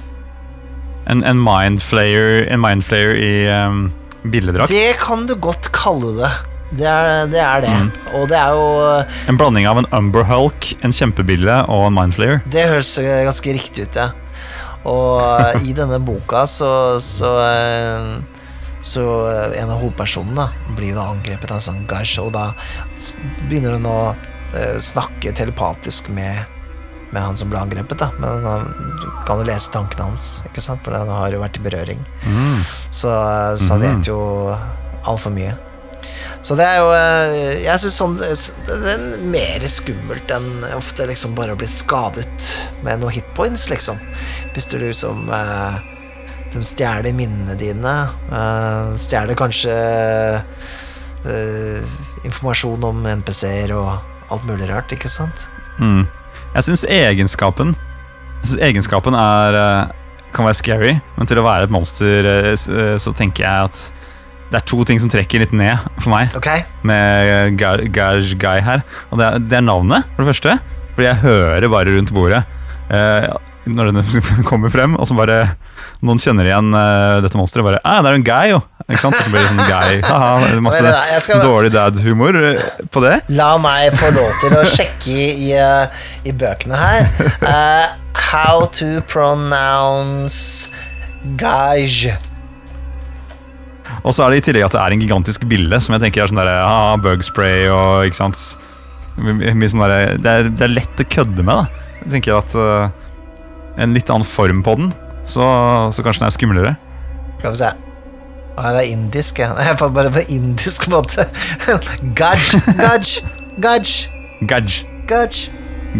En, 1.09 1.23
en 1.25 1.39
mindflayer 1.41 2.45
mind 2.61 2.85
i 3.17 3.33
um, 3.49 3.89
billedrakt. 4.23 4.71
Det 4.71 4.97
kan 5.01 5.25
du 5.27 5.35
godt 5.35 5.71
kalle 5.75 6.13
det. 6.19 6.31
Det 6.71 6.87
er 6.87 7.27
det. 7.27 7.39
Er 7.43 7.61
det. 7.65 7.71
Og 8.15 8.27
det 8.31 8.37
er 8.39 8.53
jo 8.55 9.03
En 9.29 9.37
blanding 9.37 9.67
av 9.67 9.77
en 9.81 9.87
Umber 9.91 10.23
Hulk, 10.23 10.69
en 10.81 10.91
kjempebille 10.95 11.57
og 11.67 11.87
en 11.89 11.93
mindflayer. 11.97 12.39
Det 12.51 12.63
høres 12.69 12.93
eh, 13.01 13.23
ganske 13.27 13.53
riktig 13.57 13.87
ut, 13.89 13.95
ja. 13.99 14.09
Og 14.87 15.19
eh, 15.41 15.67
i 15.69 15.73
denne 15.77 15.99
boka 16.01 16.45
så 16.49 16.97
Så, 17.03 17.27
eh, 17.43 18.39
så 18.81 19.03
eh, 19.29 19.59
en 19.61 19.69
av 19.69 19.81
hovedpersonene 19.83 20.47
blir 20.77 20.95
da 20.97 21.09
angrepet 21.11 21.51
av 21.51 21.59
en 21.59 21.65
sånn 21.67 21.83
gash, 21.91 22.15
og 22.23 22.31
da 22.33 22.47
begynner 23.49 23.75
den 23.75 23.85
å 23.85 23.99
eh, 24.55 24.79
snakke 24.81 25.35
telepatisk 25.37 26.07
med, 26.09 26.45
med 27.11 27.21
han 27.21 27.37
som 27.37 27.51
ble 27.51 27.59
angrepet. 27.61 27.99
da 28.01 28.09
Men 28.17 28.47
du 29.01 29.05
kan 29.27 29.37
jo 29.43 29.45
lese 29.51 29.69
tankene 29.75 30.07
hans, 30.09 30.39
ikke 30.49 30.63
sant? 30.65 30.81
for 30.87 30.95
han 30.97 31.11
har 31.11 31.35
jo 31.35 31.43
vært 31.43 31.59
i 31.59 31.65
berøring. 31.67 31.99
Mm. 32.25 32.63
Så, 32.89 33.11
så 33.59 33.75
han 33.75 33.83
Mhm. 33.83 33.85
vet 33.99 34.07
jo 34.09 34.21
altfor 35.03 35.35
mye. 35.35 35.53
Så 36.41 36.55
det 36.57 36.65
er 36.65 36.79
jo 36.81 36.89
eh, 36.95 37.63
Jeg 37.63 37.81
syns 37.83 37.97
sånn 37.99 38.15
Det 38.17 38.91
er 38.95 39.03
mer 39.29 39.65
skummelt 39.69 40.31
enn 40.33 40.63
ofte 40.73 41.05
liksom 41.09 41.35
bare 41.37 41.53
å 41.53 41.59
bli 41.59 41.69
skadet 41.69 42.47
med 42.85 43.01
noen 43.01 43.13
hitpoints, 43.13 43.67
liksom. 43.69 43.99
Hvis 44.55 44.69
du 44.71 44.77
liksom 44.81 45.29
eh, 45.29 45.77
De 46.53 46.63
stjeler 46.65 47.13
minnene 47.15 47.55
dine. 47.59 47.95
eh, 48.33 48.93
stjeler 48.99 49.37
kanskje 49.39 49.75
eh, 51.25 51.81
informasjon 52.25 52.83
om 52.89 53.05
MPC-er 53.21 53.73
og 53.77 53.93
alt 54.31 54.45
mulig 54.47 54.69
rart, 54.71 54.91
ikke 54.95 55.11
sant? 55.11 55.47
Mm. 55.79 56.05
Jeg 56.55 56.67
syns 56.67 56.83
egenskapen 56.87 57.73
Jeg 58.41 58.51
synes 58.51 58.61
egenskapen 58.69 59.15
er 59.17 59.57
eh, 59.57 59.97
kan 60.31 60.47
være 60.47 60.55
scary, 60.59 60.93
men 61.17 61.27
til 61.27 61.41
å 61.41 61.43
være 61.45 61.67
et 61.67 61.73
monster 61.73 62.27
eh, 62.27 62.53
eh, 62.55 62.95
så 63.01 63.11
tenker 63.15 63.43
jeg 63.45 63.69
at 63.69 63.81
det 64.51 64.59
er 64.59 64.65
to 64.67 64.83
ting 64.87 64.99
som 64.99 65.09
trekker 65.11 65.39
litt 65.45 65.53
ned 65.55 65.79
for 66.01 66.11
meg 66.11 66.33
okay. 66.35 66.65
med 66.83 67.55
Ga- 67.59 67.87
Gaj 67.87 68.33
Guy 68.35 68.59
her. 68.65 68.83
Og 69.09 69.21
det 69.21 69.27
er, 69.29 69.39
det 69.39 69.57
er 69.61 69.63
navnet, 69.63 70.09
for 70.15 70.25
det 70.25 70.33
første. 70.33 70.57
Fordi 70.97 71.07
jeg 71.07 71.21
hører 71.23 71.69
bare 71.71 71.93
rundt 71.95 72.11
bordet 72.11 72.41
eh, 72.91 73.29
når 73.71 73.91
den 73.93 74.03
kommer 74.49 74.71
frem, 74.73 74.97
og 74.99 75.07
så 75.07 75.15
bare 75.15 75.37
noen 76.03 76.19
kjenner 76.19 76.47
igjen 76.49 76.73
eh, 76.75 77.19
dette 77.23 77.37
monsteret. 77.39 77.63
Bare 77.67 77.79
ah, 77.85 78.01
'Det 78.01 78.11
er 78.11 78.17
en 78.19 78.25
guy, 78.27 78.51
jo!' 78.51 78.61
Ikke 78.91 78.99
sant? 79.05 79.15
Og 79.15 79.23
så 79.23 79.31
blir 79.31 79.43
det 79.45 79.51
sånn 79.53 79.69
guy. 79.69 79.99
Haha, 80.03 80.59
masse 80.65 80.81
Vent, 80.83 81.23
skal- 81.23 81.43
dårlig 81.45 81.71
dad-humor 81.71 82.35
eh, 82.41 82.63
på 82.91 83.03
det. 83.05 83.13
La 83.31 83.53
meg 83.61 83.93
få 83.95 84.09
lov 84.17 84.33
til 84.41 84.57
å 84.57 84.65
sjekke 84.67 85.15
i, 85.15 85.53
eh, 85.55 86.03
i 86.27 86.33
bøkene 86.35 86.75
her. 86.81 87.07
Uh, 87.39 87.85
how 88.17 88.65
to 88.75 88.99
pronounce 89.07 90.67
gage. 91.39 92.17
Og 94.03 94.15
så 94.15 94.25
er 94.25 94.33
det 94.33 94.41
i 94.41 94.45
tillegg 94.49 94.67
at 94.67 94.75
det 94.75 94.81
er 94.81 94.95
en 94.95 95.03
gigantisk 95.03 95.45
bille 95.49 95.79
som 95.83 95.95
jeg 95.95 96.05
tenker 96.05 96.23
er 96.23 96.31
sånn 96.31 96.41
der, 96.41 96.51
ah, 96.65 96.95
bugspray 97.01 97.67
og 97.71 98.07
ikke 98.09 98.19
sant 98.19 98.39
sånn 98.41 99.83
der, 99.83 100.15
det, 100.17 100.31
er, 100.31 100.49
det 100.49 100.65
er 100.65 100.73
lett 100.73 101.03
å 101.03 101.07
kødde 101.11 101.45
med. 101.45 101.61
da 101.61 102.01
Jeg 102.01 102.13
tenker 102.15 102.39
at 102.39 102.55
uh, 102.57 102.89
en 103.81 103.95
litt 103.95 104.09
annen 104.09 104.27
form 104.27 104.63
på 104.65 104.77
den, 104.79 104.91
så, 105.27 105.45
så 105.93 106.05
kanskje 106.05 106.23
den 106.23 106.29
er 106.31 106.35
skumlere. 106.35 106.75
Skal 107.39 107.53
vi 107.53 107.59
se. 107.61 107.71
Å, 108.51 108.63
det 108.75 108.81
er 108.81 108.89
indisk, 108.91 109.39
ja. 109.43 109.51
Jeg 109.63 109.79
fant 109.79 109.95
bare 109.95 110.11
på 110.13 110.23
indisk 110.33 110.87
måte. 110.91 111.27
Gaj, 112.19 112.41
gaj, 112.79 113.21
gaj, 113.61 113.93
Gaj. 114.49 114.73
gaj, 115.11 115.45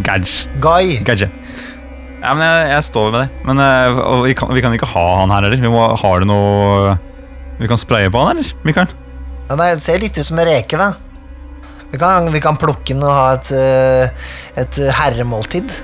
Gaj. 0.08 0.34
gai. 0.64 0.98
Gadge. 1.08 1.30
Ja, 2.22 2.36
men 2.38 2.44
jeg, 2.46 2.68
jeg 2.76 2.86
står 2.86 3.08
ved 3.14 3.24
det. 3.24 3.46
Men 3.48 3.62
uh, 3.62 4.26
vi, 4.26 4.36
kan, 4.38 4.52
vi 4.54 4.62
kan 4.64 4.76
ikke 4.76 4.90
ha 4.94 5.06
han 5.22 5.34
her 5.34 5.48
heller. 5.48 5.64
Vi 5.64 5.72
må, 5.74 5.86
har 6.04 6.22
det 6.22 6.30
noe 6.30 6.98
Vi 7.62 7.68
kan 7.70 7.78
spraye 7.78 8.10
på 8.12 8.20
han, 8.26 8.38
eller? 8.42 8.54
Mikael? 8.66 8.90
Ja, 9.50 9.56
det 9.60 9.70
ser 9.84 10.00
litt 10.02 10.18
ut 10.18 10.26
som 10.26 10.40
en 10.42 10.48
reke, 10.48 10.78
da. 10.80 10.94
Vi 11.92 12.00
kan, 12.00 12.30
vi 12.34 12.40
kan 12.42 12.58
plukke 12.58 12.94
den 12.96 13.04
og 13.04 13.12
ha 13.14 13.26
et, 13.36 13.52
eh, 13.52 14.30
et 14.64 14.80
herremåltid. 15.00 15.72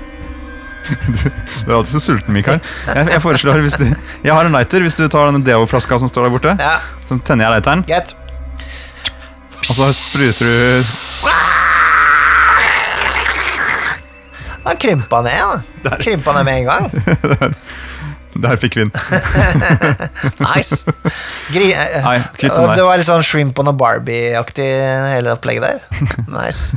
Du 0.88 1.68
er 1.68 1.74
alltid 1.76 1.92
så 1.92 2.00
sulten, 2.00 2.32
Mikael. 2.32 2.62
Jeg, 2.88 3.10
jeg 3.12 3.20
foreslår 3.20 3.60
hvis 3.60 3.74
du 3.76 3.84
Jeg 4.24 4.32
har 4.32 4.46
en 4.48 4.54
lighter. 4.56 4.80
Hvis 4.80 4.96
du 4.96 5.02
tar 5.04 5.28
denne 5.28 5.44
Deo-flaska 5.44 5.98
som 6.00 6.08
står 6.08 6.24
der 6.24 6.32
borte, 6.32 6.54
Ja, 6.56 6.78
så 7.10 7.18
tenner 7.20 7.44
jeg 7.44 7.58
lighteren, 7.58 7.84
Get. 7.90 8.14
og 9.68 9.74
så 9.76 9.90
spruter 9.92 10.48
du 10.48 10.86
Da 14.64 14.74
krympa 14.80 15.20
ned, 15.24 15.60
da. 15.84 15.96
Krympa 16.04 16.32
ned 16.38 16.44
med 16.48 16.62
en 16.62 16.66
gang. 16.72 16.90
Der 18.44 18.58
fikk 18.60 18.76
vi 18.78 18.84
den. 18.86 18.92
Nice. 20.46 20.84
Gri 21.50 21.72
eh, 21.72 22.04
Nei, 22.04 22.18
det 22.38 22.84
var 22.86 23.00
litt 23.00 23.08
sånn 23.08 23.24
Shrimp 23.26 23.58
on 23.58 23.72
a 23.72 23.74
Barbie-aktig 23.74 24.68
hele 25.14 25.34
opplegget 25.34 25.66
der. 25.66 26.04
Nice. 26.38 26.76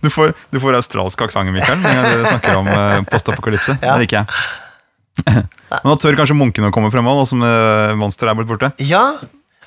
Du 0.00 0.08
får, 0.10 0.32
du 0.50 0.58
får 0.62 0.78
australsk 0.78 1.26
aksent, 1.26 1.52
Mikael, 1.52 1.78
når 1.82 2.10
du 2.10 2.26
snakker 2.26 2.56
om 2.56 2.68
uh, 2.70 2.98
postapokalypse. 3.10 3.76
Ja. 3.82 3.94
Det 3.94 4.06
liker 4.06 4.22
jeg. 4.22 5.44
Men 5.70 5.88
nå 5.90 5.96
tør 6.00 6.16
kanskje 6.18 6.36
munkene 6.38 6.70
å 6.70 6.74
komme 6.74 6.90
frem 6.92 7.06
òg, 7.06 7.20
nå 7.20 7.26
som 7.28 7.44
uh, 7.44 7.92
monsteret 7.98 8.32
er 8.32 8.38
blitt 8.40 8.50
borte. 8.50 8.72
Ja, 8.82 9.04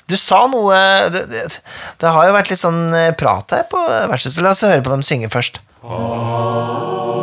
du 0.08 0.16
sa 0.16 0.46
noe 0.48 0.76
det, 1.12 1.22
det, 1.28 1.42
det 2.00 2.12
har 2.14 2.28
jo 2.28 2.32
vært 2.36 2.48
litt 2.48 2.60
sånn 2.62 2.94
eh, 2.96 3.10
prat 3.18 3.52
her 3.52 3.66
på 3.68 3.76
vertshuset. 4.08 4.40
La 4.44 4.54
oss 4.56 4.64
høre 4.64 4.80
på 4.84 4.92
dem 4.94 5.04
synge 5.04 5.28
først. 5.32 5.60
Ah, 5.84 7.18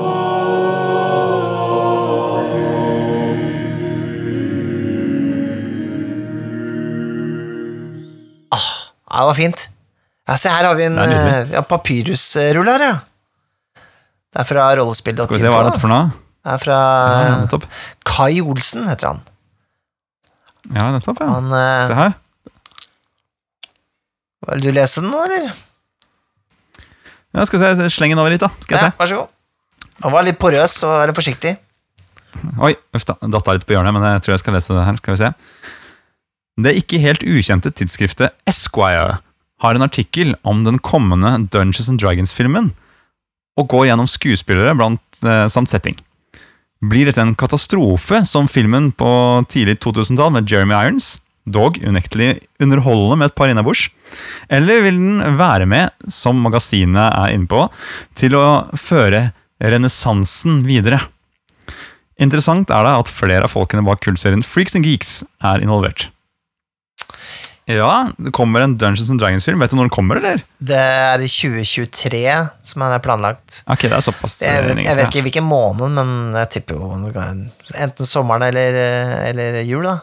ja, 9.16 9.22
det 9.24 9.30
var 9.32 9.38
fint. 9.40 9.66
Ja, 10.28 10.36
se, 10.42 10.50
her 10.52 10.66
har 10.68 10.76
vi 10.76 10.86
en 10.90 10.96
nydelig. 11.00 11.18
eh, 11.32 11.54
ja, 11.56 11.62
papyrusrull 11.70 12.68
her, 12.72 12.84
ja. 12.84 12.96
Det 14.36 14.42
er 14.44 14.48
fra 14.50 14.66
rollespill.info. 14.76 15.30
Skal 15.32 15.38
vi 15.40 15.46
se, 15.46 15.52
hva 15.54 15.62
er 15.64 15.70
dette 15.70 15.80
for 15.84 15.92
noe? 15.94 16.10
Det 16.46 16.54
er 16.58 16.62
fra 16.62 16.80
Ja. 17.48 17.60
Kai 18.06 18.42
Olsen, 18.44 18.88
heter 18.90 19.14
han. 19.14 19.22
Ja, 20.76 20.90
nettopp, 20.92 21.22
ja. 21.22 21.30
han 21.38 21.54
eh, 21.54 21.88
Se 21.88 21.94
her. 21.98 22.16
vil 24.50 24.62
du 24.66 24.72
lese 24.76 25.02
den 25.02 25.10
nå, 25.14 25.22
eller? 25.26 25.54
Ja, 27.36 27.46
skal 27.48 27.60
vi 27.62 27.70
se, 27.80 27.90
Sleng 27.96 28.14
den 28.14 28.22
over 28.22 28.32
hit, 28.34 28.44
da. 28.44 28.50
Skal 28.64 28.78
jeg 28.78 28.84
Ja, 28.84 28.92
se. 28.92 28.98
vær 29.00 29.10
så 29.14 29.22
god. 29.22 29.32
Han 30.04 30.12
var 30.14 30.26
litt 30.28 30.38
porøs 30.42 30.76
og 30.84 30.92
veldig 31.00 31.14
litt 31.14 31.20
forsiktig. 31.22 31.56
Oi, 32.60 32.74
uff 32.94 33.06
da, 33.08 33.16
datt 33.32 33.48
litt 33.56 33.66
på 33.70 33.74
hjørnet, 33.78 33.94
men 33.96 34.04
jeg 34.10 34.22
tror 34.26 34.34
jeg 34.36 34.42
skal 34.44 34.54
lese 34.58 34.74
det 34.76 34.86
her. 34.86 34.98
Skal 35.00 35.16
vi 35.16 35.22
se. 35.24 35.30
Det 36.56 36.72
ikke 36.80 37.02
helt 37.04 37.24
ukjente 37.28 37.72
tidsskriftet 37.76 38.36
Esquire 38.48 39.18
har 39.64 39.76
en 39.76 39.84
artikkel 39.84 40.36
om 40.48 40.64
den 40.64 40.80
kommende 40.80 41.34
Dungeons 41.52 41.90
and 41.92 42.00
Dragons-filmen, 42.00 42.72
og 43.60 43.70
går 43.72 43.90
gjennom 43.90 44.08
skuespillere 44.08 44.76
blant, 44.76 45.04
eh, 45.24 45.48
samt 45.52 45.72
setting. 45.72 45.98
Blir 46.84 47.06
dette 47.06 47.22
en 47.22 47.36
katastrofe 47.36 48.26
som 48.26 48.48
filmen 48.48 48.92
på 48.92 49.46
tidlig 49.48 49.80
2000-tall 49.80 50.32
med 50.32 50.50
Jeremy 50.52 50.76
Irons, 50.76 51.20
dog 51.46 51.78
unektelig 51.78 52.42
underholdende 52.60 53.18
med 53.18 53.32
et 53.32 53.36
par 53.36 53.50
innabords, 53.50 53.90
eller 54.50 54.82
vil 54.82 54.96
den 55.00 55.38
være 55.38 55.66
med, 55.66 55.92
som 56.08 56.40
magasinet 56.42 57.12
er 57.14 57.36
inne 57.36 57.48
på, 57.48 57.68
til 58.16 58.36
å 58.36 58.72
føre 58.76 59.32
renessansen 59.60 60.64
videre? 60.66 61.02
Interessant 62.20 62.72
er 62.72 62.84
det 62.84 62.96
at 62.96 63.12
flere 63.12 63.44
av 63.44 63.52
folkene 63.52 63.84
bak 63.84 64.00
kultserien 64.00 64.44
Freaks 64.44 64.76
and 64.76 64.86
Geeks 64.88 65.24
er 65.44 65.60
involvert. 65.60 66.10
Ja, 67.66 68.12
det 68.22 68.30
kommer 68.38 68.62
en 68.62 68.76
Dungeons 68.78 69.10
and 69.10 69.20
Dragons-film. 69.20 69.60
Vet 69.64 69.72
du 69.74 69.76
når 69.80 69.88
den 69.88 69.94
kommer, 69.96 70.20
eller? 70.22 70.42
Det 70.62 70.78
er 70.78 71.24
i 71.26 71.30
2023 71.30 72.22
som 72.62 72.84
er 72.86 73.00
planlagt. 73.02 73.64
Ok, 73.66 73.88
det 73.88 73.96
er 73.98 74.04
såpass 74.06 74.40
Jeg, 74.44 74.52
eh, 74.54 74.62
vet- 74.62 74.76
lenge 74.76 74.86
jeg 74.86 74.98
vet 75.00 75.08
ikke 75.10 75.24
hvilken 75.26 75.48
måned, 75.50 75.96
men 75.98 76.36
jeg 76.38 76.52
tipper 76.60 76.76
jo 76.78 76.92
enten 76.94 78.06
sommeren 78.06 78.46
eller, 78.52 78.78
eller 79.32 79.62
jul, 79.66 79.82
da. 79.88 79.96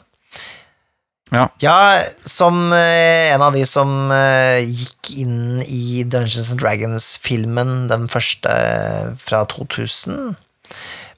Ja. 1.33 1.47
Ja, 1.65 2.03
som 2.29 2.73
eh, 2.77 3.33
en 3.33 3.41
av 3.47 3.55
de 3.55 3.63
som 3.65 4.11
eh, 4.13 4.61
gikk 4.67 5.13
inn 5.23 5.63
i 5.65 6.03
Dungeons 6.05 6.51
and 6.53 6.61
Dragons-filmen, 6.61 7.87
den 7.89 8.09
første 8.13 8.51
eh, 8.53 9.15
fra 9.23 9.45
2000, 9.49 10.35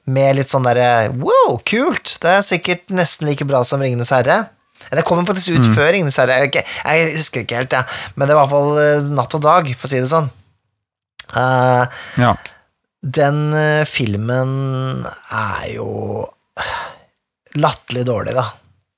med 0.05 0.37
litt 0.37 0.53
sånn 0.53 0.63
derre 0.63 1.09
wow, 1.17 1.57
kult! 1.65 2.19
Det 2.21 2.31
er 2.37 2.45
sikkert 2.45 2.85
nesten 2.93 3.27
like 3.27 3.43
bra 3.49 3.63
som 3.67 3.81
Ringenes 3.81 4.13
herre. 4.13 4.43
Det 4.91 5.03
kommer 5.07 5.25
faktisk 5.27 5.55
ut 5.57 5.69
før 5.75 5.91
Ringenes 5.93 6.17
herre, 6.21 6.37
jeg, 6.45 6.65
jeg 6.65 7.13
husker 7.17 7.43
ikke 7.45 7.61
helt, 7.61 7.73
ja. 7.73 7.83
men 8.15 8.29
det 8.29 8.35
var 8.37 8.45
i 8.45 8.51
hvert 8.51 8.55
fall 8.55 8.81
eh, 8.81 9.07
natt 9.17 9.37
og 9.37 9.43
dag, 9.45 9.71
for 9.75 9.87
å 9.89 9.91
si 9.91 10.01
det 10.03 10.11
sånn. 10.11 10.29
Uh, 11.35 11.85
Ja. 12.21 12.35
den 13.01 13.39
eh, 13.57 13.85
filmen 13.89 15.05
er 15.33 15.63
jo 15.73 16.25
latterlig 17.57 18.05
dårlig, 18.07 18.35
da. 18.37 18.45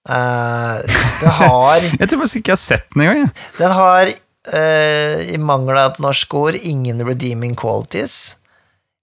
Uh, 0.08 0.80
den 1.22 1.34
har 1.36 1.84
Jeg 2.00 2.08
tror 2.08 2.22
faktisk 2.22 2.40
ikke 2.42 2.54
jeg 2.54 2.58
har 2.58 2.64
sett 2.64 2.90
den 2.94 3.04
engang. 3.06 3.32
Den 3.60 3.74
har, 3.76 4.12
uh, 4.54 5.16
i 5.28 5.38
mangel 5.40 5.76
av 5.80 5.94
et 5.94 6.02
norsk 6.04 6.36
ord, 6.40 6.60
ingen 6.62 7.04
redeeming 7.08 7.56
qualities. 7.60 8.38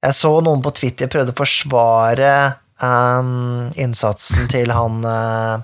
Jeg 0.04 0.16
så 0.16 0.34
noen 0.44 0.60
på 0.64 0.72
Twitter 0.76 1.08
prøvde 1.12 1.32
å 1.32 1.38
forsvare 1.38 2.30
um, 2.82 3.70
innsatsen 3.80 4.48
til 4.52 4.72
han 4.74 4.98
eh, 5.08 5.62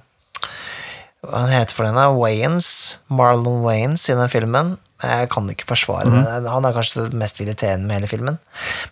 Hva 1.25 1.43
han 1.45 1.53
heter 1.53 1.77
for 1.77 1.85
den? 1.89 1.99
Wayans. 2.17 2.99
Marlon 3.13 3.61
Wayans 3.65 4.07
i 4.09 4.17
den 4.17 4.31
filmen. 4.33 4.79
Jeg 5.01 5.31
kan 5.33 5.47
ikke 5.49 5.65
forsvare 5.65 6.11
det. 6.13 6.49
Han 6.53 6.67
er 6.69 6.75
kanskje 6.77 7.07
det 7.07 7.17
mest 7.17 7.39
irriterende 7.41 7.89
med 7.89 7.97
hele 7.97 8.09
filmen. 8.11 8.37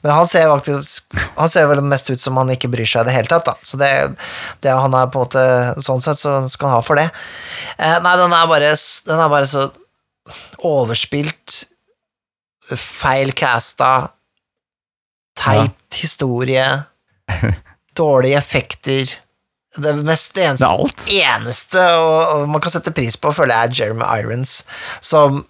Men 0.00 0.12
han 0.14 0.28
ser 0.30 0.46
faktisk 0.48 1.12
Han 1.36 1.50
ser 1.52 1.66
vel 1.68 1.82
mest 1.84 2.09
ut 2.09 2.20
som 2.20 2.38
han 2.40 2.48
ikke 2.55 2.70
bryr 2.72 2.88
seg 2.88 3.05
i 3.05 3.10
det 3.10 3.16
hele 3.16 3.28
tatt, 3.28 3.44
da. 3.44 3.55
Så 3.60 3.76
det, 3.80 3.90
det 4.64 4.72
han 4.72 4.96
er 4.96 5.10
på 5.12 5.20
en 5.20 5.26
måte 5.26 5.84
Sånn 5.84 6.00
sett 6.05 6.20
så 6.20 6.38
skal 6.48 6.70
han 6.70 6.78
ha 6.78 6.84
for 6.86 7.00
det. 7.00 7.10
Eh, 7.76 7.98
nei, 8.05 8.14
den 8.20 8.36
er 8.36 8.48
bare 8.48 8.72
Den 9.09 9.20
er 9.20 9.32
bare 9.32 9.50
så 9.50 9.68
overspilt, 10.68 11.62
feil 12.76 13.30
casta, 13.32 14.10
teit 15.40 15.96
historie, 15.96 16.66
dårlige 17.96 18.36
effekter 18.36 19.14
Det 19.77 19.93
mest 20.01 20.32
Det 20.35 20.45
eneste, 20.47 20.66
alt. 20.66 21.05
eneste 21.12 21.82
og, 22.01 22.19
og 22.39 22.49
man 22.49 22.61
kan 22.65 22.73
sette 22.73 22.93
pris 22.97 23.19
på, 23.20 23.32
føler 23.36 23.53
jeg, 23.55 23.69
er 23.69 23.81
Jeremy 23.82 24.07
Irons, 24.23 24.55
som 25.05 25.43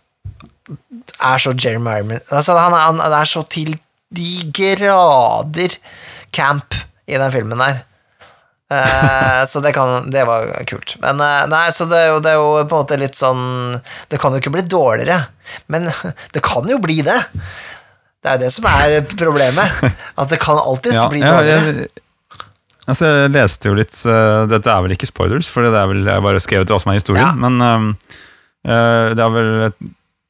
er 1.22 1.38
så 1.40 1.52
Jeremy 1.54 1.94
Irons 2.00 2.32
altså, 2.34 2.56
han, 2.58 2.74
er- 2.74 2.98
han 3.02 3.14
er 3.20 3.28
så 3.30 3.44
til 3.48 3.76
de 4.10 4.26
grader 4.56 5.76
camp 6.34 6.74
i 7.08 7.16
den 7.20 7.32
filmen 7.32 7.60
der. 7.60 7.78
Eh, 8.72 9.44
så 9.48 9.62
det, 9.64 9.72
kan, 9.76 10.10
det 10.12 10.26
var 10.28 10.50
kult. 10.68 10.96
Men 11.00 11.20
eh, 11.24 11.46
nei, 11.48 11.66
så 11.72 11.86
det, 11.88 11.96
er 12.02 12.10
jo- 12.12 12.20
det 12.24 12.34
er 12.34 12.36
jo 12.40 12.50
på 12.68 12.76
en 12.76 12.82
måte 12.82 12.98
litt 13.00 13.16
sånn 13.16 13.78
Det 14.10 14.18
kan 14.20 14.34
jo 14.34 14.42
ikke 14.42 14.52
bli 14.52 14.64
dårligere, 14.68 15.22
men 15.72 15.88
det 16.34 16.42
kan 16.44 16.68
jo 16.68 16.76
bli 16.84 16.98
det. 17.06 17.16
Det 18.24 18.34
er 18.34 18.42
det 18.42 18.50
som 18.52 18.66
er 18.68 18.98
problemet. 19.14 19.78
At 20.18 20.28
det 20.32 20.40
kan 20.42 20.58
alltids 20.60 21.00
bli 21.08 21.22
ja, 21.22 21.30
dårligere. 21.32 21.72
jeg, 21.86 22.04
altså, 22.88 23.10
jeg 23.24 23.34
leste 23.36 23.68
jo 23.70 23.76
litt 23.78 23.94
uh, 24.08 24.46
Dette 24.50 24.72
er 24.72 24.82
vel 24.86 24.96
ikke 24.96 25.08
spoilers, 25.10 25.48
for 25.52 25.66
det 25.68 25.76
er 25.76 25.92
vel 25.92 26.08
jeg 26.08 26.24
bare 26.24 26.42
skrevet 26.42 26.72
hva 26.72 26.80
som 26.82 26.92
er 26.92 26.98
historien. 27.00 27.24
Ja. 27.28 27.36
Men 27.36 27.94
eh, 28.64 29.14
det 29.14 29.24
er 29.24 29.32
vel 29.36 29.52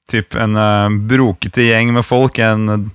typ 0.09 0.36
en 0.40 0.56
uh, 0.56 0.89
brokete 1.10 1.66
gjeng 1.66 1.90
med 1.93 2.05
folk, 2.06 2.39
en 2.40 2.90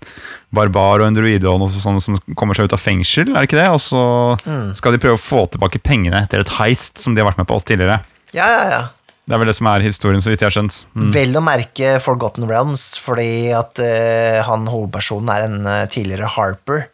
barbar 0.54 1.02
og 1.04 1.08
en 1.12 1.18
druide 1.18 1.46
og 1.50 1.60
noe 1.62 1.70
sånt 1.70 2.02
som 2.02 2.18
kommer 2.38 2.58
seg 2.58 2.66
ut 2.70 2.74
av 2.74 2.82
fengsel, 2.82 3.30
er 3.34 3.44
det 3.44 3.50
ikke 3.52 3.60
det? 3.62 3.70
Og 3.74 3.82
så 3.82 4.02
Mm. 4.48 4.74
skal 4.78 4.94
de 4.96 5.00
prøve 5.02 5.18
å 5.20 5.22
få 5.22 5.44
tilbake 5.54 5.82
pengene 5.86 6.24
etter 6.26 6.42
et 6.42 6.54
heist 6.58 6.98
som 7.02 7.14
de 7.14 7.22
har 7.22 7.30
vært 7.30 7.38
med 7.42 7.48
på 7.50 7.60
tidligere. 7.66 8.00
Ja, 8.34 8.48
ja, 8.50 8.64
ja. 8.72 8.82
Det 9.24 9.36
er 9.38 9.40
vel 9.40 9.48
det 9.48 9.56
som 9.56 9.70
er 9.72 9.86
historien, 9.86 10.20
så 10.20 10.34
vidt 10.34 10.42
jeg 10.44 10.50
har 10.50 10.56
skjønt. 10.58 10.80
Mm. 10.98 11.12
Vel 11.16 11.38
å 11.40 11.44
merke 11.46 11.94
Forgotten 12.04 12.44
Realms, 12.50 12.98
fordi 13.00 13.54
at 13.56 13.80
uh, 13.80 14.42
han 14.50 14.66
hovedpersonen 14.68 15.30
er 15.32 15.46
en 15.46 15.62
uh, 15.70 15.86
tidligere 15.88 16.28
Harper. 16.34 16.88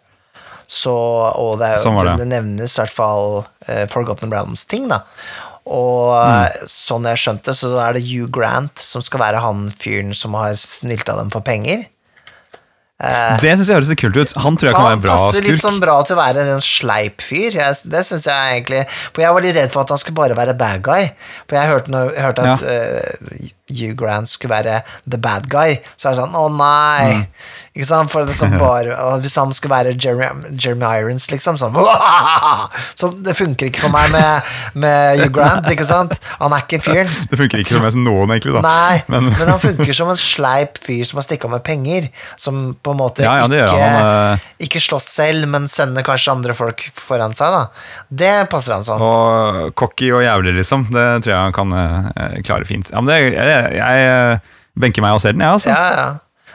Så, 0.70 0.94
og 0.94 1.56
det, 1.58 1.72
er, 1.74 1.82
Sånn 1.82 1.98
det. 2.06 2.18
det, 2.22 2.28
nevnes 2.30 2.76
i 2.78 2.82
hvert 2.84 2.94
fall 2.94 3.40
uh, 3.42 3.86
Forgotten 3.90 4.30
Realms-ting, 4.30 4.86
da. 4.92 5.02
Og 5.70 6.14
Mm. 6.14 6.46
eh, 6.46 6.66
sånn 6.70 7.06
jeg 7.10 7.20
skjønte, 7.22 7.54
så 7.58 7.72
er 7.84 7.94
det 7.98 8.02
Hugh 8.06 8.30
Grant 8.34 8.78
som 8.82 9.02
skal 9.06 9.22
være 9.22 9.42
han 9.44 9.68
fyren 9.82 10.14
som 10.18 10.34
har 10.38 10.54
snylta 10.58 11.14
dem 11.20 11.30
for 11.34 11.46
penger. 11.46 11.88
Det 13.00 13.54
syns 13.56 13.70
jeg 13.70 13.78
høres 13.78 13.90
litt 13.94 14.02
kult 14.02 14.18
ut. 14.20 14.34
Han 14.44 14.58
tror 14.60 14.68
jeg 14.70 14.76
kan 14.76 14.84
være 14.90 14.98
en 14.98 15.04
bra 15.06 15.14
passer 15.16 15.46
litt 15.46 15.62
sånn 15.62 15.78
bra 15.80 15.94
til 16.04 16.18
å 16.18 16.20
være 16.20 16.44
en 16.56 16.64
sleip 16.66 17.22
fyr. 17.24 17.56
Jeg, 17.56 17.78
det 17.88 18.02
synes 18.04 18.26
jeg 18.28 18.58
egentlig 18.58 18.82
For 19.14 19.24
jeg 19.24 19.32
var 19.38 19.46
litt 19.46 19.56
redd 19.56 19.72
for 19.72 19.86
at 19.86 19.94
han 19.94 20.02
skulle 20.02 20.20
bare 20.20 20.36
være 20.36 20.58
bad 20.60 20.82
guy. 20.84 21.06
For 21.48 21.56
jeg 21.56 21.72
hørte, 21.72 22.02
hørte 22.20 22.50
at 22.58 22.66
eh, 22.68 23.54
Hugh 23.70 23.96
Grant 24.00 24.30
skulle 24.30 24.56
være 24.58 24.82
the 25.10 25.18
bad 25.22 25.48
guy. 25.50 25.78
Så 25.96 26.10
er 26.10 26.16
det 26.18 26.22
sånn 26.24 26.36
Å, 26.36 26.46
nei. 26.58 27.16
Mm. 27.20 27.26
Ikke 27.80 27.86
sant? 27.88 28.10
For 28.12 28.26
det 28.26 28.34
er 28.34 28.40
sånn 28.40 28.58
bare, 28.62 28.96
Hvis 29.24 29.38
han 29.40 29.54
skulle 29.56 29.76
være 29.78 29.94
Jeremy, 29.96 30.52
Jeremy 30.60 30.90
Irons, 31.00 31.30
liksom 31.32 31.58
sånn 31.62 31.78
Så 33.00 33.12
det 33.24 33.36
funker 33.38 33.70
ikke 33.70 33.84
for 33.86 33.94
meg 33.94 34.10
med, 34.14 34.50
med 34.82 35.22
Hugh 35.22 35.32
Grant, 35.36 35.68
ikke 35.72 35.86
sant? 35.88 36.18
Han 36.42 36.54
er 36.56 36.66
ikke 36.66 36.82
fyren. 36.88 37.12
Det 37.32 37.40
funker 37.40 37.62
ikke 37.64 37.78
for 37.78 37.86
meg 37.86 37.94
som 37.96 38.04
noen, 38.08 38.34
egentlig. 38.36 38.56
da. 38.58 38.64
Nei, 38.66 39.00
men, 39.12 39.30
Men- 39.32 39.54
han 39.54 39.62
funker 39.64 39.94
som 39.96 40.12
en 40.12 40.20
sleip 40.20 40.80
fyr 40.84 41.06
som 41.08 41.22
har 41.22 41.28
stikka 41.28 41.50
med 41.52 41.64
penger. 41.68 42.10
Som 42.40 42.74
på 42.84 42.94
en 42.96 43.00
måte 43.00 43.24
Ja, 43.26 43.38
ja, 43.44 43.48
ikke, 43.48 43.70
han, 43.80 44.36
eh. 44.36 44.48
ikke 44.68 44.82
slåss 44.84 45.08
selv, 45.20 45.48
men 45.52 45.68
sender 45.72 46.06
kanskje 46.08 46.34
andre 46.36 46.56
folk 46.58 46.84
foran 46.96 47.34
seg. 47.38 47.54
da 47.56 47.64
Det 48.24 48.34
passer 48.52 48.76
han 48.78 48.86
sånn. 48.86 49.02
Og 49.04 49.74
cocky 49.80 50.12
og 50.16 50.24
jævlig, 50.26 50.56
liksom. 50.60 50.88
Det 50.94 51.08
tror 51.24 51.32
jeg 51.34 51.40
han 51.40 51.56
kan 51.56 51.74
eh, 51.80 52.40
klare 52.48 52.68
fint. 52.70 52.92
Ja, 52.94 53.02
men 53.02 53.12
det, 53.14 53.20
jeg, 53.38 53.59
jeg 53.76 54.10
eh, 54.10 54.58
benker 54.80 55.06
meg 55.06 55.18
og 55.18 55.22
ser 55.24 55.36
den, 55.38 55.42
jeg, 55.46 55.60
altså. 55.60 55.70
Ja, 55.70 55.86
ja. 56.00 56.10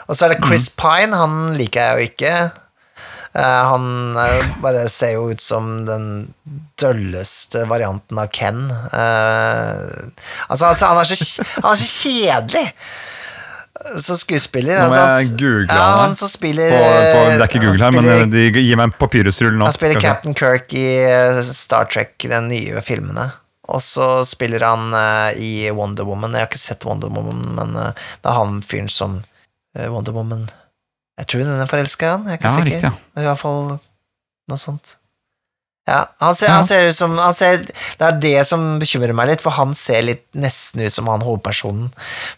Og 0.08 0.16
så 0.18 0.26
er 0.26 0.34
det 0.34 0.42
Chris 0.44 0.68
Mm. 0.70 0.76
Pine, 0.82 1.16
han 1.16 1.34
liker 1.56 1.80
jeg 1.80 1.94
jo 1.96 2.10
ikke. 2.10 2.34
Eh, 3.34 3.62
han 3.70 3.86
eh, 4.20 4.50
bare 4.62 4.84
ser 4.92 5.14
jo 5.16 5.30
ut 5.32 5.40
som 5.42 5.70
den 5.88 6.04
dølleste 6.80 7.64
varianten 7.70 8.18
av 8.20 8.28
Ken. 8.34 8.66
Altså, 10.48 10.68
altså, 10.68 10.86
han 10.92 11.00
er 11.00 11.08
så, 11.08 11.42
han 11.62 11.72
er 11.72 11.80
så 11.80 11.88
kjedelig! 11.90 12.66
Så 14.00 14.14
skuespiller. 14.16 14.78
Nå 14.78 14.84
må 14.86 14.94
altså, 14.94 15.24
jeg 15.26 15.32
google 15.40 15.74
ja, 15.74 15.86
han 15.98 16.14
som 16.16 16.28
spiller 16.30 16.70
På, 16.70 16.78
på, 16.78 17.24
det 17.26 17.40
er 17.40 17.48
ikke 17.50 17.60
Google 17.64 17.82
her, 17.82 17.90
men 17.92 18.04
spiller- 18.06 18.30
de 18.54 18.62
gir 18.62 18.78
meg 18.78 18.86
en 18.86 18.94
papyrusrull 19.00 19.56
nå. 19.58 19.66
Han 19.66 19.74
spiller. 19.76 20.00
Captain 20.00 20.36
Kirk 20.38 20.72
i 20.78 20.84
Star 21.50 21.88
Trek, 21.90 22.14
den 22.30 22.46
nye 22.52 22.80
filmene. 22.86 23.26
Og 23.72 23.80
så 23.82 24.06
spiller 24.28 24.60
han 24.66 24.92
eh, 24.92 25.38
i 25.40 25.52
Wonder 25.72 26.04
Woman. 26.04 26.34
Jeg 26.36 26.44
har 26.44 26.50
ikke 26.50 26.60
sett 26.60 26.84
Wonder 26.84 27.08
Woman, 27.08 27.44
men 27.56 27.76
eh, 27.80 27.92
det 28.20 28.28
er 28.28 28.36
han 28.36 28.58
fyren 28.66 28.90
som 28.92 29.14
eh, 29.78 29.88
Wonder 29.92 30.12
Woman 30.12 30.44
Jeg 31.20 31.26
tror 31.30 31.44
hun 31.46 31.62
er 31.62 31.70
forelska 31.70 32.06
i 32.06 32.10
han, 32.12 32.24
jeg 32.28 32.34
er 32.36 32.40
ikke 32.42 32.50
Ja, 32.50 32.54
sikker. 32.58 32.70
riktig, 32.72 32.90
ja. 32.90 33.22
I 33.22 33.26
hvert 33.28 33.40
fall 33.40 33.60
noe 34.50 34.58
sånt. 34.60 34.96
Ja, 35.84 36.06
han 36.16 36.32
ser, 36.34 36.46
Ja. 36.48 36.52
han 36.54 36.64
ser 36.64 36.86
ut 36.88 36.96
som 36.96 37.18
ser, 37.36 37.58
Det 37.66 38.00
er 38.06 38.12
det 38.20 38.46
som 38.48 38.78
bekymrer 38.80 39.12
meg 39.12 39.28
litt, 39.28 39.42
for 39.44 39.52
han 39.52 39.74
ser 39.76 40.00
litt 40.02 40.22
nesten 40.34 40.80
ut 40.80 40.92
som 40.94 41.06
han 41.12 41.20
hovedpersonen 41.20 41.90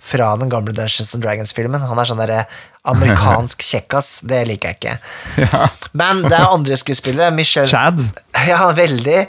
fra 0.03 0.33
den 0.41 0.49
gamle 0.51 0.75
Dungeons 0.75 1.15
and 1.15 1.23
Dragons-filmen. 1.23 1.81
Han 1.87 1.99
er 2.03 2.09
sånn 2.11 2.19
derre 2.19 2.47
amerikansk 2.87 3.63
kjekkas. 3.71 4.21
Det 4.27 4.41
liker 4.51 4.75
jeg 4.75 4.81
ikke. 4.81 5.71
Men 5.95 6.25
det 6.27 6.35
er 6.35 6.49
andre 6.51 6.75
skuespillere. 6.81 7.31
Michelle 7.35 7.71
Chad. 7.71 8.03
ja, 8.51 8.73
veldig. 8.75 9.23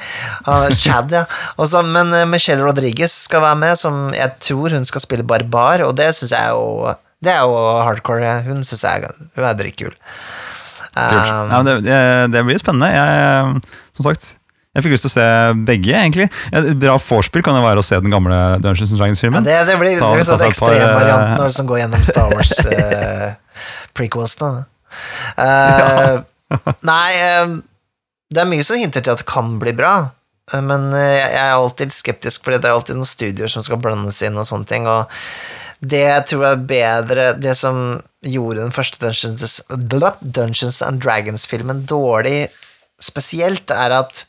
Han 0.50 0.74
Chad, 0.74 1.14
ja. 1.14 1.26
Også, 1.62 1.86
men 1.86 2.14
eh, 2.18 2.26
Michelle 2.26 2.66
Rodriguez 2.66 3.14
skal 3.28 3.46
være 3.46 3.62
med, 3.68 3.78
som 3.78 4.08
jeg 4.18 4.34
tror 4.42 4.74
hun 4.74 4.86
skal 4.90 5.06
spille 5.06 5.24
barbar, 5.30 5.86
og 5.86 5.94
det 6.02 6.10
syns 6.18 6.34
jeg 6.34 6.58
jo 6.58 6.96
Det 7.22 7.32
er 7.34 7.46
jo 7.46 7.54
hardcore. 7.86 8.34
Hun 8.50 8.66
syns 8.66 8.84
jeg 8.86 9.14
hun 9.38 9.46
er 9.46 9.54
dritkul. 9.58 9.94
Um, 10.98 11.52
Ja, 11.54 11.62
det, 11.68 11.78
det, 12.34 12.44
blir 12.48 12.60
spennende. 12.62 12.90
Jeg, 12.94 13.62
som 13.98 14.08
sagt, 14.08 14.28
jeg 14.78 14.86
fikk 14.86 14.94
lyst 14.94 15.06
til 15.08 15.12
å 15.12 15.16
se 15.16 15.28
begge, 15.68 15.94
egentlig. 15.98 16.28
Et 16.54 16.72
bra 16.82 16.98
vorspiel 17.02 17.46
kan 17.46 17.56
det 17.58 17.64
være 17.66 17.82
å 17.82 17.86
se 17.86 17.98
den 18.04 18.14
gamle 18.14 18.38
Dungeons 18.62 18.92
and 18.94 19.00
Dragons-filmen. 19.02 19.46
det, 19.48 19.56
det 19.70 19.78
blir, 19.82 19.96
Ta- 20.02 20.12
det 20.14 20.20
blir 20.22 20.28
sånn 20.28 20.74
eh, 20.76 21.38
når 21.38 21.48
det 21.50 21.56
som 21.56 21.70
går 21.70 21.80
gjennom 21.84 22.04
Star 22.06 22.34
Wars 22.34 22.54
uh, 22.74 23.32
prequelsene. 23.98 24.66
ja. 25.38 26.20
Nei, 26.88 27.10
eh, 27.20 27.58
det 28.32 28.40
er 28.44 28.48
mye 28.48 28.64
som 28.64 28.78
hinter 28.80 29.04
til 29.04 29.12
at 29.16 29.20
det 29.24 29.28
kan 29.28 29.58
bli 29.60 29.74
bra. 29.76 29.96
eh, 30.54 30.62
Men 30.64 30.90
eh, 30.96 31.18
jeg 31.26 31.42
er 31.44 31.56
alltid 31.58 31.92
skeptisk, 31.96 32.46
fordi 32.46 32.62
det 32.64 32.70
er 32.70 32.76
alltid 32.78 32.96
noen 33.00 33.10
studier 33.10 33.52
som 33.52 33.66
skal 33.66 33.82
blandes 33.84 34.22
inn 34.24 34.38
og 34.40 34.48
sånne 34.48 34.70
ting. 34.70 34.88
Og 34.88 35.12
det 35.80 36.02
jeg 36.02 36.24
tror 36.32 36.46
er 36.48 36.64
bedre 36.70 37.26
Det 37.38 37.54
som 37.58 38.00
gjorde 38.26 38.64
den 38.64 38.74
første 38.74 38.98
Dungeons, 39.02 39.60
Dungeons 40.22 40.82
and 40.82 41.02
Dragons-filmen 41.04 41.84
dårlig 41.90 42.48
spesielt, 42.98 43.70
er 43.70 43.94
at 44.00 44.24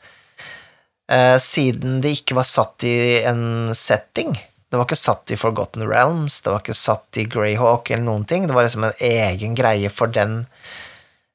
uh, 1.09 1.37
siden 1.41 1.99
det 2.03 2.19
ikke 2.19 2.37
var 2.37 2.45
satt 2.45 2.85
i 2.85 3.23
en 3.25 3.73
setting 3.73 4.35
Det 4.37 4.77
var 4.77 4.85
ikke 4.85 4.99
satt 4.99 5.33
i 5.33 5.39
Forgotten 5.41 5.87
Realms, 5.89 6.41
det 6.45 6.53
var 6.53 6.61
ikke 6.61 6.77
satt 6.77 7.17
i 7.17 7.25
Greyhawk 7.25 7.89
eller 7.89 8.05
noen 8.05 8.27
ting. 8.29 8.45
Det 8.45 8.53
var 8.53 8.67
liksom 8.67 8.85
en 8.85 9.01
egen 9.01 9.57
greie 9.57 9.89
for 9.89 10.13
den 10.13 10.43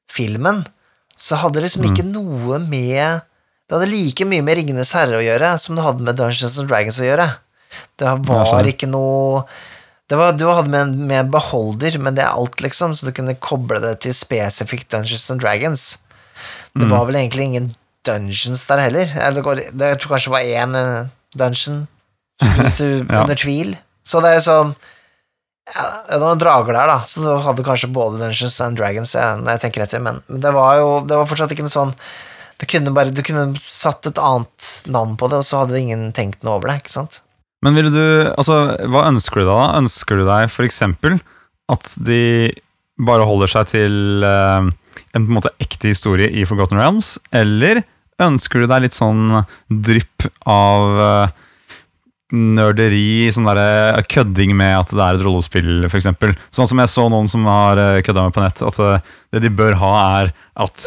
filmen. 0.07 0.63
Så 1.19 1.41
hadde 1.43 1.59
det 1.59 1.67
liksom 1.67 1.89
ikke 1.89 2.07
noe 2.07 2.61
med 2.63 3.27
Det 3.67 3.75
hadde 3.75 3.91
like 3.91 4.27
mye 4.31 4.45
med 4.47 4.61
Ringenes 4.61 4.95
herre 4.95 5.19
å 5.19 5.25
gjøre 5.25 5.57
som 5.59 5.75
det 5.75 5.83
hadde 5.83 6.07
med 6.07 6.19
Dungeons 6.21 6.61
and 6.63 6.71
Dragons 6.71 7.03
å 7.03 7.09
gjøre. 7.09 7.27
Det 7.99 8.15
var 8.29 8.71
ikke 8.71 8.87
noe 8.91 9.43
var, 10.11 10.33
Du 10.37 10.45
hadde 10.51 10.69
med 10.71 10.81
en, 10.81 10.95
med 11.09 11.31
beholder, 11.33 11.97
men 11.99 12.15
det 12.15 12.25
er 12.27 12.35
alt, 12.37 12.61
liksom, 12.61 12.93
så 12.95 13.07
du 13.09 13.13
kunne 13.17 13.35
koble 13.41 13.81
det 13.81 13.95
til 14.05 14.13
spesifikt 14.15 14.91
Dungeons 14.93 15.31
and 15.33 15.41
Dragons. 15.41 15.99
Det 16.75 16.89
var 16.91 17.07
vel 17.09 17.17
egentlig 17.17 17.45
ingen 17.49 17.71
dungeons 18.05 18.67
der 18.67 18.83
heller. 18.85 19.09
Eller 19.17 19.39
Det, 19.41 19.45
går, 19.47 19.63
det 19.73 19.89
jeg 19.95 20.01
tror 20.03 20.13
kanskje 20.17 20.29
det 20.31 20.35
var 20.35 20.51
én 20.65 20.75
eh, 20.81 21.07
dungeon, 21.39 21.87
hvis 22.61 22.77
du 22.83 22.87
Ja. 23.09 23.23
under 23.23 23.35
tvil. 23.39 23.77
Så 24.05 24.21
det 24.21 24.35
er 24.37 24.45
sånn 24.45 24.75
ja, 25.73 25.85
Det 26.11 26.19
var 26.21 26.27
noen 26.29 26.43
drager 26.43 26.77
der, 26.77 26.91
da, 26.93 26.99
så 27.09 27.23
du 27.25 27.31
hadde 27.47 27.65
kanskje 27.65 27.89
både 27.95 28.19
Dungeons 28.21 28.61
and 28.61 28.77
Dragons, 28.77 29.15
ja, 29.17 29.31
når 29.41 29.55
jeg 29.57 29.63
tenker 29.65 29.87
etter, 29.87 30.03
men 30.05 30.21
det 30.29 30.53
var 30.53 30.77
jo 30.83 30.91
det 31.09 31.17
var 31.17 31.31
fortsatt 31.31 31.55
ikke 31.57 31.65
noe 31.65 31.73
sånn 31.73 31.95
det 32.61 32.69
kunne 32.71 32.93
bare, 32.95 33.11
Du 33.11 33.23
kunne 33.27 33.57
satt 33.67 34.07
et 34.07 34.19
annet 34.21 34.69
navn 34.87 35.17
på 35.19 35.27
det, 35.33 35.41
og 35.41 35.47
så 35.49 35.63
hadde 35.65 35.81
ingen 35.81 36.13
tenkt 36.15 36.45
noe 36.45 36.59
over 36.61 36.69
det, 36.71 36.77
ikke 36.85 36.93
sant? 36.93 37.23
Men 37.65 37.79
ville 37.79 37.93
du, 37.95 38.05
altså, 38.37 38.77
hva 38.93 39.07
ønsker 39.09 39.41
du 39.41 39.47
deg 39.47 39.55
da? 39.55 39.79
Ønsker 39.81 40.21
du 40.21 40.27
deg 40.29 40.53
eksempel 40.69 41.19
at 41.73 41.95
de 42.05 42.53
bare 43.01 43.27
holder 43.27 43.51
seg 43.51 43.71
til 43.73 44.27
eh, 44.27 44.67
en 45.17 45.25
på 45.25 45.31
en 45.33 45.39
måte 45.39 45.55
ekte 45.63 45.91
historie 45.91 46.29
i 46.29 46.45
Forgotten 46.47 46.79
Realms, 46.79 47.17
eller 47.35 47.83
ønsker 48.23 48.63
du 48.63 48.71
deg 48.71 48.85
litt 48.85 48.95
sånn 48.95 49.41
drypp 49.69 50.29
av 50.51 51.01
eh, 51.07 51.41
nerderi, 52.35 53.31
sånn 53.33 53.47
derre 53.47 54.03
kødding 54.11 54.55
med 54.57 54.79
at 54.79 54.93
det 54.95 55.03
er 55.03 55.19
et 55.19 55.25
rollespill, 55.25 55.87
eksempel. 55.87 56.35
Sånn 56.55 56.69
som 56.71 56.81
jeg 56.81 56.91
så 56.91 57.07
noen 57.13 57.29
som 57.31 57.45
har 57.49 57.79
uh, 57.79 58.01
kødda 58.05 58.27
med 58.27 58.35
på 58.35 58.43
nett, 58.43 58.63
at 58.65 58.81
eh, 58.83 59.13
det 59.35 59.43
de 59.45 59.51
bør 59.51 59.75
ha, 59.83 59.93
er 60.23 60.33
at 60.55 60.85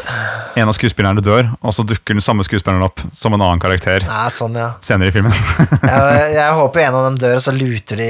en 0.56 0.70
av 0.70 0.72
skuespillerne 0.72 1.20
dør, 1.20 1.50
og 1.60 1.74
så 1.76 1.84
dukker 1.84 2.16
den 2.16 2.24
samme 2.24 2.40
skuespilleren 2.46 2.86
opp 2.86 3.02
som 3.12 3.34
en 3.36 3.42
annen 3.44 3.60
karakter 3.60 4.00
Nei, 4.08 4.22
sånn, 4.32 4.54
ja. 4.56 4.70
senere 4.80 5.10
i 5.10 5.12
filmen. 5.12 5.34
Jeg, 5.88 6.22
jeg 6.38 6.54
håper 6.56 6.86
en 6.86 6.96
av 6.96 7.04
dem 7.10 7.18
dør, 7.20 7.34
og 7.36 7.42
så 7.44 7.52
luter 7.52 8.00
de 8.00 8.08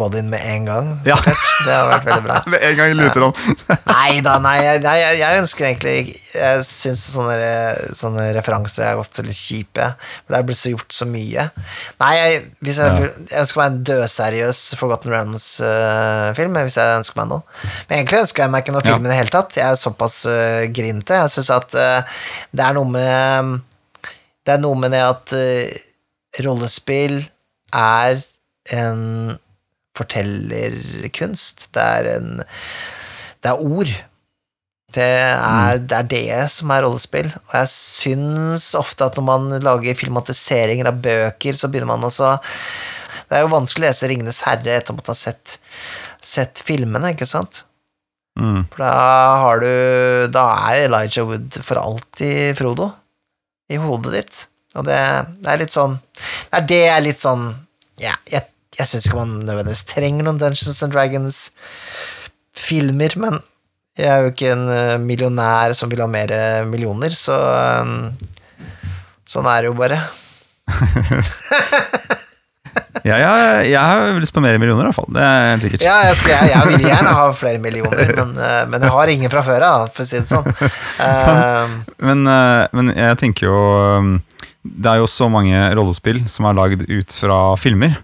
bodyen 0.00 0.30
med 0.32 0.40
en 0.48 0.64
gang. 0.68 0.88
Ja. 1.04 1.18
Det 1.20 1.68
hadde 1.68 1.90
vært 1.90 2.06
veldig 2.08 2.24
bra. 2.24 2.38
Med 2.54 2.64
en 2.64 2.78
gang 2.80 2.94
luter 2.96 3.26
han. 3.26 3.36
Nei 3.92 4.20
da, 4.24 4.38
nei, 4.42 4.54
jeg, 4.64 4.80
jeg, 4.84 5.18
jeg- 5.20 5.40
ønsker 5.42 5.66
egentlig 5.68 5.94
Jeg 6.36 6.64
syns 6.68 7.02
sånne, 7.12 7.36
sånne 7.96 8.26
referanser 8.36 8.88
er 8.90 9.00
ofte 9.00 9.24
litt 9.26 9.36
kjipe, 9.36 9.90
for 10.24 10.32
det 10.34 10.40
er 10.40 10.46
blitt 10.48 10.60
så 10.62 10.72
gjort 10.72 10.96
så 10.96 11.08
mye. 11.10 11.46
Nei, 12.02 12.12
jeg, 12.22 12.40
hvis 12.64 12.80
jeg, 12.80 12.96
Ja. 12.96 13.10
jeg 13.34 13.40
ønsker 13.44 13.60
meg 13.60 13.68
en 13.74 13.78
dødseriøs 13.90 14.62
Forgotten 14.80 15.12
Realms-film, 15.12 16.56
hvis 16.66 16.78
jeg 16.80 16.98
ønsker 17.02 17.20
meg 17.20 17.30
noe. 17.34 17.42
Men 17.90 17.98
egentlig 18.00 18.22
ønsker 18.24 18.44
jeg 18.46 18.52
meg 18.56 18.64
ikke 18.64 18.76
noe 18.76 18.84
Ja. 18.86 18.92
film 18.96 19.06
i 19.06 19.12
det 19.12 19.18
hele 19.20 19.32
tatt. 19.34 19.56
Jeg 19.60 19.65
er 19.68 19.80
såpass 19.80 20.22
uh, 20.28 20.66
grinte. 20.74 21.16
Jeg 21.22 21.32
syns 21.34 21.50
at 21.54 21.76
uh, 21.76 22.18
det 22.52 22.64
er 22.64 22.76
noe 22.76 22.88
med 22.90 23.56
Det 24.46 24.54
er 24.54 24.62
noe 24.62 24.78
med 24.78 24.94
det 24.94 25.02
at 25.04 25.34
uh, 25.36 25.76
rollespill 26.46 27.20
er 27.74 28.20
en 28.74 29.36
fortellerkunst. 29.96 31.70
Det 31.74 31.82
er 31.82 32.12
en 32.16 32.36
Det 33.42 33.52
er 33.52 33.62
ord. 33.62 33.92
Det 34.96 35.04
er, 35.04 35.78
det 35.82 35.96
er 35.96 36.08
det 36.08 36.50
som 36.50 36.70
er 36.72 36.84
rollespill. 36.86 37.28
Og 37.28 37.54
jeg 37.58 37.72
syns 37.72 38.70
ofte 38.78 39.08
at 39.08 39.18
når 39.18 39.26
man 39.26 39.48
lager 39.64 39.98
filmatiseringer 39.98 40.88
av 40.88 41.00
bøker, 41.04 41.58
så 41.58 41.68
begynner 41.68 41.90
man 41.90 42.06
også 42.06 42.36
Det 43.28 43.36
er 43.36 43.42
jo 43.44 43.52
vanskelig 43.52 43.84
å 43.84 43.90
lese 43.90 44.08
Ringenes 44.10 44.44
herre 44.46 44.78
etter 44.78 44.94
at 44.94 45.00
man 45.00 45.08
har 45.10 45.18
sett, 45.18 45.58
sett 46.22 46.62
filmene, 46.62 47.10
ikke 47.12 47.26
sant? 47.28 47.64
Mm. 48.36 48.66
For 48.68 48.84
da 48.84 48.92
har 49.40 49.62
du 49.62 50.28
Da 50.28 50.42
er 50.68 50.84
Elijah 50.84 51.24
Wood 51.24 51.56
for 51.64 51.80
alltid 51.80 52.52
Frodo 52.58 52.90
i 53.72 53.76
hodet 53.80 54.12
ditt. 54.12 54.42
Og 54.76 54.84
det, 54.84 54.98
det 55.40 55.48
er 55.50 55.56
litt 55.62 55.72
sånn 55.74 55.94
Det 55.96 56.56
er 56.58 56.66
det 56.68 56.80
jeg 56.82 56.92
er 56.92 57.00
litt 57.06 57.20
sånn 57.22 57.44
Ja, 58.02 58.12
jeg, 58.28 58.42
jeg 58.76 58.86
syns 58.90 59.06
ikke 59.08 59.20
man 59.22 59.32
nødvendigvis 59.46 59.88
trenger 59.88 60.22
noen 60.26 60.40
Dungeons 60.42 60.82
and 60.84 60.92
Dragons-filmer, 60.92 63.12
men 63.22 63.34
jeg 63.96 64.08
er 64.12 64.18
jo 64.20 64.28
ikke 64.34 64.52
en 64.52 64.66
eh, 64.68 64.98
millionær 65.00 65.72
som 65.78 65.88
vil 65.88 66.02
ha 66.04 66.08
mer 66.10 66.28
eh, 66.36 66.68
millioner, 66.68 67.12
så 67.16 67.32
eh, 67.56 67.86
Sånn 69.26 69.42
er 69.50 69.58
det 69.64 69.72
jo 69.72 69.74
bare. 69.74 69.98
Ja, 73.06 73.16
jeg, 73.20 73.68
jeg 73.70 73.78
har 73.78 74.16
lyst 74.18 74.34
på 74.34 74.42
mer 74.42 74.56
millioner, 74.58 74.82
i 74.82 74.88
hvert 74.88 74.96
fall. 74.96 75.06
Det 75.14 75.22
er 75.22 75.44
helt 75.52 75.66
sikkert. 75.66 75.84
Ja, 75.86 75.96
jeg, 76.08 76.16
skulle, 76.18 76.38
jeg, 76.40 76.50
jeg 76.52 76.70
vil 76.72 76.86
gjerne 76.88 77.12
ha 77.14 77.26
flere 77.38 77.60
millioner, 77.62 78.10
men, 78.18 78.32
eh, 78.42 78.62
men 78.72 78.86
jeg 78.86 78.94
har 78.96 79.12
ingen 79.12 79.32
fra 79.32 79.44
før 79.46 79.66
av, 79.66 79.84
for 79.94 80.02
å 80.02 80.08
si 80.08 80.18
det 80.18 80.26
sånn. 80.30 80.50
Men, 82.02 82.26
eh, 82.30 82.64
men 82.76 82.90
jeg 82.96 83.18
tenker 83.20 83.48
jo 83.48 83.60
um, 84.00 84.10
Det 84.62 84.90
er 84.90 85.00
jo 85.00 85.06
så 85.10 85.28
mange 85.32 85.60
rollespill 85.78 86.20
som 86.30 86.48
er 86.48 86.58
lagd 86.58 86.84
ut 86.88 87.14
fra 87.20 87.38
filmer. 87.60 87.94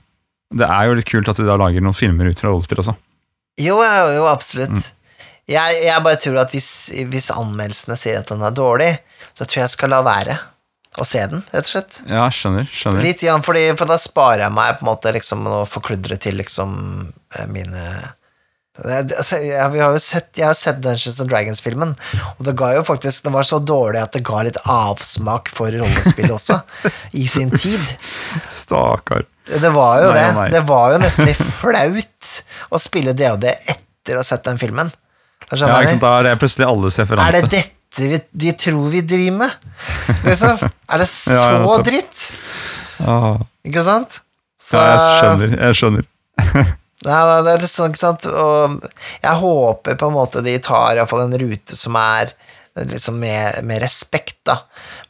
Det 0.52 0.68
er 0.68 0.88
jo 0.88 0.96
litt 0.98 1.08
kult 1.08 1.30
at 1.32 1.40
de 1.40 1.48
da 1.48 1.58
lager 1.58 1.82
noen 1.82 1.96
filmer 1.96 2.30
ut 2.30 2.38
fra 2.38 2.52
rollespill 2.52 2.82
også. 2.84 2.94
Jo, 3.60 3.80
jo, 3.82 4.26
absolutt. 4.30 4.70
absolutt. 4.70 4.98
Jeg, 5.50 5.82
jeg 5.82 6.04
bare 6.06 6.20
tror 6.22 6.38
at 6.44 6.52
hvis, 6.54 6.70
hvis 7.10 7.32
anmeldelsene 7.34 7.98
sier 7.98 8.20
at 8.22 8.30
den 8.30 8.44
er 8.46 8.54
dårlig, 8.54 8.92
så 9.32 9.42
tror 9.42 9.62
jeg 9.62 9.66
jeg 9.66 9.74
skal 9.74 9.90
la 9.96 10.02
være 10.06 10.38
å 11.00 11.04
se 11.08 11.22
den, 11.26 11.40
rett 11.52 11.64
og 11.64 11.70
slett. 11.72 12.00
Ja, 12.10 12.26
skjønner. 12.28 12.66
skjønner. 12.68 13.02
Litt 13.06 13.22
igjen, 13.24 13.42
fordi, 13.44 13.62
for 13.78 13.88
da 13.88 13.96
sparer 14.00 14.44
jeg 14.46 14.52
meg 14.52 14.74
på 14.78 14.84
en 14.84 14.90
måte 14.90 15.12
liksom 15.16 15.46
å 15.48 15.62
forkludre 15.68 16.18
til 16.20 16.36
liksom 16.36 16.74
eh, 17.38 17.46
mine 17.48 17.84
det- 18.82 19.12
altså, 19.20 19.36
jeg, 19.36 19.60
har 19.60 19.92
jo 19.92 19.98
sett, 20.00 20.30
jeg 20.36 20.46
har 20.48 20.54
sett 20.56 20.78
Dungeons 20.80 21.18
and 21.20 21.28
Dragons-filmen, 21.28 21.90
og 22.38 22.44
det 22.46 22.54
ga 22.56 22.70
jo 22.72 22.82
faktisk 22.88 23.22
Den 23.26 23.34
var 23.34 23.44
så 23.44 23.58
dårlig 23.60 24.00
at 24.00 24.12
det 24.16 24.22
ga 24.24 24.40
litt 24.46 24.56
avsmak 24.64 25.50
for 25.52 25.68
rollespill 25.76 26.32
også, 26.32 26.56
i 27.12 27.26
sin 27.28 27.50
tid. 27.52 27.84
Stakkar. 28.48 29.26
Det 29.44 29.72
var 29.74 30.00
jo 30.00 30.08
Nei, 30.12 30.16
det. 30.16 30.34
nei. 30.38 30.48
Det 30.54 30.62
var 30.68 30.94
jo 30.94 31.02
nesten 31.02 31.28
litt 31.28 31.36
flaut 31.60 32.32
å 32.72 32.80
spille 32.80 33.12
DOD 33.12 33.44
etter 33.52 34.16
å 34.16 34.22
ha 34.22 34.26
sett 34.26 34.44
den 34.48 34.60
filmen. 34.60 34.92
Ja, 35.52 35.68
ikke 35.82 35.90
sant? 35.98 36.00
Da 36.04 36.14
er 36.20 36.28
det 36.30 36.36
plutselig 36.40 36.64
alles 36.68 36.96
Er 37.02 37.10
det 37.12 37.42
dette 37.42 37.62
vi, 37.98 38.20
de 38.30 38.52
tror 38.56 38.84
vi 38.92 39.00
driver 39.04 39.38
med? 39.42 39.56
Liksom? 40.24 40.62
Er 40.88 41.02
det 41.02 41.08
så 41.12 41.34
Ja, 41.36 41.48
ja, 41.60 41.80
dritt? 41.84 42.28
Ah, 43.02 43.42
Ikke 43.66 43.84
sant? 43.84 44.22
Så, 44.62 44.78
ja, 44.78 44.94
jeg 44.94 45.18
skjønner. 45.18 45.58
Jeg 45.58 45.78
skjønner. 45.80 46.08
Nei, 47.02 47.18
nei, 47.26 47.38
det 47.42 47.52
er 47.56 47.66
sånn, 47.66 47.90
ikke 47.90 47.98
sant? 47.98 48.26
Og 48.30 48.76
jeg 49.18 49.38
håper 49.40 49.96
på 49.98 50.06
en 50.06 50.14
måte 50.14 50.42
de 50.46 50.52
tar 50.62 50.94
iallfall 50.94 51.24
en 51.24 51.34
rute 51.40 51.74
som 51.74 51.96
er 51.98 52.30
liksom 52.78 53.16
med, 53.18 53.58
med 53.66 53.82
respekt, 53.82 54.38
da. 54.46 54.60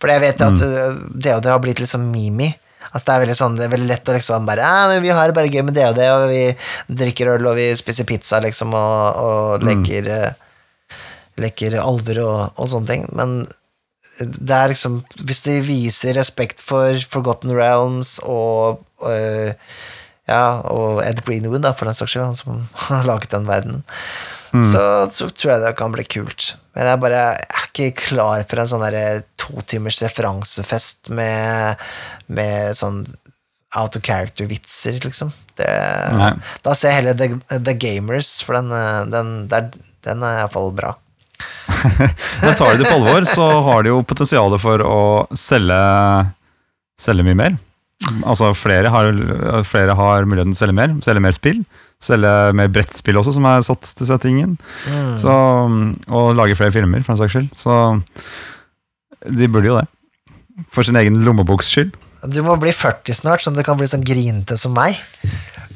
For 0.01 0.09
jeg 0.09 0.23
vet 0.25 0.41
at 0.41 0.57
mm. 0.57 1.03
det 1.21 1.35
og 1.37 1.43
det 1.45 1.53
har 1.53 1.61
blitt 1.61 1.83
liksom 1.83 2.07
mimi. 2.09 2.49
Altså 2.93 3.19
det 3.21 3.33
er 3.33 3.39
sånn, 3.39 3.55
det 3.57 3.67
er 3.67 3.73
veldig 3.73 3.89
lett 3.89 4.09
å 4.11 4.15
liksom 4.17 4.49
bare 4.49 4.99
Vi 5.01 5.13
har 5.15 5.31
det 5.31 5.37
bare 5.37 5.49
gøy 5.49 5.63
med 5.65 5.77
det 5.77 5.87
og 5.89 5.95
det, 5.97 6.09
og 6.13 6.25
vi 6.29 6.97
drikker 7.03 7.31
øl, 7.37 7.47
og 7.53 7.57
vi 7.57 7.71
spiser 7.79 8.09
pizza, 8.09 8.41
liksom, 8.45 8.75
og, 8.77 9.21
og 9.23 9.65
leker 9.69 10.11
eh, 10.13 10.42
Leker 11.41 11.79
alver 11.81 12.23
og, 12.25 12.39
og 12.61 12.71
sånne 12.73 12.91
ting. 12.91 13.07
Men 13.17 13.43
det 14.21 14.53
er 14.53 14.73
liksom 14.73 15.01
Hvis 15.25 15.41
de 15.47 15.57
viser 15.65 16.17
respekt 16.19 16.61
for 16.61 16.99
Forgotten 17.13 17.55
Realms 17.57 18.19
og 18.29 18.83
øh, 19.07 19.53
ja, 20.31 20.63
og 20.71 21.01
Ed 21.03 21.25
Greenwood, 21.27 21.65
da, 21.65 21.73
for 21.75 21.89
den 21.89 21.97
saks 21.99 22.13
skyld, 22.15 22.29
han 22.29 22.37
som 22.39 22.61
har 22.87 23.09
laget 23.09 23.33
den 23.33 23.49
verdenen, 23.49 23.83
så, 24.53 25.09
så 25.11 25.27
tror 25.33 25.55
jeg 25.55 25.63
det 25.65 25.73
kan 25.79 25.95
bli 25.95 26.05
kult. 26.07 26.53
Men 26.77 26.87
jeg, 26.87 27.01
bare, 27.03 27.23
jeg 27.41 27.59
er 27.59 27.67
ikke 27.67 28.05
klar 28.07 28.45
for 28.49 28.61
en 28.63 28.69
sånn 28.71 28.85
der 28.85 29.25
to 29.41 29.65
timers 29.69 29.99
referansefest 30.05 31.11
med, 31.13 31.81
med 32.29 32.77
sånn 32.79 33.03
out 33.75 33.97
of 33.97 34.05
character-vitser, 34.05 35.01
liksom. 35.05 35.33
Det, 35.57 35.69
da 36.65 36.75
ser 36.77 36.93
jeg 36.93 37.01
heller 37.01 37.17
The, 37.17 37.59
The 37.59 37.75
Gamers, 37.81 38.35
for 38.45 38.61
den, 38.61 38.69
øh, 38.77 39.07
den, 39.13 39.33
der, 39.51 39.71
den 40.05 40.27
er 40.29 40.43
iallfall 40.43 40.71
bra. 40.77 40.95
Men 42.43 42.57
tar 42.59 42.73
de 42.75 42.83
det 42.83 42.89
på 42.89 42.97
alvor, 42.99 43.27
så 43.29 43.49
har 43.69 43.85
de 43.85 43.93
jo 43.93 44.03
potensial 44.07 44.55
for 44.63 44.83
å 44.87 45.03
selge, 45.37 45.79
selge 47.01 47.27
mye 47.27 47.39
mer. 47.39 47.61
Altså 48.27 48.51
flere 48.57 48.91
har, 48.91 49.13
flere 49.69 49.95
har 49.99 50.27
muligheten 50.27 50.55
til 50.55 50.59
å 50.59 50.63
selge 50.65 50.79
mer, 50.79 50.95
selge 51.07 51.25
mer 51.25 51.37
spill. 51.37 51.63
Selge 52.03 52.31
mer 52.59 52.71
brettspill 52.75 53.19
også, 53.21 53.37
som 53.37 53.47
er 53.47 53.63
satt 53.67 53.87
til 53.99 54.09
settingen. 54.09 54.57
Mm. 54.91 55.13
Så, 55.23 55.35
og 56.11 56.33
lage 56.39 56.59
flere 56.59 56.75
filmer, 56.75 57.05
for 57.07 57.15
en 57.15 57.21
saks 57.21 57.37
skyld. 57.37 57.53
Så 57.55 57.77
de 59.31 59.51
burde 59.51 59.71
jo 59.71 59.79
det. 59.79 59.87
For 60.75 60.87
sin 60.87 60.99
egen 60.99 61.21
lommeboks 61.23 61.71
skyld. 61.71 61.95
Du 62.33 62.43
må 62.47 62.55
bli 62.61 62.75
40 62.75 63.19
snart, 63.19 63.43
sånn 63.43 63.55
at 63.55 63.63
du 63.63 63.67
kan 63.67 63.79
bli 63.79 63.89
sånn 63.91 64.05
grinete 64.07 64.59
som 64.59 64.75
meg. 64.75 64.99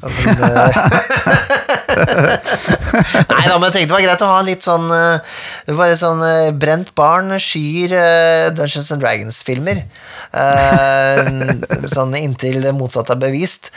Altså, 0.01 0.21
det... 0.37 1.57
Nei 3.31 3.45
da, 3.47 3.55
men 3.57 3.67
jeg 3.67 3.73
tenkte 3.73 3.87
det 3.87 3.95
var 3.95 4.03
greit 4.05 4.23
å 4.25 4.29
ha 4.31 4.41
litt 4.45 4.65
sånn 4.65 4.87
eh, 4.93 5.37
Bare 5.77 5.97
sånn 5.99 6.21
eh, 6.25 6.51
Brent 6.55 6.93
barn 6.97 7.33
skyr 7.41 7.95
eh, 7.97 8.47
Dungeons 8.55 8.91
and 8.93 9.03
Dragons-filmer. 9.03 9.83
Sånn 11.95 12.15
inntil 12.19 12.59
det 12.61 12.73
motsatte 12.75 13.15
er 13.15 13.21
bevist. 13.21 13.71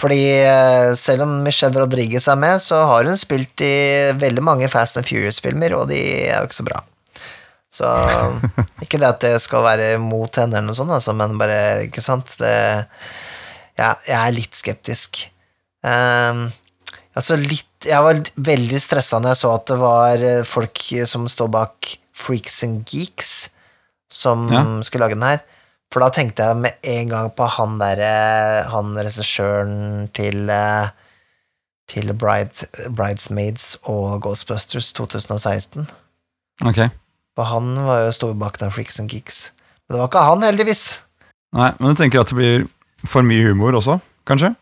Fordi 0.00 0.22
selv 0.96 1.26
om 1.26 1.34
Michelle 1.44 1.76
Rodriguez 1.82 2.26
er 2.32 2.38
med, 2.40 2.62
så 2.64 2.80
har 2.88 3.06
hun 3.06 3.20
spilt 3.20 3.60
i 3.64 3.74
veldig 4.18 4.44
mange 4.44 4.70
Fast 4.72 4.96
and 4.98 5.06
Furious-filmer, 5.08 5.76
og 5.76 5.90
de 5.92 6.00
er 6.00 6.38
jo 6.38 6.48
ikke 6.48 6.60
så 6.62 6.66
bra. 6.70 6.80
Så 7.70 7.86
ikke 8.82 8.98
det 8.98 9.10
at 9.10 9.22
det 9.22 9.34
skal 9.44 9.66
være 9.66 9.92
mot 10.02 10.40
henne, 10.40 10.56
eller 10.56 10.72
noe 10.72 10.78
sånt, 10.78 10.94
altså, 10.96 11.14
men 11.14 11.36
bare, 11.38 11.60
ikke 11.86 12.02
sant 12.02 12.32
det, 12.40 12.56
ja, 13.80 13.94
Jeg 14.06 14.16
er 14.20 14.34
litt 14.36 14.56
skeptisk. 14.58 15.22
Um, 15.80 16.50
altså 17.16 17.38
litt 17.40 17.86
Jeg 17.88 18.04
var 18.04 18.18
veldig 18.36 18.76
stressa 18.82 19.16
når 19.24 19.32
jeg 19.32 19.40
så 19.40 19.50
at 19.56 19.70
det 19.70 19.78
var 19.80 20.20
eh, 20.20 20.42
folk 20.44 20.82
som 21.08 21.24
står 21.32 21.48
bak 21.54 21.94
Freaks 22.20 22.58
and 22.66 22.82
Geeks, 22.92 23.30
som 24.12 24.42
Ja. 24.52 24.60
skulle 24.84 25.06
lage 25.08 25.16
den 25.16 25.24
her. 25.24 25.40
For 25.90 26.04
da 26.04 26.10
tenkte 26.12 26.44
jeg 26.50 26.58
med 26.60 26.76
en 26.86 27.08
gang 27.10 27.30
på 27.34 27.46
han 27.50 27.78
derre 27.80 28.66
Han 28.70 28.92
regissøren 29.00 30.10
til 30.14 30.50
eh, 30.52 30.90
Til 31.90 32.12
Bride, 32.14 32.68
Bridesmaids 32.94 33.72
og 33.90 34.20
Ghostbusters 34.22 34.92
2016. 34.94 35.88
Ok. 36.68 36.84
For 37.34 37.48
han 37.48 37.72
var 37.86 38.04
jo 38.04 38.12
stor 38.14 38.36
bak 38.38 38.60
den 38.60 38.70
Freaks 38.70 39.00
and 39.00 39.10
Geeks. 39.10 39.48
Men 39.88 39.96
det 39.96 40.02
var 40.04 40.10
ikke 40.12 40.22
han, 40.28 40.44
heldigvis. 40.46 40.84
Nei, 41.56 41.72
men 41.80 41.90
du 41.90 41.98
tenker 41.98 42.20
at 42.22 42.30
det 42.30 42.36
blir 42.38 42.68
for 43.06 43.26
mye 43.26 43.50
humor 43.50 43.78
også, 43.78 43.98
kanskje? 44.28 44.54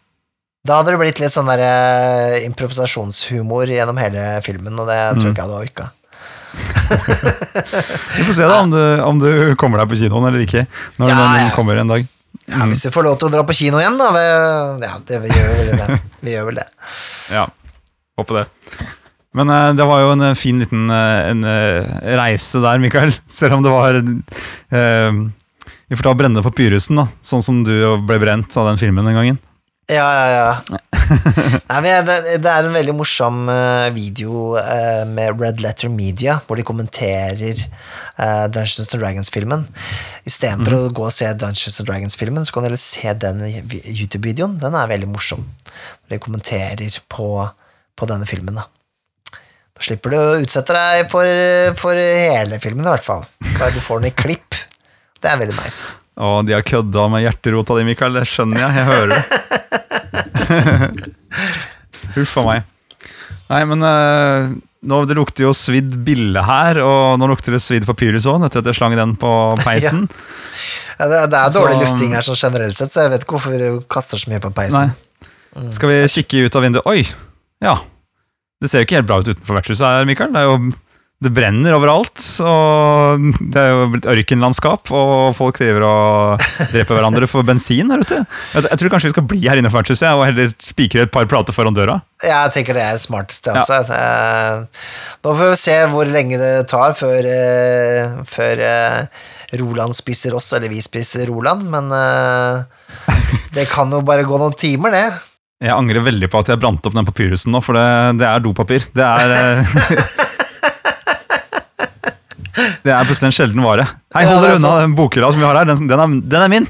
Da 0.66 0.80
hadde 0.80 0.92
det 0.92 1.00
blitt 1.00 1.20
litt 1.22 1.32
sånn 1.32 1.48
der 1.48 1.62
eh, 1.64 2.44
improvisasjonshumor 2.48 3.70
gjennom 3.70 3.98
hele 4.02 4.26
filmen, 4.44 4.76
og 4.78 4.90
det 4.90 4.98
tror 5.16 5.30
jeg 5.30 5.36
ikke 5.36 5.44
jeg 5.44 5.48
hadde 5.48 5.62
orka. 5.62 5.88
Vi 8.18 8.26
får 8.26 8.34
se 8.36 8.46
da 8.48 8.60
om 8.64 8.70
du, 8.72 8.80
om 9.04 9.18
du 9.22 9.30
kommer 9.60 9.82
deg 9.82 9.90
på 9.90 9.98
kinoen 10.02 10.30
eller 10.30 10.44
ikke. 10.44 10.64
Når 10.98 11.12
Ja, 11.12 11.18
den 11.38 11.52
kommer 11.56 11.80
en 11.80 11.92
dag. 11.92 12.06
Ja, 12.48 12.64
hvis 12.68 12.86
vi 12.86 12.92
får 12.92 13.04
lov 13.04 13.16
til 13.20 13.28
å 13.28 13.32
dra 13.32 13.42
på 13.44 13.56
kino 13.56 13.80
igjen, 13.80 13.98
da. 14.00 14.08
Det, 14.14 14.86
ja, 14.86 14.94
det, 15.10 15.18
vi 15.24 15.32
gjør 15.34 15.50
vel 15.58 15.72
det. 15.76 15.98
Vi 16.24 16.32
gjør 16.32 16.46
vel 16.48 16.62
det. 16.62 16.68
Ja, 17.36 17.44
håper 18.16 18.40
det. 18.40 18.46
Men 19.36 19.52
eh, 19.52 19.72
det 19.76 19.84
var 19.88 20.00
jo 20.00 20.14
en 20.14 20.24
eh, 20.30 20.38
fin 20.38 20.62
liten 20.62 20.88
eh, 20.88 21.28
en, 21.34 21.44
reise 22.18 22.62
der, 22.64 22.80
Mikael. 22.80 23.12
Selv 23.38 23.58
om 23.58 23.66
det 23.66 23.74
var 23.74 24.00
Vi 25.88 25.96
får 25.96 26.04
ta 26.04 26.14
brenne 26.14 26.44
papyrusen, 26.44 27.00
da. 27.00 27.08
Sånn 27.24 27.44
som 27.44 27.62
du 27.64 27.72
ble 28.04 28.18
brent 28.20 28.56
av 28.60 28.68
den 28.68 28.80
filmen 28.80 29.08
den 29.08 29.16
gangen. 29.16 29.38
Ja, 29.88 30.04
ja, 30.04 30.26
ja. 30.68 30.78
Nei, 31.70 31.78
men 31.80 32.04
det, 32.04 32.16
det 32.44 32.50
er 32.52 32.66
en 32.66 32.74
veldig 32.76 32.92
morsom 32.98 33.46
eh, 33.48 33.86
video 33.94 34.58
eh, 34.60 35.06
med 35.08 35.40
Red 35.40 35.62
Letter 35.64 35.88
Media, 35.88 36.34
hvor 36.44 36.60
de 36.60 36.66
kommenterer 36.68 37.56
eh, 37.56 38.44
Dungeons 38.52 38.92
and 38.92 39.00
Dragons-filmen. 39.00 39.64
Istedenfor 40.28 40.76
mm. 40.76 40.82
å 40.82 40.92
gå 40.98 41.06
og 41.08 41.14
se 41.16 41.30
Dungeons 41.32 41.80
and 41.80 41.88
Dragons-filmen, 41.88 42.44
så 42.44 42.52
kan 42.52 42.66
du 42.66 42.68
heller 42.68 42.82
se 42.82 43.16
den 43.24 43.40
YouTube-videoen. 43.48 44.60
Den 44.60 44.76
er 44.76 44.92
veldig 44.92 45.08
morsom. 45.08 45.48
De 46.12 46.20
kommenterer 46.20 47.00
på, 47.08 47.30
på 47.96 48.12
denne 48.12 48.28
filmen, 48.28 48.60
da. 48.60 48.68
Da 49.32 49.88
slipper 49.88 50.12
du 50.12 50.20
å 50.20 50.38
utsette 50.42 50.76
deg 50.76 51.08
for, 51.08 51.72
for 51.80 51.96
hele 51.96 52.60
filmen, 52.60 52.84
i 52.84 52.92
hvert 52.92 53.08
fall. 53.08 53.24
Bare 53.54 53.72
Du 53.72 53.80
får 53.80 54.04
den 54.04 54.12
i 54.12 54.16
klipp. 54.20 54.66
Det 55.22 55.30
er 55.32 55.40
veldig 55.40 55.56
nice. 55.58 55.94
Og 56.18 56.40
de 56.48 56.54
har 56.56 56.64
kødda 56.66 57.04
med 57.12 57.22
hjerterota 57.24 57.76
di, 57.78 57.84
Mikael. 57.86 58.16
Det 58.18 58.24
skjønner 58.26 58.58
jeg. 58.64 58.70
Jeg 58.78 58.86
hører 58.88 59.08
det. 59.14 59.22
Huff 62.16 62.36
a 62.40 62.44
meg. 62.46 62.66
Nei, 63.48 63.60
men 63.70 63.84
uh, 63.84 64.50
nå, 64.88 64.98
det 65.08 65.16
lukter 65.16 65.46
jo 65.46 65.52
svidd 65.56 65.94
bille 66.04 66.42
her, 66.44 66.80
og 66.84 67.18
nå 67.20 67.28
lukter 67.30 67.54
det 67.56 67.62
svidd 67.64 67.86
papyrus 67.88 68.26
òg, 68.28 68.42
etter 68.48 68.60
at 68.62 68.68
jeg 68.70 68.78
slang 68.80 68.96
den 68.98 69.16
på 69.20 69.32
peisen. 69.64 70.06
Ja, 70.98 71.06
det, 71.06 71.18
det 71.30 71.38
er 71.38 71.52
dårlig 71.54 71.76
Så- 71.76 71.82
lufting 71.84 72.14
her 72.16 72.24
sånn 72.26 72.38
generelt 72.40 72.74
sett, 72.74 72.90
så 72.90 73.04
jeg 73.04 73.12
vet 73.12 73.22
ikke 73.22 73.36
hvorfor 73.36 73.52
vi 73.54 73.66
kaster 73.94 74.18
så 74.18 74.32
mye 74.32 74.40
på 74.42 74.48
peisen. 74.56 74.88
Nei. 74.90 75.68
Skal 75.76 75.92
vi 75.92 75.98
kikke 76.10 76.40
ut 76.48 76.56
av 76.58 76.64
vinduet? 76.66 76.88
Oi! 76.90 77.04
Ja. 77.62 77.76
Det 78.58 78.66
ser 78.66 78.82
jo 78.82 78.88
ikke 78.88 78.96
helt 78.98 79.06
bra 79.06 79.20
ut 79.22 79.30
utenfor 79.30 79.60
vertshuset 79.60 79.86
her, 79.86 80.08
Mikael. 80.10 80.32
Det, 80.34 80.42
er 80.42 80.48
jo, 80.50 80.56
det 81.18 81.32
brenner 81.34 81.74
overalt. 81.74 82.20
Og 82.46 83.24
det 83.50 83.58
er 83.58 83.72
jo 83.74 83.86
blitt 83.94 84.06
ørkenlandskap, 84.12 84.90
og 84.94 85.32
folk 85.36 85.58
driver 85.58 85.86
og 85.88 86.44
dreper 86.70 86.94
hverandre 86.94 87.26
for 87.30 87.46
bensin 87.46 87.90
her 87.90 88.04
ute. 88.04 88.20
Jeg, 88.54 88.78
tror 88.78 88.92
kanskje 88.94 89.10
vi 89.10 89.14
skal 89.16 89.26
bli 89.32 89.40
her 89.48 89.58
inne 89.58 89.72
ja, 89.72 90.12
og 90.14 90.24
heller 90.28 90.52
spikre 90.62 91.06
et 91.08 91.14
par 91.14 91.26
plater 91.30 91.56
foran 91.56 91.74
døra. 91.74 91.98
Jeg 92.22 92.54
tenker 92.54 92.78
det 92.78 92.84
er 92.86 93.00
smartest, 93.02 93.44
det 93.48 93.56
Ja. 93.56 93.64
også. 93.64 93.98
Eh, 93.98 94.86
Nå 95.26 95.34
får 95.34 95.50
vi 95.50 95.56
se 95.58 95.76
hvor 95.90 96.06
lenge 96.06 96.38
det 96.38 96.68
tar 96.70 96.94
før, 96.94 97.26
eh, 97.26 98.22
før 98.30 98.62
eh, 98.62 99.06
Roland 99.58 99.96
spiser 99.98 100.34
oss, 100.38 100.52
eller 100.52 100.70
vi 100.70 100.80
spiser 100.84 101.26
Roland, 101.26 101.66
men 101.66 101.90
eh, 101.90 102.62
det 103.58 103.66
kan 103.72 103.90
jo 103.90 104.04
bare 104.06 104.22
gå 104.28 104.38
noen 104.38 104.54
timer, 104.54 104.94
det. 104.94 105.06
Jeg 105.58 105.74
angrer 105.74 106.04
veldig 106.06 106.28
på 106.30 106.38
at 106.38 106.52
jeg 106.52 106.60
brant 106.62 106.84
opp 106.86 106.94
den 106.94 107.06
papyrusen 107.08 107.50
nå, 107.50 107.58
for 107.66 107.74
det, 107.74 107.86
det 108.20 108.28
er 108.30 108.42
dopapir. 108.44 108.84
Det 108.94 109.02
er 109.02 110.27
Det 112.84 112.92
er 112.94 113.04
plutselig 113.08 113.28
en 113.30 113.36
sjelden 113.36 113.64
vare. 113.64 113.84
Hei, 114.16 114.24
hold 114.28 114.40
er 114.42 114.48
dere 114.48 114.58
unna 114.60 114.72
den 114.82 114.96
bokhylla 114.98 115.30
som 115.34 115.42
vi 115.42 115.46
har 115.48 115.58
her. 115.60 115.68
Den, 115.70 115.88
den, 115.90 116.00
er, 116.04 116.16
den 116.34 116.44
er 116.46 116.52
min! 116.52 116.68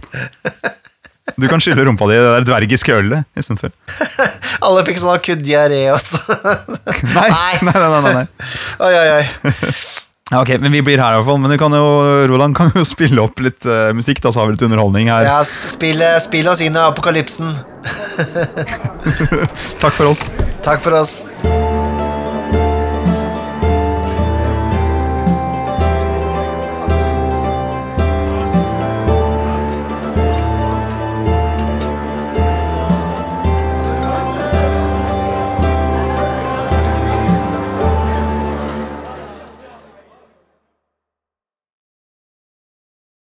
Du 1.39 1.47
kan 1.47 1.61
skylle 1.63 1.85
rumpa 1.87 2.09
di 2.09 2.17
i 2.17 2.19
det 2.23 2.31
der 2.33 2.47
dvergiske 2.49 2.95
ølet 2.99 3.27
istedenfor. 3.39 3.71
Alle 4.67 4.83
fikk 4.89 4.99
sånn 5.03 5.13
akutt 5.15 5.43
diaré 5.45 5.85
også. 5.93 6.19
Nei, 7.19 7.29
Nei. 7.31 7.53
nei, 7.69 7.75
nei, 7.79 8.13
nei, 8.17 8.27
oi, 8.89 8.93
oi, 8.93 9.09
oi. 9.21 9.53
Ja, 10.29 10.43
ok, 10.43 10.51
men 10.61 10.73
Vi 10.75 10.83
blir 10.85 11.01
her 11.01 11.15
i 11.15 11.21
hvert 11.21 11.29
fall. 11.29 11.39
Men 11.41 11.53
du 11.53 11.57
kan 11.61 11.73
jo, 11.73 11.85
Roland 12.29 12.57
kan 12.59 12.73
jo 12.77 12.83
spille 12.89 13.23
opp 13.23 13.41
litt 13.45 13.65
uh, 13.69 13.93
musikk, 13.97 14.21
da, 14.25 14.33
så 14.35 14.43
har 14.43 14.51
vi 14.51 14.57
litt 14.59 14.67
underholdning 14.67 15.13
her. 15.13 15.29
Ja, 15.29 15.39
spill, 15.47 16.03
spill 16.25 16.51
oss 16.53 16.65
inn 16.65 16.77
i 16.77 16.83
apokalypsen. 16.85 17.55
Takk 19.79 19.95
for 19.95 20.11
oss. 20.11 20.29
Takk 20.67 20.85
for 20.85 21.01
oss. 21.01 21.21